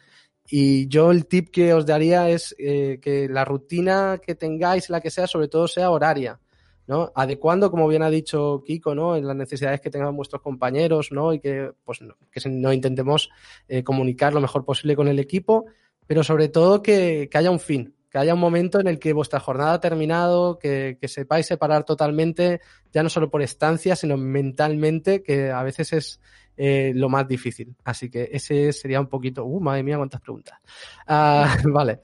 y 0.51 0.87
yo 0.87 1.11
el 1.11 1.27
tip 1.27 1.49
que 1.51 1.73
os 1.73 1.85
daría 1.85 2.29
es 2.29 2.55
eh, 2.57 2.99
que 3.01 3.29
la 3.29 3.45
rutina 3.45 4.19
que 4.21 4.33
tengáis, 4.33 4.89
la 4.89 4.99
que 4.99 5.11
sea, 5.11 5.27
sobre 5.27 5.47
todo 5.47 5.67
sea 5.67 5.91
horaria, 5.91 6.39
¿no? 6.87 7.11
Adecuando, 7.13 7.69
como 7.69 7.87
bien 7.87 8.01
ha 8.01 8.09
dicho 8.09 8.63
Kiko, 8.65 8.95
¿no? 8.95 9.15
En 9.15 9.27
las 9.27 9.35
necesidades 9.35 9.79
que 9.79 9.91
tengan 9.91 10.15
vuestros 10.15 10.41
compañeros, 10.41 11.11
¿no? 11.11 11.33
Y 11.33 11.39
que, 11.39 11.71
pues, 11.83 12.01
no, 12.01 12.15
que 12.31 12.49
no 12.49 12.73
intentemos 12.73 13.29
eh, 13.67 13.83
comunicar 13.83 14.33
lo 14.33 14.41
mejor 14.41 14.65
posible 14.65 14.95
con 14.95 15.07
el 15.07 15.19
equipo, 15.19 15.65
pero 16.07 16.23
sobre 16.23 16.49
todo 16.49 16.81
que, 16.81 17.29
que, 17.31 17.37
haya 17.37 17.51
un 17.51 17.59
fin, 17.59 17.93
que 18.09 18.17
haya 18.17 18.33
un 18.33 18.39
momento 18.39 18.79
en 18.79 18.87
el 18.87 18.97
que 18.97 19.13
vuestra 19.13 19.39
jornada 19.39 19.73
ha 19.73 19.79
terminado, 19.79 20.57
que, 20.57 20.97
que 20.99 21.07
sepáis 21.07 21.45
separar 21.45 21.83
totalmente, 21.83 22.59
ya 22.91 23.03
no 23.03 23.09
solo 23.09 23.29
por 23.29 23.43
estancia, 23.43 23.95
sino 23.95 24.17
mentalmente, 24.17 25.21
que 25.21 25.51
a 25.51 25.61
veces 25.61 25.93
es 25.93 26.19
eh, 26.61 26.91
lo 26.93 27.07
más 27.07 27.25
difícil. 27.25 27.73
Así 27.85 28.09
que 28.09 28.27
ese 28.33 28.73
sería 28.73 28.99
un 28.99 29.07
poquito. 29.07 29.45
Uh, 29.45 29.61
madre 29.61 29.81
mía, 29.81 29.95
cuántas 29.95 30.19
preguntas. 30.19 30.59
Ah, 31.07 31.55
vale. 31.63 32.01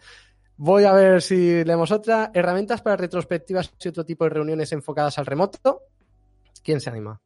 Voy 0.56 0.86
a 0.86 0.94
ver 0.94 1.22
si 1.22 1.66
leemos 1.66 1.92
otra. 1.92 2.32
Herramientas 2.34 2.82
para 2.82 2.96
retrospectivas 2.96 3.74
y 3.84 3.88
otro 3.90 4.06
tipo 4.06 4.24
de 4.24 4.30
reuniones 4.30 4.72
enfocadas 4.72 5.20
al 5.20 5.26
remoto. 5.26 5.82
¿Quién 6.64 6.80
se 6.80 6.90
anima? 6.90 7.22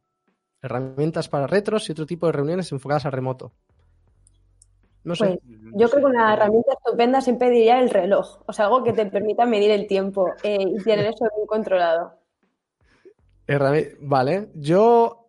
Herramientas 0.60 1.28
para 1.28 1.46
retros 1.46 1.88
y 1.88 1.92
otro 1.92 2.04
tipo 2.04 2.26
de 2.26 2.32
reuniones 2.32 2.72
enfocadas 2.72 3.06
al 3.06 3.12
remoto. 3.12 3.52
No 5.04 5.14
sé. 5.14 5.26
Pues, 5.26 5.38
yo 5.76 5.88
creo 5.88 6.04
que 6.04 6.10
una 6.10 6.34
herramienta 6.34 6.72
estupenda 6.72 7.20
siempre 7.20 7.48
diría 7.48 7.80
el 7.80 7.90
reloj, 7.90 8.42
o 8.44 8.52
sea, 8.52 8.66
algo 8.66 8.82
que 8.82 8.92
te 8.92 9.06
permita 9.06 9.46
medir 9.46 9.70
el 9.70 9.86
tiempo 9.86 10.34
eh, 10.42 10.58
y 10.60 10.82
tener 10.82 11.06
eso 11.06 11.26
bien 11.36 11.46
controlado. 11.46 12.18
Vale, 14.00 14.50
yo 14.54 15.19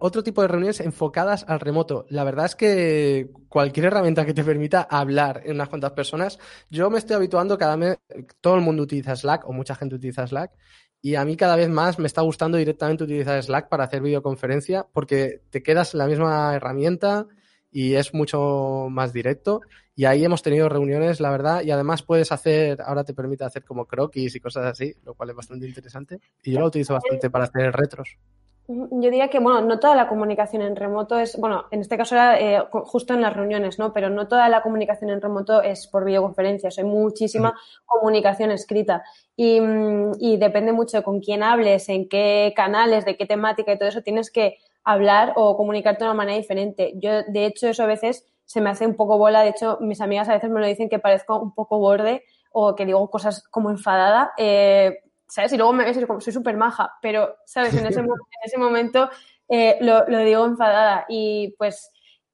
otro 0.00 0.22
tipo 0.22 0.42
de 0.42 0.48
reuniones 0.48 0.80
enfocadas 0.80 1.44
al 1.48 1.60
remoto. 1.60 2.06
La 2.10 2.24
verdad 2.24 2.46
es 2.46 2.54
que 2.54 3.30
cualquier 3.48 3.86
herramienta 3.86 4.26
que 4.26 4.34
te 4.34 4.44
permita 4.44 4.82
hablar 4.82 5.42
en 5.44 5.54
unas 5.54 5.68
cuantas 5.68 5.92
personas, 5.92 6.38
yo 6.70 6.90
me 6.90 6.98
estoy 6.98 7.16
habituando 7.16 7.56
cada 7.56 7.76
vez, 7.76 7.98
todo 8.40 8.56
el 8.56 8.62
mundo 8.62 8.82
utiliza 8.82 9.16
Slack 9.16 9.48
o 9.48 9.52
mucha 9.52 9.74
gente 9.74 9.94
utiliza 9.94 10.26
Slack 10.26 10.52
y 11.00 11.14
a 11.14 11.24
mí 11.24 11.36
cada 11.36 11.56
vez 11.56 11.68
más 11.68 11.98
me 11.98 12.06
está 12.06 12.22
gustando 12.22 12.58
directamente 12.58 13.04
utilizar 13.04 13.42
Slack 13.42 13.68
para 13.68 13.84
hacer 13.84 14.02
videoconferencia 14.02 14.86
porque 14.92 15.42
te 15.50 15.62
quedas 15.62 15.94
en 15.94 15.98
la 15.98 16.06
misma 16.06 16.54
herramienta 16.54 17.26
y 17.70 17.94
es 17.94 18.14
mucho 18.14 18.88
más 18.90 19.12
directo. 19.12 19.60
Y 19.94 20.04
ahí 20.04 20.24
hemos 20.24 20.42
tenido 20.42 20.68
reuniones, 20.68 21.20
la 21.20 21.30
verdad, 21.30 21.62
y 21.62 21.72
además 21.72 22.02
puedes 22.02 22.30
hacer, 22.30 22.80
ahora 22.82 23.02
te 23.02 23.14
permite 23.14 23.44
hacer 23.44 23.64
como 23.64 23.86
croquis 23.86 24.34
y 24.36 24.40
cosas 24.40 24.66
así, 24.66 24.94
lo 25.04 25.14
cual 25.14 25.30
es 25.30 25.36
bastante 25.36 25.66
interesante. 25.66 26.20
Y 26.44 26.52
yo 26.52 26.60
lo 26.60 26.66
utilizo 26.66 26.94
bastante 26.94 27.30
para 27.30 27.44
hacer 27.44 27.72
retros. 27.72 28.16
Yo 28.70 28.86
diría 28.90 29.28
que, 29.28 29.38
bueno, 29.38 29.62
no 29.62 29.80
toda 29.80 29.94
la 29.94 30.08
comunicación 30.08 30.60
en 30.60 30.76
remoto 30.76 31.18
es, 31.18 31.38
bueno, 31.40 31.64
en 31.70 31.80
este 31.80 31.96
caso 31.96 32.14
era 32.14 32.38
eh, 32.38 32.62
justo 32.70 33.14
en 33.14 33.22
las 33.22 33.34
reuniones, 33.34 33.78
¿no? 33.78 33.94
Pero 33.94 34.10
no 34.10 34.28
toda 34.28 34.46
la 34.50 34.60
comunicación 34.60 35.08
en 35.08 35.22
remoto 35.22 35.62
es 35.62 35.86
por 35.86 36.04
videoconferencias, 36.04 36.76
hay 36.76 36.84
muchísima 36.84 37.58
comunicación 37.86 38.50
escrita. 38.50 39.04
Y, 39.34 39.58
mm, 39.58 40.12
y, 40.20 40.36
depende 40.36 40.72
mucho 40.72 40.98
de 40.98 41.02
con 41.02 41.20
quién 41.20 41.42
hables, 41.42 41.88
en 41.88 42.10
qué 42.10 42.52
canales, 42.54 43.06
de 43.06 43.16
qué 43.16 43.24
temática 43.24 43.72
y 43.72 43.78
todo 43.78 43.88
eso, 43.88 44.02
tienes 44.02 44.30
que 44.30 44.58
hablar 44.84 45.32
o 45.36 45.56
comunicarte 45.56 46.04
de 46.04 46.10
una 46.10 46.18
manera 46.18 46.36
diferente. 46.36 46.92
Yo, 46.96 47.22
de 47.22 47.46
hecho, 47.46 47.68
eso 47.68 47.84
a 47.84 47.86
veces 47.86 48.26
se 48.44 48.60
me 48.60 48.68
hace 48.68 48.86
un 48.86 48.96
poco 48.96 49.16
bola, 49.16 49.40
de 49.42 49.48
hecho, 49.48 49.78
mis 49.80 50.02
amigas 50.02 50.28
a 50.28 50.34
veces 50.34 50.50
me 50.50 50.60
lo 50.60 50.66
dicen 50.66 50.90
que 50.90 50.98
parezco 50.98 51.40
un 51.40 51.54
poco 51.54 51.78
borde 51.78 52.22
o 52.52 52.74
que 52.74 52.84
digo 52.84 53.08
cosas 53.10 53.48
como 53.48 53.70
enfadada, 53.70 54.32
eh, 54.36 54.98
¿sabes? 55.28 55.52
Y 55.52 55.56
luego 55.56 55.72
me 55.72 55.84
ves 55.84 56.04
como 56.06 56.20
soy 56.20 56.32
súper 56.32 56.56
maja, 56.56 56.92
pero, 57.02 57.36
¿sabes? 57.44 57.74
En 57.74 57.86
ese, 57.86 58.00
en 58.00 58.08
ese 58.44 58.58
momento 58.58 59.10
eh, 59.48 59.76
lo, 59.80 60.06
lo, 60.08 60.18
digo 60.20 60.44
enfadada 60.44 61.06
y 61.08 61.54
pues 61.58 61.90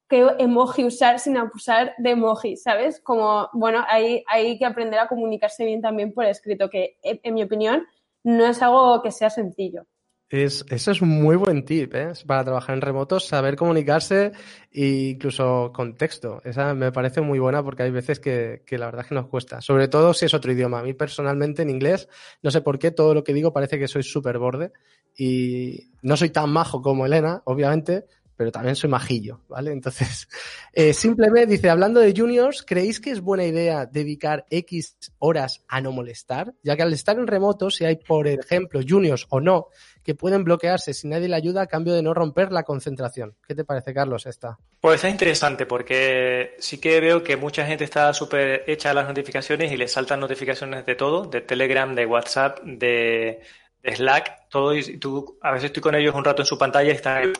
qué 0.07 0.27
emoji 0.39 0.85
usar 0.85 1.19
sin 1.19 1.37
abusar 1.37 1.93
de 1.97 2.11
emoji, 2.11 2.57
¿sabes? 2.57 3.01
Como, 3.01 3.49
bueno, 3.53 3.83
hay, 3.87 4.23
hay 4.27 4.57
que 4.57 4.65
aprender 4.65 4.99
a 4.99 5.07
comunicarse 5.07 5.65
bien 5.65 5.81
también 5.81 6.13
por 6.13 6.25
escrito, 6.25 6.69
que 6.69 6.97
en 7.01 7.33
mi 7.33 7.43
opinión 7.43 7.85
no 8.23 8.45
es 8.45 8.61
algo 8.61 9.01
que 9.01 9.11
sea 9.11 9.29
sencillo. 9.29 9.85
Es, 10.27 10.65
eso 10.69 10.91
es 10.91 11.01
un 11.01 11.09
muy 11.09 11.35
buen 11.35 11.65
tip, 11.65 11.93
¿eh? 11.93 12.11
Para 12.25 12.43
trabajar 12.43 12.75
en 12.75 12.81
remoto, 12.81 13.19
saber 13.19 13.55
comunicarse 13.55 14.31
e 14.71 15.11
incluso 15.11 15.71
con 15.71 15.95
texto. 15.95 16.41
Esa 16.43 16.73
me 16.73 16.91
parece 16.91 17.21
muy 17.21 17.37
buena 17.37 17.63
porque 17.63 17.83
hay 17.83 17.91
veces 17.91 18.19
que, 18.19 18.63
que, 18.65 18.79
la 18.79 18.87
verdad 18.87 19.01
es 19.01 19.07
que 19.09 19.15
nos 19.15 19.27
cuesta. 19.27 19.61
Sobre 19.61 19.87
todo 19.87 20.15
si 20.15 20.25
es 20.25 20.33
otro 20.33 20.51
idioma. 20.51 20.79
A 20.79 20.83
mí 20.83 20.93
personalmente 20.93 21.61
en 21.61 21.69
inglés, 21.69 22.09
no 22.41 22.49
sé 22.49 22.61
por 22.61 22.79
qué, 22.79 22.89
todo 22.89 23.13
lo 23.13 23.23
que 23.23 23.33
digo 23.33 23.53
parece 23.53 23.77
que 23.77 23.87
soy 23.87 24.01
súper 24.01 24.39
borde 24.39 24.71
y 25.15 25.91
no 26.01 26.17
soy 26.17 26.31
tan 26.31 26.49
majo 26.49 26.81
como 26.81 27.05
Elena, 27.05 27.41
obviamente, 27.45 28.05
pero 28.35 28.51
también 28.51 28.75
soy 28.75 28.89
majillo, 28.89 29.41
¿vale? 29.47 29.71
Entonces, 29.71 30.27
eh, 30.73 30.93
simplemente 30.93 31.53
dice, 31.53 31.69
hablando 31.69 31.99
de 31.99 32.13
juniors, 32.15 32.63
¿creéis 32.63 32.99
que 32.99 33.11
es 33.11 33.21
buena 33.21 33.45
idea 33.45 33.85
dedicar 33.85 34.45
X 34.49 34.97
horas 35.19 35.63
a 35.67 35.81
no 35.81 35.91
molestar? 35.91 36.53
Ya 36.63 36.75
que 36.75 36.83
al 36.83 36.93
estar 36.93 37.17
en 37.17 37.27
remoto, 37.27 37.69
si 37.69 37.85
hay, 37.85 37.97
por 37.97 38.27
ejemplo, 38.27 38.81
juniors 38.87 39.25
o 39.29 39.39
no, 39.39 39.67
que 40.03 40.15
pueden 40.15 40.43
bloquearse 40.43 40.93
si 40.93 41.07
nadie 41.07 41.27
le 41.27 41.35
ayuda 41.35 41.63
a 41.63 41.67
cambio 41.67 41.93
de 41.93 42.03
no 42.03 42.13
romper 42.13 42.51
la 42.51 42.63
concentración. 42.63 43.35
¿Qué 43.47 43.55
te 43.55 43.65
parece, 43.65 43.93
Carlos, 43.93 44.25
esta? 44.27 44.57
Pues 44.79 45.03
es 45.03 45.11
interesante 45.11 45.65
porque 45.65 46.55
sí 46.59 46.77
que 46.77 46.99
veo 46.99 47.23
que 47.23 47.37
mucha 47.37 47.65
gente 47.65 47.83
está 47.83 48.13
súper 48.13 48.63
hecha 48.67 48.91
a 48.91 48.93
las 48.93 49.07
notificaciones 49.07 49.71
y 49.71 49.77
le 49.77 49.87
saltan 49.87 50.19
notificaciones 50.19 50.85
de 50.85 50.95
todo, 50.95 51.25
de 51.25 51.41
Telegram, 51.41 51.95
de 51.95 52.05
WhatsApp, 52.05 52.59
de, 52.63 53.41
Slack, 53.83 54.49
todo, 54.49 54.75
y 54.75 54.97
tú 54.97 55.37
a 55.41 55.51
veces 55.51 55.65
estoy 55.65 55.81
con 55.81 55.95
ellos 55.95 56.15
un 56.15 56.23
rato 56.23 56.41
en 56.41 56.47
su 56.47 56.57
pantalla 56.57 56.89
y 56.89 56.95
están 56.95 57.33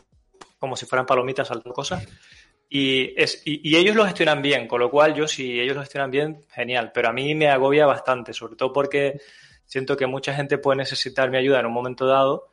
como 0.66 0.76
si 0.76 0.86
fueran 0.86 1.06
palomitas 1.06 1.48
saltando 1.48 1.74
cosas. 1.74 2.06
Y, 2.68 3.14
es, 3.22 3.44
y, 3.46 3.76
ellos 3.78 3.96
lo 3.96 4.06
gestionan 4.06 4.42
bien, 4.42 4.68
con 4.68 4.80
lo 4.80 4.90
cual 4.90 5.14
yo 5.14 5.28
si 5.28 5.60
ellos 5.62 5.76
lo 5.76 5.82
gestionan 5.82 6.10
bien, 6.10 6.42
genial, 6.50 6.92
pero 6.94 7.10
a 7.10 7.14
mí 7.14 7.36
me 7.36 7.48
agobia 7.48 7.86
bastante, 7.86 8.34
sobre 8.34 8.56
todo 8.56 8.74
porque 8.74 9.22
siento 9.66 9.96
que 9.96 10.08
mucha 10.08 10.34
gente 10.34 10.58
puede 10.58 10.78
necesitar 10.78 11.30
mi 11.30 11.38
ayuda 11.38 11.60
en 11.60 11.68
un 11.68 11.74
momento 11.74 12.08
dado 12.08 12.50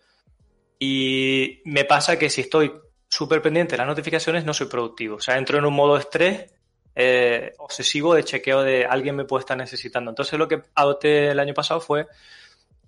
y 0.78 1.62
me 1.64 1.84
pasa 1.84 2.18
que 2.18 2.28
si 2.28 2.42
estoy 2.42 2.72
súper 3.08 3.40
pendiente 3.40 3.72
de 3.72 3.78
las 3.78 3.86
notificaciones 3.86 4.44
no 4.44 4.52
soy 4.52 4.66
productivo, 4.66 5.16
o 5.16 5.20
sea, 5.20 5.38
entro 5.38 5.58
en 5.58 5.64
un 5.64 5.74
modo 5.74 5.96
estrés 5.96 6.52
eh, 6.94 7.54
obsesivo 7.58 8.14
de 8.14 8.24
chequeo 8.24 8.62
de 8.62 8.84
alguien 8.84 9.16
me 9.16 9.24
puede 9.24 9.40
estar 9.40 9.56
necesitando. 9.56 10.10
Entonces 10.10 10.38
lo 10.38 10.46
que 10.46 10.62
adopté 10.74 11.28
el 11.28 11.40
año 11.40 11.54
pasado 11.54 11.80
fue, 11.80 12.06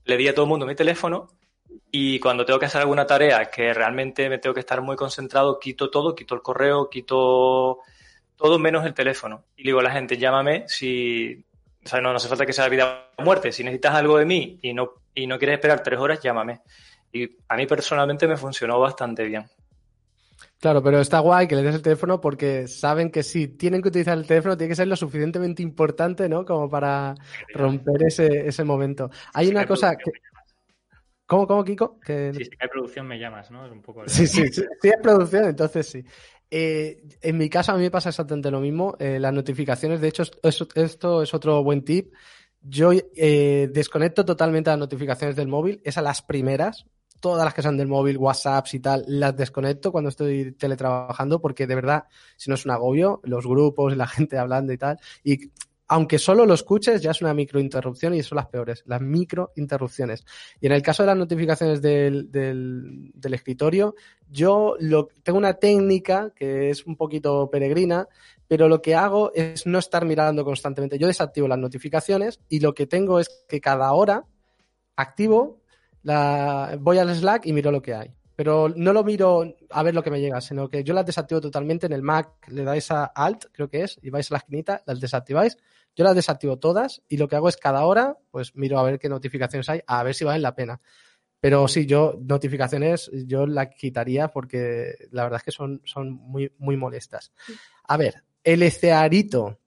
le 0.05 0.17
di 0.19 0.29
a 0.29 0.35
todo 0.35 0.45
el 0.45 0.51
mundo 0.51 0.67
mi 0.67 0.75
teléfono 0.75 1.31
y 1.91 2.19
cuando 2.19 2.45
tengo 2.45 2.59
que 2.59 2.67
hacer 2.67 2.81
alguna 2.81 3.07
tarea 3.07 3.45
que 3.47 3.73
realmente 3.73 4.29
me 4.29 4.39
tengo 4.39 4.55
que 4.55 4.61
estar 4.61 4.81
muy 4.81 4.97
concentrado, 4.97 5.59
quito 5.59 5.91
todo, 5.91 6.15
quito 6.15 6.35
el 6.35 6.43
correo, 6.43 6.89
quito 6.91 7.79
todo 8.37 8.59
menos 8.59 8.85
el 8.85 8.95
teléfono. 8.95 9.45
Y 9.57 9.65
digo 9.65 9.81
a 9.81 9.83
la 9.83 9.93
gente, 9.93 10.17
llámame 10.17 10.65
si, 10.67 11.45
o 11.85 11.89
sea, 11.89 12.01
no, 12.01 12.11
no 12.11 12.17
hace 12.17 12.29
falta 12.29 12.47
que 12.47 12.53
sea 12.53 12.69
vida 12.69 13.11
o 13.17 13.23
muerte. 13.23 13.53
Si 13.53 13.63
necesitas 13.63 13.95
algo 13.95 14.19
de 14.19 14.25
mí 14.25 14.59
y 14.63 14.75
no, 14.75 14.91
y 15.15 15.27
no 15.27 15.39
quieres 15.39 15.55
esperar 15.55 15.83
tres 15.83 15.99
horas, 15.99 16.21
llámame. 16.21 16.61
Y 17.13 17.31
a 17.49 17.57
mí 17.57 17.67
personalmente 17.67 18.27
me 18.27 18.37
funcionó 18.37 18.81
bastante 18.81 19.25
bien. 19.25 19.47
Claro, 20.59 20.83
pero 20.83 21.01
está 21.01 21.19
guay 21.19 21.47
que 21.47 21.57
le 21.57 21.63
des 21.63 21.75
el 21.75 21.83
teléfono 21.83 22.21
porque 22.21 22.67
saben 22.69 23.11
que 23.11 23.23
si 23.23 23.49
tienen 23.49 23.83
que 23.83 23.89
utilizar 23.89 24.17
el 24.17 24.27
teléfono 24.27 24.57
tiene 24.57 24.71
que 24.71 24.77
ser 24.77 24.89
lo 24.89 24.97
suficientemente 24.97 25.63
importante, 25.63 26.29
¿no? 26.29 26.45
Como 26.45 26.71
para 26.71 27.15
romper 27.53 28.05
ese, 28.05 28.49
ese 28.49 28.65
momento. 28.65 29.11
Hay 29.35 29.49
una 29.49 29.67
cosa 29.67 29.95
que, 29.95 30.11
¿Cómo, 31.35 31.49
cómo, 31.49 31.65
Kiko? 31.65 31.99
Que... 31.99 32.33
Si 32.33 32.49
hay 32.61 32.69
producción 32.69 33.09
me 33.09 33.19
llamas, 33.19 33.51
¿no? 33.51 33.67
Es 33.67 33.73
un 33.73 33.83
poco... 33.83 34.05
Sí, 34.07 34.25
sí, 34.29 34.47
sí, 34.53 34.63
sí, 34.81 34.89
hay 34.89 35.03
producción, 35.03 35.47
entonces 35.47 35.85
sí. 35.85 36.05
Eh, 36.49 37.03
en 37.21 37.37
mi 37.37 37.49
caso 37.49 37.73
a 37.73 37.77
mí 37.77 37.83
me 37.83 37.91
pasa 37.91 38.11
exactamente 38.11 38.53
lo 38.53 38.61
mismo. 38.61 38.95
Eh, 39.01 39.19
las 39.19 39.33
notificaciones, 39.33 40.01
de 40.01 40.07
hecho, 40.07 40.23
esto 40.75 41.23
es 41.23 41.35
otro 41.35 41.65
buen 41.65 41.83
tip. 41.83 42.15
Yo 42.61 42.93
eh, 42.93 43.69
desconecto 43.73 44.25
totalmente 44.25 44.71
las 44.71 44.79
notificaciones 44.79 45.35
del 45.35 45.49
móvil, 45.49 45.81
es 45.83 45.99
a 45.99 46.03
las 46.03 46.23
primeras, 46.23 46.87
todas 47.19 47.45
las 47.45 47.53
que 47.53 47.63
son 47.63 47.77
del 47.77 47.89
móvil, 47.89 48.17
WhatsApps 48.17 48.75
y 48.75 48.79
tal, 48.79 49.05
las 49.09 49.37
desconecto 49.37 49.91
cuando 49.91 50.11
estoy 50.11 50.53
teletrabajando 50.53 51.41
porque 51.41 51.67
de 51.67 51.75
verdad, 51.75 52.05
si 52.37 52.49
no 52.49 52.55
es 52.55 52.65
un 52.65 52.71
agobio, 52.71 53.21
los 53.25 53.45
grupos 53.45 53.93
y 53.93 53.97
la 53.97 54.07
gente 54.07 54.39
hablando 54.39 54.73
y 54.73 54.79
tal. 54.79 55.01
Y 55.25 55.51
aunque 55.87 56.19
solo 56.19 56.47
lo 56.47 56.55
escuches, 56.55 57.03
ya 57.03 57.11
es 57.11 57.21
una 57.21 57.35
microinterrupción 57.35 58.15
y 58.15 58.23
son 58.23 58.37
las 58.37 58.47
peores, 58.47 58.83
las 58.87 59.01
microinterrupciones. 59.01 60.25
Y 60.61 60.67
en 60.67 60.73
el 60.73 60.83
caso 60.83 61.03
de 61.03 61.09
las 61.09 61.17
notificaciones 61.17 61.83
del, 61.83 62.31
del, 62.31 63.11
del 63.15 63.35
escritorio, 63.35 63.95
yo 64.31 64.77
lo, 64.81 65.09
tengo 65.23 65.39
una 65.39 65.55
técnica 65.55 66.33
que 66.35 66.71
es 66.71 66.87
un 66.87 66.97
poquito 66.97 67.51
peregrina, 67.51 68.09
pero 68.49 68.69
lo 68.69 68.81
que 68.81 68.95
hago 68.95 69.33
es 69.35 69.67
no 69.67 69.79
estar 69.79 70.05
mirando 70.05 70.45
constantemente. 70.45 70.99
Yo 70.99 71.07
desactivo 71.07 71.49
las 71.49 71.59
notificaciones 71.59 72.41
y 72.49 72.61
lo 72.61 72.75
que 72.75 72.87
tengo 72.87 73.21
es 73.21 73.45
que 73.47 73.61
cada 73.61 73.93
hora 73.93 74.25
activo, 74.97 75.61
la, 76.03 76.77
voy 76.81 76.99
al 76.99 77.15
Slack 77.15 77.47
y 77.47 77.53
miro 77.53 77.71
lo 77.71 77.83
que 77.83 77.95
hay. 77.95 78.15
Pero 78.37 78.69
no 78.69 78.93
lo 78.93 79.05
miro 79.05 79.57
a 79.71 79.83
ver 79.83 79.95
lo 79.95 80.03
que 80.03 80.11
me 80.11 80.21
llega, 80.21 80.41
sino 80.41 80.69
que 80.69 80.83
yo 80.83 80.93
las 80.93 81.07
desactivo 81.07 81.41
totalmente 81.41 81.87
en 81.87 81.93
el 81.93 82.03
Mac, 82.03 82.49
le 82.49 82.65
dais 82.65 82.91
a 82.91 83.05
Alt, 83.05 83.47
creo 83.53 83.69
que 83.69 83.83
es, 83.83 83.99
y 84.03 84.11
vais 84.11 84.31
a 84.31 84.35
la 84.35 84.39
esquinita, 84.39 84.83
las 84.87 85.01
desactiváis. 85.01 85.57
Yo 85.97 86.05
las 86.05 86.17
desactivo 86.17 86.59
todas 86.59 87.03
y 87.09 87.17
lo 87.17 87.29
que 87.29 87.37
hago 87.37 87.49
es 87.49 87.57
cada 87.57 87.85
hora, 87.85 88.19
pues 88.31 88.57
miro 88.57 88.79
a 88.79 88.83
ver 88.83 88.99
qué 88.99 89.09
notificaciones 89.09 89.69
hay, 89.69 89.81
a 89.87 90.03
ver 90.03 90.15
si 90.15 90.25
valen 90.25 90.43
la 90.43 90.57
pena. 90.57 90.81
Pero 91.45 91.69
sí, 91.69 91.87
yo 91.87 92.19
notificaciones 92.21 93.11
yo 93.27 93.47
la 93.47 93.69
quitaría 93.71 94.29
porque 94.29 94.95
la 95.11 95.25
verdad 95.25 95.37
es 95.37 95.45
que 95.45 95.51
son, 95.53 95.83
son 95.85 96.11
muy, 96.11 96.51
muy 96.59 96.77
molestas. 96.77 97.33
A 97.87 97.97
ver, 97.97 98.25
el 98.43 98.63
Ecearito. 98.63 99.61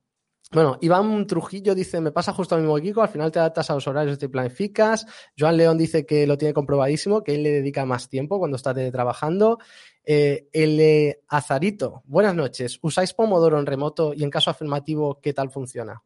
Bueno, 0.52 0.78
Iván 0.80 1.28
Trujillo 1.28 1.76
dice, 1.76 2.00
me 2.00 2.12
pasa 2.12 2.32
justo 2.32 2.56
al 2.56 2.62
mismo 2.62 2.78
Kiko, 2.78 3.02
al 3.02 3.10
final 3.10 3.32
te 3.32 3.40
adaptas 3.40 3.70
a 3.70 3.74
los 3.74 3.86
horarios 3.88 4.18
te 4.18 4.30
planificas. 4.30 5.06
Joan 5.38 5.58
León 5.58 5.78
dice 5.78 6.06
que 6.06 6.26
lo 6.26 6.38
tiene 6.38 6.54
comprobadísimo, 6.54 7.22
que 7.22 7.36
él 7.36 7.44
le 7.44 7.52
dedica 7.52 7.86
más 7.86 8.08
tiempo 8.10 8.40
cuando 8.40 8.56
está 8.56 8.74
trabajando. 8.92 9.60
Eh, 10.06 10.48
el 10.54 11.18
Azarito, 11.28 12.02
buenas 12.06 12.34
noches. 12.34 12.80
¿Usáis 12.82 13.14
Pomodoro 13.14 13.60
en 13.60 13.66
remoto 13.66 14.14
y 14.14 14.24
en 14.24 14.30
caso 14.30 14.50
afirmativo, 14.50 15.20
qué 15.22 15.34
tal 15.34 15.52
funciona? 15.52 16.02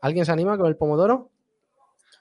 ¿Alguien 0.00 0.24
se 0.24 0.32
anima 0.32 0.56
con 0.56 0.66
el 0.68 0.76
Pomodoro? 0.76 1.32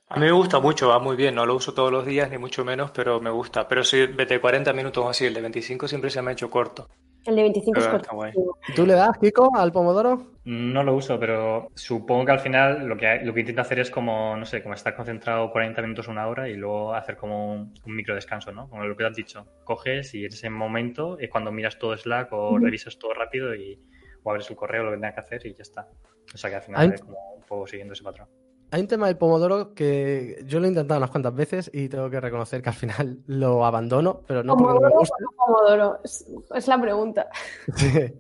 A 0.07 0.15
mí 0.15 0.26
me 0.26 0.32
gusta 0.32 0.59
mucho, 0.59 0.88
va 0.88 0.97
muy 0.97 1.15
bien. 1.15 1.36
No 1.36 1.45
lo 1.45 1.55
uso 1.55 1.76
todos 1.76 1.91
los 1.91 2.03
días, 2.03 2.32
ni 2.32 2.39
mucho 2.39 2.65
menos, 2.65 2.89
pero 2.89 3.22
me 3.22 3.30
gusta. 3.30 3.67
Pero 3.67 3.84
si 3.84 4.07
vete 4.07 4.41
40 4.41 4.74
minutos 4.74 5.05
así, 5.07 5.26
el 5.26 5.36
de 5.36 5.41
25 5.41 5.88
siempre 5.88 6.09
se 6.09 6.20
me 6.24 6.32
ha 6.32 6.34
hecho 6.34 6.49
corto. 6.49 6.89
El 7.30 7.36
de 7.36 7.43
25 7.43 7.80
es 7.80 7.88
corto. 7.88 8.09
¿Tú 8.75 8.88
le 8.88 8.93
das, 8.93 9.19
Kiko, 9.19 9.51
al 9.55 9.71
Pomodoro? 9.71 10.32
No 10.45 10.84
lo 10.84 10.95
uso, 10.95 11.19
pero 11.19 11.69
supongo 11.75 12.25
que 12.25 12.32
al 12.32 12.39
final 12.39 12.88
lo 12.88 12.97
que, 12.97 13.19
lo 13.23 13.36
que 13.36 13.41
intento 13.41 13.61
hacer 13.61 13.77
es 13.77 13.91
como, 13.91 14.36
no 14.36 14.47
sé, 14.47 14.63
como 14.63 14.73
estar 14.73 14.95
concentrado 14.95 15.51
40 15.51 15.80
minutos, 15.84 16.07
una 16.07 16.27
hora 16.27 16.49
y 16.49 16.55
luego 16.55 16.95
hacer 16.95 17.17
como 17.17 17.53
un, 17.53 17.73
micro 17.86 18.15
descanso, 18.15 18.51
¿no? 18.51 18.67
Como 18.67 18.84
lo 18.84 18.97
que 18.97 19.03
te 19.03 19.07
has 19.07 19.15
dicho. 19.15 19.45
Coges 19.63 20.15
y 20.15 20.25
en 20.25 20.34
ese 20.34 20.49
momento 20.49 21.19
es 21.19 21.30
cuando 21.30 21.51
miras 21.51 21.77
todo 21.77 21.95
Slack 21.95 22.34
o 22.34 22.57
revisas 22.57 22.97
todo 22.97 23.13
rápido 23.13 23.53
y 23.53 23.80
o 24.23 24.32
abres 24.32 24.49
el 24.49 24.55
correo, 24.55 24.84
lo 24.84 24.89
que 24.89 24.97
tengas 24.97 25.13
que 25.13 25.21
hacer 25.21 25.45
y 25.45 25.53
ya 25.53 25.61
está. 25.61 25.88
O 26.34 26.38
sea 26.38 26.49
que 26.49 26.55
al 26.55 26.63
final 26.63 26.93
es 26.93 27.01
como 27.01 27.36
un 27.36 27.43
poco 27.43 27.67
siguiendo 27.67 27.93
ese 27.93 28.03
patrón. 28.03 28.27
Hay 28.72 28.82
un 28.82 28.88
tema 28.88 29.07
del 29.07 29.17
pomodoro 29.17 29.74
que 29.74 30.43
yo 30.45 30.59
lo 30.59 30.65
he 30.65 30.70
intentado 30.70 30.99
unas 30.99 31.09
cuantas 31.09 31.34
veces 31.34 31.72
y 31.74 31.89
tengo 31.89 32.09
que 32.09 32.20
reconocer 32.20 32.61
que 32.61 32.70
al 32.70 32.76
final 32.76 33.20
lo 33.26 33.65
abandono, 33.65 34.22
pero 34.28 34.43
no 34.43 34.55
porque 34.55 34.74
no 34.76 34.82
me 34.82 34.95
guste. 34.95 35.15
Pomodoro? 35.36 35.99
Es, 36.03 36.67
la 36.67 36.80
pregunta. 36.80 37.28
Sí. 37.76 38.13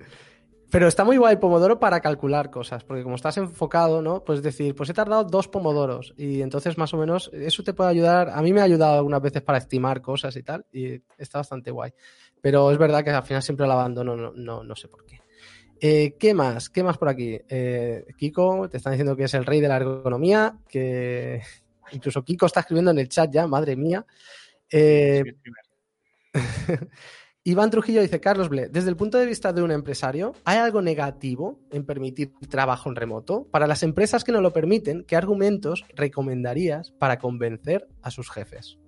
Pero 0.71 0.87
está 0.87 1.03
muy 1.03 1.17
guay 1.17 1.33
el 1.33 1.39
pomodoro 1.39 1.79
para 1.79 1.99
calcular 1.99 2.51
cosas, 2.51 2.83
porque 2.83 3.01
como 3.01 3.15
estás 3.15 3.37
enfocado, 3.37 4.03
¿no? 4.03 4.23
Puedes 4.23 4.43
decir, 4.43 4.75
pues 4.75 4.87
he 4.91 4.93
tardado 4.93 5.23
dos 5.23 5.47
pomodoros 5.47 6.13
y 6.15 6.43
entonces 6.43 6.77
más 6.77 6.93
o 6.93 6.97
menos 6.97 7.31
eso 7.33 7.63
te 7.63 7.73
puede 7.73 7.89
ayudar. 7.89 8.29
A 8.29 8.41
mí 8.43 8.53
me 8.53 8.61
ha 8.61 8.65
ayudado 8.65 8.97
algunas 8.99 9.21
veces 9.21 9.41
para 9.41 9.57
estimar 9.57 9.99
cosas 9.99 10.35
y 10.35 10.43
tal 10.43 10.65
y 10.71 11.01
está 11.17 11.39
bastante 11.39 11.71
guay. 11.71 11.91
Pero 12.39 12.71
es 12.71 12.77
verdad 12.77 13.03
que 13.03 13.09
al 13.09 13.23
final 13.23 13.41
siempre 13.41 13.65
lo 13.65 13.73
abandono, 13.73 14.15
no, 14.15 14.31
no, 14.31 14.63
no 14.63 14.75
sé 14.75 14.87
por 14.87 15.05
qué. 15.05 15.19
Eh, 15.81 16.15
¿Qué 16.19 16.33
más? 16.33 16.69
¿Qué 16.69 16.83
más 16.83 16.97
por 16.97 17.09
aquí? 17.09 17.39
Eh, 17.47 18.05
Kiko, 18.17 18.67
te 18.69 18.77
están 18.77 18.93
diciendo 18.93 19.15
que 19.15 19.23
es 19.25 19.33
el 19.33 19.45
rey 19.45 19.61
de 19.61 19.67
la 19.67 19.77
ergonomía, 19.77 20.57
que 20.67 21.41
incluso 21.91 22.23
Kiko 22.23 22.45
está 22.45 22.61
escribiendo 22.61 22.91
en 22.91 22.99
el 22.99 23.09
chat 23.09 23.31
ya, 23.31 23.47
madre 23.47 23.75
mía. 23.75 24.05
Eh, 24.71 25.23
Iván 27.43 27.71
Trujillo 27.71 28.01
dice, 28.01 28.19
Carlos 28.19 28.49
Ble, 28.49 28.67
desde 28.67 28.89
el 28.89 28.97
punto 28.97 29.17
de 29.17 29.25
vista 29.25 29.53
de 29.53 29.63
un 29.63 29.71
empresario, 29.71 30.33
¿hay 30.43 30.57
algo 30.57 30.81
negativo 30.81 31.61
en 31.71 31.85
permitir 31.85 32.33
trabajo 32.49 32.89
en 32.89 32.95
remoto? 32.95 33.47
Para 33.49 33.65
las 33.65 33.81
empresas 33.81 34.23
que 34.23 34.33
no 34.33 34.41
lo 34.41 34.51
permiten, 34.51 35.05
¿qué 35.05 35.15
argumentos 35.15 35.85
recomendarías 35.95 36.91
para 36.91 37.17
convencer 37.17 37.87
a 38.01 38.11
sus 38.11 38.29
jefes? 38.29 38.78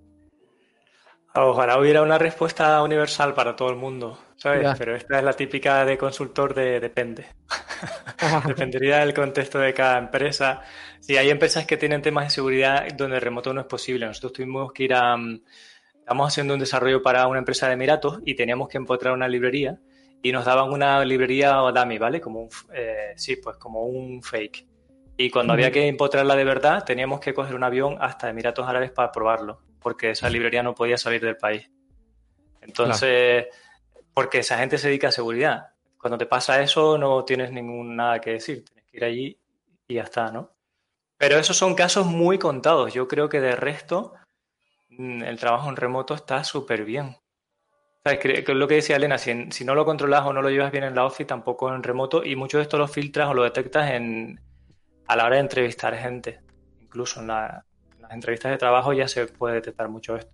Ojalá 1.33 1.79
hubiera 1.79 2.01
una 2.01 2.17
respuesta 2.17 2.81
universal 2.83 3.33
para 3.33 3.55
todo 3.55 3.69
el 3.69 3.77
mundo, 3.77 4.19
¿sabes? 4.35 4.67
Pero 4.77 4.95
esta 4.95 5.17
es 5.17 5.23
la 5.23 5.31
típica 5.31 5.85
de 5.85 5.97
consultor 5.97 6.53
de 6.53 6.81
depende. 6.81 7.25
Dependería 8.47 8.99
del 8.99 9.13
contexto 9.13 9.57
de 9.59 9.73
cada 9.73 9.97
empresa. 9.97 10.61
Si 10.99 11.15
hay 11.15 11.29
empresas 11.29 11.65
que 11.65 11.77
tienen 11.77 12.01
temas 12.01 12.25
de 12.25 12.31
seguridad 12.31 12.85
donde 12.97 13.15
el 13.15 13.21
remoto 13.21 13.53
no 13.53 13.61
es 13.61 13.67
posible, 13.67 14.05
nosotros 14.05 14.33
tuvimos 14.33 14.73
que 14.73 14.83
ir 14.83 14.93
a... 14.93 15.15
Mm, 15.15 15.41
estamos 15.99 16.27
haciendo 16.27 16.53
un 16.53 16.59
desarrollo 16.59 17.01
para 17.01 17.25
una 17.27 17.39
empresa 17.39 17.67
de 17.67 17.73
Emiratos 17.73 18.19
y 18.25 18.35
teníamos 18.35 18.67
que 18.67 18.77
empotrar 18.77 19.13
una 19.13 19.29
librería 19.29 19.79
y 20.21 20.33
nos 20.33 20.43
daban 20.43 20.73
una 20.73 21.03
librería 21.05 21.53
dummy, 21.53 21.97
¿vale? 21.97 22.19
Como 22.19 22.41
un, 22.41 22.49
eh, 22.73 23.13
sí, 23.15 23.37
pues 23.37 23.55
como 23.55 23.85
un 23.85 24.21
fake. 24.21 24.67
Y 25.15 25.29
cuando 25.29 25.53
había 25.53 25.71
que 25.71 25.87
empotrarla 25.87 26.35
de 26.35 26.43
verdad, 26.43 26.83
teníamos 26.83 27.21
que 27.21 27.33
coger 27.33 27.55
un 27.55 27.63
avión 27.63 27.95
hasta 28.01 28.29
Emiratos 28.29 28.67
Árabes 28.67 28.91
para 28.91 29.13
probarlo 29.13 29.70
porque 29.81 30.11
esa 30.11 30.29
librería 30.29 30.63
no 30.63 30.75
podía 30.75 30.97
salir 30.97 31.21
del 31.21 31.37
país. 31.37 31.69
Entonces, 32.61 33.47
porque 34.13 34.39
esa 34.39 34.57
gente 34.57 34.77
se 34.77 34.87
dedica 34.87 35.09
a 35.09 35.11
seguridad. 35.11 35.73
Cuando 35.97 36.17
te 36.17 36.25
pasa 36.25 36.61
eso, 36.61 36.97
no 36.97 37.25
tienes 37.25 37.51
ningún 37.51 37.95
nada 37.95 38.19
que 38.19 38.31
decir. 38.31 38.63
Tienes 38.63 38.85
que 38.85 38.97
ir 38.97 39.03
allí 39.03 39.39
y 39.87 39.95
ya 39.95 40.03
está, 40.03 40.31
¿no? 40.31 40.51
Pero 41.17 41.37
esos 41.37 41.57
son 41.57 41.75
casos 41.75 42.05
muy 42.05 42.37
contados. 42.39 42.93
Yo 42.93 43.07
creo 43.07 43.29
que 43.29 43.41
de 43.41 43.55
resto, 43.55 44.13
mm, 44.89 45.23
el 45.23 45.39
trabajo 45.39 45.69
en 45.69 45.75
remoto 45.75 46.13
está 46.13 46.43
súper 46.43 46.85
bien. 46.85 47.17
¿Sabes? 48.03 48.19
Que, 48.19 48.53
lo 48.53 48.67
que 48.67 48.75
decía 48.75 48.95
Elena, 48.95 49.17
si, 49.17 49.51
si, 49.51 49.63
no 49.63 49.75
lo 49.75 49.85
controlas 49.85 50.25
o 50.25 50.33
no 50.33 50.41
lo 50.41 50.49
llevas 50.49 50.71
bien 50.71 50.83
en 50.83 50.95
la 50.95 51.05
office, 51.05 51.25
tampoco 51.25 51.73
en 51.73 51.83
remoto, 51.83 52.23
y 52.23 52.35
mucho 52.35 52.57
de 52.57 52.63
esto 52.63 52.79
lo 52.79 52.87
filtras 52.87 53.29
o 53.29 53.35
lo 53.35 53.43
detectas 53.43 53.91
en, 53.91 54.41
a 55.05 55.15
la 55.15 55.25
hora 55.25 55.35
de 55.35 55.41
entrevistar 55.41 55.95
gente, 55.95 56.41
incluso 56.79 57.19
en 57.19 57.27
la, 57.27 57.65
entrevistas 58.11 58.51
de 58.51 58.57
trabajo 58.57 58.93
ya 58.93 59.07
se 59.07 59.27
puede 59.27 59.55
detectar 59.55 59.89
mucho 59.89 60.15
esto. 60.15 60.31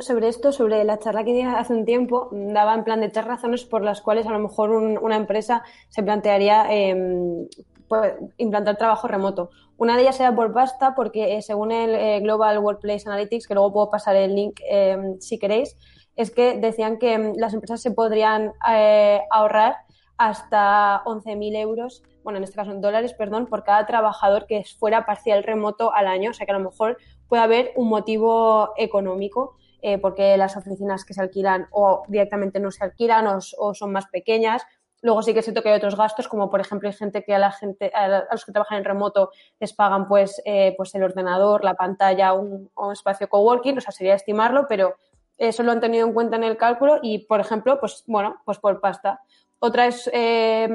sobre 0.00 0.28
esto, 0.28 0.52
sobre 0.52 0.84
la 0.84 0.98
charla 0.98 1.24
que 1.24 1.32
di 1.32 1.42
hace 1.42 1.72
un 1.72 1.84
tiempo, 1.84 2.28
daba 2.32 2.74
en 2.74 2.84
plan 2.84 3.00
de 3.00 3.08
tres 3.08 3.24
razones 3.24 3.64
por 3.64 3.82
las 3.82 4.00
cuales 4.00 4.26
a 4.26 4.32
lo 4.32 4.38
mejor 4.38 4.70
una 4.70 5.16
empresa 5.16 5.62
se 5.88 6.02
plantearía 6.02 6.66
em, 6.70 7.46
pues, 7.88 8.14
implantar 8.38 8.76
trabajo 8.76 9.06
remoto. 9.08 9.50
Una 9.76 9.96
de 9.96 10.02
ellas 10.02 10.20
era 10.20 10.34
por 10.34 10.52
pasta, 10.52 10.94
porque 10.94 11.36
eh, 11.36 11.42
según 11.42 11.72
el 11.72 11.94
eh, 11.94 12.20
Global 12.20 12.58
Workplace 12.58 13.08
Analytics, 13.08 13.46
que 13.46 13.54
luego 13.54 13.72
puedo 13.72 13.90
pasar 13.90 14.16
el 14.16 14.34
link 14.34 14.60
em, 14.68 15.18
si 15.20 15.38
queréis, 15.38 15.76
es 16.16 16.30
que 16.30 16.58
decían 16.58 16.98
que 16.98 17.14
em, 17.14 17.32
las 17.36 17.54
empresas 17.54 17.82
se 17.82 17.90
podrían 17.90 18.52
eh, 18.70 19.20
ahorrar 19.30 19.76
hasta 20.16 21.02
11.000 21.04 21.56
euros 21.56 22.02
bueno, 22.24 22.38
en 22.38 22.44
este 22.44 22.56
caso 22.56 22.70
en 22.70 22.80
dólares, 22.80 23.14
perdón, 23.14 23.46
por 23.46 23.64
cada 23.64 23.86
trabajador 23.86 24.46
que 24.46 24.64
fuera 24.78 25.06
parcial 25.06 25.42
remoto 25.44 25.92
al 25.92 26.06
año. 26.06 26.30
O 26.30 26.32
sea 26.34 26.46
que 26.46 26.52
a 26.52 26.58
lo 26.58 26.64
mejor 26.64 26.98
puede 27.28 27.42
haber 27.42 27.72
un 27.76 27.88
motivo 27.88 28.72
económico, 28.76 29.56
eh, 29.80 29.98
porque 29.98 30.36
las 30.36 30.56
oficinas 30.56 31.04
que 31.04 31.14
se 31.14 31.20
alquilan 31.20 31.66
o 31.70 32.04
directamente 32.08 32.60
no 32.60 32.70
se 32.70 32.84
alquilan 32.84 33.26
o, 33.26 33.74
son 33.74 33.92
más 33.92 34.06
pequeñas. 34.06 34.62
Luego 35.00 35.22
sí 35.22 35.32
que 35.32 35.40
es 35.40 35.44
cierto 35.44 35.62
que 35.62 35.70
hay 35.70 35.76
otros 35.76 35.96
gastos, 35.96 36.28
como 36.28 36.48
por 36.48 36.60
ejemplo 36.60 36.88
hay 36.88 36.94
gente 36.94 37.24
que 37.24 37.34
a 37.34 37.38
la 37.40 37.50
gente, 37.50 37.90
a 37.92 38.26
los 38.30 38.44
que 38.44 38.52
trabajan 38.52 38.78
en 38.78 38.84
remoto 38.84 39.30
les 39.58 39.72
pagan 39.72 40.06
pues, 40.06 40.40
eh, 40.44 40.74
pues 40.76 40.94
el 40.94 41.02
ordenador, 41.02 41.64
la 41.64 41.74
pantalla, 41.74 42.32
un, 42.34 42.70
un 42.76 42.92
espacio 42.92 43.28
coworking, 43.28 43.78
o 43.78 43.80
sea, 43.80 43.90
sería 43.90 44.14
estimarlo, 44.14 44.66
pero 44.68 44.94
eso 45.38 45.62
lo 45.64 45.72
han 45.72 45.80
tenido 45.80 46.06
en 46.06 46.12
cuenta 46.12 46.36
en 46.36 46.44
el 46.44 46.56
cálculo 46.56 46.98
y, 47.02 47.26
por 47.26 47.40
ejemplo, 47.40 47.80
pues 47.80 48.04
bueno, 48.06 48.40
pues 48.44 48.58
por 48.58 48.80
pasta. 48.80 49.20
Otra 49.64 49.86
es 49.86 50.10
eh, 50.12 50.68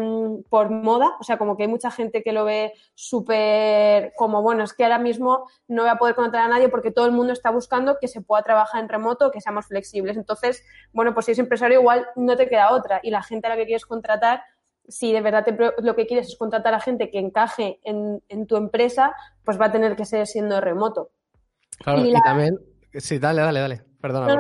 por 0.50 0.70
moda, 0.70 1.18
o 1.20 1.24
sea, 1.24 1.38
como 1.38 1.58
que 1.58 1.64
hay 1.64 1.70
mucha 1.70 1.92
gente 1.92 2.24
que 2.24 2.32
lo 2.32 2.46
ve 2.46 2.72
súper 2.96 4.14
como, 4.16 4.42
bueno, 4.42 4.64
es 4.64 4.72
que 4.72 4.86
ahora 4.86 4.98
mismo 4.98 5.46
no 5.68 5.82
voy 5.82 5.92
a 5.92 5.98
poder 5.98 6.16
contratar 6.16 6.50
a 6.50 6.54
nadie 6.54 6.70
porque 6.70 6.92
todo 6.92 7.06
el 7.06 7.12
mundo 7.12 7.34
está 7.34 7.52
buscando 7.52 7.98
que 8.00 8.08
se 8.08 8.22
pueda 8.22 8.44
trabajar 8.44 8.82
en 8.82 8.88
remoto, 8.88 9.30
que 9.30 9.42
seamos 9.42 9.66
flexibles. 9.66 10.16
Entonces, 10.16 10.64
bueno, 10.94 11.14
pues 11.14 11.26
si 11.26 11.34
es 11.34 11.40
empresario 11.40 11.82
igual 11.82 12.08
no 12.16 12.38
te 12.38 12.48
queda 12.48 12.72
otra 12.72 13.02
y 13.04 13.12
la 13.12 13.22
gente 13.24 13.48
a 13.48 13.50
la 13.50 13.58
que 13.58 13.66
quieres 13.66 13.86
contratar 13.86 14.44
si 14.88 15.12
de 15.12 15.20
verdad 15.20 15.46
lo 15.80 15.96
que 15.98 16.08
quieres 16.08 16.30
es 16.30 16.38
contratar 16.38 16.74
a 16.74 16.80
gente 16.80 17.12
que 17.12 17.20
encaje 17.20 17.82
en, 17.84 18.48
tu 18.48 18.56
empresa, 18.56 19.14
pues 19.44 19.60
va 19.60 19.66
a 19.66 19.72
tener 19.74 19.98
que 19.98 20.06
ser 20.06 20.26
siendo 20.28 20.62
remoto. 20.62 21.12
Claro, 21.80 22.06
y, 22.06 22.14
también 22.22 22.58
Sí, 22.94 23.20
dale, 23.20 23.42
dale, 23.42 23.60
dale. 23.60 23.87
Perdona. 24.02 24.36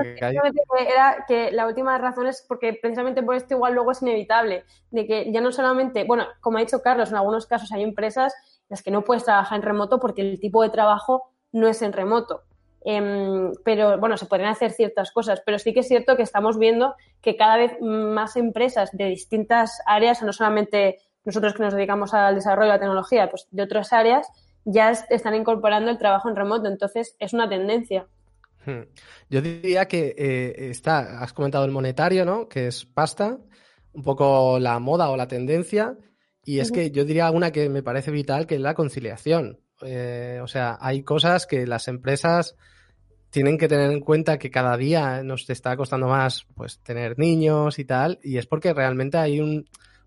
porque 0.68 0.88
era 0.88 1.26
que 1.28 1.52
la 1.52 1.68
última 1.68 1.98
razón 1.98 2.28
es 2.28 2.46
porque 2.48 2.78
precisamente 2.80 3.24
por 3.24 3.36
esto 3.36 3.56
igual 3.56 3.74
luego 3.74 3.92
es 3.92 4.02
inevitable, 4.02 4.66
de 4.92 5.08
que 5.08 5.32
ya 5.32 5.42
no 5.42 5.52
solamente, 5.52 6.04
bueno, 6.04 6.26
como 6.42 6.58
ha 6.58 6.62
dicho 6.62 6.82
Carlos, 6.82 7.10
en 7.10 7.18
algunos 7.18 7.48
casos 7.48 7.72
hay 7.72 7.84
empresas 7.84 8.34
en 8.62 8.66
las 8.70 8.84
que 8.84 8.92
no 8.92 9.04
puedes 9.04 9.24
trabajar 9.24 9.58
en 9.58 9.64
remoto 9.64 10.00
porque 10.00 10.22
el 10.22 10.40
tipo 10.40 10.62
de 10.62 10.70
trabajo 10.70 11.32
no 11.52 11.68
es 11.68 11.82
en 11.82 11.94
remoto. 11.94 12.44
Em, 12.86 13.52
pero 13.66 13.98
bueno, 13.98 14.16
se 14.16 14.28
podrían 14.28 14.52
hacer 14.52 14.72
ciertas 14.72 15.12
cosas, 15.12 15.42
pero 15.46 15.60
sí 15.60 15.74
que 15.74 15.82
es 15.82 15.88
cierto 15.88 16.16
que 16.16 16.24
estamos 16.24 16.58
viendo 16.58 16.96
que 17.22 17.36
cada 17.36 17.58
vez 17.58 17.74
más 17.82 18.38
empresas 18.38 18.92
de 18.94 19.06
distintas 19.06 19.82
áreas, 19.86 20.22
no 20.22 20.32
solamente 20.32 21.00
nosotros 21.26 21.54
que 21.54 21.64
nos 21.64 21.74
dedicamos 21.74 22.14
al 22.14 22.36
desarrollo 22.36 22.68
de 22.68 22.76
la 22.76 22.80
tecnología, 22.80 23.30
pues 23.30 23.48
de 23.52 23.64
otras 23.64 23.92
áreas, 23.92 24.30
ya 24.64 24.92
están 24.92 25.36
incorporando 25.36 25.92
el 25.92 25.98
trabajo 25.98 26.30
en 26.30 26.38
remoto. 26.38 26.70
Entonces, 26.70 27.18
es 27.20 27.34
una 27.34 27.50
tendencia. 27.50 28.08
Hmm. 28.68 28.84
Yo 29.30 29.42
diría 29.42 29.88
que 29.88 30.14
eh, 30.18 30.70
está, 30.70 31.22
has 31.22 31.32
comentado 31.32 31.64
el 31.64 31.72
monetario, 31.72 32.26
¿no? 32.26 32.50
Que 32.50 32.68
es 32.68 32.86
pasta, 32.86 33.40
un 33.94 34.04
poco 34.04 34.60
la 34.60 34.78
moda 34.80 35.10
o 35.10 35.16
la 35.16 35.28
tendencia. 35.28 35.98
Y 36.44 36.60
es 36.60 36.72
que 36.72 36.92
yo 36.92 37.04
diría 37.04 37.32
una 37.32 37.52
que 37.52 37.68
me 37.70 37.84
parece 37.84 38.12
vital, 38.12 38.46
que 38.46 38.56
es 38.56 38.62
la 38.62 38.74
conciliación. 38.74 39.60
Eh, 39.82 40.40
o 40.42 40.48
sea, 40.48 40.78
hay 40.82 41.04
cosas 41.04 41.46
que 41.46 41.66
las 41.66 41.88
empresas 41.88 42.56
tienen 43.30 43.58
que 43.58 43.68
tener 43.68 43.92
en 43.92 44.00
cuenta 44.02 44.38
que 44.38 44.52
cada 44.52 44.78
día 44.78 45.24
nos 45.24 45.50
está 45.50 45.76
costando 45.76 46.08
más 46.08 46.46
pues 46.56 46.80
tener 46.80 47.20
niños 47.20 47.80
y 47.80 47.86
tal, 47.86 48.20
y 48.24 48.38
es 48.38 48.48
porque 48.48 48.74
realmente 48.74 49.18
hay 49.18 49.42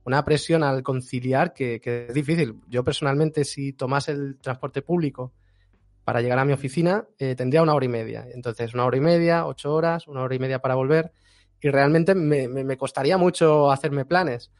una 0.04 0.24
presión 0.24 0.62
al 0.62 0.82
conciliar 0.82 1.52
que, 1.52 1.80
es 1.84 2.14
difícil. 2.14 2.56
Yo 2.68 2.84
personalmente, 2.84 3.44
si 3.44 3.72
tomase 3.72 4.12
el 4.12 4.38
transporte 4.38 4.82
público 4.82 5.32
para 6.04 6.20
llegar 6.20 6.38
a 6.38 6.44
mi 6.44 6.52
oficina, 6.52 7.06
eh, 7.18 7.34
tendría 7.34 7.62
una 7.62 7.74
hora 7.74 7.84
y 7.84 7.88
media. 7.88 8.26
Entonces, 8.32 8.74
una 8.74 8.84
hora 8.84 8.96
y 8.96 9.00
media, 9.00 9.46
ocho 9.46 9.74
horas, 9.74 10.08
una 10.08 10.22
hora 10.22 10.34
y 10.34 10.38
media 10.38 10.60
para 10.60 10.74
volver, 10.74 11.12
y 11.60 11.68
realmente 11.68 12.14
me, 12.14 12.48
me 12.48 12.76
costaría 12.76 13.18
mucho 13.18 13.70
hacerme 13.70 14.04
planes 14.04 14.50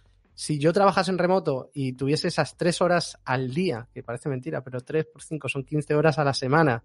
si 0.40 0.58
yo 0.58 0.72
trabajase 0.72 1.10
en 1.10 1.18
remoto 1.18 1.70
y 1.74 1.92
tuviese 1.92 2.28
esas 2.28 2.56
tres 2.56 2.80
horas 2.80 3.18
al 3.26 3.52
día, 3.52 3.88
que 3.92 4.02
parece 4.02 4.30
mentira, 4.30 4.64
pero 4.64 4.80
tres 4.80 5.04
por 5.04 5.22
cinco 5.22 5.50
son 5.50 5.64
15 5.64 5.94
horas 5.94 6.18
a 6.18 6.24
la 6.24 6.32
semana 6.32 6.82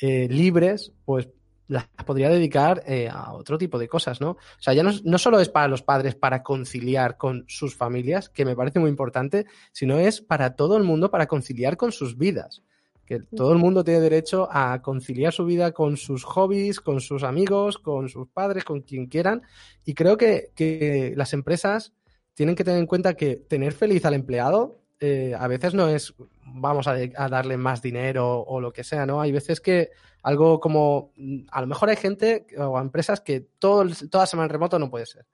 eh, 0.00 0.26
libres, 0.28 0.92
pues 1.04 1.28
las 1.68 1.86
podría 2.04 2.28
dedicar 2.28 2.82
eh, 2.88 3.08
a 3.08 3.34
otro 3.34 3.56
tipo 3.56 3.78
de 3.78 3.86
cosas, 3.86 4.20
¿no? 4.20 4.30
O 4.30 4.38
sea, 4.58 4.74
ya 4.74 4.82
no, 4.82 4.90
no, 5.04 5.16
solo 5.18 5.38
es 5.38 5.48
para 5.48 5.68
los 5.68 5.82
padres 5.82 6.16
para 6.16 6.42
conciliar 6.42 7.16
con 7.16 7.44
sus 7.46 7.76
familias, 7.76 8.30
que 8.30 8.44
me 8.44 8.56
parece 8.56 8.80
muy 8.80 8.90
importante, 8.90 9.46
sino 9.70 9.98
es 9.98 10.20
para 10.20 10.56
todo 10.56 10.76
el 10.76 10.82
mundo 10.82 11.08
para 11.08 11.28
conciliar 11.28 11.76
con 11.76 11.92
sus 11.92 12.18
vidas. 12.18 12.64
Que 13.08 13.20
todo 13.20 13.52
el 13.52 13.58
mundo 13.58 13.84
tiene 13.84 14.00
derecho 14.00 14.48
a 14.52 14.82
conciliar 14.82 15.32
su 15.32 15.46
vida 15.46 15.72
con 15.72 15.96
sus 15.96 16.24
hobbies, 16.24 16.80
con 16.80 17.00
sus 17.00 17.22
amigos, 17.22 17.78
con 17.78 18.10
sus 18.10 18.28
padres, 18.28 18.64
con 18.64 18.82
quien 18.82 19.06
quieran. 19.06 19.42
Y 19.86 19.94
creo 19.94 20.18
que, 20.18 20.50
que 20.54 21.14
las 21.16 21.32
empresas 21.32 21.94
tienen 22.34 22.54
que 22.54 22.64
tener 22.64 22.80
en 22.80 22.86
cuenta 22.86 23.14
que 23.14 23.36
tener 23.36 23.72
feliz 23.72 24.04
al 24.04 24.12
empleado 24.12 24.78
eh, 25.00 25.34
a 25.38 25.46
veces 25.46 25.74
no 25.74 25.88
es 25.88 26.14
vamos 26.44 26.88
a, 26.88 26.96
darle 27.28 27.56
más 27.56 27.82
dinero 27.82 28.40
o 28.40 28.60
lo 28.60 28.72
que 28.72 28.82
sea, 28.82 29.06
¿no? 29.06 29.20
Hay 29.20 29.30
veces 29.30 29.60
que 29.60 29.90
algo 30.22 30.58
como, 30.58 31.12
mm, 31.16 31.46
a 31.52 31.60
lo 31.60 31.66
mejor 31.68 31.90
hay 31.90 31.96
gente 31.96 32.46
o 32.58 32.80
empresas 32.80 33.20
que 33.20 33.40
todo, 33.58 33.86
toda 34.10 34.26
semana 34.26 34.46
en 34.46 34.50
remoto 34.50 34.78
no 34.78 34.90
puede 34.90 35.06
ser. 35.06 35.26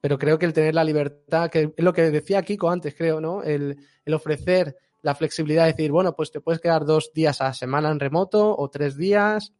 Pero 0.00 0.18
creo 0.18 0.38
que 0.38 0.46
el 0.46 0.52
tener 0.52 0.74
la 0.74 0.84
libertad, 0.84 1.50
que 1.50 1.72
es 1.74 1.84
lo 1.84 1.92
que 1.92 2.10
decía 2.10 2.42
Kiko 2.42 2.68
antes, 2.68 2.94
creo, 2.94 3.20
¿no? 3.20 3.42
El, 3.42 3.78
el 4.04 4.14
ofrecer 4.14 4.76
la 5.06 5.14
flexibilidad 5.14 5.66
de 5.66 5.70
decir, 5.70 5.92
bueno, 5.92 6.16
pues 6.16 6.32
te 6.32 6.40
puedes 6.40 6.60
quedar 6.60 6.84
dos 6.84 7.12
días 7.14 7.40
a 7.40 7.44
la 7.44 7.54
semana 7.54 7.92
en 7.92 8.00
remoto 8.00 8.56
o 8.58 8.68
tres 8.70 8.96
días, 8.96 9.52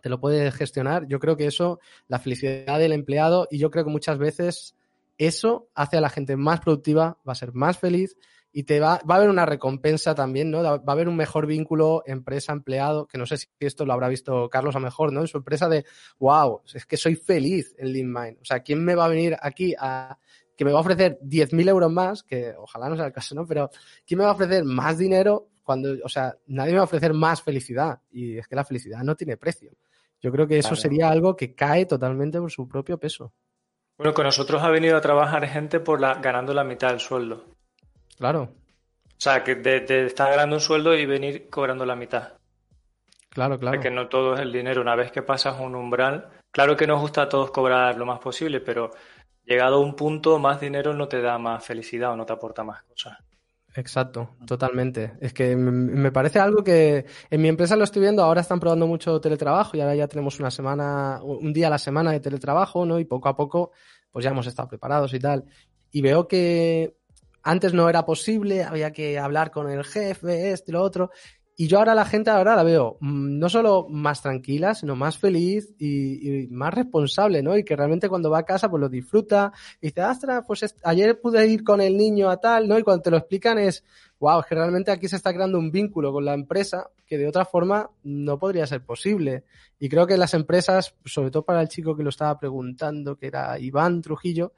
te 0.00 0.08
lo 0.08 0.18
puedes 0.18 0.54
gestionar. 0.54 1.06
Yo 1.06 1.18
creo 1.18 1.36
que 1.36 1.44
eso, 1.44 1.78
la 2.06 2.18
felicidad 2.18 2.78
del 2.78 2.92
empleado, 2.92 3.46
y 3.50 3.58
yo 3.58 3.70
creo 3.70 3.84
que 3.84 3.90
muchas 3.90 4.16
veces 4.16 4.76
eso 5.18 5.68
hace 5.74 5.98
a 5.98 6.00
la 6.00 6.08
gente 6.08 6.36
más 6.36 6.60
productiva, 6.60 7.18
va 7.28 7.32
a 7.32 7.34
ser 7.34 7.52
más 7.52 7.76
feliz 7.76 8.16
y 8.50 8.62
te 8.62 8.80
va, 8.80 8.98
va 9.06 9.16
a 9.16 9.18
haber 9.18 9.28
una 9.28 9.44
recompensa 9.44 10.14
también, 10.14 10.50
¿no? 10.50 10.62
Va 10.62 10.80
a 10.86 10.92
haber 10.92 11.06
un 11.06 11.16
mejor 11.16 11.44
vínculo 11.44 12.02
empresa-empleado, 12.06 13.06
que 13.08 13.18
no 13.18 13.26
sé 13.26 13.36
si 13.36 13.48
esto 13.60 13.84
lo 13.84 13.92
habrá 13.92 14.08
visto 14.08 14.48
Carlos 14.48 14.74
a 14.74 14.80
mejor, 14.80 15.12
¿no? 15.12 15.20
En 15.20 15.26
su 15.26 15.36
empresa 15.36 15.68
de, 15.68 15.84
wow, 16.18 16.62
es 16.72 16.86
que 16.86 16.96
soy 16.96 17.14
feliz 17.14 17.74
en 17.76 17.92
LeanMind. 17.92 18.38
O 18.40 18.44
sea, 18.46 18.60
¿quién 18.60 18.82
me 18.82 18.94
va 18.94 19.04
a 19.04 19.08
venir 19.08 19.36
aquí 19.42 19.74
a 19.78 20.16
que 20.58 20.64
me 20.64 20.72
va 20.72 20.78
a 20.78 20.80
ofrecer 20.80 21.20
10.000 21.22 21.68
euros 21.68 21.92
más, 21.92 22.24
que 22.24 22.52
ojalá 22.58 22.88
no 22.88 22.96
sea 22.96 23.06
el 23.06 23.12
caso, 23.12 23.32
¿no? 23.36 23.46
Pero 23.46 23.70
¿quién 24.04 24.18
me 24.18 24.24
va 24.24 24.30
a 24.30 24.34
ofrecer 24.34 24.64
más 24.64 24.98
dinero 24.98 25.50
cuando, 25.62 25.94
o 26.02 26.08
sea, 26.08 26.34
nadie 26.48 26.72
me 26.72 26.78
va 26.78 26.82
a 26.82 26.86
ofrecer 26.86 27.14
más 27.14 27.40
felicidad? 27.40 28.00
Y 28.10 28.38
es 28.38 28.48
que 28.48 28.56
la 28.56 28.64
felicidad 28.64 29.04
no 29.04 29.14
tiene 29.14 29.36
precio. 29.36 29.70
Yo 30.20 30.32
creo 30.32 30.48
que 30.48 30.58
eso 30.58 30.74
sería 30.74 31.10
algo 31.10 31.36
que 31.36 31.54
cae 31.54 31.86
totalmente 31.86 32.40
por 32.40 32.50
su 32.50 32.66
propio 32.66 32.98
peso. 32.98 33.32
Bueno, 33.96 34.12
con 34.12 34.24
nosotros 34.24 34.60
ha 34.60 34.68
venido 34.70 34.96
a 34.96 35.00
trabajar 35.00 35.46
gente 35.46 35.78
por 35.78 36.00
la, 36.00 36.14
ganando 36.14 36.52
la 36.52 36.64
mitad 36.64 36.88
del 36.88 36.98
sueldo. 36.98 37.44
Claro. 38.16 38.52
O 39.06 39.20
sea, 39.20 39.44
que 39.44 39.54
de, 39.54 40.06
estar 40.06 40.28
ganando 40.28 40.56
un 40.56 40.60
sueldo 40.60 40.92
y 40.92 41.06
venir 41.06 41.48
cobrando 41.48 41.86
la 41.86 41.94
mitad. 41.94 42.32
Claro, 43.28 43.60
claro. 43.60 43.80
que 43.80 43.92
no 43.92 44.08
todo 44.08 44.34
es 44.34 44.40
el 44.40 44.52
dinero. 44.52 44.80
Una 44.80 44.96
vez 44.96 45.12
que 45.12 45.22
pasas 45.22 45.60
un 45.60 45.76
umbral, 45.76 46.30
claro 46.50 46.76
que 46.76 46.88
nos 46.88 47.00
gusta 47.00 47.22
a 47.22 47.28
todos 47.28 47.52
cobrar 47.52 47.96
lo 47.96 48.06
más 48.06 48.18
posible, 48.18 48.60
pero 48.60 48.90
llegado 49.48 49.76
a 49.76 49.80
un 49.80 49.94
punto, 49.94 50.38
más 50.38 50.60
dinero 50.60 50.94
no 50.94 51.08
te 51.08 51.20
da 51.20 51.38
más 51.38 51.64
felicidad 51.64 52.12
o 52.12 52.16
no 52.16 52.26
te 52.26 52.32
aporta 52.32 52.62
más 52.62 52.82
cosas. 52.84 53.18
Exacto, 53.74 54.36
totalmente. 54.46 55.12
Es 55.20 55.32
que 55.32 55.54
me 55.54 56.10
parece 56.10 56.40
algo 56.40 56.64
que 56.64 57.06
en 57.30 57.40
mi 57.40 57.48
empresa 57.48 57.76
lo 57.76 57.84
estoy 57.84 58.02
viendo, 58.02 58.22
ahora 58.24 58.40
están 58.40 58.58
probando 58.58 58.86
mucho 58.86 59.20
teletrabajo 59.20 59.76
y 59.76 59.80
ahora 59.80 59.94
ya 59.94 60.08
tenemos 60.08 60.40
una 60.40 60.50
semana, 60.50 61.20
un 61.22 61.52
día 61.52 61.68
a 61.68 61.70
la 61.70 61.78
semana 61.78 62.10
de 62.10 62.20
teletrabajo, 62.20 62.84
¿no? 62.84 62.98
Y 62.98 63.04
poco 63.04 63.28
a 63.28 63.36
poco, 63.36 63.72
pues 64.10 64.24
ya 64.24 64.30
hemos 64.30 64.46
estado 64.46 64.68
preparados 64.68 65.14
y 65.14 65.20
tal. 65.20 65.44
Y 65.90 66.02
veo 66.02 66.26
que 66.26 66.96
antes 67.42 67.72
no 67.72 67.88
era 67.88 68.04
posible, 68.04 68.64
había 68.64 68.90
que 68.90 69.18
hablar 69.18 69.50
con 69.50 69.70
el 69.70 69.84
jefe, 69.84 70.50
esto 70.50 70.70
y 70.70 70.74
lo 70.74 70.82
otro. 70.82 71.10
Y 71.60 71.66
yo 71.66 71.78
ahora 71.78 71.96
la 71.96 72.04
gente 72.04 72.30
ahora 72.30 72.54
la 72.54 72.62
veo 72.62 72.98
mm, 73.00 73.36
no 73.36 73.48
solo 73.48 73.88
más 73.90 74.22
tranquila, 74.22 74.76
sino 74.76 74.94
más 74.94 75.18
feliz 75.18 75.74
y, 75.76 76.46
más 76.52 76.72
responsable, 76.72 77.42
¿no? 77.42 77.58
Y 77.58 77.64
que 77.64 77.74
realmente 77.74 78.08
cuando 78.08 78.30
va 78.30 78.38
a 78.38 78.44
casa 78.44 78.70
pues 78.70 78.80
lo 78.80 78.88
disfruta 78.88 79.52
y 79.80 79.88
dice, 79.88 80.02
astra, 80.02 80.42
pues 80.42 80.72
ayer 80.84 81.20
pude 81.20 81.44
ir 81.48 81.64
con 81.64 81.80
el 81.80 81.96
niño 81.96 82.30
a 82.30 82.36
tal, 82.36 82.68
¿no? 82.68 82.78
Y 82.78 82.84
cuando 82.84 83.02
te 83.02 83.10
lo 83.10 83.16
explican 83.16 83.58
es, 83.58 83.82
wow, 84.20 84.38
es 84.38 84.46
que 84.46 84.54
realmente 84.54 84.92
aquí 84.92 85.08
se 85.08 85.16
está 85.16 85.34
creando 85.34 85.58
un 85.58 85.72
vínculo 85.72 86.12
con 86.12 86.24
la 86.24 86.34
empresa 86.34 86.90
que 87.04 87.18
de 87.18 87.26
otra 87.26 87.44
forma 87.44 87.90
no 88.04 88.38
podría 88.38 88.64
ser 88.68 88.84
posible. 88.84 89.42
Y 89.80 89.88
creo 89.88 90.06
que 90.06 90.16
las 90.16 90.34
empresas, 90.34 90.94
sobre 91.06 91.32
todo 91.32 91.44
para 91.44 91.60
el 91.60 91.68
chico 91.68 91.96
que 91.96 92.04
lo 92.04 92.10
estaba 92.10 92.38
preguntando, 92.38 93.16
que 93.16 93.26
era 93.26 93.58
Iván 93.58 94.00
Trujillo, 94.00 94.52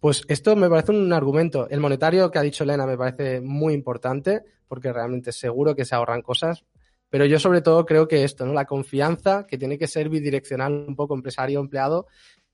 pues 0.00 0.22
esto 0.28 0.54
me 0.56 0.68
parece 0.68 0.92
un 0.92 1.12
argumento. 1.12 1.68
El 1.68 1.80
monetario 1.80 2.30
que 2.30 2.38
ha 2.38 2.42
dicho 2.42 2.64
Elena 2.64 2.86
me 2.86 2.96
parece 2.96 3.40
muy 3.40 3.74
importante 3.74 4.42
porque 4.68 4.92
realmente 4.92 5.32
seguro 5.32 5.74
que 5.74 5.84
se 5.84 5.94
ahorran 5.94 6.22
cosas. 6.22 6.64
Pero 7.10 7.24
yo 7.24 7.38
sobre 7.38 7.62
todo 7.62 7.86
creo 7.86 8.06
que 8.06 8.24
esto, 8.24 8.44
¿no? 8.44 8.52
La 8.52 8.66
confianza 8.66 9.46
que 9.46 9.56
tiene 9.56 9.78
que 9.78 9.86
ser 9.86 10.08
bidireccional 10.10 10.84
un 10.86 10.94
poco 10.94 11.14
empresario-empleado 11.14 12.06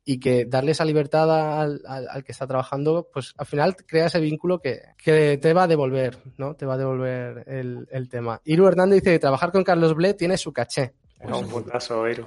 y 0.04 0.20
que 0.20 0.44
darle 0.44 0.72
esa 0.72 0.84
libertad 0.84 1.60
al, 1.60 1.80
al, 1.86 2.24
que 2.24 2.32
está 2.32 2.46
trabajando, 2.46 3.08
pues 3.12 3.32
al 3.36 3.46
final 3.46 3.74
crea 3.74 4.06
ese 4.06 4.20
vínculo 4.20 4.60
que, 4.60 4.82
que, 5.02 5.38
te 5.38 5.52
va 5.54 5.64
a 5.64 5.66
devolver, 5.66 6.18
¿no? 6.36 6.54
Te 6.54 6.66
va 6.66 6.74
a 6.74 6.78
devolver 6.78 7.44
el, 7.48 7.88
el 7.90 8.08
tema. 8.08 8.40
Iru 8.44 8.68
Hernández 8.68 9.02
dice 9.02 9.14
que 9.14 9.18
trabajar 9.18 9.50
con 9.50 9.64
Carlos 9.64 9.94
Ble 9.94 10.14
tiene 10.14 10.36
su 10.36 10.52
caché. 10.52 10.92
Es 11.20 11.30
un 11.30 11.48
puntazo, 11.48 12.08
Iru. 12.08 12.26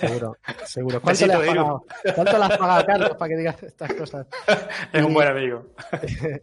Seguro, 0.00 0.36
seguro. 0.64 1.00
¿Cuánto, 1.00 1.26
le 1.26 1.32
has, 1.34 1.46
pagado, 1.46 1.84
¿Cuánto 2.14 2.38
le 2.38 2.44
has 2.44 2.58
pagado 2.58 2.80
a 2.80 2.86
Carlos 2.86 3.10
para 3.18 3.28
que 3.28 3.36
digas 3.36 3.62
estas 3.62 3.94
cosas? 3.94 4.26
Es 4.92 5.04
un 5.04 5.14
buen 5.14 5.28
amigo. 5.28 5.66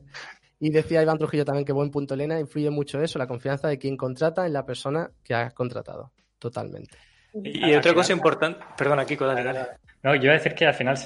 Y 0.58 0.70
decía 0.70 1.02
Iván 1.02 1.18
Trujillo 1.18 1.44
también 1.44 1.66
que 1.66 1.74
buen 1.74 1.92
punto, 1.92 2.14
Elena, 2.14 2.40
influye 2.40 2.70
mucho 2.70 3.02
eso, 3.02 3.20
la 3.20 3.28
confianza 3.28 3.68
de 3.68 3.78
quien 3.78 3.98
contrata 3.98 4.46
en 4.46 4.54
la 4.54 4.66
persona 4.66 5.12
que 5.22 5.36
ha 5.36 5.52
contratado. 5.52 6.14
Totalmente. 6.40 6.98
Y, 7.34 7.74
otra 7.74 7.94
cosa 7.94 8.14
importante, 8.14 8.64
perdona, 8.78 9.06
Kiko, 9.06 9.26
dale, 9.26 9.44
dale. 9.44 9.68
No, 10.02 10.16
yo 10.16 10.24
iba 10.24 10.34
a 10.34 10.38
decir 10.38 10.56
que 10.56 10.66
al 10.66 10.74
final 10.74 10.98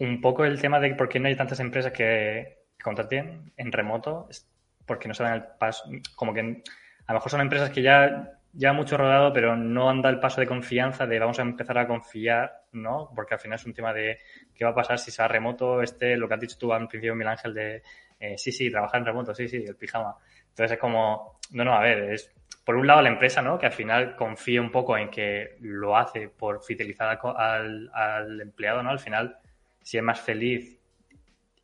un 0.00 0.20
poco 0.20 0.44
el 0.44 0.60
tema 0.60 0.80
de 0.80 0.94
por 0.94 1.08
qué 1.08 1.20
no 1.20 1.28
hay 1.28 1.36
tantas 1.36 1.60
empresas 1.60 1.92
que 1.92 2.64
contraten 2.82 3.52
en 3.56 3.72
remoto, 3.72 4.26
es 4.28 4.46
porque 4.84 5.08
no 5.08 5.14
se 5.14 5.22
dan 5.22 5.34
el 5.34 5.44
paso, 5.58 5.84
como 6.14 6.34
que 6.34 6.40
a 6.40 7.12
lo 7.12 7.18
mejor 7.18 7.30
son 7.30 7.40
empresas 7.40 7.70
que 7.70 7.82
ya 7.82 8.35
ya 8.56 8.72
mucho 8.72 8.96
rodado, 8.96 9.32
pero 9.34 9.54
no 9.54 9.90
anda 9.90 10.08
el 10.08 10.18
paso 10.18 10.40
de 10.40 10.46
confianza 10.46 11.06
de 11.06 11.18
vamos 11.18 11.38
a 11.38 11.42
empezar 11.42 11.76
a 11.76 11.86
confiar, 11.86 12.64
¿no? 12.72 13.10
Porque 13.14 13.34
al 13.34 13.40
final 13.40 13.56
es 13.56 13.66
un 13.66 13.74
tema 13.74 13.92
de 13.92 14.18
qué 14.54 14.64
va 14.64 14.70
a 14.70 14.74
pasar 14.74 14.98
si 14.98 15.10
sea 15.10 15.28
remoto, 15.28 15.82
este, 15.82 16.16
lo 16.16 16.26
que 16.26 16.34
has 16.34 16.40
dicho 16.40 16.56
tú 16.58 16.72
al 16.72 16.88
principio, 16.88 17.14
Miguel 17.14 17.28
Ángel, 17.28 17.52
de 17.52 17.82
eh, 18.18 18.38
sí, 18.38 18.52
sí, 18.52 18.70
trabajar 18.70 19.00
en 19.00 19.06
remoto, 19.06 19.34
sí, 19.34 19.46
sí, 19.46 19.58
el 19.58 19.76
pijama. 19.76 20.16
Entonces 20.48 20.72
es 20.72 20.78
como, 20.78 21.38
no, 21.50 21.64
no, 21.64 21.74
a 21.74 21.80
ver, 21.80 22.12
es 22.14 22.32
por 22.64 22.76
un 22.76 22.86
lado 22.86 23.02
la 23.02 23.10
empresa, 23.10 23.42
¿no? 23.42 23.58
Que 23.58 23.66
al 23.66 23.72
final 23.72 24.16
confía 24.16 24.62
un 24.62 24.70
poco 24.70 24.96
en 24.96 25.10
que 25.10 25.56
lo 25.60 25.94
hace 25.94 26.28
por 26.30 26.64
fidelizar 26.64 27.18
al, 27.36 27.90
al 27.92 28.40
empleado, 28.40 28.82
¿no? 28.82 28.88
Al 28.88 28.98
final, 28.98 29.36
si 29.82 29.98
es 29.98 30.02
más 30.02 30.18
feliz, 30.18 30.80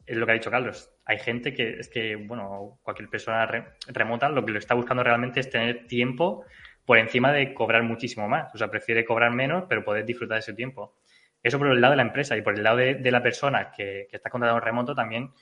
es 0.05 0.17
lo 0.17 0.27
que 0.27 0.33
ha 0.33 0.35
dicho 0.35 0.51
Carlos. 0.51 0.91
Hay 1.07 1.19
gente 1.19 1.55
que 1.55 1.79
es 1.79 1.89
que, 1.89 2.17
bueno, 2.17 2.79
cualquier 2.83 3.09
persona 3.09 3.47
remota 3.89 4.29
lo 4.29 4.45
que 4.45 4.53
lo 4.53 4.59
está 4.59 4.75
buscando 4.75 5.03
realmente 5.03 5.41
es 5.41 5.49
tener 5.49 5.87
tiempo 5.87 6.45
por 6.85 6.99
encima 6.99 7.33
de 7.33 7.55
cobrar 7.55 7.83
muchísimo 7.83 8.29
más. 8.29 8.55
O 8.55 8.59
sea, 8.59 8.69
prefiere 8.69 9.05
cobrar 9.05 9.33
menos, 9.33 9.65
pero 9.69 9.85
poder 9.85 10.05
disfrutar 10.05 10.37
de 10.37 10.41
ese 10.41 10.55
tiempo. 10.55 10.97
Eso 11.43 11.59
por 11.59 11.69
el 11.69 11.81
lado 11.81 11.93
de 11.93 11.97
la 11.97 12.03
empresa 12.03 12.37
y 12.37 12.43
por 12.43 12.55
el 12.55 12.63
lado 12.63 12.77
de, 12.77 13.11
la 13.11 13.23
persona 13.23 13.71
que, 13.71 14.09
está 14.11 14.31
contratado 14.31 14.59
en 14.59 14.65
remoto 14.65 14.95
también 14.95 15.33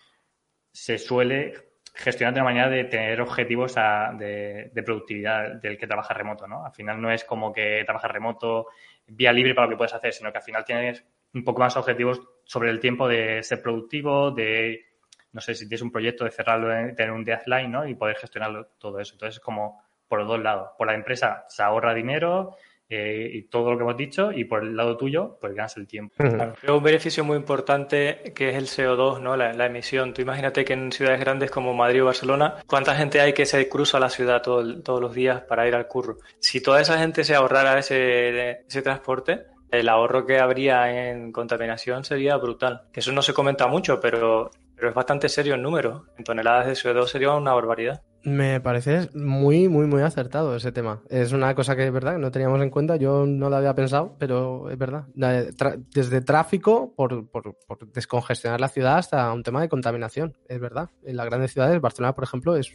se 0.72 0.98
suele 0.98 1.52
gestionar 1.94 2.32
de 2.32 2.40
una 2.40 2.50
manera 2.50 2.68
de 2.68 2.84
tener 2.84 3.20
objetivos 3.20 3.74
de, 3.74 4.82
productividad 4.84 5.60
del 5.60 5.76
que 5.76 5.86
trabaja 5.86 6.14
remoto, 6.14 6.46
¿no? 6.46 6.64
Al 6.64 6.72
final 6.72 7.00
no 7.00 7.10
es 7.10 7.24
como 7.24 7.52
que 7.52 7.82
trabaja 7.84 8.08
remoto 8.08 8.68
vía 9.06 9.32
libre 9.32 9.54
para 9.54 9.66
lo 9.66 9.72
que 9.72 9.76
puedes 9.76 9.94
hacer, 9.94 10.12
sino 10.12 10.30
que 10.30 10.38
al 10.38 10.44
final 10.44 10.64
tienes 10.64 11.04
un 11.34 11.44
poco 11.44 11.60
más 11.60 11.76
objetivos 11.76 12.20
sobre 12.44 12.70
el 12.70 12.80
tiempo 12.80 13.08
de 13.08 13.42
ser 13.42 13.60
productivo, 13.60 14.30
de, 14.30 14.84
no 15.32 15.40
sé, 15.40 15.54
si 15.54 15.68
tienes 15.68 15.82
un 15.82 15.92
proyecto 15.92 16.24
de 16.24 16.30
cerrarlo, 16.30 16.68
de 16.68 16.92
tener 16.92 17.12
un 17.12 17.24
deadline, 17.24 17.70
¿no? 17.70 17.86
Y 17.86 17.94
poder 17.94 18.16
gestionarlo 18.16 18.68
todo 18.78 19.00
eso. 19.00 19.14
Entonces, 19.14 19.36
es 19.36 19.40
como 19.40 19.82
por 20.10 20.18
los 20.18 20.28
dos 20.28 20.40
lados. 20.40 20.70
Por 20.76 20.88
la 20.88 20.94
empresa 20.94 21.44
se 21.48 21.62
ahorra 21.62 21.94
dinero 21.94 22.56
eh, 22.88 23.30
y 23.32 23.42
todo 23.42 23.70
lo 23.70 23.76
que 23.76 23.84
hemos 23.84 23.96
dicho, 23.96 24.32
y 24.32 24.42
por 24.44 24.64
el 24.64 24.76
lado 24.76 24.96
tuyo, 24.96 25.38
pues 25.40 25.54
ganas 25.54 25.76
el 25.76 25.86
tiempo. 25.86 26.16
Creo 26.16 26.76
un 26.76 26.82
beneficio 26.82 27.22
muy 27.22 27.36
importante 27.36 28.32
que 28.34 28.48
es 28.48 28.56
el 28.56 28.66
CO2, 28.66 29.20
¿no? 29.20 29.36
La, 29.36 29.66
emisión. 29.66 30.12
Tú 30.12 30.22
imagínate 30.22 30.64
que 30.64 30.72
en 30.72 30.90
ciudades 30.90 31.20
grandes 31.20 31.52
como 31.52 31.72
Madrid 31.72 32.02
o 32.02 32.06
Barcelona, 32.06 32.56
¿cuánta 32.66 32.96
gente 32.96 33.20
hay 33.20 33.32
que 33.32 33.46
se 33.46 33.68
cruza 33.68 34.00
la 34.00 34.10
ciudad 34.10 34.42
todos 34.42 35.00
los 35.00 35.14
días 35.14 35.42
para 35.42 35.68
ir 35.68 35.76
al 35.76 35.86
curro? 35.86 36.16
Si 36.40 36.60
toda 36.60 36.80
esa 36.80 36.98
gente 36.98 37.22
se 37.22 37.36
ahorrara 37.36 37.78
ese, 37.78 38.62
ese 38.66 38.82
transporte, 38.82 39.44
el 39.70 39.88
ahorro 39.88 40.26
que 40.26 40.40
habría 40.40 41.10
en 41.10 41.30
contaminación 41.30 42.02
sería 42.02 42.36
brutal. 42.38 42.82
Eso 42.92 43.12
no 43.12 43.22
se 43.22 43.32
comenta 43.32 43.68
mucho, 43.68 44.00
pero, 44.00 44.50
pero 44.74 44.88
es 44.88 44.94
bastante 44.96 45.28
serio 45.28 45.54
el 45.54 45.62
número. 45.62 46.06
En 46.18 46.24
toneladas 46.24 46.66
de 46.66 46.72
CO2 46.72 47.06
sería 47.06 47.30
una 47.30 47.54
barbaridad. 47.54 48.02
Me 48.22 48.60
parece 48.60 49.08
muy, 49.14 49.68
muy, 49.68 49.86
muy 49.86 50.02
acertado 50.02 50.54
ese 50.54 50.72
tema. 50.72 51.02
Es 51.08 51.32
una 51.32 51.54
cosa 51.54 51.74
que 51.74 51.86
es 51.86 51.92
verdad, 51.92 52.18
no 52.18 52.30
teníamos 52.30 52.60
en 52.60 52.68
cuenta, 52.68 52.96
yo 52.96 53.24
no 53.24 53.48
lo 53.48 53.56
había 53.56 53.74
pensado, 53.74 54.16
pero 54.18 54.70
es 54.70 54.76
verdad. 54.76 55.06
Desde 55.14 56.20
tráfico, 56.20 56.92
por, 56.94 57.30
por, 57.30 57.56
descongestionar 57.92 58.60
la 58.60 58.68
ciudad, 58.68 58.98
hasta 58.98 59.32
un 59.32 59.42
tema 59.42 59.62
de 59.62 59.70
contaminación, 59.70 60.36
es 60.48 60.60
verdad. 60.60 60.90
En 61.02 61.16
las 61.16 61.26
grandes 61.26 61.52
ciudades, 61.52 61.80
Barcelona, 61.80 62.14
por 62.14 62.24
ejemplo, 62.24 62.56
es 62.56 62.72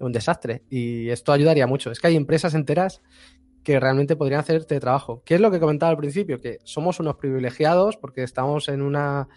un 0.00 0.12
desastre 0.12 0.64
y 0.68 1.10
esto 1.10 1.32
ayudaría 1.32 1.66
mucho. 1.66 1.92
Es 1.92 2.00
que 2.00 2.08
hay 2.08 2.16
empresas 2.16 2.54
enteras 2.54 3.02
que 3.62 3.78
realmente 3.78 4.16
podrían 4.16 4.40
hacer 4.40 4.56
este 4.56 4.80
trabajo. 4.80 5.22
¿Qué 5.24 5.36
es 5.36 5.40
lo 5.40 5.50
que 5.52 5.60
comentaba 5.60 5.90
al 5.90 5.96
principio? 5.96 6.40
Que 6.40 6.58
somos 6.64 6.98
unos 6.98 7.16
privilegiados 7.16 7.96
porque 7.96 8.24
estamos 8.24 8.68
en 8.68 8.82
una 8.82 9.28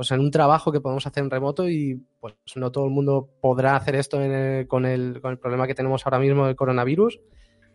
pues 0.00 0.12
en 0.12 0.20
un 0.20 0.30
trabajo 0.30 0.72
que 0.72 0.80
podemos 0.80 1.06
hacer 1.06 1.22
en 1.22 1.28
remoto 1.28 1.68
y 1.68 2.02
pues 2.20 2.34
no 2.56 2.72
todo 2.72 2.86
el 2.86 2.90
mundo 2.90 3.28
podrá 3.42 3.76
hacer 3.76 3.96
esto 3.96 4.16
con, 4.16 4.24
el, 4.86 5.20
con, 5.20 5.32
el, 5.32 5.38
problema 5.38 5.66
que 5.66 5.74
tenemos 5.74 6.06
ahora 6.06 6.18
mismo 6.18 6.46
del 6.46 6.56
coronavirus. 6.56 7.20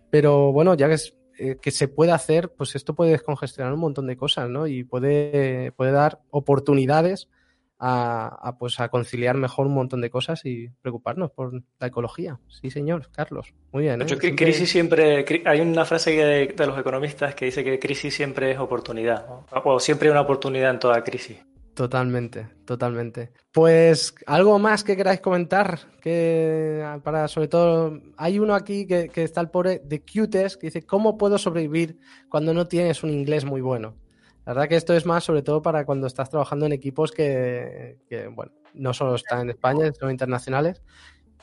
Pero 0.10 0.52
bueno, 0.52 0.74
ya 0.74 0.88
que, 0.88 0.96
es, 0.96 1.16
eh, 1.38 1.58
que 1.62 1.70
se 1.70 1.88
puede 1.88 2.14
hacer, 2.14 2.52
pues 2.58 2.74
esto 2.74 2.96
puede 2.96 3.12
descongestionar 3.12 3.72
un 3.74 3.80
montón 3.80 4.08
de 4.08 4.18
cosas, 4.18 4.50
¿no? 4.50 4.66
Y 4.66 4.84
puede, 4.84 5.72
puede 5.74 5.92
dar 5.92 6.20
oportunidades 6.32 7.30
a, 7.78 8.56
pues 8.58 8.80
a 8.80 8.90
conciliar 8.90 9.38
mejor 9.38 9.68
un 9.68 9.76
montón 9.76 10.02
de 10.02 10.10
cosas 10.10 10.44
y 10.46 10.70
preocuparnos 10.82 11.30
por 11.30 11.54
la 11.80 11.86
ecología. 11.86 12.40
Sí, 12.48 12.72
señor, 12.72 13.12
Carlos. 13.12 13.54
Muy 13.72 13.84
bien. 13.84 14.02
¿eh? 14.02 14.36
crisis 14.36 14.68
siempre, 14.68 15.24
hay 15.46 15.62
una 15.62 15.86
frase 15.86 16.10
de, 16.10 16.48
de, 16.48 16.66
los 16.66 16.80
economistas 16.80 17.36
que 17.36 17.46
dice 17.46 17.64
que 17.64 17.78
crisis 17.78 18.16
siempre 18.16 18.50
es 18.50 18.58
oportunidad, 18.58 19.28
o 19.64 19.80
siempre 19.80 20.08
hay 20.08 20.14
una 20.14 20.22
oportunidad 20.22 20.72
en 20.72 20.80
toda 20.80 21.04
crisis. 21.04 21.38
Totalmente, 21.76 22.48
totalmente. 22.64 23.34
Pues 23.52 24.16
algo 24.28 24.58
más 24.60 24.86
que 24.86 24.96
queráis 24.96 25.20
comentar, 25.20 25.78
que 26.02 26.82
para 27.04 27.28
sobre 27.28 27.50
todo, 27.50 28.00
hay 28.16 28.40
uno 28.40 28.56
aquí 28.56 28.88
que, 28.88 29.12
está 29.16 29.42
el 29.42 29.50
pobre 29.50 29.82
de 29.84 30.02
Cutes, 30.02 30.56
que 30.56 30.68
dice, 30.68 30.84
¿cómo 30.84 31.18
puedo 31.18 31.38
sobrevivir 31.38 32.00
cuando 32.30 32.54
no 32.54 32.66
tienes 32.66 33.04
un 33.04 33.10
inglés 33.10 33.44
muy 33.44 33.60
bueno? 33.60 33.98
La 34.46 34.54
verdad 34.54 34.70
que 34.70 34.78
esto 34.78 34.94
es 34.94 35.06
más 35.06 35.26
sobre 35.26 35.42
todo 35.42 35.62
para 35.62 35.86
cuando 35.86 36.08
estás 36.08 36.30
trabajando 36.30 36.66
en 36.66 36.72
equipos 36.72 37.12
que, 37.12 37.98
bueno, 38.32 38.54
no 38.74 38.94
solo 38.94 39.16
están 39.16 39.42
en 39.42 39.50
España, 39.50 39.92
sino 39.92 40.10
internacionales. 40.10 40.82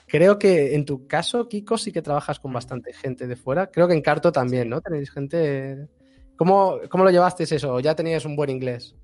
Creo 0.07 0.39
que 0.39 0.75
en 0.75 0.87
tu 0.87 1.07
caso, 1.07 1.47
Kiko, 1.47 1.77
sí 1.77 1.93
que 1.93 2.01
trabajas 2.01 2.41
con 2.41 2.55
bastante 2.55 2.95
gente 2.95 3.27
de 3.27 3.37
fuera. 3.37 3.71
Creo 3.71 3.87
que 3.87 3.95
en 3.95 4.01
Carto 4.01 4.33
también, 4.33 4.71
¿no? 4.71 4.81
Tenéis 4.81 5.11
gente... 5.11 5.89
¿Cómo, 6.37 6.79
cómo 6.89 7.05
lo 7.05 7.11
llevasteis 7.11 7.53
eso? 7.53 7.79
¿Ya 7.81 7.95
tenías 7.95 8.25
un 8.25 8.35
buen 8.35 8.49
inglés? 8.49 8.97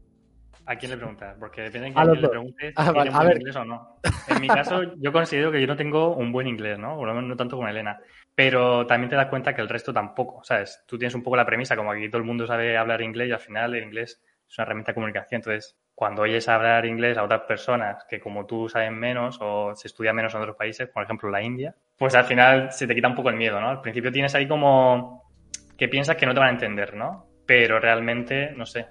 ¿A 0.69 0.77
quién 0.77 0.91
le 0.91 0.99
preguntas? 0.99 1.35
Porque 1.41 1.62
depende 1.62 1.89
de 1.89 1.95
quién 1.95 2.21
le 2.21 2.29
preguntes 2.29 2.75
ah, 2.77 2.93
tiene 2.93 3.11
buen 3.11 3.37
inglés 3.39 3.57
o 3.57 3.64
no. 3.64 4.01
En 4.29 4.39
mi 4.39 4.49
caso, 4.49 4.83
yo 4.99 5.11
considero 5.11 5.51
que 5.51 5.62
yo 5.62 5.66
no 5.66 5.77
tengo 5.77 6.14
un 6.14 6.31
buen 6.31 6.47
inglés, 6.47 6.79
¿no? 6.79 6.95
Por 6.95 7.09
lo 7.09 7.14
menos 7.14 7.31
no 7.31 7.37
tanto 7.37 7.57
como 7.57 7.69
Elena. 7.69 7.99
Pero 8.35 8.87
también 8.87 9.09
te 9.09 9.16
das 9.16 9.29
cuenta 9.29 9.55
que 9.55 9.62
el 9.62 9.69
resto 9.71 9.95
tampoco, 9.95 10.45
¿sabes? 10.45 10.85
Tú 10.87 10.99
tienes 10.99 11.14
un 11.14 11.23
poco 11.23 11.37
la 11.37 11.47
premisa, 11.47 11.75
como 11.75 11.91
aquí 11.91 12.11
todo 12.11 12.19
el 12.19 12.27
mundo 12.27 12.47
sabe 12.47 12.77
hablar 12.77 13.01
inglés 13.01 13.31
y 13.31 13.33
al 13.33 13.41
final 13.41 13.75
el 13.75 13.83
inglés 13.83 14.21
es 14.47 14.59
una 14.59 14.64
herramienta 14.64 14.93
de 14.93 14.95
comunicación. 14.97 15.39
Entonces, 15.39 15.75
cuando 15.95 16.21
oyes 16.21 16.47
hablar 16.51 16.85
inglés 16.85 17.16
a 17.16 17.25
otras 17.25 17.41
personas 17.43 18.05
que 18.07 18.21
como 18.21 18.45
tú 18.45 18.69
saben 18.69 18.95
menos 18.95 19.39
o 19.41 19.75
se 19.75 19.89
estudia 19.89 20.12
menos 20.12 20.35
en 20.35 20.43
otros 20.43 20.57
países, 20.57 20.87
por 20.89 21.03
ejemplo 21.03 21.31
la 21.31 21.43
India, 21.43 21.75
pues 21.97 22.14
al 22.14 22.25
final 22.25 22.73
se 22.73 22.87
te 22.87 22.95
quita 22.95 23.09
un 23.09 23.14
poco 23.14 23.31
el 23.31 23.37
miedo, 23.37 23.59
¿no? 23.59 23.71
Al 23.71 23.81
principio 23.81 24.12
tienes 24.12 24.35
ahí 24.35 24.47
como 24.47 25.33
que 25.79 25.89
piensas 25.89 26.16
que 26.16 26.27
no 26.27 26.35
te 26.35 26.41
van 26.41 26.51
a 26.51 26.53
entender, 26.53 26.95
¿no? 26.95 27.27
Pero 27.47 27.81
realmente, 27.81 28.53
no 28.55 28.66
sé, 28.66 28.87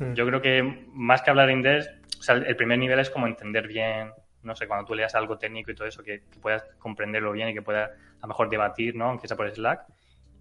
Hmm. 0.00 0.14
Yo 0.14 0.26
creo 0.26 0.40
que 0.40 0.86
más 0.92 1.20
que 1.22 1.30
hablar 1.30 1.50
inglés, 1.50 1.90
o 2.18 2.22
sea, 2.22 2.34
el 2.34 2.56
primer 2.56 2.78
nivel 2.78 2.98
es 2.98 3.10
como 3.10 3.26
entender 3.26 3.68
bien, 3.68 4.10
no 4.42 4.56
sé, 4.56 4.66
cuando 4.66 4.86
tú 4.86 4.94
leas 4.94 5.14
algo 5.14 5.38
técnico 5.38 5.70
y 5.70 5.74
todo 5.74 5.86
eso, 5.86 6.02
que, 6.02 6.22
puedas 6.40 6.64
comprenderlo 6.78 7.32
bien 7.32 7.50
y 7.50 7.54
que 7.54 7.62
puedas 7.62 7.90
a 7.90 8.22
lo 8.22 8.28
mejor 8.28 8.48
debatir, 8.48 8.96
¿no? 8.96 9.10
Aunque 9.10 9.28
sea 9.28 9.36
por 9.36 9.50
Slack. 9.50 9.84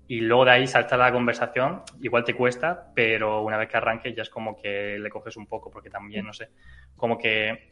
Y 0.08 0.22
luego 0.22 0.46
de 0.46 0.52
ahí 0.52 0.66
salta 0.66 0.98
la 0.98 1.12
conversación, 1.12 1.84
igual 2.02 2.24
te 2.24 2.34
cuesta, 2.34 2.92
pero 2.96 3.44
una 3.44 3.58
vez 3.58 3.70
que 3.70 3.78
arranques 3.78 4.16
ya 4.16 4.24
es 4.24 4.30
como 4.30 4.56
que 4.56 4.98
le 4.98 5.10
coges 5.10 5.38
un 5.38 5.46
poco, 5.46 5.70
porque 5.70 5.90
también, 5.90 6.26
no 6.26 6.34
sé, 6.34 6.50
como 6.96 7.18
que 7.18 7.70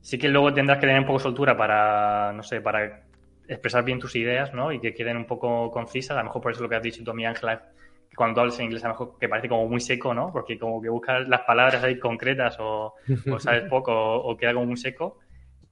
sí 0.00 0.16
que 0.16 0.28
luego 0.28 0.54
tendrás 0.54 0.78
que 0.78 0.86
tener 0.86 1.00
un 1.00 1.06
poco 1.06 1.18
de 1.18 1.24
soltura 1.24 1.56
para, 1.56 2.32
no 2.32 2.42
sé, 2.42 2.60
para 2.60 3.02
expresar 3.48 3.84
bien 3.84 3.98
tus 3.98 4.14
ideas, 4.16 4.54
¿no? 4.54 4.72
Y 4.72 4.80
que 4.80 4.94
queden 4.94 5.16
un 5.16 5.26
poco 5.26 5.70
concisas. 5.70 6.16
A 6.16 6.20
lo 6.20 6.26
mejor 6.26 6.40
por 6.40 6.52
eso 6.52 6.62
lo 6.62 6.68
que 6.68 6.76
has 6.76 6.82
dicho 6.82 7.02
tú, 7.04 7.12
mi 7.12 7.26
Ángela, 7.26 7.72
cuando 8.16 8.40
hablas 8.40 8.58
en 8.58 8.66
inglés 8.66 8.84
a 8.84 8.88
lo 8.88 8.94
mejor 8.94 9.18
que 9.18 9.28
parece 9.28 9.48
como 9.48 9.68
muy 9.68 9.80
seco, 9.80 10.14
¿no? 10.14 10.32
Porque 10.32 10.58
como 10.58 10.80
que 10.82 10.88
buscas 10.88 11.28
las 11.28 11.42
palabras 11.42 11.82
ahí 11.82 11.98
concretas 11.98 12.56
o, 12.58 12.94
sabes 13.38 13.68
poco 13.68 13.92
o, 13.92 14.36
queda 14.36 14.52
como 14.52 14.66
muy 14.66 14.76
seco, 14.76 15.18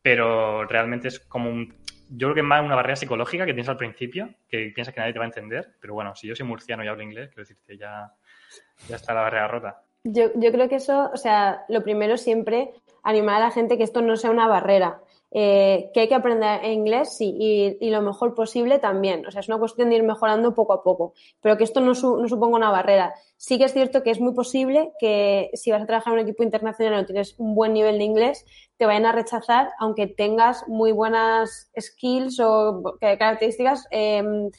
pero 0.02 0.64
realmente 0.64 1.08
es 1.08 1.20
como 1.20 1.50
un... 1.50 1.74
Yo 2.10 2.28
creo 2.28 2.34
que 2.34 2.40
es 2.40 2.46
más 2.46 2.64
una 2.64 2.74
barrera 2.74 2.96
psicológica 2.96 3.44
que 3.44 3.52
tienes 3.52 3.68
al 3.68 3.76
principio, 3.76 4.30
que 4.48 4.72
piensas 4.74 4.94
que 4.94 5.00
nadie 5.00 5.12
te 5.12 5.18
va 5.18 5.26
a 5.26 5.28
entender, 5.28 5.74
pero 5.78 5.92
bueno, 5.92 6.16
si 6.16 6.26
yo 6.26 6.34
soy 6.34 6.46
murciano 6.46 6.82
y 6.82 6.88
hablo 6.88 7.02
inglés, 7.02 7.28
quiero 7.28 7.42
decirte, 7.42 7.76
ya, 7.76 8.10
ya 8.88 8.96
está 8.96 9.12
la 9.12 9.22
barrera 9.22 9.48
rota. 9.48 9.82
Yo, 10.04 10.30
yo 10.36 10.50
creo 10.50 10.68
que 10.70 10.76
eso, 10.76 11.10
o 11.12 11.16
sea, 11.18 11.64
lo 11.68 11.82
primero 11.82 12.16
siempre, 12.16 12.70
animar 13.02 13.36
a 13.36 13.46
la 13.46 13.50
gente 13.50 13.76
que 13.76 13.84
esto 13.84 14.00
no 14.00 14.16
sea 14.16 14.30
una 14.30 14.46
barrera. 14.46 15.00
Eh, 15.30 15.90
que 15.92 16.00
hay 16.00 16.08
que 16.08 16.14
aprender 16.14 16.64
inglés, 16.64 17.18
sí, 17.18 17.36
y, 17.38 17.90
lo 17.90 18.00
mejor 18.00 18.34
posible 18.34 18.78
también. 18.78 19.26
O 19.26 19.30
sea, 19.30 19.40
es 19.40 19.48
una 19.48 19.58
cuestión 19.58 19.90
de 19.90 19.96
ir 19.96 20.02
mejorando 20.02 20.54
poco 20.54 20.72
a 20.72 20.82
poco, 20.82 21.12
pero 21.42 21.58
que 21.58 21.64
esto 21.64 21.80
no, 21.80 21.92
no, 21.92 22.28
suponga 22.28 22.56
una 22.56 22.70
barrera. 22.70 23.12
Sí 23.36 23.58
que 23.58 23.64
es 23.64 23.72
cierto 23.74 24.02
que 24.02 24.10
es 24.10 24.20
muy 24.20 24.32
posible 24.32 24.92
que 24.98 25.50
si 25.52 25.70
vas 25.70 25.82
a 25.82 25.86
trabajar 25.86 26.14
en 26.14 26.20
un 26.20 26.26
equipo 26.26 26.42
internacional 26.44 27.02
o 27.02 27.06
tienes 27.06 27.34
un 27.38 27.54
buen 27.54 27.74
nivel 27.74 27.98
de 27.98 28.04
inglés, 28.04 28.46
te 28.78 28.86
vayan 28.86 29.04
a 29.06 29.12
rechazar 29.12 29.70
aunque 29.78 30.06
tengas 30.06 30.66
muy 30.66 30.92
buenas 30.92 31.70
skills 31.78 32.40
o 32.40 32.96
características 33.00 33.86
em, 33.90 34.50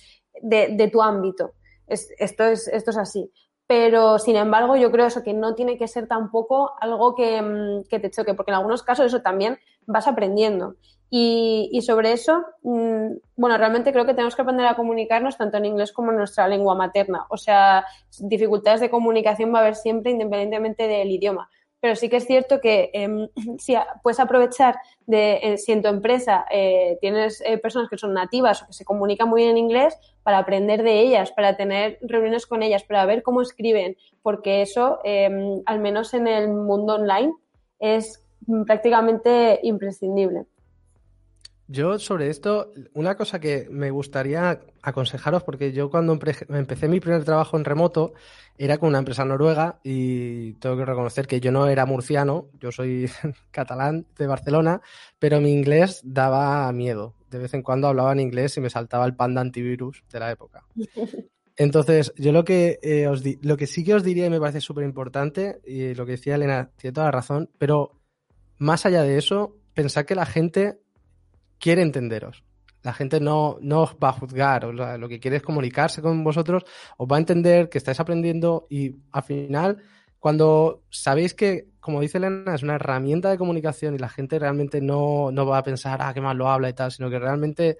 de, 0.42 0.90
tu 0.92 1.02
ámbito. 1.02 1.54
esto, 1.88 2.44
es, 2.46 2.68
esto 2.68 2.92
es 2.92 2.98
así 2.98 3.32
pero 3.70 4.18
sin 4.18 4.36
embargo 4.36 4.78
yo 4.78 4.92
creo 4.92 5.06
eso 5.06 5.22
que 5.22 5.32
no 5.32 5.54
tiene 5.54 5.78
que 5.78 5.88
ser 5.88 6.08
tampoco 6.08 6.72
algo 6.82 7.14
que, 7.14 7.84
que, 7.88 8.00
te 8.00 8.10
choque, 8.10 8.34
porque 8.34 8.50
en 8.50 8.56
algunos 8.56 8.82
casos 8.82 9.06
eso 9.06 9.22
también 9.22 9.60
vas 9.90 10.08
aprendiendo. 10.08 10.76
Y, 11.12 11.82
sobre 11.82 12.12
eso, 12.12 12.46
mm, 12.62 13.14
bueno, 13.36 13.58
realmente 13.58 13.92
creo 13.92 14.06
que 14.06 14.14
tenemos 14.14 14.36
que 14.36 14.44
aprender 14.44 14.68
a 14.68 14.76
comunicarnos 14.76 15.38
tanto 15.38 15.58
en 15.58 15.66
inglés 15.66 15.92
como 15.92 16.12
en 16.12 16.18
nuestra 16.18 16.48
lengua 16.48 16.76
materna. 16.76 17.26
O 17.30 17.38
sea, 17.38 17.84
dificultades 18.20 18.80
de 18.80 18.92
comunicación 18.92 19.52
va 19.54 19.60
a 19.60 19.62
haber 19.62 19.76
siempre 19.76 20.12
independientemente 20.12 20.88
del 20.88 21.10
idioma 21.10 21.50
pero 21.80 21.96
sí 21.96 22.10
que 22.10 22.18
es 22.18 22.26
cierto 22.26 22.60
que 22.60 22.90
em, 22.94 23.30
si 23.58 23.76
puedes 24.04 24.20
aprovechar 24.20 24.76
de 25.06 25.40
eh, 25.42 25.58
si 25.58 25.72
en 25.72 25.82
tu 25.82 25.88
empresa 25.88 26.46
eh, 26.52 26.98
tienes 27.02 27.42
eh, 27.46 27.58
personas 27.58 27.90
que 27.90 27.98
son 27.98 28.14
nativas 28.14 28.62
o 28.62 28.68
que 28.68 28.74
se 28.74 28.86
comunican 28.86 29.30
muy 29.30 29.42
bien 29.42 29.52
en 29.52 29.58
inglés, 29.58 29.98
para 30.24 30.40
aprender 30.40 30.84
de 30.84 31.00
ellas, 31.00 31.32
para 31.32 31.58
tener 31.58 31.98
reuniones 32.02 32.46
con 32.46 32.62
ellas, 32.64 32.84
para 32.84 33.06
ver 33.06 33.24
cómo 33.24 33.42
escriben, 33.42 33.98
porque 34.22 34.62
eso, 34.62 35.00
em, 35.04 35.62
al 35.66 35.80
menos 35.80 36.14
en 36.14 36.28
el 36.28 36.50
mundo 36.50 36.96
online, 36.96 37.34
es 37.80 38.26
prácticamente 38.66 39.60
imprescindible. 39.64 40.46
Yo 41.72 42.00
sobre 42.00 42.30
esto, 42.30 42.72
una 42.96 43.16
cosa 43.16 43.40
que 43.40 43.68
me 43.70 43.92
gustaría 43.92 44.60
aconsejaros, 44.82 45.44
porque 45.44 45.72
yo 45.72 45.92
cuando 45.92 46.18
empecé 46.50 46.88
mi 46.88 47.00
primer 47.00 47.24
trabajo 47.24 47.58
en 47.58 47.64
remoto 47.64 48.14
era 48.58 48.80
con 48.80 48.90
una 48.90 48.98
empresa 48.98 49.24
noruega 49.24 49.80
y 49.84 50.54
tengo 50.54 50.78
que 50.78 50.86
reconocer 50.86 51.28
que 51.28 51.40
yo 51.40 51.52
no 51.52 51.68
era 51.68 51.86
murciano, 51.86 52.48
yo 52.60 52.72
soy 52.72 53.08
catalán 53.52 54.08
de 54.18 54.26
Barcelona, 54.26 54.82
pero 55.20 55.40
mi 55.42 55.54
inglés 55.54 56.02
daba 56.04 56.72
miedo. 56.72 57.14
de 57.30 57.38
vez 57.38 57.54
en 57.54 57.62
cuando 57.62 57.88
hablaba 57.88 58.14
en 58.14 58.22
inglés 58.22 58.58
y 58.58 58.62
me 58.62 58.72
saltaba 58.72 59.06
el 59.06 59.16
panda 59.16 59.40
antivirus 59.40 60.04
de 60.12 60.20
la 60.20 60.32
época. 60.32 60.66
Entonces, 61.56 62.14
yo 62.18 62.32
lo 62.32 62.46
que, 62.46 62.80
eh, 62.82 63.08
os 63.08 63.22
lo 63.44 63.58
que 63.58 63.68
sí 63.68 63.84
que 63.84 63.94
os 63.94 64.04
diría 64.04 64.26
y 64.26 64.30
me 64.30 64.40
parece 64.40 64.62
súper 64.62 64.86
importante, 64.86 65.60
y 65.66 65.94
lo 65.94 66.06
que 66.06 66.14
decía 66.14 66.36
Elena, 66.36 66.72
tiene 66.78 66.94
toda 66.94 67.08
la 67.08 67.12
razón, 67.12 67.50
pero 67.60 67.99
más 68.60 68.86
allá 68.86 69.02
de 69.04 69.18
eso, 69.18 69.56
pensad 69.74 70.06
que 70.06 70.16
la 70.16 70.26
gente 70.26 70.80
quiere 71.58 71.82
entenderos. 71.82 72.44
La 72.84 72.94
gente 72.94 73.20
no, 73.20 73.58
no 73.62 73.82
os 73.82 73.96
va 73.96 74.10
a 74.10 74.14
juzgar, 74.14 74.66
o 74.66 74.72
lo 74.72 75.10
que 75.10 75.20
quiere 75.20 75.38
es 75.38 75.44
comunicarse 75.44 76.02
con 76.02 76.24
vosotros, 76.24 76.64
os 76.98 77.08
va 77.08 77.18
a 77.18 77.20
entender 77.20 77.70
que 77.70 77.78
estáis 77.78 78.00
aprendiendo 78.00 78.68
y 78.70 78.96
al 79.12 79.24
final, 79.24 79.82
cuando 80.18 80.84
sabéis 80.90 81.34
que, 81.34 81.68
como 81.80 82.00
dice 82.00 82.20
Elena, 82.20 82.56
es 82.56 82.64
una 82.64 82.76
herramienta 82.76 83.30
de 83.30 83.38
comunicación 83.38 83.96
y 83.96 83.98
la 83.98 84.08
gente 84.08 84.40
realmente 84.40 84.80
no, 84.80 85.32
no 85.32 85.46
va 85.46 85.58
a 85.58 85.64
pensar, 85.64 86.00
ah, 86.02 86.14
qué 86.14 86.22
mal 86.22 86.38
lo 86.38 86.50
habla 86.50 86.70
y 86.70 86.74
tal, 86.74 86.92
sino 86.92 87.10
que 87.10 87.20
realmente 87.20 87.78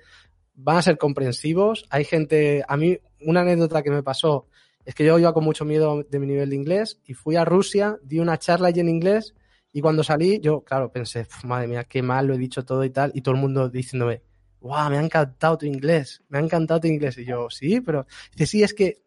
van 0.56 0.78
a 0.78 0.82
ser 0.82 0.98
comprensivos. 0.98 1.86
Hay 1.90 2.04
gente, 2.04 2.64
a 2.68 2.76
mí 2.76 2.98
una 3.22 3.42
anécdota 3.42 3.82
que 3.82 3.92
me 3.92 4.04
pasó 4.04 4.48
es 4.84 4.96
que 4.96 5.06
yo 5.06 5.18
iba 5.18 5.34
con 5.34 5.46
mucho 5.46 5.64
miedo 5.64 6.04
de 6.04 6.20
mi 6.20 6.28
nivel 6.28 6.50
de 6.50 6.56
inglés 6.56 7.00
y 7.06 7.14
fui 7.14 7.38
a 7.38 7.46
Rusia, 7.46 7.98
di 8.04 8.20
una 8.20 8.38
charla 8.38 8.70
allí 8.70 8.82
en 8.82 8.90
inglés 8.90 9.34
y 9.72 9.82
cuando 9.82 10.04
salí 10.04 10.40
yo, 10.40 10.62
claro, 10.64 10.92
pensé, 10.92 11.28
madre 11.44 11.68
mía, 11.68 11.84
qué 11.84 12.02
mal 12.02 12.28
lo 12.28 12.34
he 12.34 12.38
dicho 12.38 12.66
todo 12.66 12.84
y 12.84 12.90
tal, 12.90 13.12
y 13.14 13.22
todo 13.22 13.36
el 13.36 13.42
mundo 13.42 13.70
diciéndome, 13.70 14.24
wow, 14.62 14.90
me 14.90 14.98
ha 14.98 15.02
encantado 15.02 15.58
tu 15.58 15.66
inglés, 15.66 16.24
me 16.30 16.40
ha 16.40 16.42
encantado 16.42 16.82
tu 16.82 16.88
inglés. 16.88 17.18
Y 17.18 17.26
yo, 17.26 17.50
sí, 17.50 17.82
pero 17.82 18.06
dice, 18.32 18.46
sí, 18.46 18.64
es 18.64 18.74
que 18.74 19.04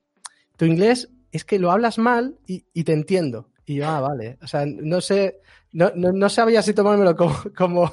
tu 0.56 0.64
inglés 0.64 1.10
es 1.30 1.44
que 1.44 1.58
lo 1.58 1.70
hablas 1.70 1.98
mal 1.98 2.38
y, 2.46 2.64
y 2.72 2.84
te 2.84 2.92
entiendo. 2.92 3.50
Y 3.64 3.76
yo, 3.76 3.86
ah, 3.86 4.00
vale. 4.00 4.38
O 4.42 4.46
sea, 4.46 4.64
no 4.66 5.00
sé, 5.00 5.40
no, 5.72 5.90
no, 5.94 6.12
no 6.12 6.28
sabía 6.28 6.62
si 6.62 6.74
tomármelo 6.74 7.16
como, 7.16 7.36
como, 7.56 7.92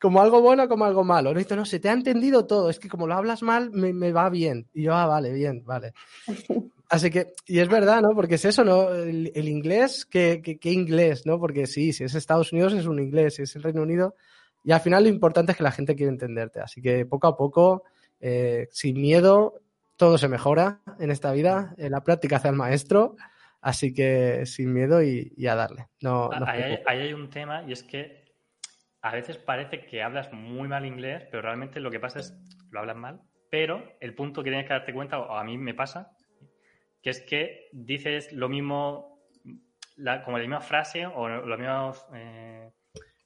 como 0.00 0.20
algo 0.20 0.40
bueno 0.40 0.64
o 0.64 0.68
como 0.68 0.84
algo 0.84 1.04
malo. 1.04 1.32
No, 1.34 1.40
no, 1.56 1.64
se 1.64 1.80
te 1.80 1.88
ha 1.88 1.92
entendido 1.92 2.46
todo. 2.46 2.70
Es 2.70 2.78
que 2.78 2.88
como 2.88 3.06
lo 3.06 3.14
hablas 3.14 3.42
mal, 3.42 3.70
me, 3.70 3.92
me 3.92 4.12
va 4.12 4.28
bien. 4.30 4.68
Y 4.74 4.84
yo, 4.84 4.94
ah, 4.94 5.06
vale, 5.06 5.32
bien, 5.32 5.64
vale. 5.64 5.92
Así 6.88 7.10
que, 7.10 7.32
y 7.46 7.58
es 7.58 7.68
verdad, 7.68 8.02
¿no? 8.02 8.10
Porque 8.14 8.34
es 8.34 8.44
eso, 8.44 8.64
¿no? 8.64 8.92
El, 8.92 9.32
el 9.34 9.48
inglés, 9.48 10.04
¿qué, 10.04 10.42
¿qué, 10.44 10.58
qué, 10.58 10.72
inglés, 10.72 11.24
¿no? 11.24 11.38
Porque 11.38 11.66
sí, 11.66 11.94
si 11.94 12.04
es 12.04 12.14
Estados 12.14 12.52
Unidos 12.52 12.74
es 12.74 12.84
un 12.84 13.00
inglés, 13.00 13.36
si 13.36 13.42
es 13.42 13.56
el 13.56 13.62
Reino 13.62 13.80
Unido. 13.80 14.14
Y 14.62 14.72
al 14.72 14.80
final 14.80 15.04
lo 15.04 15.08
importante 15.08 15.52
es 15.52 15.58
que 15.58 15.64
la 15.64 15.72
gente 15.72 15.96
quiere 15.96 16.12
entenderte. 16.12 16.60
Así 16.60 16.82
que 16.82 17.06
poco 17.06 17.28
a 17.28 17.36
poco, 17.36 17.84
eh, 18.20 18.68
sin 18.70 19.00
miedo, 19.00 19.60
todo 19.96 20.18
se 20.18 20.28
mejora 20.28 20.80
en 20.98 21.10
esta 21.10 21.32
vida. 21.32 21.74
En 21.78 21.92
la 21.92 22.02
práctica 22.02 22.36
hace 22.36 22.48
al 22.48 22.56
maestro. 22.56 23.16
Así 23.62 23.94
que 23.94 24.44
sin 24.44 24.72
miedo 24.74 25.02
y, 25.02 25.32
y 25.36 25.46
a 25.46 25.54
darle. 25.54 25.86
No, 26.02 26.28
no 26.28 26.46
ahí, 26.46 26.62
hay, 26.62 26.78
ahí 26.86 27.00
hay 27.00 27.12
un 27.14 27.30
tema 27.30 27.62
y 27.66 27.72
es 27.72 27.82
que 27.82 28.22
a 29.00 29.12
veces 29.12 29.38
parece 29.38 29.86
que 29.86 30.02
hablas 30.02 30.32
muy 30.32 30.68
mal 30.68 30.84
inglés, 30.84 31.24
pero 31.30 31.42
realmente 31.42 31.80
lo 31.80 31.90
que 31.90 32.00
pasa 32.00 32.18
es 32.18 32.36
lo 32.70 32.80
hablas 32.80 32.96
mal. 32.96 33.20
Pero 33.50 33.96
el 34.00 34.14
punto 34.14 34.42
que 34.42 34.50
tienes 34.50 34.66
que 34.66 34.72
darte 34.72 34.92
cuenta, 34.92 35.18
o 35.18 35.36
a 35.36 35.44
mí 35.44 35.58
me 35.58 35.74
pasa, 35.74 36.16
que 37.02 37.10
es 37.10 37.20
que 37.20 37.68
dices 37.72 38.32
lo 38.32 38.48
mismo, 38.48 39.22
la, 39.96 40.22
como 40.24 40.38
la 40.38 40.42
misma 40.42 40.60
frase 40.60 41.06
o 41.06 41.28
los 41.28 41.58
mismos 41.58 42.06
eh, 42.14 42.70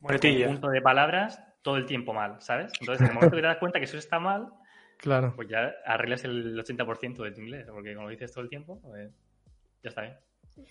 puntos 0.01 0.73
de 0.73 0.83
palabras 0.83 1.43
todo 1.63 1.77
el 1.77 1.87
tiempo 1.87 2.13
mal, 2.13 2.41
¿sabes? 2.41 2.73
Entonces, 2.81 3.03
en 3.03 3.09
el 3.09 3.15
momento 3.15 3.37
que 3.37 3.43
te 3.43 3.49
das 3.49 3.59
cuenta 3.59 3.79
que 3.79 3.85
eso 3.85 3.99
está 3.99 4.19
mal, 4.19 4.49
claro. 4.99 5.33
pues 5.35 5.49
ya 5.49 5.75
arreglas 5.85 6.25
el 6.25 6.59
80% 6.59 7.23
de 7.23 7.33
tu 7.33 7.41
inglés, 7.41 7.67
porque 7.71 7.95
como 7.95 8.07
lo 8.07 8.13
dices 8.13 8.33
todo 8.33 8.45
el 8.45 8.51
tiempo, 8.51 8.81
pues 8.83 9.11
ya 9.87 9.91
está 9.91 10.03
bien. 10.03 10.17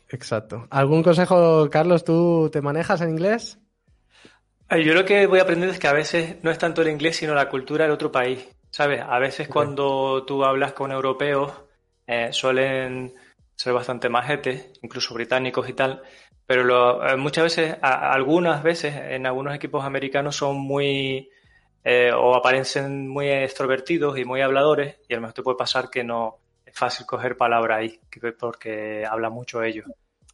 Exacto. 0.09 0.67
¿Algún 0.69 1.01
consejo, 1.01 1.69
Carlos? 1.69 2.03
¿Tú 2.03 2.49
te 2.51 2.61
manejas 2.61 3.01
en 3.01 3.11
inglés? 3.11 3.57
Yo 4.69 4.93
lo 4.93 5.05
que 5.05 5.25
voy 5.27 5.39
aprendiendo 5.39 5.73
es 5.73 5.79
que 5.79 5.87
a 5.87 5.93
veces 5.93 6.37
no 6.43 6.51
es 6.51 6.57
tanto 6.57 6.81
el 6.81 6.89
inglés, 6.89 7.17
sino 7.17 7.33
la 7.33 7.49
cultura 7.49 7.85
del 7.85 7.93
otro 7.93 8.11
país. 8.11 8.47
¿Sabes? 8.69 9.01
A 9.01 9.19
veces 9.19 9.47
cuando 9.47 10.25
tú 10.25 10.43
hablas 10.43 10.73
con 10.73 10.91
europeos, 10.91 11.53
eh, 12.05 12.33
suelen 12.33 13.13
ser 13.55 13.71
bastante 13.71 14.09
majetes, 14.09 14.71
incluso 14.81 15.13
británicos 15.13 15.69
y 15.69 15.73
tal, 15.73 16.01
pero 16.45 16.65
lo, 16.65 17.07
eh, 17.07 17.15
muchas 17.15 17.45
veces, 17.45 17.77
a, 17.81 18.11
algunas 18.11 18.63
veces, 18.63 18.93
en 18.95 19.25
algunos 19.27 19.55
equipos 19.55 19.85
americanos 19.85 20.35
son 20.35 20.57
muy, 20.57 21.29
eh, 21.85 22.11
o 22.13 22.35
aparecen 22.35 23.07
muy 23.07 23.29
extrovertidos 23.29 24.17
y 24.19 24.25
muy 24.25 24.41
habladores, 24.41 24.97
y 25.07 25.13
a 25.13 25.17
lo 25.17 25.21
mejor 25.21 25.35
te 25.35 25.43
puede 25.43 25.57
pasar 25.57 25.89
que 25.89 26.03
no 26.03 26.39
fácil 26.75 27.05
coger 27.05 27.37
palabra 27.37 27.77
ahí, 27.77 27.99
porque 28.37 29.05
habla 29.09 29.29
mucho 29.29 29.63
ellos. 29.63 29.85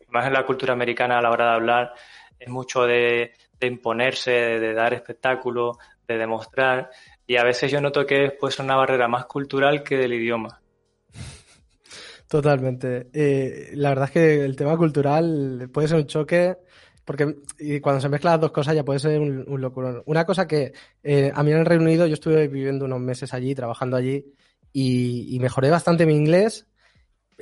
Más 0.09 0.25
en 0.25 0.33
la 0.33 0.45
cultura 0.45 0.73
americana 0.73 1.19
a 1.19 1.21
la 1.21 1.29
hora 1.29 1.45
de 1.45 1.55
hablar, 1.55 1.93
es 2.39 2.49
mucho 2.49 2.83
de, 2.83 3.31
imponerse, 3.61 4.31
de, 4.31 4.73
dar 4.73 4.93
espectáculo, 4.93 5.77
de 6.07 6.17
demostrar. 6.17 6.89
Y 7.27 7.37
a 7.37 7.43
veces 7.43 7.71
yo 7.71 7.79
noto 7.79 8.05
que 8.05 8.31
puede 8.31 8.53
ser 8.53 8.65
una 8.65 8.75
barrera 8.75 9.07
más 9.07 9.25
cultural 9.25 9.83
que 9.83 9.97
del 9.97 10.13
idioma. 10.13 10.59
Totalmente. 12.27 13.09
Eh, 13.13 13.69
la 13.73 13.89
verdad 13.89 14.05
es 14.05 14.11
que 14.11 14.43
el 14.43 14.55
tema 14.55 14.75
cultural 14.77 15.69
puede 15.71 15.87
ser 15.87 15.97
un 15.97 16.07
choque, 16.07 16.57
porque 17.05 17.35
cuando 17.81 18.01
se 18.01 18.09
mezclan 18.09 18.33
las 18.33 18.41
dos 18.41 18.51
cosas 18.51 18.73
ya 18.73 18.83
puede 18.83 18.99
ser 18.99 19.19
un, 19.19 19.45
un 19.47 19.61
locurón. 19.61 20.01
Una 20.05 20.25
cosa 20.25 20.47
que 20.47 20.73
eh, 21.03 21.31
a 21.33 21.43
mí 21.43 21.51
en 21.51 21.59
el 21.59 21.65
Reino 21.65 21.83
Unido 21.83 22.07
yo 22.07 22.15
estuve 22.15 22.47
viviendo 22.47 22.85
unos 22.85 22.99
meses 22.99 23.33
allí, 23.33 23.53
trabajando 23.53 23.95
allí, 23.95 24.25
y, 24.73 25.35
y 25.35 25.39
mejoré 25.39 25.69
bastante 25.69 26.05
mi 26.05 26.15
inglés, 26.15 26.67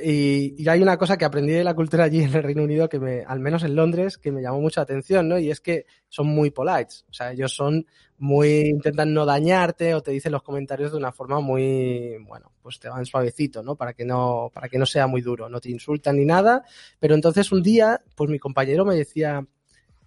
y, 0.02 0.56
y, 0.58 0.68
hay 0.70 0.82
una 0.82 0.98
cosa 0.98 1.18
que 1.18 1.26
aprendí 1.26 1.52
de 1.54 1.64
la 1.64 1.74
cultura 1.74 2.06
allí 2.06 2.24
en 2.24 2.34
el 2.34 2.44
Reino 2.44 2.64
Unido, 2.64 2.90
que 2.90 3.00
me, 3.00 3.24
al 3.24 3.40
menos 3.40 3.64
en 3.64 3.76
Londres, 3.76 4.18
que 4.18 4.32
me 4.32 4.42
llamó 4.42 4.62
mucha 4.62 4.82
atención, 4.82 5.28
¿no? 5.28 5.38
Y 5.38 5.52
es 5.52 5.60
que 5.60 5.86
son 6.08 6.28
muy 6.28 6.52
polites. 6.52 7.06
O 7.10 7.14
sea, 7.14 7.32
ellos 7.32 7.54
son 7.54 7.86
muy, 8.18 8.62
intentan 8.68 9.14
no 9.14 9.26
dañarte 9.26 9.94
o 9.94 10.02
te 10.02 10.12
dicen 10.12 10.32
los 10.32 10.44
comentarios 10.44 10.92
de 10.92 10.98
una 10.98 11.12
forma 11.12 11.40
muy, 11.40 12.18
bueno, 12.28 12.52
pues 12.62 12.80
te 12.80 12.90
van 12.90 13.06
suavecito, 13.06 13.64
¿no? 13.64 13.76
Para 13.76 13.94
que 13.94 14.06
no, 14.06 14.52
para 14.54 14.70
que 14.70 14.78
no 14.78 14.86
sea 14.86 15.08
muy 15.08 15.22
duro. 15.22 15.50
No 15.50 15.60
te 15.60 15.70
insultan 15.70 16.18
ni 16.18 16.26
nada. 16.26 16.64
Pero 17.00 17.16
entonces 17.16 17.52
un 17.52 17.62
día, 17.62 18.02
pues 18.16 18.30
mi 18.30 18.40
compañero 18.40 18.86
me 18.86 18.96
decía, 18.96 19.46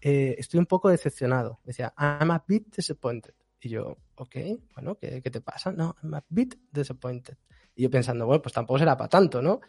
eh, 0.01 0.37
estoy 0.39 0.61
un 0.61 0.67
poco 0.67 0.89
decepcionado. 0.89 1.61
Decía, 1.65 1.93
I'm 1.99 2.31
a 2.31 2.43
bit 2.47 2.75
disappointed. 2.75 3.35
Y 3.63 3.69
yo, 3.69 3.97
ok, 4.17 4.37
bueno, 4.75 4.97
¿qué, 4.97 5.23
qué 5.23 5.31
te 5.31 5.41
pasa? 5.41 5.71
No, 5.71 5.95
I'm 6.03 6.15
a 6.15 6.25
bit 6.29 6.57
disappointed. 6.73 7.37
Y 7.77 7.85
yo 7.85 7.91
pensando, 7.91 8.27
bueno, 8.27 8.43
pues 8.43 8.53
tampoco 8.53 8.79
será 8.79 8.97
para 8.97 9.09
tanto, 9.09 9.41
¿no? 9.41 9.61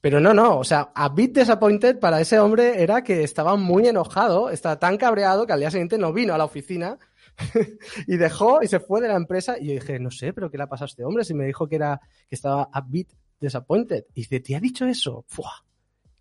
Pero 0.00 0.20
no, 0.20 0.34
no, 0.34 0.58
o 0.58 0.64
sea, 0.64 0.92
a 0.94 1.08
bit 1.08 1.38
disappointed 1.38 1.98
para 1.98 2.20
ese 2.20 2.38
hombre 2.38 2.82
era 2.82 3.02
que 3.02 3.22
estaba 3.22 3.56
muy 3.56 3.86
enojado, 3.88 4.50
estaba 4.50 4.78
tan 4.78 4.96
cabreado 4.96 5.46
que 5.46 5.52
al 5.52 5.60
día 5.60 5.70
siguiente 5.70 5.98
no 5.98 6.12
vino 6.12 6.34
a 6.34 6.38
la 6.38 6.44
oficina 6.44 6.98
y 8.06 8.16
dejó 8.16 8.62
y 8.62 8.68
se 8.68 8.80
fue 8.80 9.00
de 9.00 9.08
la 9.08 9.16
empresa. 9.16 9.56
Y 9.58 9.68
yo 9.68 9.72
dije, 9.74 9.98
no 9.98 10.10
sé, 10.10 10.32
pero 10.32 10.50
¿qué 10.50 10.56
le 10.56 10.64
ha 10.64 10.68
pasado 10.68 10.86
a 10.86 10.90
este 10.90 11.04
hombre? 11.04 11.24
Si 11.24 11.34
me 11.34 11.46
dijo 11.46 11.68
que 11.68 11.76
era 11.76 12.00
que 12.28 12.34
estaba 12.34 12.68
a 12.72 12.80
bit 12.80 13.12
disappointed. 13.40 14.04
Y 14.14 14.22
dice, 14.22 14.40
¿te 14.40 14.56
ha 14.56 14.60
dicho 14.60 14.84
eso? 14.86 15.24
¡Fua! 15.28 15.64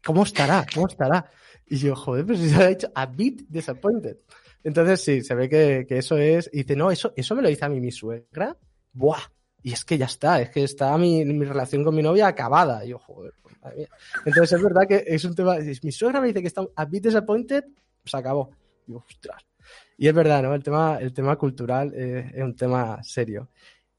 ¿Cómo 0.04 0.24
estará? 0.24 0.66
¿Cómo 0.74 0.88
estará? 0.88 1.30
Y 1.66 1.78
yo, 1.78 1.96
joder, 1.96 2.26
pero 2.26 2.40
si 2.40 2.50
se 2.50 2.64
ha 2.64 2.68
dicho 2.68 2.92
a 2.96 3.06
bit 3.06 3.42
disappointed. 3.50 4.18
Entonces 4.64 5.02
sí, 5.02 5.22
se 5.22 5.36
ve 5.36 5.50
que, 5.50 5.86
que 5.88 5.98
eso 5.98 6.18
es. 6.18 6.50
Y 6.54 6.58
dice, 6.64 6.76
no, 6.76 6.92
eso, 6.92 7.14
eso 7.16 7.36
me 7.36 7.42
lo 7.42 7.50
dice 7.50 7.66
a 7.66 7.70
mí 7.70 7.80
mi 7.80 7.92
suegra. 7.92 8.58
¡Buah! 8.94 9.22
y 9.68 9.74
es 9.74 9.84
que 9.84 9.98
ya 9.98 10.06
está, 10.06 10.42
es 10.42 10.50
que 10.50 10.64
está 10.64 10.98
mi, 10.98 11.26
mi 11.26 11.44
relación 11.44 11.84
con 11.84 11.94
mi 11.94 12.02
novia 12.02 12.28
acabada. 12.28 12.86
Y 12.86 12.90
yo, 12.92 13.00
joder, 13.00 13.34
madre 13.62 13.80
mía. 13.80 13.90
Entonces 14.26 14.54
es 14.54 14.64
verdad 14.64 14.88
que 14.88 15.04
es 15.06 15.26
un 15.26 15.36
tema, 15.36 15.58
mi 15.58 15.92
suegra 15.92 16.22
me 16.22 16.28
dice 16.28 16.42
que 16.42 16.48
está 16.48 16.66
a 16.74 16.86
bit 16.86 17.04
disappointed, 17.04 17.66
se 18.06 18.16
acabó. 18.16 18.52
Y 18.88 18.94
yo, 18.94 19.04
ostras. 19.06 19.46
Y 19.98 20.08
es 20.08 20.14
verdad, 20.14 20.42
¿no? 20.44 20.54
El 20.54 20.64
tema, 20.64 21.00
el 21.02 21.12
tema 21.12 21.36
cultural 21.36 21.92
eh, 21.94 22.32
es 22.34 22.44
un 22.44 22.56
tema 22.56 23.04
serio. 23.04 23.50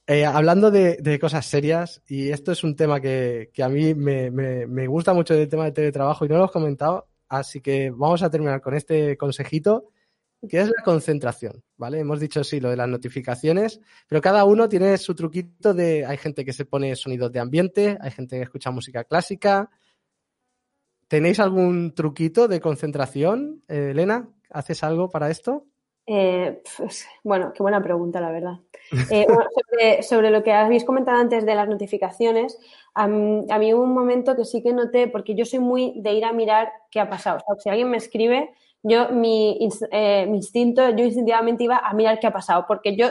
Eh, 0.06 0.24
hablando 0.24 0.70
de, 0.70 0.96
de, 1.02 1.18
cosas 1.18 1.44
serias, 1.44 2.02
y 2.08 2.30
esto 2.30 2.52
es 2.52 2.64
un 2.64 2.74
tema 2.74 2.98
que, 2.98 3.50
que 3.52 3.62
a 3.62 3.68
mí 3.68 3.94
me, 3.94 4.30
me, 4.30 4.66
me, 4.66 4.86
gusta 4.86 5.12
mucho 5.12 5.34
del 5.34 5.50
tema 5.50 5.66
de 5.66 5.72
teletrabajo 5.72 6.24
y 6.24 6.28
no 6.30 6.38
lo 6.38 6.46
he 6.46 6.50
comentado, 6.50 7.08
así 7.28 7.60
que 7.60 7.90
vamos 7.90 8.22
a 8.22 8.30
terminar 8.30 8.62
con 8.62 8.74
este 8.74 9.18
consejito 9.18 9.90
que 10.46 10.60
es 10.60 10.68
la 10.68 10.82
concentración, 10.84 11.64
¿vale? 11.76 11.98
Hemos 11.98 12.20
dicho 12.20 12.44
sí 12.44 12.60
lo 12.60 12.70
de 12.70 12.76
las 12.76 12.88
notificaciones, 12.88 13.80
pero 14.06 14.20
cada 14.20 14.44
uno 14.44 14.68
tiene 14.68 14.96
su 14.98 15.14
truquito 15.14 15.74
de, 15.74 16.06
hay 16.06 16.16
gente 16.16 16.44
que 16.44 16.52
se 16.52 16.64
pone 16.64 16.94
sonidos 16.94 17.32
de 17.32 17.40
ambiente, 17.40 17.98
hay 18.00 18.10
gente 18.10 18.36
que 18.36 18.42
escucha 18.42 18.70
música 18.70 19.04
clásica. 19.04 19.70
¿Tenéis 21.08 21.40
algún 21.40 21.94
truquito 21.94 22.46
de 22.46 22.60
concentración? 22.60 23.62
Eh, 23.66 23.90
Elena, 23.90 24.28
¿haces 24.50 24.84
algo 24.84 25.08
para 25.08 25.30
esto? 25.30 25.66
Eh, 26.10 26.62
pues, 26.76 27.06
bueno, 27.22 27.52
qué 27.52 27.62
buena 27.62 27.82
pregunta, 27.82 28.20
la 28.20 28.30
verdad. 28.30 28.60
Eh, 29.10 30.02
sobre, 30.02 30.30
lo 30.30 30.42
que 30.42 30.52
habéis 30.52 30.84
comentado 30.84 31.18
antes 31.18 31.44
de 31.44 31.54
las 31.54 31.68
notificaciones, 31.68 32.58
a 32.94 33.06
mí, 33.06 33.74
hubo 33.74 33.82
un 33.82 33.92
momento 33.92 34.34
que 34.34 34.46
sí 34.46 34.62
que 34.62 34.72
noté, 34.72 35.08
porque 35.08 35.34
yo 35.34 35.44
soy 35.44 35.58
muy 35.58 36.00
de 36.00 36.14
ir 36.14 36.24
a 36.24 36.32
mirar 36.32 36.72
qué 36.90 37.00
ha 37.00 37.10
pasado. 37.10 37.40
O 37.46 37.56
si 37.60 37.68
alguien 37.68 37.90
me 37.90 37.98
escribe, 37.98 38.50
yo, 38.82 39.10
mi, 39.10 39.58
eh, 39.90 40.26
mi 40.26 40.36
instinto, 40.36 40.88
yo 40.90 41.04
instintivamente 41.04 41.64
iba 41.64 41.78
a 41.78 41.92
mirar 41.94 42.18
qué 42.20 42.26
ha 42.26 42.32
pasado, 42.32 42.64
porque 42.66 42.96
yo, 42.96 43.08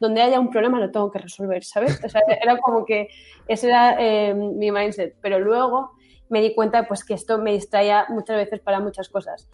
donde 0.00 0.22
haya 0.22 0.38
un 0.40 0.50
problema, 0.50 0.78
lo 0.78 0.90
tengo 0.90 1.10
que 1.10 1.18
resolver, 1.18 1.64
¿sabes? 1.64 2.02
O 2.04 2.08
sea, 2.08 2.22
era 2.40 2.58
como 2.58 2.84
que 2.84 3.08
ese 3.46 3.68
era 3.68 3.96
eh, 3.98 4.34
mi 4.34 4.70
mindset, 4.70 5.16
pero 5.20 5.38
luego 5.38 5.92
me 6.28 6.40
di 6.40 6.54
cuenta 6.54 6.86
pues 6.86 7.04
que 7.04 7.14
esto 7.14 7.38
me 7.38 7.52
distraía 7.52 8.06
muchas 8.10 8.36
veces 8.36 8.60
para 8.60 8.80
muchas 8.80 9.08
cosas. 9.08 9.48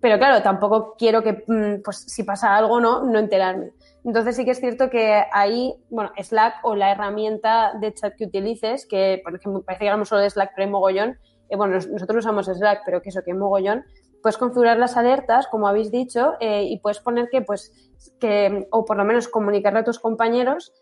Pero 0.00 0.18
claro, 0.18 0.42
tampoco 0.42 0.94
quiero 0.96 1.22
que, 1.22 1.44
mm, 1.46 1.82
pues 1.84 1.98
si 1.98 2.22
pasa 2.22 2.56
algo, 2.56 2.80
no, 2.80 3.04
no 3.04 3.18
enterarme. 3.18 3.72
Entonces 4.04 4.34
sí 4.36 4.44
que 4.44 4.52
es 4.52 4.60
cierto 4.60 4.88
que 4.88 5.24
ahí, 5.30 5.74
bueno, 5.90 6.10
Slack 6.16 6.60
o 6.62 6.74
la 6.74 6.92
herramienta 6.92 7.74
de 7.78 7.92
chat 7.92 8.14
que 8.16 8.24
utilices, 8.24 8.86
que 8.86 9.20
por 9.22 9.34
ejemplo 9.34 9.62
parece 9.62 9.84
que 9.84 9.88
hablamos 9.90 10.08
solo 10.08 10.22
de 10.22 10.30
Slack, 10.30 10.52
pero 10.54 10.66
hay 10.66 10.70
mogollón, 10.70 11.18
eh, 11.50 11.56
bueno, 11.56 11.74
nosotros 11.74 12.24
usamos 12.24 12.46
Slack, 12.46 12.82
pero 12.86 13.02
que 13.02 13.10
eso, 13.10 13.22
que 13.22 13.32
hay 13.32 13.36
mogollón, 13.36 13.84
puedes 14.22 14.36
configurar 14.38 14.78
las 14.78 14.96
alertas, 14.96 15.46
como 15.46 15.68
habéis 15.68 15.90
dicho, 15.90 16.34
eh, 16.40 16.64
y 16.64 16.78
puedes 16.78 17.00
poner 17.00 17.28
que, 17.30 17.42
pues, 17.42 17.72
que, 18.18 18.66
o 18.70 18.84
por 18.84 18.96
lo 18.96 19.04
menos 19.04 19.28
comunicarle 19.28 19.80
a 19.80 19.84
tus 19.84 19.98
compañeros 19.98 20.72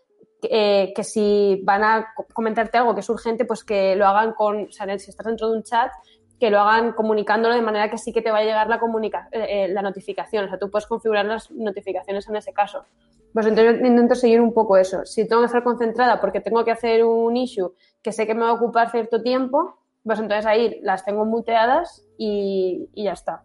eh, 0.43 0.93
que 0.95 1.03
si 1.03 1.61
van 1.63 1.83
a 1.83 2.13
comentarte 2.33 2.77
algo 2.77 2.93
que 2.93 3.01
es 3.01 3.09
urgente, 3.09 3.45
pues 3.45 3.63
que 3.63 3.95
lo 3.95 4.07
hagan 4.07 4.33
con, 4.33 4.63
o 4.63 4.71
sea, 4.71 4.97
si 4.97 5.09
estás 5.09 5.25
dentro 5.25 5.49
de 5.49 5.57
un 5.57 5.63
chat, 5.63 5.91
que 6.39 6.49
lo 6.49 6.59
hagan 6.59 6.93
comunicándolo 6.93 7.53
de 7.53 7.61
manera 7.61 7.89
que 7.89 7.97
sí 7.97 8.13
que 8.13 8.21
te 8.21 8.31
va 8.31 8.37
a 8.37 8.43
llegar 8.43 8.69
la, 8.69 8.79
comunica 8.79 9.27
eh, 9.31 9.67
la 9.67 9.81
notificación. 9.81 10.45
O 10.45 10.47
sea, 10.47 10.57
tú 10.57 10.71
puedes 10.71 10.87
configurar 10.87 11.25
las 11.25 11.51
notificaciones 11.51 12.29
en 12.29 12.37
ese 12.37 12.53
caso. 12.53 12.85
Pues 13.33 13.45
entonces 13.45 13.79
intento 13.85 14.15
seguir 14.15 14.39
un 14.39 14.53
poco 14.53 14.77
eso. 14.77 15.05
Si 15.05 15.27
tengo 15.27 15.41
que 15.41 15.47
estar 15.47 15.63
concentrada 15.63 16.19
porque 16.21 16.39
tengo 16.39 16.63
que 16.63 16.71
hacer 16.71 17.03
un 17.03 17.35
issue 17.35 17.73
que 18.01 18.13
sé 18.13 18.25
que 18.25 18.33
me 18.33 18.41
va 18.41 18.49
a 18.49 18.53
ocupar 18.53 18.89
cierto 18.89 19.21
tiempo, 19.21 19.77
pues 20.03 20.19
entonces 20.19 20.45
ahí 20.45 20.79
las 20.81 21.05
tengo 21.05 21.25
muteadas 21.25 22.05
y, 22.17 22.89
y 22.93 23.03
ya 23.05 23.13
está. 23.13 23.43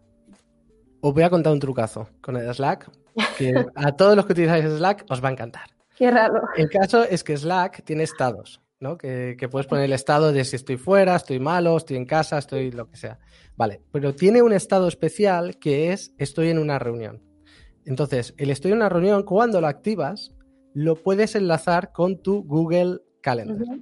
Os 1.01 1.13
voy 1.13 1.23
a 1.23 1.29
contar 1.29 1.53
un 1.53 1.59
trucazo 1.59 2.09
con 2.21 2.35
el 2.37 2.51
Slack, 2.53 2.89
que 3.37 3.53
a 3.75 3.91
todos 3.95 4.15
los 4.15 4.25
que 4.25 4.33
utilizáis 4.33 4.65
Slack 4.65 5.05
os 5.09 5.23
va 5.23 5.29
a 5.29 5.31
encantar. 5.31 5.69
Qué 5.95 6.11
raro. 6.11 6.41
El 6.55 6.69
caso 6.69 7.03
es 7.03 7.23
que 7.23 7.37
Slack 7.37 7.83
tiene 7.83 8.03
estados. 8.03 8.61
¿no? 8.79 8.97
Que, 8.97 9.37
puedes 9.49 9.67
poner 9.67 9.85
el 9.85 9.93
estado 9.93 10.31
de 10.31 10.43
si 10.43 10.55
estoy 10.55 10.77
fuera, 10.77 11.15
estoy 11.15 11.39
malo, 11.39 11.77
estoy 11.77 11.97
en 11.97 12.05
casa, 12.05 12.37
estoy 12.37 12.71
lo 12.71 12.89
que 12.89 12.97
sea. 12.97 13.19
Vale, 13.55 13.81
pero 13.91 14.13
tiene 14.13 14.41
un 14.41 14.53
estado 14.53 14.87
especial 14.87 15.57
que 15.57 15.91
es 15.91 16.13
estoy 16.17 16.49
en 16.49 16.59
una 16.59 16.79
reunión. 16.79 17.21
Entonces, 17.85 18.33
el 18.37 18.49
estoy 18.49 18.71
en 18.71 18.77
una 18.77 18.89
reunión, 18.89 19.23
cuando 19.23 19.61
lo 19.61 19.67
activas, 19.67 20.33
lo 20.73 20.95
puedes 20.95 21.35
enlazar 21.35 21.91
con 21.91 22.21
tu 22.21 22.43
Google 22.43 22.99
Calendar. 23.21 23.79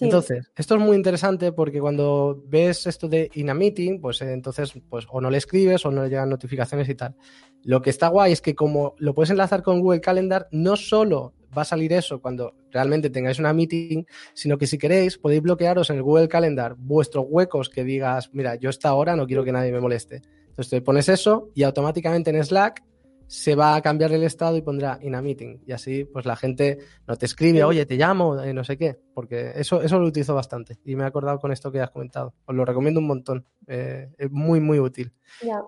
Entonces, 0.00 0.50
esto 0.56 0.74
es 0.74 0.80
muy 0.80 0.96
interesante 0.96 1.52
porque 1.52 1.80
cuando 1.80 2.42
ves 2.46 2.86
esto 2.86 3.08
de 3.08 3.30
in 3.34 3.50
a 3.50 3.54
meeting, 3.54 4.00
pues 4.00 4.20
eh, 4.20 4.32
entonces, 4.32 4.72
pues 4.88 5.06
o 5.10 5.20
no 5.20 5.30
le 5.30 5.38
escribes 5.38 5.86
o 5.86 5.90
no 5.90 6.02
le 6.02 6.10
llegan 6.10 6.28
notificaciones 6.28 6.88
y 6.88 6.94
tal. 6.94 7.14
Lo 7.62 7.80
que 7.80 7.90
está 7.90 8.08
guay 8.08 8.32
es 8.32 8.42
que 8.42 8.54
como 8.54 8.94
lo 8.98 9.14
puedes 9.14 9.30
enlazar 9.30 9.62
con 9.62 9.80
Google 9.80 10.00
Calendar, 10.00 10.48
no 10.50 10.76
solo 10.76 11.34
va 11.56 11.62
a 11.62 11.64
salir 11.64 11.92
eso 11.92 12.20
cuando 12.20 12.54
realmente 12.70 13.10
tengáis 13.10 13.38
una 13.38 13.52
meeting, 13.52 14.04
sino 14.34 14.58
que 14.58 14.66
si 14.66 14.76
queréis 14.76 15.16
podéis 15.16 15.42
bloquearos 15.42 15.88
en 15.90 15.96
el 15.96 16.02
Google 16.02 16.28
Calendar 16.28 16.74
vuestros 16.76 17.24
huecos 17.28 17.70
que 17.70 17.84
digas, 17.84 18.30
mira, 18.32 18.56
yo 18.56 18.68
esta 18.68 18.92
hora 18.94 19.16
no 19.16 19.26
quiero 19.26 19.44
que 19.44 19.52
nadie 19.52 19.72
me 19.72 19.80
moleste. 19.80 20.22
Entonces 20.48 20.70
te 20.70 20.80
pones 20.82 21.08
eso 21.08 21.50
y 21.54 21.62
automáticamente 21.62 22.30
en 22.30 22.42
Slack 22.42 22.82
se 23.26 23.54
va 23.54 23.74
a 23.74 23.82
cambiar 23.82 24.12
el 24.12 24.22
estado 24.22 24.56
y 24.56 24.62
pondrá 24.62 24.98
in 25.02 25.14
a 25.14 25.22
meeting. 25.22 25.58
Y 25.66 25.72
así, 25.72 26.04
pues 26.04 26.26
la 26.26 26.36
gente 26.36 26.78
no 27.06 27.16
te 27.16 27.26
escribe, 27.26 27.64
oye, 27.64 27.86
te 27.86 27.96
llamo, 27.96 28.40
eh, 28.40 28.52
no 28.52 28.64
sé 28.64 28.76
qué, 28.76 28.98
porque 29.14 29.52
eso, 29.54 29.82
eso 29.82 29.98
lo 29.98 30.06
utilizo 30.06 30.34
bastante 30.34 30.78
y 30.84 30.96
me 30.96 31.04
he 31.04 31.06
acordado 31.06 31.38
con 31.38 31.52
esto 31.52 31.70
que 31.72 31.80
has 31.80 31.90
comentado. 31.90 32.34
Os 32.44 32.54
lo 32.54 32.64
recomiendo 32.64 33.00
un 33.00 33.06
montón. 33.06 33.46
Eh, 33.66 34.08
es 34.18 34.30
muy, 34.30 34.60
muy 34.60 34.78
útil. 34.78 35.12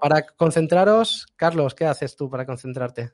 Para 0.00 0.22
concentraros, 0.22 1.26
Carlos, 1.36 1.74
¿qué 1.74 1.84
haces 1.84 2.16
tú 2.16 2.30
para 2.30 2.46
concentrarte? 2.46 3.12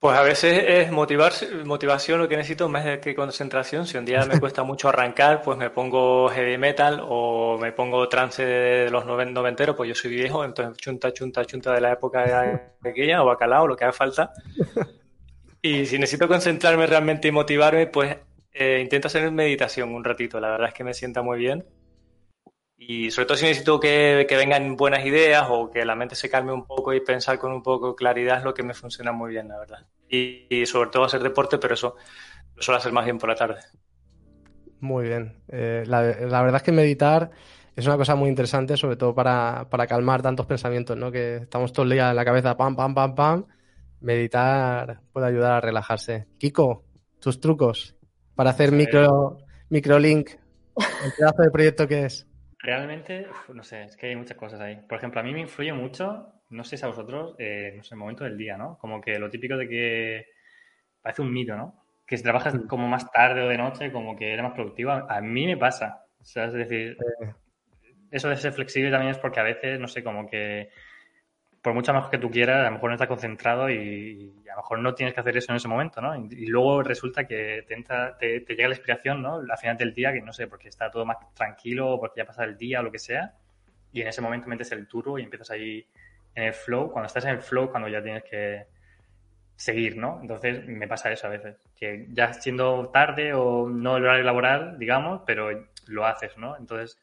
Pues 0.00 0.16
a 0.16 0.22
veces 0.22 0.64
es 0.68 0.92
motivar, 0.92 1.32
motivación 1.64 2.20
lo 2.20 2.28
que 2.28 2.36
necesito 2.36 2.68
más 2.68 2.98
que 3.00 3.16
concentración. 3.16 3.84
Si 3.84 3.98
un 3.98 4.04
día 4.04 4.24
me 4.26 4.38
cuesta 4.40 4.62
mucho 4.62 4.88
arrancar, 4.88 5.42
pues 5.42 5.58
me 5.58 5.70
pongo 5.70 6.28
heavy 6.28 6.56
metal 6.56 7.00
o 7.02 7.58
me 7.58 7.72
pongo 7.72 8.08
trance 8.08 8.44
de 8.44 8.90
los 8.90 9.04
noventeros, 9.06 9.74
pues 9.74 9.88
yo 9.88 9.96
soy 9.96 10.12
viejo, 10.12 10.44
entonces 10.44 10.76
chunta, 10.76 11.12
chunta, 11.12 11.44
chunta 11.44 11.72
de 11.72 11.80
la 11.80 11.92
época 11.92 12.70
aquella 12.80 13.22
o 13.22 13.26
bacalao, 13.26 13.66
lo 13.66 13.76
que 13.76 13.84
haga 13.84 13.92
falta. 13.92 14.32
Y 15.60 15.86
si 15.86 15.98
necesito 15.98 16.28
concentrarme 16.28 16.86
realmente 16.86 17.26
y 17.26 17.32
motivarme, 17.32 17.88
pues 17.88 18.16
eh, 18.52 18.78
intento 18.80 19.08
hacer 19.08 19.30
meditación 19.32 19.92
un 19.92 20.04
ratito. 20.04 20.38
La 20.38 20.50
verdad 20.50 20.68
es 20.68 20.74
que 20.74 20.84
me 20.84 20.94
sienta 20.94 21.22
muy 21.22 21.38
bien. 21.38 21.64
Y 22.90 23.10
sobre 23.10 23.26
todo 23.26 23.36
si 23.36 23.44
necesito 23.44 23.78
que, 23.78 24.26
vengan 24.30 24.74
buenas 24.74 25.04
ideas 25.04 25.46
o 25.50 25.70
que 25.70 25.84
la 25.84 25.94
mente 25.94 26.14
se 26.14 26.30
calme 26.30 26.54
un 26.54 26.64
poco 26.64 26.94
y 26.94 27.00
pensar 27.00 27.38
con 27.38 27.52
un 27.52 27.62
poco 27.62 27.90
de 27.90 27.94
claridad 27.94 28.38
es 28.38 28.44
lo 28.44 28.54
que 28.54 28.62
me 28.62 28.72
funciona 28.72 29.12
muy 29.12 29.32
bien, 29.32 29.46
la 29.46 29.58
verdad. 29.58 29.84
Y, 30.08 30.64
sobre 30.64 30.88
todo 30.88 31.04
hacer 31.04 31.22
deporte, 31.22 31.58
pero 31.58 31.74
eso 31.74 31.96
lo 32.56 32.62
suelo 32.62 32.78
hacer 32.78 32.92
más 32.92 33.04
bien 33.04 33.18
por 33.18 33.28
la 33.28 33.34
tarde. 33.34 33.60
Muy 34.80 35.06
bien. 35.06 35.36
Eh, 35.48 35.84
la, 35.86 36.00
verdad 36.00 36.56
es 36.56 36.62
que 36.62 36.72
meditar 36.72 37.30
es 37.76 37.86
una 37.86 37.98
cosa 37.98 38.14
muy 38.14 38.30
interesante, 38.30 38.74
sobre 38.78 38.96
todo 38.96 39.14
para, 39.14 39.68
calmar 39.86 40.22
tantos 40.22 40.46
pensamientos, 40.46 40.96
¿no? 40.96 41.12
Que 41.12 41.36
estamos 41.36 41.74
todo 41.74 41.82
el 41.82 41.90
día 41.90 42.08
en 42.08 42.16
la 42.16 42.24
cabeza, 42.24 42.56
pam, 42.56 42.74
pam, 42.74 42.94
pam, 42.94 43.14
pam. 43.14 43.44
Meditar 44.00 45.02
puede 45.12 45.26
ayudar 45.26 45.52
a 45.52 45.60
relajarse. 45.60 46.26
Kiko, 46.38 46.86
tus 47.20 47.38
trucos 47.38 47.96
para 48.34 48.48
hacer 48.48 48.72
micro, 48.72 49.40
microlink, 49.68 50.30
el 51.04 51.12
pedazo 51.18 51.42
de 51.42 51.50
proyecto 51.50 51.86
que 51.86 52.06
es. 52.06 52.24
Realmente, 52.60 53.26
no 53.54 53.62
sé, 53.62 53.84
es 53.84 53.96
que 53.96 54.08
hay 54.08 54.16
muchas 54.16 54.36
cosas 54.36 54.60
ahí. 54.60 54.76
Por 54.88 54.98
ejemplo, 54.98 55.20
a 55.20 55.22
mí 55.22 55.32
me 55.32 55.40
influye 55.40 55.72
mucho, 55.72 56.32
no 56.50 56.64
sé 56.64 56.76
si 56.76 56.84
a 56.84 56.88
vosotros, 56.88 57.36
eh, 57.38 57.74
no 57.76 57.84
sé, 57.84 57.94
el 57.94 58.00
momento 58.00 58.24
del 58.24 58.36
día, 58.36 58.56
¿no? 58.56 58.78
Como 58.78 59.00
que 59.00 59.18
lo 59.18 59.30
típico 59.30 59.56
de 59.56 59.68
que 59.68 60.26
parece 61.00 61.22
un 61.22 61.32
mito, 61.32 61.56
¿no? 61.56 61.84
Que 62.06 62.16
si 62.16 62.22
trabajas 62.22 62.54
mm. 62.54 62.66
como 62.66 62.88
más 62.88 63.10
tarde 63.12 63.42
o 63.42 63.48
de 63.48 63.58
noche, 63.58 63.92
como 63.92 64.16
que 64.16 64.32
eres 64.32 64.42
más 64.42 64.54
productivo. 64.54 64.90
A 64.90 65.20
mí 65.20 65.46
me 65.46 65.56
pasa. 65.56 66.04
O 66.20 66.24
sea, 66.24 66.46
es 66.46 66.52
decir, 66.52 66.96
eso 68.10 68.28
de 68.28 68.36
ser 68.36 68.52
flexible 68.52 68.90
también 68.90 69.12
es 69.12 69.18
porque 69.18 69.40
a 69.40 69.44
veces, 69.44 69.78
no 69.78 69.86
sé, 69.86 70.02
como 70.02 70.28
que 70.28 70.70
por 71.68 71.74
mucho 71.74 71.92
más 71.92 72.08
que 72.08 72.16
tú 72.16 72.30
quieras, 72.30 72.60
a 72.60 72.70
lo 72.70 72.72
mejor 72.72 72.88
no 72.88 72.94
estás 72.94 73.08
concentrado 73.08 73.68
y, 73.68 74.32
a 74.50 74.52
lo 74.52 74.56
mejor 74.56 74.78
no 74.78 74.94
tienes 74.94 75.12
que 75.12 75.20
hacer 75.20 75.36
eso 75.36 75.52
en 75.52 75.56
ese 75.56 75.68
momento, 75.68 76.00
¿no? 76.00 76.16
Y, 76.16 76.46
luego 76.46 76.82
resulta 76.82 77.26
que 77.26 77.62
te, 77.68 77.74
entra, 77.74 78.16
te, 78.16 78.40
llega 78.40 78.68
la 78.68 78.74
inspiración, 78.74 79.20
¿no? 79.20 79.34
Al 79.36 79.58
final 79.58 79.76
del 79.76 79.92
día, 79.92 80.10
que 80.10 80.22
no 80.22 80.32
sé, 80.32 80.46
porque 80.46 80.68
está 80.68 80.90
todo 80.90 81.04
más 81.04 81.18
tranquilo 81.34 81.90
o 81.90 82.00
porque 82.00 82.22
ya 82.22 82.24
pasa 82.24 82.44
el 82.44 82.56
día 82.56 82.80
o 82.80 82.84
lo 82.84 82.90
que 82.90 82.98
sea, 82.98 83.34
y 83.92 84.00
en 84.00 84.08
ese 84.08 84.22
momento 84.22 84.48
metes 84.48 84.72
el 84.72 84.88
turbo 84.88 85.18
y 85.18 85.24
empiezas 85.24 85.50
ahí 85.50 85.86
en 86.34 86.44
el 86.44 86.54
flow. 86.54 86.90
Cuando 86.90 87.06
estás 87.06 87.26
en 87.26 87.32
el 87.32 87.42
flow, 87.42 87.70
cuando 87.70 87.86
ya 87.86 88.02
tienes 88.02 88.24
que 88.24 88.64
seguir, 89.54 89.98
¿no? 89.98 90.20
Entonces 90.22 90.66
me 90.66 90.88
pasa 90.88 91.12
eso 91.12 91.26
a 91.26 91.30
veces, 91.30 91.56
que 91.76 92.06
ya 92.12 92.32
siendo 92.32 92.88
tarde 92.88 93.34
o 93.34 93.68
no 93.68 93.98
el 93.98 94.04
horario 94.04 94.24
laboral, 94.24 94.78
digamos, 94.78 95.20
pero 95.26 95.50
lo 95.86 96.06
haces, 96.06 96.34
¿no? 96.38 96.56
Entonces, 96.56 96.98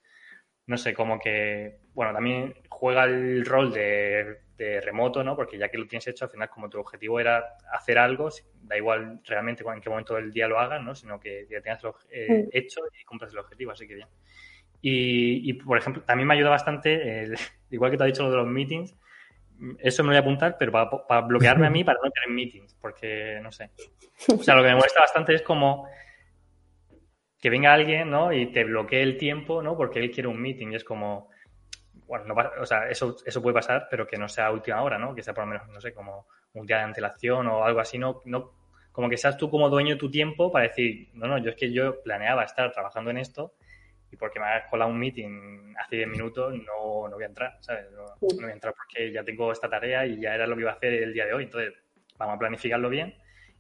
no 0.66 0.76
sé, 0.78 0.96
como 0.96 1.20
que, 1.20 1.78
bueno, 1.94 2.14
también 2.14 2.56
juega 2.70 3.04
el 3.04 3.46
rol 3.46 3.72
de 3.72 4.44
de 4.58 4.82
remoto, 4.82 5.24
¿no? 5.24 5.36
Porque 5.36 5.58
ya 5.58 5.70
que 5.70 5.78
lo 5.78 5.88
tienes 5.88 6.08
hecho, 6.08 6.26
al 6.26 6.32
final 6.32 6.50
como 6.50 6.70
tu 6.70 6.80
objetivo 6.80 7.20
era 7.20 7.58
hacer 7.72 7.98
algo, 7.98 8.30
da 8.64 8.78
igual 8.78 9.20
realmente 9.26 9.64
en 9.66 9.82
qué 9.82 9.90
momento 9.90 10.16
del 10.16 10.32
día 10.32 10.48
lo 10.48 10.60
hagas, 10.60 10.82
¿no? 10.82 10.96
Sino 10.96 11.20
que 11.20 11.46
ya 11.50 11.62
tengas 11.62 11.84
lo 11.84 11.96
eh, 12.10 12.48
hecho 12.52 12.82
y 13.00 13.04
cumplas 13.04 13.32
el 13.32 13.40
objetivo, 13.40 13.72
así 13.72 13.88
que 13.88 13.96
bien. 13.96 14.08
Y, 14.88 15.54
por 15.54 15.80
ejemplo, 15.80 16.04
también 16.04 16.28
me 16.28 16.36
ayuda 16.36 16.50
bastante, 16.52 17.28
igual 17.72 17.92
que 17.92 17.98
te 17.98 18.04
ha 18.04 18.08
dicho 18.08 18.24
lo 18.24 18.30
de 18.30 18.38
los 18.38 18.48
meetings, 18.48 18.96
eso 19.80 20.04
me 20.04 20.08
lo 20.08 20.12
voy 20.12 20.18
a 20.18 20.20
apuntar, 20.20 20.58
pero 20.60 20.72
para, 20.72 21.22
bloquearme 21.22 21.66
a 21.66 21.70
mí 21.70 21.84
para 21.84 22.00
no 22.04 22.12
tener 22.12 22.30
meetings, 22.30 22.76
porque 22.76 23.40
no 23.42 23.52
sé. 23.52 23.72
O 24.28 24.44
sea, 24.44 24.56
lo 24.56 24.62
que 24.62 24.70
me 24.70 24.76
molesta 24.76 25.00
bastante 25.00 25.34
es 25.34 25.42
como 25.42 25.88
que 27.40 27.50
venga 27.50 27.74
alguien, 27.74 28.10
¿no? 28.10 28.34
Y 28.34 28.48
te 28.48 28.64
bloquee 28.64 29.02
el 29.02 29.18
tiempo, 29.18 29.62
¿no? 29.62 29.78
Porque 29.78 30.00
él 30.00 30.12
quiere 30.12 30.28
un 30.28 30.42
meeting 30.42 30.74
y 30.74 30.76
es 30.76 30.84
como 30.84 31.30
bueno, 32.08 32.26
no, 32.26 32.36
o 32.62 32.66
sea, 32.66 32.90
eso, 32.90 33.16
eso 33.26 33.42
puede 33.42 33.54
pasar, 33.54 33.88
pero 33.90 34.08
que 34.08 34.18
no 34.18 34.28
sea 34.28 34.48
a 34.48 34.52
última 34.52 34.82
hora, 34.82 34.98
¿no? 34.98 35.16
Que 35.16 35.24
sea 35.24 35.34
por 35.34 35.46
lo 35.46 35.52
menos, 35.52 35.68
no 35.70 35.82
sé, 35.82 35.94
como 35.94 36.28
un 36.54 36.66
día 36.66 36.78
de 36.78 36.84
antelación 36.84 37.48
o 37.48 37.64
algo 37.64 37.80
así, 37.80 37.98
no, 37.98 38.22
no 38.26 38.54
como 38.92 39.10
que 39.10 39.18
seas 39.18 39.38
tú 39.38 39.50
como 39.50 39.70
dueño 39.70 39.96
de 39.96 40.00
tu 40.00 40.10
tiempo 40.10 40.52
para 40.52 40.68
decir, 40.68 41.10
no, 41.14 41.28
no, 41.28 41.38
yo 41.38 41.50
es 41.50 41.56
que 41.56 41.72
yo 41.72 42.02
planeaba 42.02 42.44
estar 42.44 42.72
trabajando 42.72 43.12
en 43.12 43.18
esto 43.18 43.56
y 44.12 44.16
porque 44.16 44.40
me 44.40 44.46
has 44.46 44.70
colado 44.70 44.90
un 44.90 45.00
meeting 45.00 45.74
hace 45.78 45.98
10 45.98 46.08
minutos 46.08 46.54
no, 46.54 47.08
no 47.10 47.16
voy 47.16 47.24
a 47.24 47.28
entrar, 47.28 47.58
¿sabes? 47.60 47.92
No, 47.92 48.06
no, 48.06 48.16
voy 48.20 48.50
a 48.50 48.54
entrar 48.54 48.74
porque 48.74 49.12
ya 49.12 49.24
tengo 49.24 49.52
esta 49.52 49.70
tarea 49.70 50.06
y 50.06 50.22
ya 50.22 50.34
era 50.36 50.48
lo 50.48 50.56
que 50.56 50.62
iba 50.62 50.72
a 50.72 50.76
hacer 50.76 50.94
el 50.94 51.12
día 51.12 51.26
de 51.26 51.34
hoy, 51.34 51.44
entonces 51.44 51.74
vamos 52.18 52.36
a 52.36 52.40
planificarlo 52.40 52.90
bien 52.90 53.16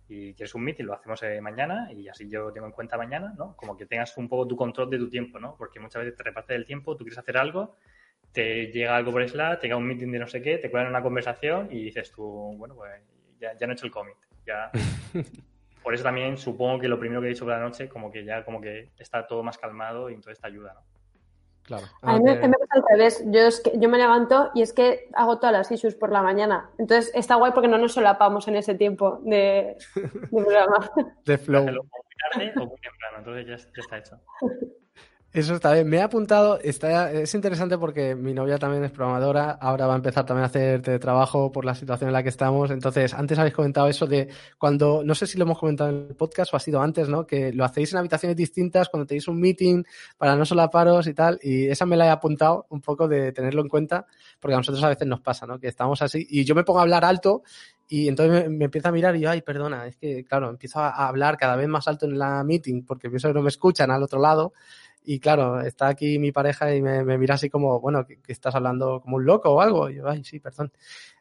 y 0.07 0.33
quieres 0.35 0.53
un 0.55 0.63
meeting, 0.63 0.85
lo 0.85 0.93
hacemos 0.93 1.21
eh, 1.23 1.41
mañana 1.41 1.91
y 1.91 2.07
así 2.07 2.29
yo 2.29 2.51
tengo 2.53 2.67
en 2.67 2.73
cuenta 2.73 2.95
mañana, 2.95 3.33
¿no? 3.37 3.57
Como 3.57 3.75
que 3.75 3.87
tengas 3.87 4.15
un 4.17 4.29
poco 4.29 4.47
tu 4.47 4.55
control 4.55 4.89
de 4.89 4.99
tu 4.99 5.09
tiempo, 5.09 5.39
¿no? 5.39 5.55
Porque 5.57 5.79
muchas 5.79 6.03
veces 6.03 6.15
te 6.15 6.23
repartes 6.23 6.55
el 6.55 6.65
tiempo, 6.65 6.95
tú 6.95 7.03
quieres 7.03 7.17
hacer 7.17 7.37
algo 7.37 7.75
te 8.35 8.67
llega 8.67 8.95
algo 8.95 9.11
por 9.11 9.27
Slack, 9.27 9.61
te 9.61 9.67
llega 9.67 9.77
un 9.77 9.87
meeting 9.87 10.11
de 10.11 10.19
no 10.19 10.27
sé 10.27 10.41
qué, 10.41 10.57
te 10.57 10.69
cuelan 10.69 10.89
una 10.89 11.01
conversación 11.01 11.69
y 11.71 11.85
dices 11.85 12.11
tú, 12.11 12.53
bueno, 12.57 12.75
pues 12.75 12.91
ya, 13.39 13.57
ya 13.57 13.65
no 13.65 13.73
he 13.73 13.75
hecho 13.75 13.85
el 13.85 13.91
commit. 13.91 14.17
Ya. 14.45 14.69
por 15.83 15.93
eso 15.93 16.03
también 16.03 16.37
supongo 16.37 16.79
que 16.79 16.87
lo 16.87 16.99
primero 16.99 17.21
que 17.21 17.27
he 17.27 17.29
dicho 17.29 17.45
por 17.45 17.53
la 17.53 17.59
noche, 17.59 17.87
como 17.87 18.11
que 18.11 18.25
ya 18.25 18.43
como 18.43 18.59
que 18.59 18.91
está 18.99 19.25
todo 19.25 19.41
más 19.41 19.57
calmado 19.57 20.09
y 20.09 20.13
entonces 20.13 20.39
te 20.39 20.47
ayuda, 20.47 20.73
¿no? 20.73 20.81
Claro. 21.63 21.85
A 22.03 22.19
mí 22.19 22.23
me, 22.23 22.35
pasa 22.35 22.75
al 22.75 22.83
revés. 22.91 23.23
Yo, 23.25 23.39
es 23.39 23.59
que, 23.59 23.71
yo 23.79 23.89
me 23.89 23.97
levanto 23.97 24.51
y 24.53 24.61
es 24.61 24.71
que 24.71 25.09
hago 25.15 25.39
todas 25.39 25.51
las 25.51 25.71
issues 25.71 25.95
por 25.95 26.11
la 26.11 26.21
mañana. 26.21 26.69
Entonces 26.77 27.11
está 27.15 27.35
guay 27.35 27.53
porque 27.53 27.67
no 27.67 27.79
nos 27.79 27.93
solapamos 27.93 28.47
en 28.47 28.55
ese 28.55 28.75
tiempo 28.75 29.19
de, 29.23 29.75
de 29.95 30.01
programa. 30.31 30.91
De 31.25 31.37
flow. 31.39 31.63
Muy 31.63 31.73
tarde 31.73 32.53
o 32.55 32.67
muy 32.67 32.79
temprano, 32.79 33.17
entonces 33.17 33.47
ya, 33.47 33.57
ya 33.57 33.81
está 33.81 33.97
hecho. 33.97 34.19
Eso 35.35 35.55
está 35.55 35.73
bien. 35.73 35.89
Me 35.89 35.97
he 35.97 36.01
apuntado, 36.01 36.61
está, 36.61 37.11
es 37.11 37.35
interesante 37.35 37.77
porque 37.77 38.15
mi 38.15 38.33
novia 38.33 38.57
también 38.57 38.85
es 38.85 38.91
programadora, 38.91 39.51
ahora 39.51 39.85
va 39.85 39.91
a 39.91 39.97
empezar 39.97 40.25
también 40.25 40.43
a 40.43 40.45
hacer 40.45 40.97
trabajo 40.99 41.51
por 41.51 41.65
la 41.65 41.75
situación 41.75 42.07
en 42.07 42.13
la 42.13 42.23
que 42.23 42.29
estamos. 42.29 42.71
Entonces, 42.71 43.13
antes 43.13 43.37
habéis 43.37 43.53
comentado 43.53 43.89
eso 43.89 44.07
de 44.07 44.29
cuando, 44.57 45.03
no 45.03 45.13
sé 45.13 45.27
si 45.27 45.37
lo 45.37 45.43
hemos 45.43 45.59
comentado 45.59 45.89
en 45.89 46.07
el 46.07 46.15
podcast 46.15 46.53
o 46.53 46.55
ha 46.55 46.61
sido 46.61 46.81
antes, 46.81 47.09
¿no? 47.09 47.27
Que 47.27 47.51
lo 47.51 47.65
hacéis 47.65 47.91
en 47.91 47.99
habitaciones 47.99 48.37
distintas 48.37 48.87
cuando 48.87 49.05
tenéis 49.05 49.27
un 49.27 49.41
meeting 49.41 49.83
para 50.17 50.37
no 50.37 50.45
solaparos 50.45 51.05
y 51.05 51.13
tal. 51.13 51.37
Y 51.43 51.65
esa 51.65 51.85
me 51.85 51.97
la 51.97 52.05
he 52.05 52.09
apuntado 52.11 52.65
un 52.69 52.79
poco 52.79 53.09
de 53.09 53.33
tenerlo 53.33 53.61
en 53.61 53.67
cuenta, 53.67 54.05
porque 54.39 54.53
a 54.53 54.57
nosotros 54.57 54.81
a 54.85 54.87
veces 54.87 55.05
nos 55.05 55.19
pasa, 55.19 55.45
¿no? 55.45 55.59
Que 55.59 55.67
estamos 55.67 56.01
así 56.01 56.25
y 56.29 56.45
yo 56.45 56.55
me 56.55 56.63
pongo 56.63 56.79
a 56.79 56.83
hablar 56.83 57.03
alto 57.03 57.43
y 57.89 58.07
entonces 58.07 58.49
me, 58.49 58.65
empieza 58.65 58.87
a 58.87 58.91
mirar 58.93 59.15
y 59.17 59.19
yo, 59.19 59.29
ay, 59.29 59.41
perdona, 59.41 59.85
es 59.85 59.97
que, 59.97 60.23
claro, 60.23 60.49
empiezo 60.49 60.79
a 60.79 61.07
hablar 61.07 61.35
cada 61.35 61.57
vez 61.57 61.67
más 61.67 61.89
alto 61.89 62.05
en 62.05 62.17
la 62.17 62.41
meeting 62.45 62.83
porque 62.83 63.09
pienso 63.09 63.27
que 63.27 63.33
no 63.33 63.41
me 63.41 63.49
escuchan 63.49 63.91
al 63.91 64.01
otro 64.01 64.21
lado 64.21 64.53
y 65.05 65.19
claro, 65.19 65.61
está 65.61 65.87
aquí 65.87 66.19
mi 66.19 66.31
pareja 66.31 66.73
y 66.75 66.81
me, 66.81 67.03
mira 67.17 67.35
así 67.35 67.49
como, 67.49 67.79
bueno, 67.79 68.05
que, 68.05 68.19
estás 68.27 68.55
hablando 68.55 69.01
como 69.01 69.17
un 69.17 69.25
loco 69.25 69.51
o 69.51 69.61
algo. 69.61 69.89
Y 69.89 69.95
yo, 69.95 70.07
ay, 70.07 70.23
sí, 70.23 70.39
perdón. 70.39 70.71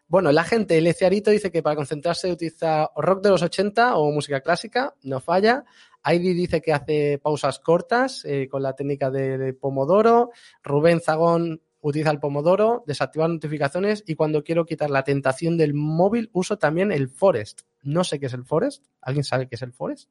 Bueno, 0.07 0.33
la 0.33 0.45
gente, 0.45 0.77
el 0.77 0.95
Ciarito 0.95 1.31
dice 1.31 1.51
que 1.51 1.63
para 1.63 1.77
concentrarse 1.77 2.31
utiliza 2.31 2.91
rock 2.97 3.23
de 3.23 3.31
los 3.31 3.43
80 3.43 3.97
o 3.97 4.11
música 4.13 4.41
clásica, 4.41 4.95
no 5.03 5.21
falla. 5.21 5.65
Heidi 6.05 6.35
dice 6.35 6.61
que 6.61 6.73
hace 6.73 7.19
pausas 7.19 7.59
cortas 7.59 8.25
eh, 8.25 8.49
con 8.51 8.63
la 8.63 8.75
técnica 8.75 9.11
de, 9.11 9.55
Pomodoro. 9.55 10.31
Rubén 10.63 11.01
Zagón 11.01 11.63
utiliza 11.81 12.11
el 12.11 12.21
Pomodoro, 12.21 12.85
desactivar 12.87 13.31
notificaciones 13.31 14.05
y 14.07 14.15
cuando 14.15 14.45
quiero 14.45 14.67
quitar 14.67 14.91
la 14.91 15.05
tentación 15.05 15.57
del 15.57 15.75
móvil 15.75 16.31
uso 16.33 16.59
también 16.59 16.93
el 16.93 17.09
Forest. 17.09 17.63
No 17.83 18.05
sé 18.05 18.21
qué 18.21 18.27
es 18.27 18.35
el 18.35 18.45
Forest. 18.45 18.85
¿Alguien 19.01 19.25
sabe 19.25 19.49
qué 19.49 19.55
es 19.55 19.63
el 19.63 19.73
Forest? 19.73 20.11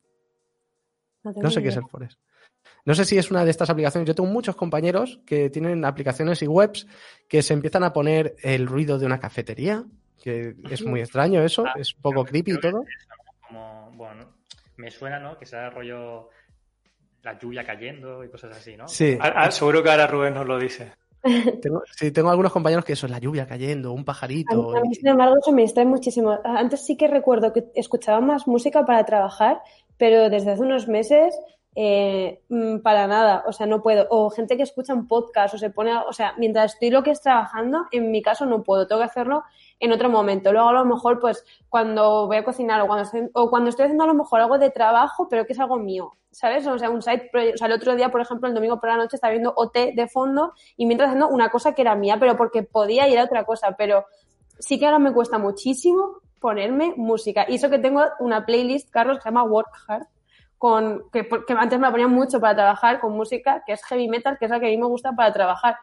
no 1.23 1.49
sé 1.49 1.61
qué 1.61 1.69
es 1.69 1.77
el 1.77 1.87
Forest. 1.87 2.19
No 2.85 2.95
sé 2.95 3.05
si 3.05 3.17
es 3.17 3.31
una 3.31 3.45
de 3.45 3.51
estas 3.51 3.69
aplicaciones. 3.69 4.07
Yo 4.07 4.15
tengo 4.15 4.29
muchos 4.29 4.55
compañeros 4.55 5.19
que 5.25 5.49
tienen 5.49 5.85
aplicaciones 5.85 6.41
y 6.41 6.47
webs 6.47 6.87
que 7.27 7.41
se 7.41 7.53
empiezan 7.53 7.83
a 7.83 7.93
poner 7.93 8.35
el 8.41 8.67
ruido 8.67 8.97
de 8.99 9.05
una 9.05 9.19
cafetería, 9.19 9.83
que 10.21 10.55
es 10.69 10.83
muy 10.85 11.01
extraño 11.01 11.41
eso, 11.41 11.65
ah, 11.65 11.73
es 11.77 11.93
un 11.95 12.01
poco 12.01 12.25
creepy 12.25 12.53
y 12.53 12.59
todo. 12.59 12.83
bueno, 13.93 14.33
me 14.77 14.91
suena, 14.91 15.19
¿no? 15.19 15.37
Que 15.37 15.45
sea 15.45 15.69
rollo 15.69 16.29
la 17.23 17.39
lluvia 17.39 17.63
cayendo 17.63 18.23
y 18.23 18.29
cosas 18.29 18.57
así, 18.57 18.75
¿no? 18.75 18.87
Sí. 18.87 19.17
Ah, 19.19 19.33
ah, 19.35 19.51
seguro 19.51 19.81
que 19.81 19.89
ahora 19.89 20.07
Rubén 20.07 20.33
nos 20.33 20.45
lo 20.45 20.59
dice. 20.59 20.91
Tengo, 21.61 21.83
sí, 21.95 22.11
tengo 22.11 22.29
algunos 22.29 22.51
compañeros 22.51 22.83
que 22.83 22.91
eso 22.91 23.05
es 23.05 23.11
la 23.13 23.17
lluvia 23.19 23.47
cayendo, 23.47 23.93
un 23.93 24.03
pajarito. 24.03 24.75
A 24.75 24.81
mí, 24.81 24.93
sin 24.93 25.07
embargo, 25.07 25.35
eso 25.41 25.53
me 25.53 25.61
distrae 25.61 25.85
muchísimo. 25.85 26.37
Antes 26.43 26.85
sí 26.85 26.97
que 26.97 27.07
recuerdo 27.07 27.53
que 27.53 27.63
escuchaba 27.75 28.19
más 28.19 28.45
música 28.45 28.85
para 28.85 29.05
trabajar, 29.05 29.61
pero 29.97 30.29
desde 30.29 30.51
hace 30.51 30.61
unos 30.63 30.89
meses 30.89 31.33
eh, 31.75 32.41
mm, 32.49 32.79
para 32.79 33.07
nada, 33.07 33.43
o 33.47 33.51
sea, 33.51 33.65
no 33.65 33.81
puedo. 33.81 34.05
O 34.09 34.29
gente 34.29 34.57
que 34.57 34.63
escucha 34.63 34.93
un 34.93 35.07
podcast 35.07 35.55
o 35.55 35.57
se 35.57 35.69
pone, 35.69 35.95
o 35.95 36.13
sea, 36.13 36.33
mientras 36.37 36.73
estoy 36.73 36.91
lo 36.91 37.03
que 37.03 37.11
es 37.11 37.21
trabajando, 37.21 37.85
en 37.91 38.11
mi 38.11 38.21
caso 38.21 38.45
no 38.45 38.63
puedo, 38.63 38.87
tengo 38.87 39.01
que 39.01 39.05
hacerlo 39.05 39.43
en 39.79 39.91
otro 39.91 40.09
momento. 40.09 40.51
Luego 40.51 40.69
a 40.69 40.73
lo 40.73 40.85
mejor, 40.85 41.19
pues, 41.19 41.43
cuando 41.69 42.27
voy 42.27 42.37
a 42.37 42.43
cocinar 42.43 42.81
o 42.81 42.87
cuando 42.87 43.03
estoy, 43.03 43.29
o 43.33 43.49
cuando 43.49 43.69
estoy 43.69 43.85
haciendo 43.85 44.03
a 44.03 44.07
lo 44.07 44.13
mejor 44.13 44.41
algo 44.41 44.57
de 44.57 44.69
trabajo, 44.69 45.27
pero 45.29 45.45
que 45.45 45.53
es 45.53 45.59
algo 45.59 45.77
mío, 45.77 46.13
¿sabes? 46.31 46.67
O 46.67 46.77
sea, 46.77 46.89
un 46.89 47.01
site 47.01 47.29
O 47.53 47.57
sea, 47.57 47.67
el 47.67 47.73
otro 47.73 47.95
día, 47.95 48.09
por 48.09 48.21
ejemplo, 48.21 48.47
el 48.47 48.53
domingo 48.53 48.79
por 48.79 48.89
la 48.89 48.97
noche 48.97 49.15
estaba 49.15 49.31
viendo 49.31 49.53
OT 49.55 49.93
de 49.95 50.07
fondo 50.07 50.53
y 50.77 50.85
mientras 50.85 51.09
haciendo 51.09 51.29
una 51.29 51.49
cosa 51.49 51.73
que 51.73 51.81
era 51.81 51.95
mía, 51.95 52.17
pero 52.19 52.37
porque 52.37 52.63
podía 52.63 53.07
ir 53.07 53.17
a 53.19 53.23
otra 53.23 53.45
cosa, 53.45 53.75
pero 53.77 54.05
sí 54.59 54.79
que 54.79 54.85
ahora 54.85 54.99
me 54.99 55.13
cuesta 55.13 55.39
muchísimo 55.39 56.21
ponerme 56.39 56.93
música. 56.97 57.45
Y 57.47 57.55
eso 57.55 57.69
que 57.69 57.79
tengo 57.79 58.03
una 58.19 58.45
playlist, 58.45 58.89
Carlos, 58.91 59.17
que 59.17 59.23
se 59.23 59.29
llama 59.29 59.43
Work 59.43 59.71
Hard, 59.87 60.07
con, 60.63 61.03
que, 61.11 61.27
antes 61.57 61.77
me 61.77 61.87
la 61.87 61.91
ponía 61.91 62.07
mucho 62.07 62.39
para 62.39 62.55
trabajar 62.55 63.01
con 63.01 63.11
música, 63.11 63.63
que 63.67 63.73
es 63.73 63.83
heavy 63.83 64.07
metal, 64.07 64.37
que 64.39 64.45
es 64.45 64.51
la 64.51 64.61
que 64.61 64.67
a 64.67 64.69
mí 64.69 64.77
me 64.77 64.85
gusta 64.85 65.11
para 65.11 65.33
trabajar. 65.33 65.75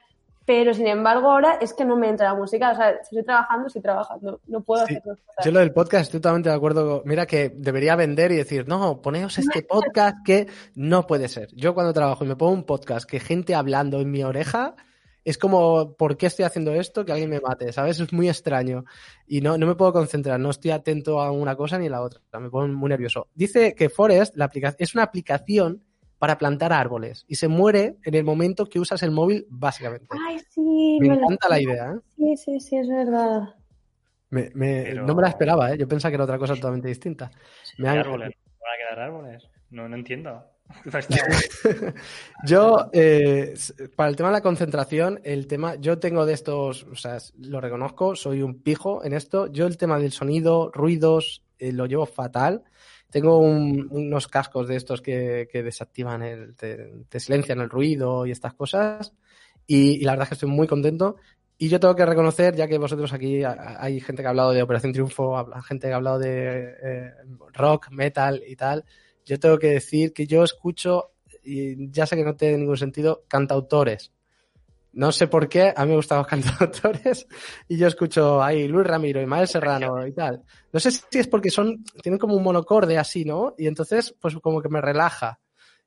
Pero 0.47 0.73
sin 0.73 0.87
embargo, 0.87 1.31
ahora 1.31 1.59
es 1.61 1.75
que 1.75 1.85
no 1.85 1.99
me 1.99 2.09
entra 2.09 2.33
la 2.33 2.35
música. 2.35 2.71
O 2.71 2.75
sea, 2.75 2.95
si 3.03 3.15
estoy 3.15 3.25
trabajando, 3.25 3.67
estoy 3.67 3.83
trabajando. 3.83 4.41
No 4.47 4.63
puedo 4.63 4.83
hacer 4.85 5.03
cosas. 5.03 5.23
Yo 5.45 5.53
lo 5.53 5.61
del 5.61 5.75
podcast 5.75 6.05
estoy 6.05 6.21
totalmente 6.21 6.49
de 6.49 6.55
acuerdo. 6.55 7.03
Mira 7.05 7.27
que 7.27 7.53
debería 7.55 7.95
vender 7.95 8.33
y 8.33 8.37
decir, 8.37 8.67
no, 8.69 9.03
poneos 9.03 9.37
este 9.37 9.61
podcast 9.69 10.17
que 10.25 10.47
no 10.75 11.07
puede 11.07 11.29
ser. 11.29 11.49
Yo 11.53 11.75
cuando 11.75 11.93
trabajo 11.93 12.25
y 12.25 12.29
me 12.29 12.37
pongo 12.37 12.55
un 12.55 12.65
podcast 12.65 13.07
que 13.07 13.21
gente 13.21 13.55
hablando 13.55 14.01
en 14.01 14.11
mi 14.11 14.25
oreja, 14.25 14.77
es 15.25 15.39
como, 15.39 15.95
¿por 15.97 16.17
qué 16.17 16.27
estoy 16.27 16.45
haciendo 16.45 16.73
esto? 16.73 17.05
Que 17.05 17.13
alguien 17.13 17.31
me 17.31 17.41
mate, 17.41 17.73
¿sabes? 17.73 18.01
Es 18.01 18.13
muy 18.13 18.29
extraño. 18.29 18.85
Y 19.27 19.41
no, 19.41 19.59
no 19.59 19.67
me 19.67 19.75
puedo 19.75 19.93
concentrar, 19.93 20.41
no 20.41 20.51
estoy 20.51 20.71
atento 20.71 21.21
a 21.21 21.31
una 21.31 21.57
cosa 21.57 21.79
ni 21.79 21.87
a 21.87 21.91
la 21.91 22.03
otra. 22.03 22.21
Me 22.41 22.51
pongo 22.51 22.69
muy 22.69 22.89
nervioso. 22.89 23.29
Dice 23.35 23.75
que 23.75 23.89
Forest 23.89 24.37
la 24.37 24.51
es 24.79 24.95
una 24.95 25.05
aplicación 25.05 25.83
para 26.19 26.37
plantar 26.37 26.73
árboles 26.73 27.25
y 27.29 27.37
se 27.37 27.49
muere 27.49 27.97
en 28.05 28.15
el 28.15 28.25
momento 28.25 28.67
que 28.67 28.79
usas 28.79 29.03
el 29.03 29.11
móvil, 29.11 29.47
básicamente. 29.49 30.07
Ay, 30.29 30.39
sí. 30.51 30.99
Me, 31.01 31.15
encanta 31.15 31.49
la 31.49 31.61
idea. 31.61 31.95
¿eh? 31.95 32.01
Sí, 32.17 32.37
sí, 32.37 32.61
sí, 32.61 32.77
es 32.77 32.89
verdad. 32.89 33.55
Me, 34.29 34.51
me, 34.55 34.95
No 34.95 35.15
me 35.15 35.23
la 35.23 35.29
esperaba, 35.29 35.73
¿eh? 35.73 35.79
Yo 35.79 35.89
pensaba 35.89 36.11
que 36.11 36.17
era 36.17 36.25
otra 36.25 36.39
cosa 36.39 36.55
totalmente 36.55 36.89
distinta. 36.89 37.31
Me 37.79 37.89
árboles? 37.89 38.31
¿Van 38.61 38.75
a 38.75 38.77
quedar 38.77 39.07
árboles? 39.07 39.49
No, 39.71 39.89
no 39.89 39.97
entiendo. 39.97 40.45
yo, 42.47 42.91
eh, 42.93 43.55
para 43.97 44.11
el 44.11 44.17
tema 44.17 44.29
de 44.29 44.35
la 44.35 44.41
concentración, 44.41 45.21
el 45.25 45.47
tema, 45.47 45.77
yo 45.77 45.99
tengo 45.99 46.27
de 46.27 46.35
estos, 46.35 46.85
o 46.85 46.97
sea, 46.97 47.19
lo 47.39 47.61
reconozco, 47.61 48.15
soy 48.15 48.43
un 48.43 48.63
pijo 48.63 49.05
en 49.05 49.13
esto. 49.13 49.47
Yo 49.49 49.67
el 49.67 49.77
tema 49.77 49.99
del 49.99 50.13
sonido, 50.13 50.71
ruidos, 50.73 51.43
eh, 51.59 51.73
lo 51.73 51.87
llevo 51.87 52.07
fatal. 52.07 52.65
Tengo 53.11 53.39
unos 53.39 54.29
cascos 54.29 54.69
de 54.69 54.77
estos 54.77 55.03
que, 55.03 55.49
desactivan, 55.53 56.23
el, 56.23 56.55
te, 56.55 57.21
silencian 57.21 57.61
el 57.61 57.69
ruido 57.69 58.25
y 58.25 58.31
estas 58.31 58.55
cosas. 58.55 59.13
Y, 59.67 60.05
la 60.05 60.13
verdad 60.13 60.25
es 60.25 60.29
que 60.29 60.35
estoy 60.35 60.51
muy 60.51 60.69
contento. 60.69 61.17
Y 61.59 61.69
yo 61.69 61.81
tengo 61.81 61.95
que 61.95 62.07
reconocer, 62.07 62.55
ya 62.55 62.69
que 62.69 62.79
vosotros 62.79 63.13
aquí 63.13 63.43
hay 63.45 64.01
gente 64.01 64.23
que 64.23 64.27
ha 64.27 64.31
hablado 64.31 64.53
de 64.53 64.63
Operación 64.63 64.93
Triunfo, 64.93 65.45
gente 65.63 65.89
que 65.89 65.93
ha 65.93 65.97
hablado 65.97 66.19
de 66.19 66.75
eh, 66.83 67.13
rock, 67.53 67.91
metal 67.91 68.43
y 68.47 68.57
tal 68.57 68.85
yo 69.31 69.39
tengo 69.39 69.61
que 69.61 69.69
decir 69.69 70.13
que 70.13 70.27
yo 70.27 70.43
escucho, 70.43 71.13
y 71.45 71.89
ya 71.93 72.05
sé 72.05 72.17
que 72.17 72.25
no 72.25 72.35
tiene 72.35 72.59
ningún 72.59 72.77
sentido, 72.77 73.23
cantautores. 73.29 74.13
No 74.93 75.13
sé 75.13 75.29
por 75.29 75.49
qué, 75.49 75.73
a 75.75 75.85
mí 75.85 75.91
me 75.91 75.97
gustan 75.97 76.19
los 76.19 76.27
cantautores 76.27 77.29
y 77.69 77.79
yo 77.79 77.87
escucho 77.87 78.43
ahí 78.43 78.67
Luis 78.67 78.89
Ramiro 78.89 79.23
y 79.23 79.27
Mael 79.27 79.47
Serrano 79.47 80.05
y 80.05 80.13
tal. 80.13 80.43
No 80.73 80.81
sé 80.81 80.91
si 80.91 81.05
es 81.13 81.29
porque 81.29 81.49
son, 81.51 81.85
tienen 82.03 82.19
como 82.19 82.35
un 82.35 82.43
monocorde 82.43 82.99
así, 82.99 83.25
¿no? 83.25 83.55
Y 83.57 83.69
entonces, 83.69 84.13
pues 84.21 84.35
como 84.39 84.61
que 84.61 84.69
me 84.69 84.81
relaja. 84.81 85.39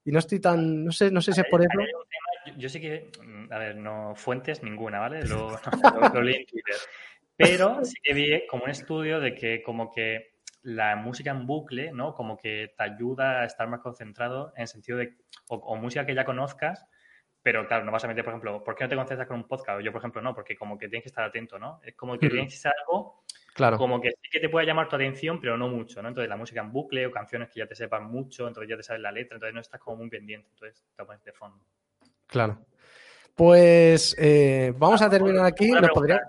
Y 0.06 0.11
no 0.11 0.20
estoy 0.20 0.40
tan, 0.40 0.86
no 0.86 0.94
sé, 0.94 1.11
no 1.11 1.20
sé 1.20 1.34
si 1.34 1.41
es 1.41 1.48
por 1.52 1.61
eso. 1.61 1.70
Yo 2.57 2.70
sé 2.70 2.80
que, 2.80 3.11
a 3.52 3.57
ver, 3.57 3.76
no 3.76 4.15
fuentes 4.15 4.64
ninguna, 4.64 4.99
¿vale? 4.99 5.26
Lo, 5.28 5.60
lo 6.14 6.22
leí 6.22 6.36
en 6.36 6.45
Twitter. 6.45 6.76
Pero 7.36 7.84
sí 7.84 7.95
que 8.02 8.14
vi 8.14 8.48
como 8.48 8.64
un 8.64 8.70
estudio 8.70 9.20
de 9.20 9.36
que 9.36 9.61
como 9.61 9.91
que 9.91 10.32
la 10.64 10.95
música 10.95 11.31
en 11.31 11.45
bucle, 11.45 11.91
¿no? 11.91 12.15
Como 12.15 12.38
que 12.38 12.73
te 12.76 12.84
ayuda 12.84 13.41
a 13.41 13.45
estar 13.45 13.68
más 13.68 13.81
concentrado 13.81 14.53
en 14.56 14.64
el 14.64 14.68
sentido 14.68 14.98
de, 14.98 15.18
o, 15.49 15.76
música 15.76 16.06
que 16.06 16.15
ya 16.15 16.26
conozcas, 16.26 16.88
pero 17.41 17.68
claro, 17.68 17.84
no 17.84 17.91
vas 17.91 18.06
a 18.06 18.07
meter, 18.07 18.23
por 18.23 18.31
ejemplo, 18.31 18.64
¿por 18.64 18.76
qué 18.76 18.85
no 18.85 18.90
te 18.90 18.95
concentras 18.95 19.27
con 19.27 19.38
un 19.38 19.48
podcast? 19.48 19.81
Yo, 19.81 19.91
por 19.91 19.99
ejemplo, 19.99 20.22
no, 20.22 20.34
porque 20.34 20.56
como 20.56 20.77
que 20.77 20.88
tienes 20.88 21.03
que 21.03 21.10
estar 21.10 21.26
atento, 21.26 21.60
¿no? 21.60 21.81
Es 21.84 21.95
como 21.95 22.18
que 22.18 22.30
tienes 22.30 22.61
que 22.61 22.69
algo 22.69 23.26
claro. 23.53 23.77
como 23.77 23.99
que 23.99 24.11
sí 24.11 24.30
que 24.31 24.40
te 24.40 24.48
puede 24.48 24.65
llamar 24.65 24.88
tu 24.88 24.95
atención, 24.95 25.41
pero 25.41 25.57
no 25.57 25.68
mucho, 25.68 26.02
¿no? 26.02 26.07
Entonces 26.07 26.30
la 26.30 26.38
música 26.38 26.61
en 26.61 26.72
bucle 26.72 27.06
o 27.07 27.11
canciones 27.11 27.49
que 27.49 27.60
ya 27.60 27.68
te 27.68 27.76
sepan 27.76 28.06
mucho, 28.06 28.48
entonces 28.48 28.69
ya 28.69 28.77
te 28.77 28.84
sabes 28.84 29.02
la 29.02 29.11
letra, 29.11 29.35
entonces 29.35 29.53
no 29.53 29.60
estás 29.60 29.81
como 29.81 29.98
muy 29.98 30.10
pendiente, 30.10 30.48
entonces 30.53 30.85
te 30.95 31.03
pones 31.03 31.23
de 31.26 31.34
fondo. 31.34 31.65
Claro. 32.27 32.65
Pues 33.35 34.15
eh, 34.18 34.73
vamos 34.77 35.02
a 35.02 35.10
terminar 35.10 35.45
aquí. 35.45 35.69
¿Nos 35.72 35.90
podría... 35.90 36.22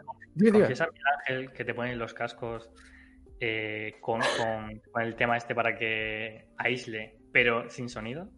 Ángel 1.18 1.52
que 1.52 1.64
te 1.64 1.74
ponen 1.74 1.96
los 1.96 2.12
cascos 2.12 2.68
eh, 3.40 3.96
con, 4.00 4.20
el 4.22 5.16
tema 5.16 5.36
este 5.36 5.54
para 5.54 5.76
que 5.76 6.46
aísle, 6.56 7.18
pero 7.32 7.68
sin 7.68 7.88
sonido? 7.88 8.28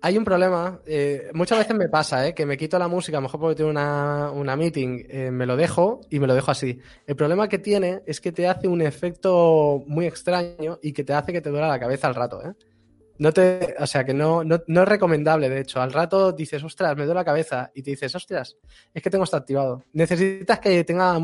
Hay 0.00 0.16
un 0.16 0.24
problema, 0.24 0.80
eh, 0.86 1.30
muchas 1.34 1.58
veces 1.58 1.76
me 1.76 1.88
pasa, 1.88 2.26
eh, 2.26 2.34
que 2.34 2.46
me 2.46 2.56
quito 2.56 2.78
la 2.78 2.86
música, 2.88 3.18
a 3.18 3.20
lo 3.20 3.24
mejor 3.24 3.40
porque 3.40 3.56
tengo 3.56 3.70
una, 3.70 4.30
una 4.30 4.56
meeting, 4.56 5.32
me 5.32 5.44
lo 5.44 5.56
dejo 5.56 6.00
y 6.08 6.20
me 6.20 6.26
lo 6.28 6.34
dejo 6.34 6.52
así. 6.52 6.78
El 7.06 7.16
problema 7.16 7.48
que 7.48 7.58
tiene 7.58 8.02
es 8.06 8.20
que 8.20 8.30
te 8.30 8.46
hace 8.46 8.68
un 8.68 8.80
efecto 8.80 9.82
muy 9.86 10.06
extraño 10.06 10.78
y 10.82 10.92
que 10.92 11.02
te 11.04 11.12
hace 11.12 11.32
que 11.32 11.40
te 11.40 11.50
duela 11.50 11.68
la 11.68 11.80
cabeza 11.80 12.06
al 12.06 12.14
rato, 12.14 12.40
No 13.18 13.32
te, 13.32 13.74
o 13.78 13.86
sea 13.88 14.04
que 14.04 14.14
no, 14.14 14.44
no, 14.44 14.56
es 14.56 14.88
recomendable, 14.88 15.48
de 15.48 15.60
hecho. 15.60 15.80
Al 15.80 15.92
rato 15.92 16.30
dices, 16.30 16.62
ostras, 16.62 16.96
me 16.96 17.04
duele 17.04 17.18
la 17.18 17.24
cabeza. 17.24 17.72
Y 17.74 17.82
te 17.82 17.90
dices, 17.90 18.14
ostras, 18.14 18.56
es 18.94 19.02
que 19.02 19.10
tengo 19.10 19.24
esto 19.24 19.36
activado. 19.36 19.82
Necesitas 19.92 20.60
que 20.60 20.84
tenga 20.84 21.18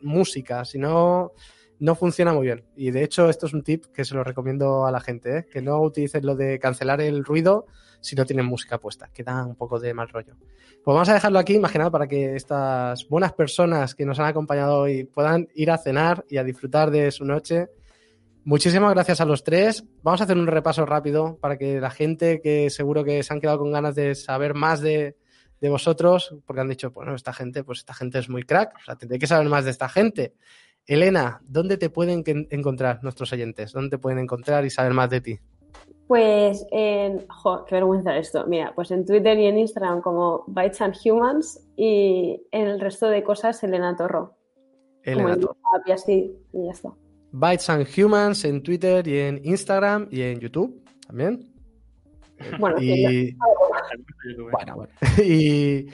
música, 0.00 0.64
si 0.64 0.78
no, 0.78 1.32
no 1.80 1.94
funciona 1.94 2.32
muy 2.32 2.46
bien. 2.46 2.64
Y 2.76 2.90
de 2.90 3.02
hecho, 3.02 3.28
esto 3.28 3.46
es 3.46 3.54
un 3.54 3.64
tip 3.64 3.86
que 3.86 4.04
se 4.04 4.14
lo 4.14 4.22
recomiendo 4.22 4.86
a 4.86 4.92
la 4.92 5.00
gente, 5.00 5.38
¿eh? 5.38 5.46
que 5.50 5.62
no 5.62 5.80
utilicen 5.80 6.24
lo 6.24 6.36
de 6.36 6.58
cancelar 6.58 7.00
el 7.00 7.24
ruido 7.24 7.66
si 8.00 8.14
no 8.14 8.24
tienen 8.24 8.46
música 8.46 8.78
puesta, 8.78 9.10
que 9.12 9.24
da 9.24 9.44
un 9.44 9.56
poco 9.56 9.80
de 9.80 9.92
mal 9.94 10.08
rollo. 10.08 10.36
Pues 10.38 10.94
vamos 10.94 11.08
a 11.08 11.14
dejarlo 11.14 11.38
aquí, 11.38 11.54
imaginad, 11.54 11.90
para 11.90 12.06
que 12.06 12.36
estas 12.36 13.08
buenas 13.08 13.32
personas 13.32 13.94
que 13.94 14.06
nos 14.06 14.18
han 14.20 14.26
acompañado 14.26 14.80
hoy 14.80 15.04
puedan 15.04 15.48
ir 15.54 15.70
a 15.70 15.78
cenar 15.78 16.24
y 16.28 16.36
a 16.36 16.44
disfrutar 16.44 16.90
de 16.90 17.10
su 17.10 17.24
noche. 17.24 17.68
Muchísimas 18.44 18.92
gracias 18.94 19.20
a 19.20 19.24
los 19.24 19.42
tres. 19.42 19.84
Vamos 20.02 20.20
a 20.20 20.24
hacer 20.24 20.36
un 20.36 20.46
repaso 20.46 20.86
rápido 20.86 21.38
para 21.40 21.56
que 21.58 21.80
la 21.80 21.90
gente 21.90 22.40
que 22.42 22.70
seguro 22.70 23.04
que 23.04 23.22
se 23.22 23.32
han 23.32 23.40
quedado 23.40 23.58
con 23.58 23.72
ganas 23.72 23.94
de 23.94 24.14
saber 24.14 24.54
más 24.54 24.80
de, 24.80 25.16
de 25.60 25.68
vosotros, 25.68 26.34
porque 26.46 26.60
han 26.60 26.68
dicho, 26.68 26.90
bueno, 26.90 27.14
esta 27.14 27.32
gente, 27.32 27.64
pues 27.64 27.80
esta 27.80 27.94
gente 27.94 28.18
es 28.18 28.28
muy 28.28 28.42
crack, 28.42 28.76
o 28.80 28.84
sea, 28.84 28.96
tendré 28.96 29.18
que 29.18 29.26
saber 29.26 29.48
más 29.48 29.64
de 29.64 29.70
esta 29.70 29.88
gente. 29.88 30.34
Elena, 30.90 31.40
¿dónde 31.46 31.76
te 31.76 31.88
pueden 31.88 32.24
encontrar 32.50 32.98
nuestros 33.04 33.32
oyentes? 33.32 33.72
¿Dónde 33.72 33.90
te 33.90 33.98
pueden 33.98 34.18
encontrar 34.18 34.64
y 34.64 34.70
saber 34.70 34.92
más 34.92 35.08
de 35.08 35.20
ti? 35.20 35.38
Pues, 36.08 36.66
en, 36.72 37.28
jo, 37.28 37.64
qué 37.64 37.76
vergüenza 37.76 38.16
esto. 38.16 38.44
Mira, 38.48 38.72
pues 38.74 38.90
en 38.90 39.06
Twitter 39.06 39.38
y 39.38 39.46
en 39.46 39.56
Instagram 39.56 40.00
como 40.00 40.42
Bytes 40.48 40.80
and 40.80 40.96
Humans 41.04 41.64
y 41.76 42.42
en 42.50 42.66
el 42.66 42.80
resto 42.80 43.06
de 43.06 43.22
cosas 43.22 43.62
Elena 43.62 43.94
Torro. 43.94 44.34
Elena 45.04 45.36
Torro. 45.36 45.56
y 45.86 45.92
así, 45.92 46.36
y 46.52 46.64
ya 46.64 46.72
está. 46.72 46.92
Bytes 47.30 47.70
and 47.70 47.86
Humans 47.96 48.44
en 48.44 48.60
Twitter 48.60 49.06
y 49.06 49.20
en 49.20 49.40
Instagram 49.44 50.08
y 50.10 50.22
en 50.22 50.40
YouTube 50.40 50.82
también. 51.06 51.54
Bueno, 52.58 52.82
y... 52.82 53.36
bueno, 54.50 54.74
bueno. 54.74 54.92
y, 55.24 55.86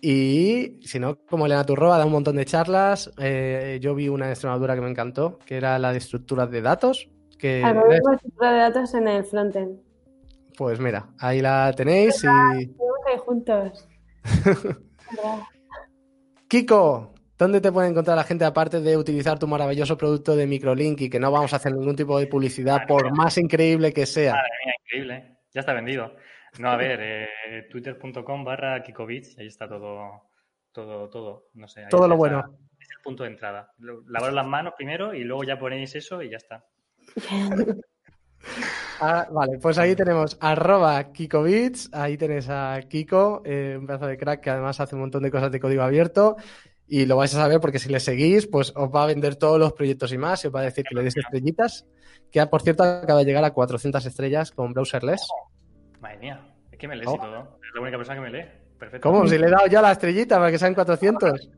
y 0.00 0.78
si 0.82 0.98
no, 0.98 1.16
como 1.24 1.46
Elena 1.46 1.64
Turroba 1.64 1.98
da 1.98 2.06
un 2.06 2.12
montón 2.12 2.36
de 2.36 2.44
charlas. 2.44 3.10
Eh, 3.18 3.78
yo 3.80 3.94
vi 3.94 4.08
una 4.08 4.26
en 4.26 4.32
Extremadura 4.32 4.74
que 4.74 4.80
me 4.80 4.90
encantó, 4.90 5.38
que 5.44 5.56
era 5.56 5.78
la 5.78 5.92
de 5.92 5.98
estructuras 5.98 6.50
de 6.50 6.62
datos. 6.62 7.08
Que 7.38 7.62
Algoritmo 7.62 8.10
de 8.10 8.16
estructura 8.16 8.52
de 8.52 8.58
datos 8.58 8.94
en 8.94 9.08
el 9.08 9.24
frontend. 9.24 9.80
Pues 10.56 10.80
mira, 10.80 11.08
ahí 11.20 11.40
la 11.40 11.72
tenéis 11.72 12.24
y... 12.24 12.26
Ahí 12.26 12.74
juntos. 13.18 13.88
Kiko, 16.48 17.14
¿dónde 17.38 17.60
te 17.60 17.70
puede 17.70 17.88
encontrar 17.88 18.16
la 18.16 18.24
gente 18.24 18.44
aparte 18.44 18.80
de 18.80 18.96
utilizar 18.96 19.38
tu 19.38 19.46
maravilloso 19.46 19.96
producto 19.96 20.34
de 20.34 20.46
Microlink 20.46 21.00
y 21.02 21.10
que 21.10 21.20
no 21.20 21.30
vamos 21.30 21.52
a 21.52 21.56
hacer 21.56 21.72
ningún 21.74 21.94
tipo 21.94 22.18
de 22.18 22.26
publicidad 22.26 22.86
por 22.86 23.14
más 23.16 23.38
increíble 23.38 23.92
que 23.92 24.06
sea? 24.06 24.32
Madre 24.32 24.50
mía, 24.64 24.74
increíble. 24.84 25.38
Ya 25.54 25.60
está 25.60 25.72
vendido. 25.72 26.12
No, 26.58 26.70
a 26.70 26.76
ver, 26.76 27.00
eh, 27.02 27.68
twitter.com 27.70 28.44
barra 28.44 28.82
kikobits, 28.82 29.38
ahí 29.38 29.46
está 29.46 29.68
todo, 29.68 30.30
todo, 30.72 31.08
todo, 31.08 31.48
no 31.54 31.68
sé. 31.68 31.86
Todo 31.90 32.08
lo 32.08 32.16
bueno. 32.16 32.58
Es 32.78 32.88
el 32.90 33.02
punto 33.02 33.24
de 33.24 33.30
entrada. 33.30 33.72
Lavaros 33.78 34.34
las 34.34 34.46
manos 34.46 34.74
primero 34.76 35.14
y 35.14 35.24
luego 35.24 35.44
ya 35.44 35.58
ponéis 35.58 35.94
eso 35.94 36.22
y 36.22 36.30
ya 36.30 36.36
está. 36.36 36.64
Ah, 39.00 39.28
vale, 39.30 39.58
pues 39.58 39.78
ahí 39.78 39.94
tenemos 39.94 40.36
arroba 40.40 41.12
KikoBits, 41.12 41.90
ahí 41.92 42.16
tenéis 42.16 42.48
a 42.48 42.80
Kiko, 42.88 43.42
eh, 43.44 43.76
un 43.78 43.86
pedazo 43.86 44.06
de 44.06 44.16
crack 44.16 44.40
que 44.40 44.50
además 44.50 44.80
hace 44.80 44.94
un 44.96 45.02
montón 45.02 45.22
de 45.22 45.30
cosas 45.30 45.52
de 45.52 45.60
código 45.60 45.82
abierto 45.82 46.36
y 46.86 47.06
lo 47.06 47.16
vais 47.16 47.32
a 47.34 47.38
saber 47.38 47.60
porque 47.60 47.78
si 47.78 47.90
le 47.90 48.00
seguís, 48.00 48.46
pues 48.46 48.72
os 48.74 48.88
va 48.90 49.04
a 49.04 49.06
vender 49.06 49.36
todos 49.36 49.58
los 49.58 49.72
proyectos 49.72 50.12
y 50.12 50.18
más 50.18 50.42
y 50.42 50.48
os 50.48 50.54
va 50.54 50.60
a 50.60 50.64
decir 50.64 50.84
que 50.84 50.94
le 50.94 51.02
deis 51.02 51.16
estrellitas, 51.16 51.86
que 52.32 52.44
por 52.46 52.62
cierto 52.62 52.82
acaba 52.82 53.20
de 53.20 53.26
llegar 53.26 53.44
a 53.44 53.52
400 53.52 54.04
estrellas 54.04 54.50
con 54.50 54.72
Browserless. 54.72 55.28
Madre 56.00 56.18
mía, 56.18 56.54
es 56.70 56.78
que 56.78 56.88
me 56.88 56.96
lees 56.96 57.10
y 57.12 57.18
todo. 57.18 57.58
Es 57.62 57.74
la 57.74 57.80
única 57.80 57.96
persona 57.96 58.16
que 58.16 58.30
me 58.30 58.38
lee. 58.38 58.46
Perfecto. 58.78 59.08
¿Cómo? 59.08 59.26
Si 59.26 59.36
le 59.36 59.46
he 59.46 59.50
dado 59.50 59.66
ya 59.66 59.82
la 59.82 59.92
estrellita 59.92 60.38
para 60.38 60.50
que 60.50 60.58
sean 60.58 60.74
400. 60.74 61.50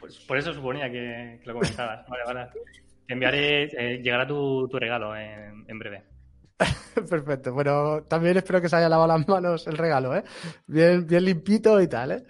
Pues 0.00 0.18
por 0.20 0.38
eso 0.38 0.54
suponía 0.54 0.90
que, 0.90 1.40
que 1.42 1.46
lo 1.46 1.54
comentabas. 1.54 2.06
Vale, 2.08 2.22
vale. 2.24 2.48
Te 3.06 3.14
enviaré, 3.14 3.64
eh, 3.64 4.02
llegará 4.02 4.26
tu, 4.26 4.68
tu 4.68 4.78
regalo 4.78 5.16
en, 5.16 5.64
en 5.66 5.78
breve. 5.78 6.04
Perfecto. 7.08 7.52
Bueno, 7.52 8.02
también 8.04 8.36
espero 8.36 8.60
que 8.60 8.68
se 8.68 8.76
haya 8.76 8.88
lavado 8.88 9.08
las 9.08 9.28
manos 9.28 9.66
el 9.66 9.76
regalo, 9.76 10.14
¿eh? 10.14 10.22
Bien, 10.66 11.06
bien 11.06 11.24
limpito 11.24 11.80
y 11.80 11.88
tal, 11.88 12.12
¿eh? 12.12 12.24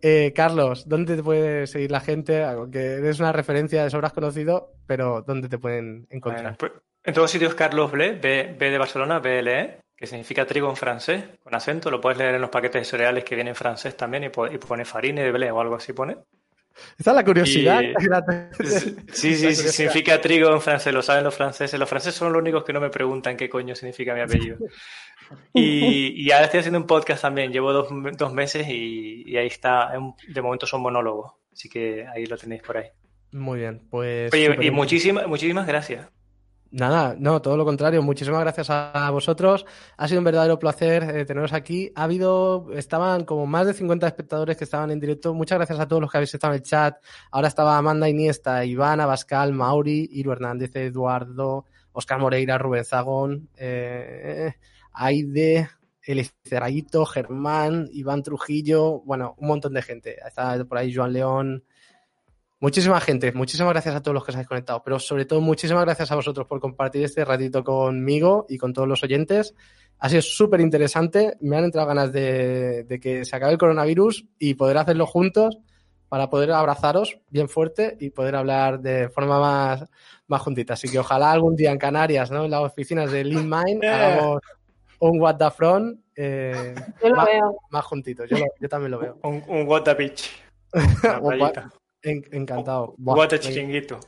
Eh, 0.00 0.32
Carlos, 0.34 0.88
¿dónde 0.88 1.16
te 1.16 1.22
puede 1.22 1.66
seguir 1.66 1.90
la 1.90 2.00
gente? 2.00 2.44
Aunque 2.44 2.94
eres 2.94 3.18
una 3.18 3.32
referencia 3.32 3.82
de 3.82 3.90
sobras 3.90 4.12
conocido, 4.12 4.74
pero 4.86 5.22
¿dónde 5.22 5.48
te 5.48 5.58
pueden 5.58 6.06
encontrar? 6.10 6.56
Bueno, 6.56 6.56
pues, 6.58 6.72
en 7.04 7.14
todos 7.14 7.30
sitios 7.30 7.54
Carlos 7.54 7.90
Ble, 7.90 8.12
B, 8.12 8.54
B 8.58 8.70
de 8.70 8.78
Barcelona, 8.78 9.18
BLE, 9.18 9.80
que 9.98 10.06
significa 10.06 10.46
trigo 10.46 10.70
en 10.70 10.76
francés, 10.76 11.24
con 11.42 11.54
acento. 11.54 11.90
Lo 11.90 12.00
puedes 12.00 12.16
leer 12.18 12.36
en 12.36 12.40
los 12.40 12.50
paquetes 12.50 12.82
de 12.82 12.84
cereales 12.84 13.24
que 13.24 13.34
vienen 13.34 13.50
en 13.50 13.56
francés 13.56 13.96
también 13.96 14.22
y, 14.24 14.26
y 14.26 14.58
pone 14.58 14.84
farine 14.84 15.24
de 15.24 15.32
blé 15.32 15.50
o 15.50 15.60
algo 15.60 15.74
así 15.74 15.92
pone. 15.92 16.16
Esa 16.96 17.10
es 17.10 17.16
la 17.16 17.24
curiosidad. 17.24 17.82
Y- 17.82 17.94
Sí, 19.12 19.34
sí, 19.34 19.52
sí, 19.56 19.68
significa 19.68 20.20
trigo 20.20 20.52
en 20.52 20.60
francés, 20.60 20.94
lo 20.94 21.02
saben 21.02 21.24
los 21.24 21.34
franceses. 21.34 21.78
Los 21.80 21.88
franceses 21.88 22.14
son 22.16 22.32
los 22.32 22.40
únicos 22.40 22.62
que 22.62 22.72
no 22.72 22.80
me 22.80 22.90
preguntan 22.90 23.36
qué 23.36 23.48
coño 23.50 23.74
significa 23.74 24.14
mi 24.14 24.20
apellido. 24.20 24.58
Y, 25.52 26.22
y 26.24 26.30
ahora 26.30 26.44
estoy 26.44 26.60
haciendo 26.60 26.78
un 26.78 26.86
podcast 26.86 27.22
también, 27.22 27.52
llevo 27.52 27.72
dos, 27.72 27.88
dos 28.16 28.32
meses 28.32 28.66
y, 28.68 29.24
y 29.26 29.36
ahí 29.36 29.48
está. 29.48 29.90
De 30.28 30.40
momento 30.40 30.66
son 30.66 30.80
monólogos, 30.80 31.32
así 31.52 31.68
que 31.68 32.06
ahí 32.06 32.26
lo 32.26 32.36
tenéis 32.38 32.62
por 32.62 32.76
ahí. 32.76 32.86
Muy 33.32 33.58
bien, 33.58 33.82
pues. 33.90 34.32
Oye, 34.32 34.56
y 34.60 34.70
muchísimas, 34.70 35.26
muchísimas 35.26 35.66
gracias. 35.66 36.08
Nada, 36.70 37.16
no, 37.18 37.40
todo 37.40 37.56
lo 37.56 37.64
contrario. 37.64 38.02
Muchísimas 38.02 38.40
gracias 38.40 38.68
a 38.68 39.08
vosotros. 39.10 39.64
Ha 39.96 40.06
sido 40.06 40.20
un 40.20 40.24
verdadero 40.24 40.58
placer 40.58 41.02
eh, 41.02 41.24
teneros 41.24 41.54
aquí. 41.54 41.90
Ha 41.94 42.02
habido, 42.04 42.66
estaban 42.74 43.24
como 43.24 43.46
más 43.46 43.66
de 43.66 43.72
50 43.72 44.06
espectadores 44.06 44.58
que 44.58 44.64
estaban 44.64 44.90
en 44.90 45.00
directo. 45.00 45.32
Muchas 45.32 45.56
gracias 45.56 45.80
a 45.80 45.88
todos 45.88 46.02
los 46.02 46.10
que 46.10 46.18
habéis 46.18 46.34
estado 46.34 46.52
en 46.52 46.58
el 46.58 46.62
chat. 46.62 46.96
Ahora 47.30 47.48
estaba 47.48 47.78
Amanda 47.78 48.08
Iniesta, 48.08 48.66
Iván, 48.66 49.00
Abascal, 49.00 49.54
Mauri, 49.54 50.10
Iru 50.12 50.32
Hernández, 50.32 50.76
Eduardo, 50.76 51.64
Oscar 51.92 52.18
Moreira, 52.18 52.58
Rubén 52.58 52.84
Zagón, 52.84 53.48
eh, 53.56 54.52
Aide, 54.92 55.70
Elicerayito, 56.02 57.06
Germán, 57.06 57.88
Iván 57.92 58.22
Trujillo, 58.22 59.00
bueno, 59.00 59.34
un 59.38 59.48
montón 59.48 59.72
de 59.72 59.80
gente. 59.80 60.16
Está 60.26 60.62
por 60.66 60.76
ahí 60.76 60.94
Joan 60.94 61.14
León. 61.14 61.64
Muchísima 62.60 63.00
gente, 63.00 63.30
muchísimas 63.32 63.72
gracias 63.72 63.94
a 63.94 64.02
todos 64.02 64.14
los 64.14 64.24
que 64.24 64.32
os 64.32 64.34
habéis 64.36 64.48
conectado, 64.48 64.82
pero 64.84 64.98
sobre 64.98 65.24
todo 65.26 65.40
muchísimas 65.40 65.84
gracias 65.84 66.10
a 66.10 66.16
vosotros 66.16 66.46
por 66.48 66.58
compartir 66.60 67.04
este 67.04 67.24
ratito 67.24 67.62
conmigo 67.62 68.46
y 68.48 68.58
con 68.58 68.72
todos 68.72 68.88
los 68.88 69.02
oyentes. 69.04 69.54
Ha 70.00 70.08
sido 70.08 70.22
súper 70.22 70.60
interesante, 70.60 71.36
me 71.40 71.56
han 71.56 71.64
entrado 71.64 71.86
ganas 71.86 72.12
de, 72.12 72.82
de 72.84 72.98
que 73.00 73.24
se 73.24 73.36
acabe 73.36 73.52
el 73.52 73.58
coronavirus 73.58 74.26
y 74.40 74.54
poder 74.54 74.76
hacerlo 74.78 75.06
juntos 75.06 75.58
para 76.08 76.30
poder 76.30 76.50
abrazaros 76.52 77.20
bien 77.30 77.48
fuerte 77.48 77.96
y 78.00 78.10
poder 78.10 78.34
hablar 78.34 78.80
de 78.80 79.08
forma 79.08 79.38
más, 79.38 79.84
más 80.26 80.40
juntita. 80.42 80.72
Así 80.74 80.88
que 80.88 80.98
ojalá 80.98 81.30
algún 81.30 81.54
día 81.54 81.70
en 81.70 81.78
Canarias, 81.78 82.30
¿no? 82.32 82.44
en 82.44 82.50
las 82.50 82.62
oficinas 82.62 83.12
de 83.12 83.22
Lean 83.24 83.48
Mind, 83.48 83.84
hagamos 83.84 84.40
un 85.00 85.20
What 85.20 85.36
the 85.36 85.50
Front 85.52 86.00
eh, 86.16 86.74
Yo 87.00 87.08
lo 87.10 87.14
más, 87.16 87.26
veo. 87.26 87.56
más 87.70 87.84
juntitos. 87.84 88.28
Yo, 88.28 88.36
lo- 88.38 88.46
yo 88.60 88.68
también 88.68 88.90
lo 88.90 88.98
veo. 88.98 89.18
Un, 89.22 89.44
un 89.46 89.68
what 89.68 89.82
the 89.84 89.94
beach. 89.94 90.28
En- 92.10 92.24
encantado. 92.32 92.94
What 92.98 93.28
the 93.28 93.36
me- 93.36 93.40
chiringuito. 93.40 94.00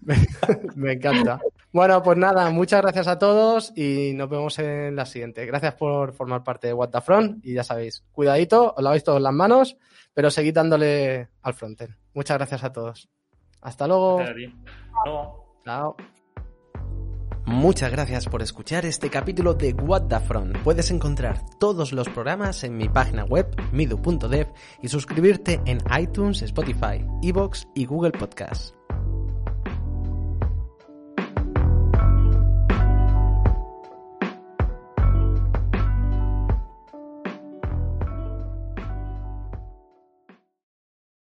Me 0.76 0.92
encanta. 0.92 1.40
Bueno, 1.72 2.02
pues 2.02 2.16
nada, 2.16 2.48
muchas 2.50 2.80
gracias 2.80 3.06
a 3.08 3.18
todos 3.18 3.72
y 3.76 4.12
nos 4.14 4.28
vemos 4.28 4.58
en 4.58 4.94
la 4.94 5.04
siguiente. 5.04 5.44
Gracias 5.46 5.74
por 5.74 6.12
formar 6.12 6.44
parte 6.44 6.68
de 6.68 6.72
What 6.74 6.90
the 6.90 7.00
Front 7.00 7.44
y 7.44 7.54
ya 7.54 7.64
sabéis, 7.64 8.04
cuidadito, 8.12 8.72
os 8.76 8.82
laváis 8.82 9.02
todas 9.04 9.20
las 9.20 9.32
manos, 9.32 9.76
pero 10.14 10.30
seguid 10.30 10.54
dándole 10.54 11.28
al 11.42 11.54
frontend. 11.54 11.94
Muchas 12.14 12.36
gracias 12.38 12.62
a 12.64 12.72
todos. 12.72 13.08
Hasta 13.60 13.86
luego. 13.88 14.20
Hasta 14.20 14.32
luego. 15.04 15.56
Chao. 15.64 15.96
Muchas 17.46 17.92
gracias 17.92 18.26
por 18.26 18.42
escuchar 18.42 18.84
este 18.86 19.08
capítulo 19.08 19.54
de 19.54 19.72
What 19.72 20.08
the 20.08 20.18
Front. 20.18 20.58
Puedes 20.64 20.90
encontrar 20.90 21.44
todos 21.60 21.92
los 21.92 22.08
programas 22.08 22.64
en 22.64 22.76
mi 22.76 22.88
página 22.88 23.24
web, 23.24 23.46
midu.dev, 23.70 24.48
y 24.82 24.88
suscribirte 24.88 25.60
en 25.64 25.78
iTunes, 25.96 26.42
Spotify, 26.42 27.06
Evox 27.22 27.68
y 27.72 27.86
Google 27.86 28.10
Podcasts. 28.10 28.75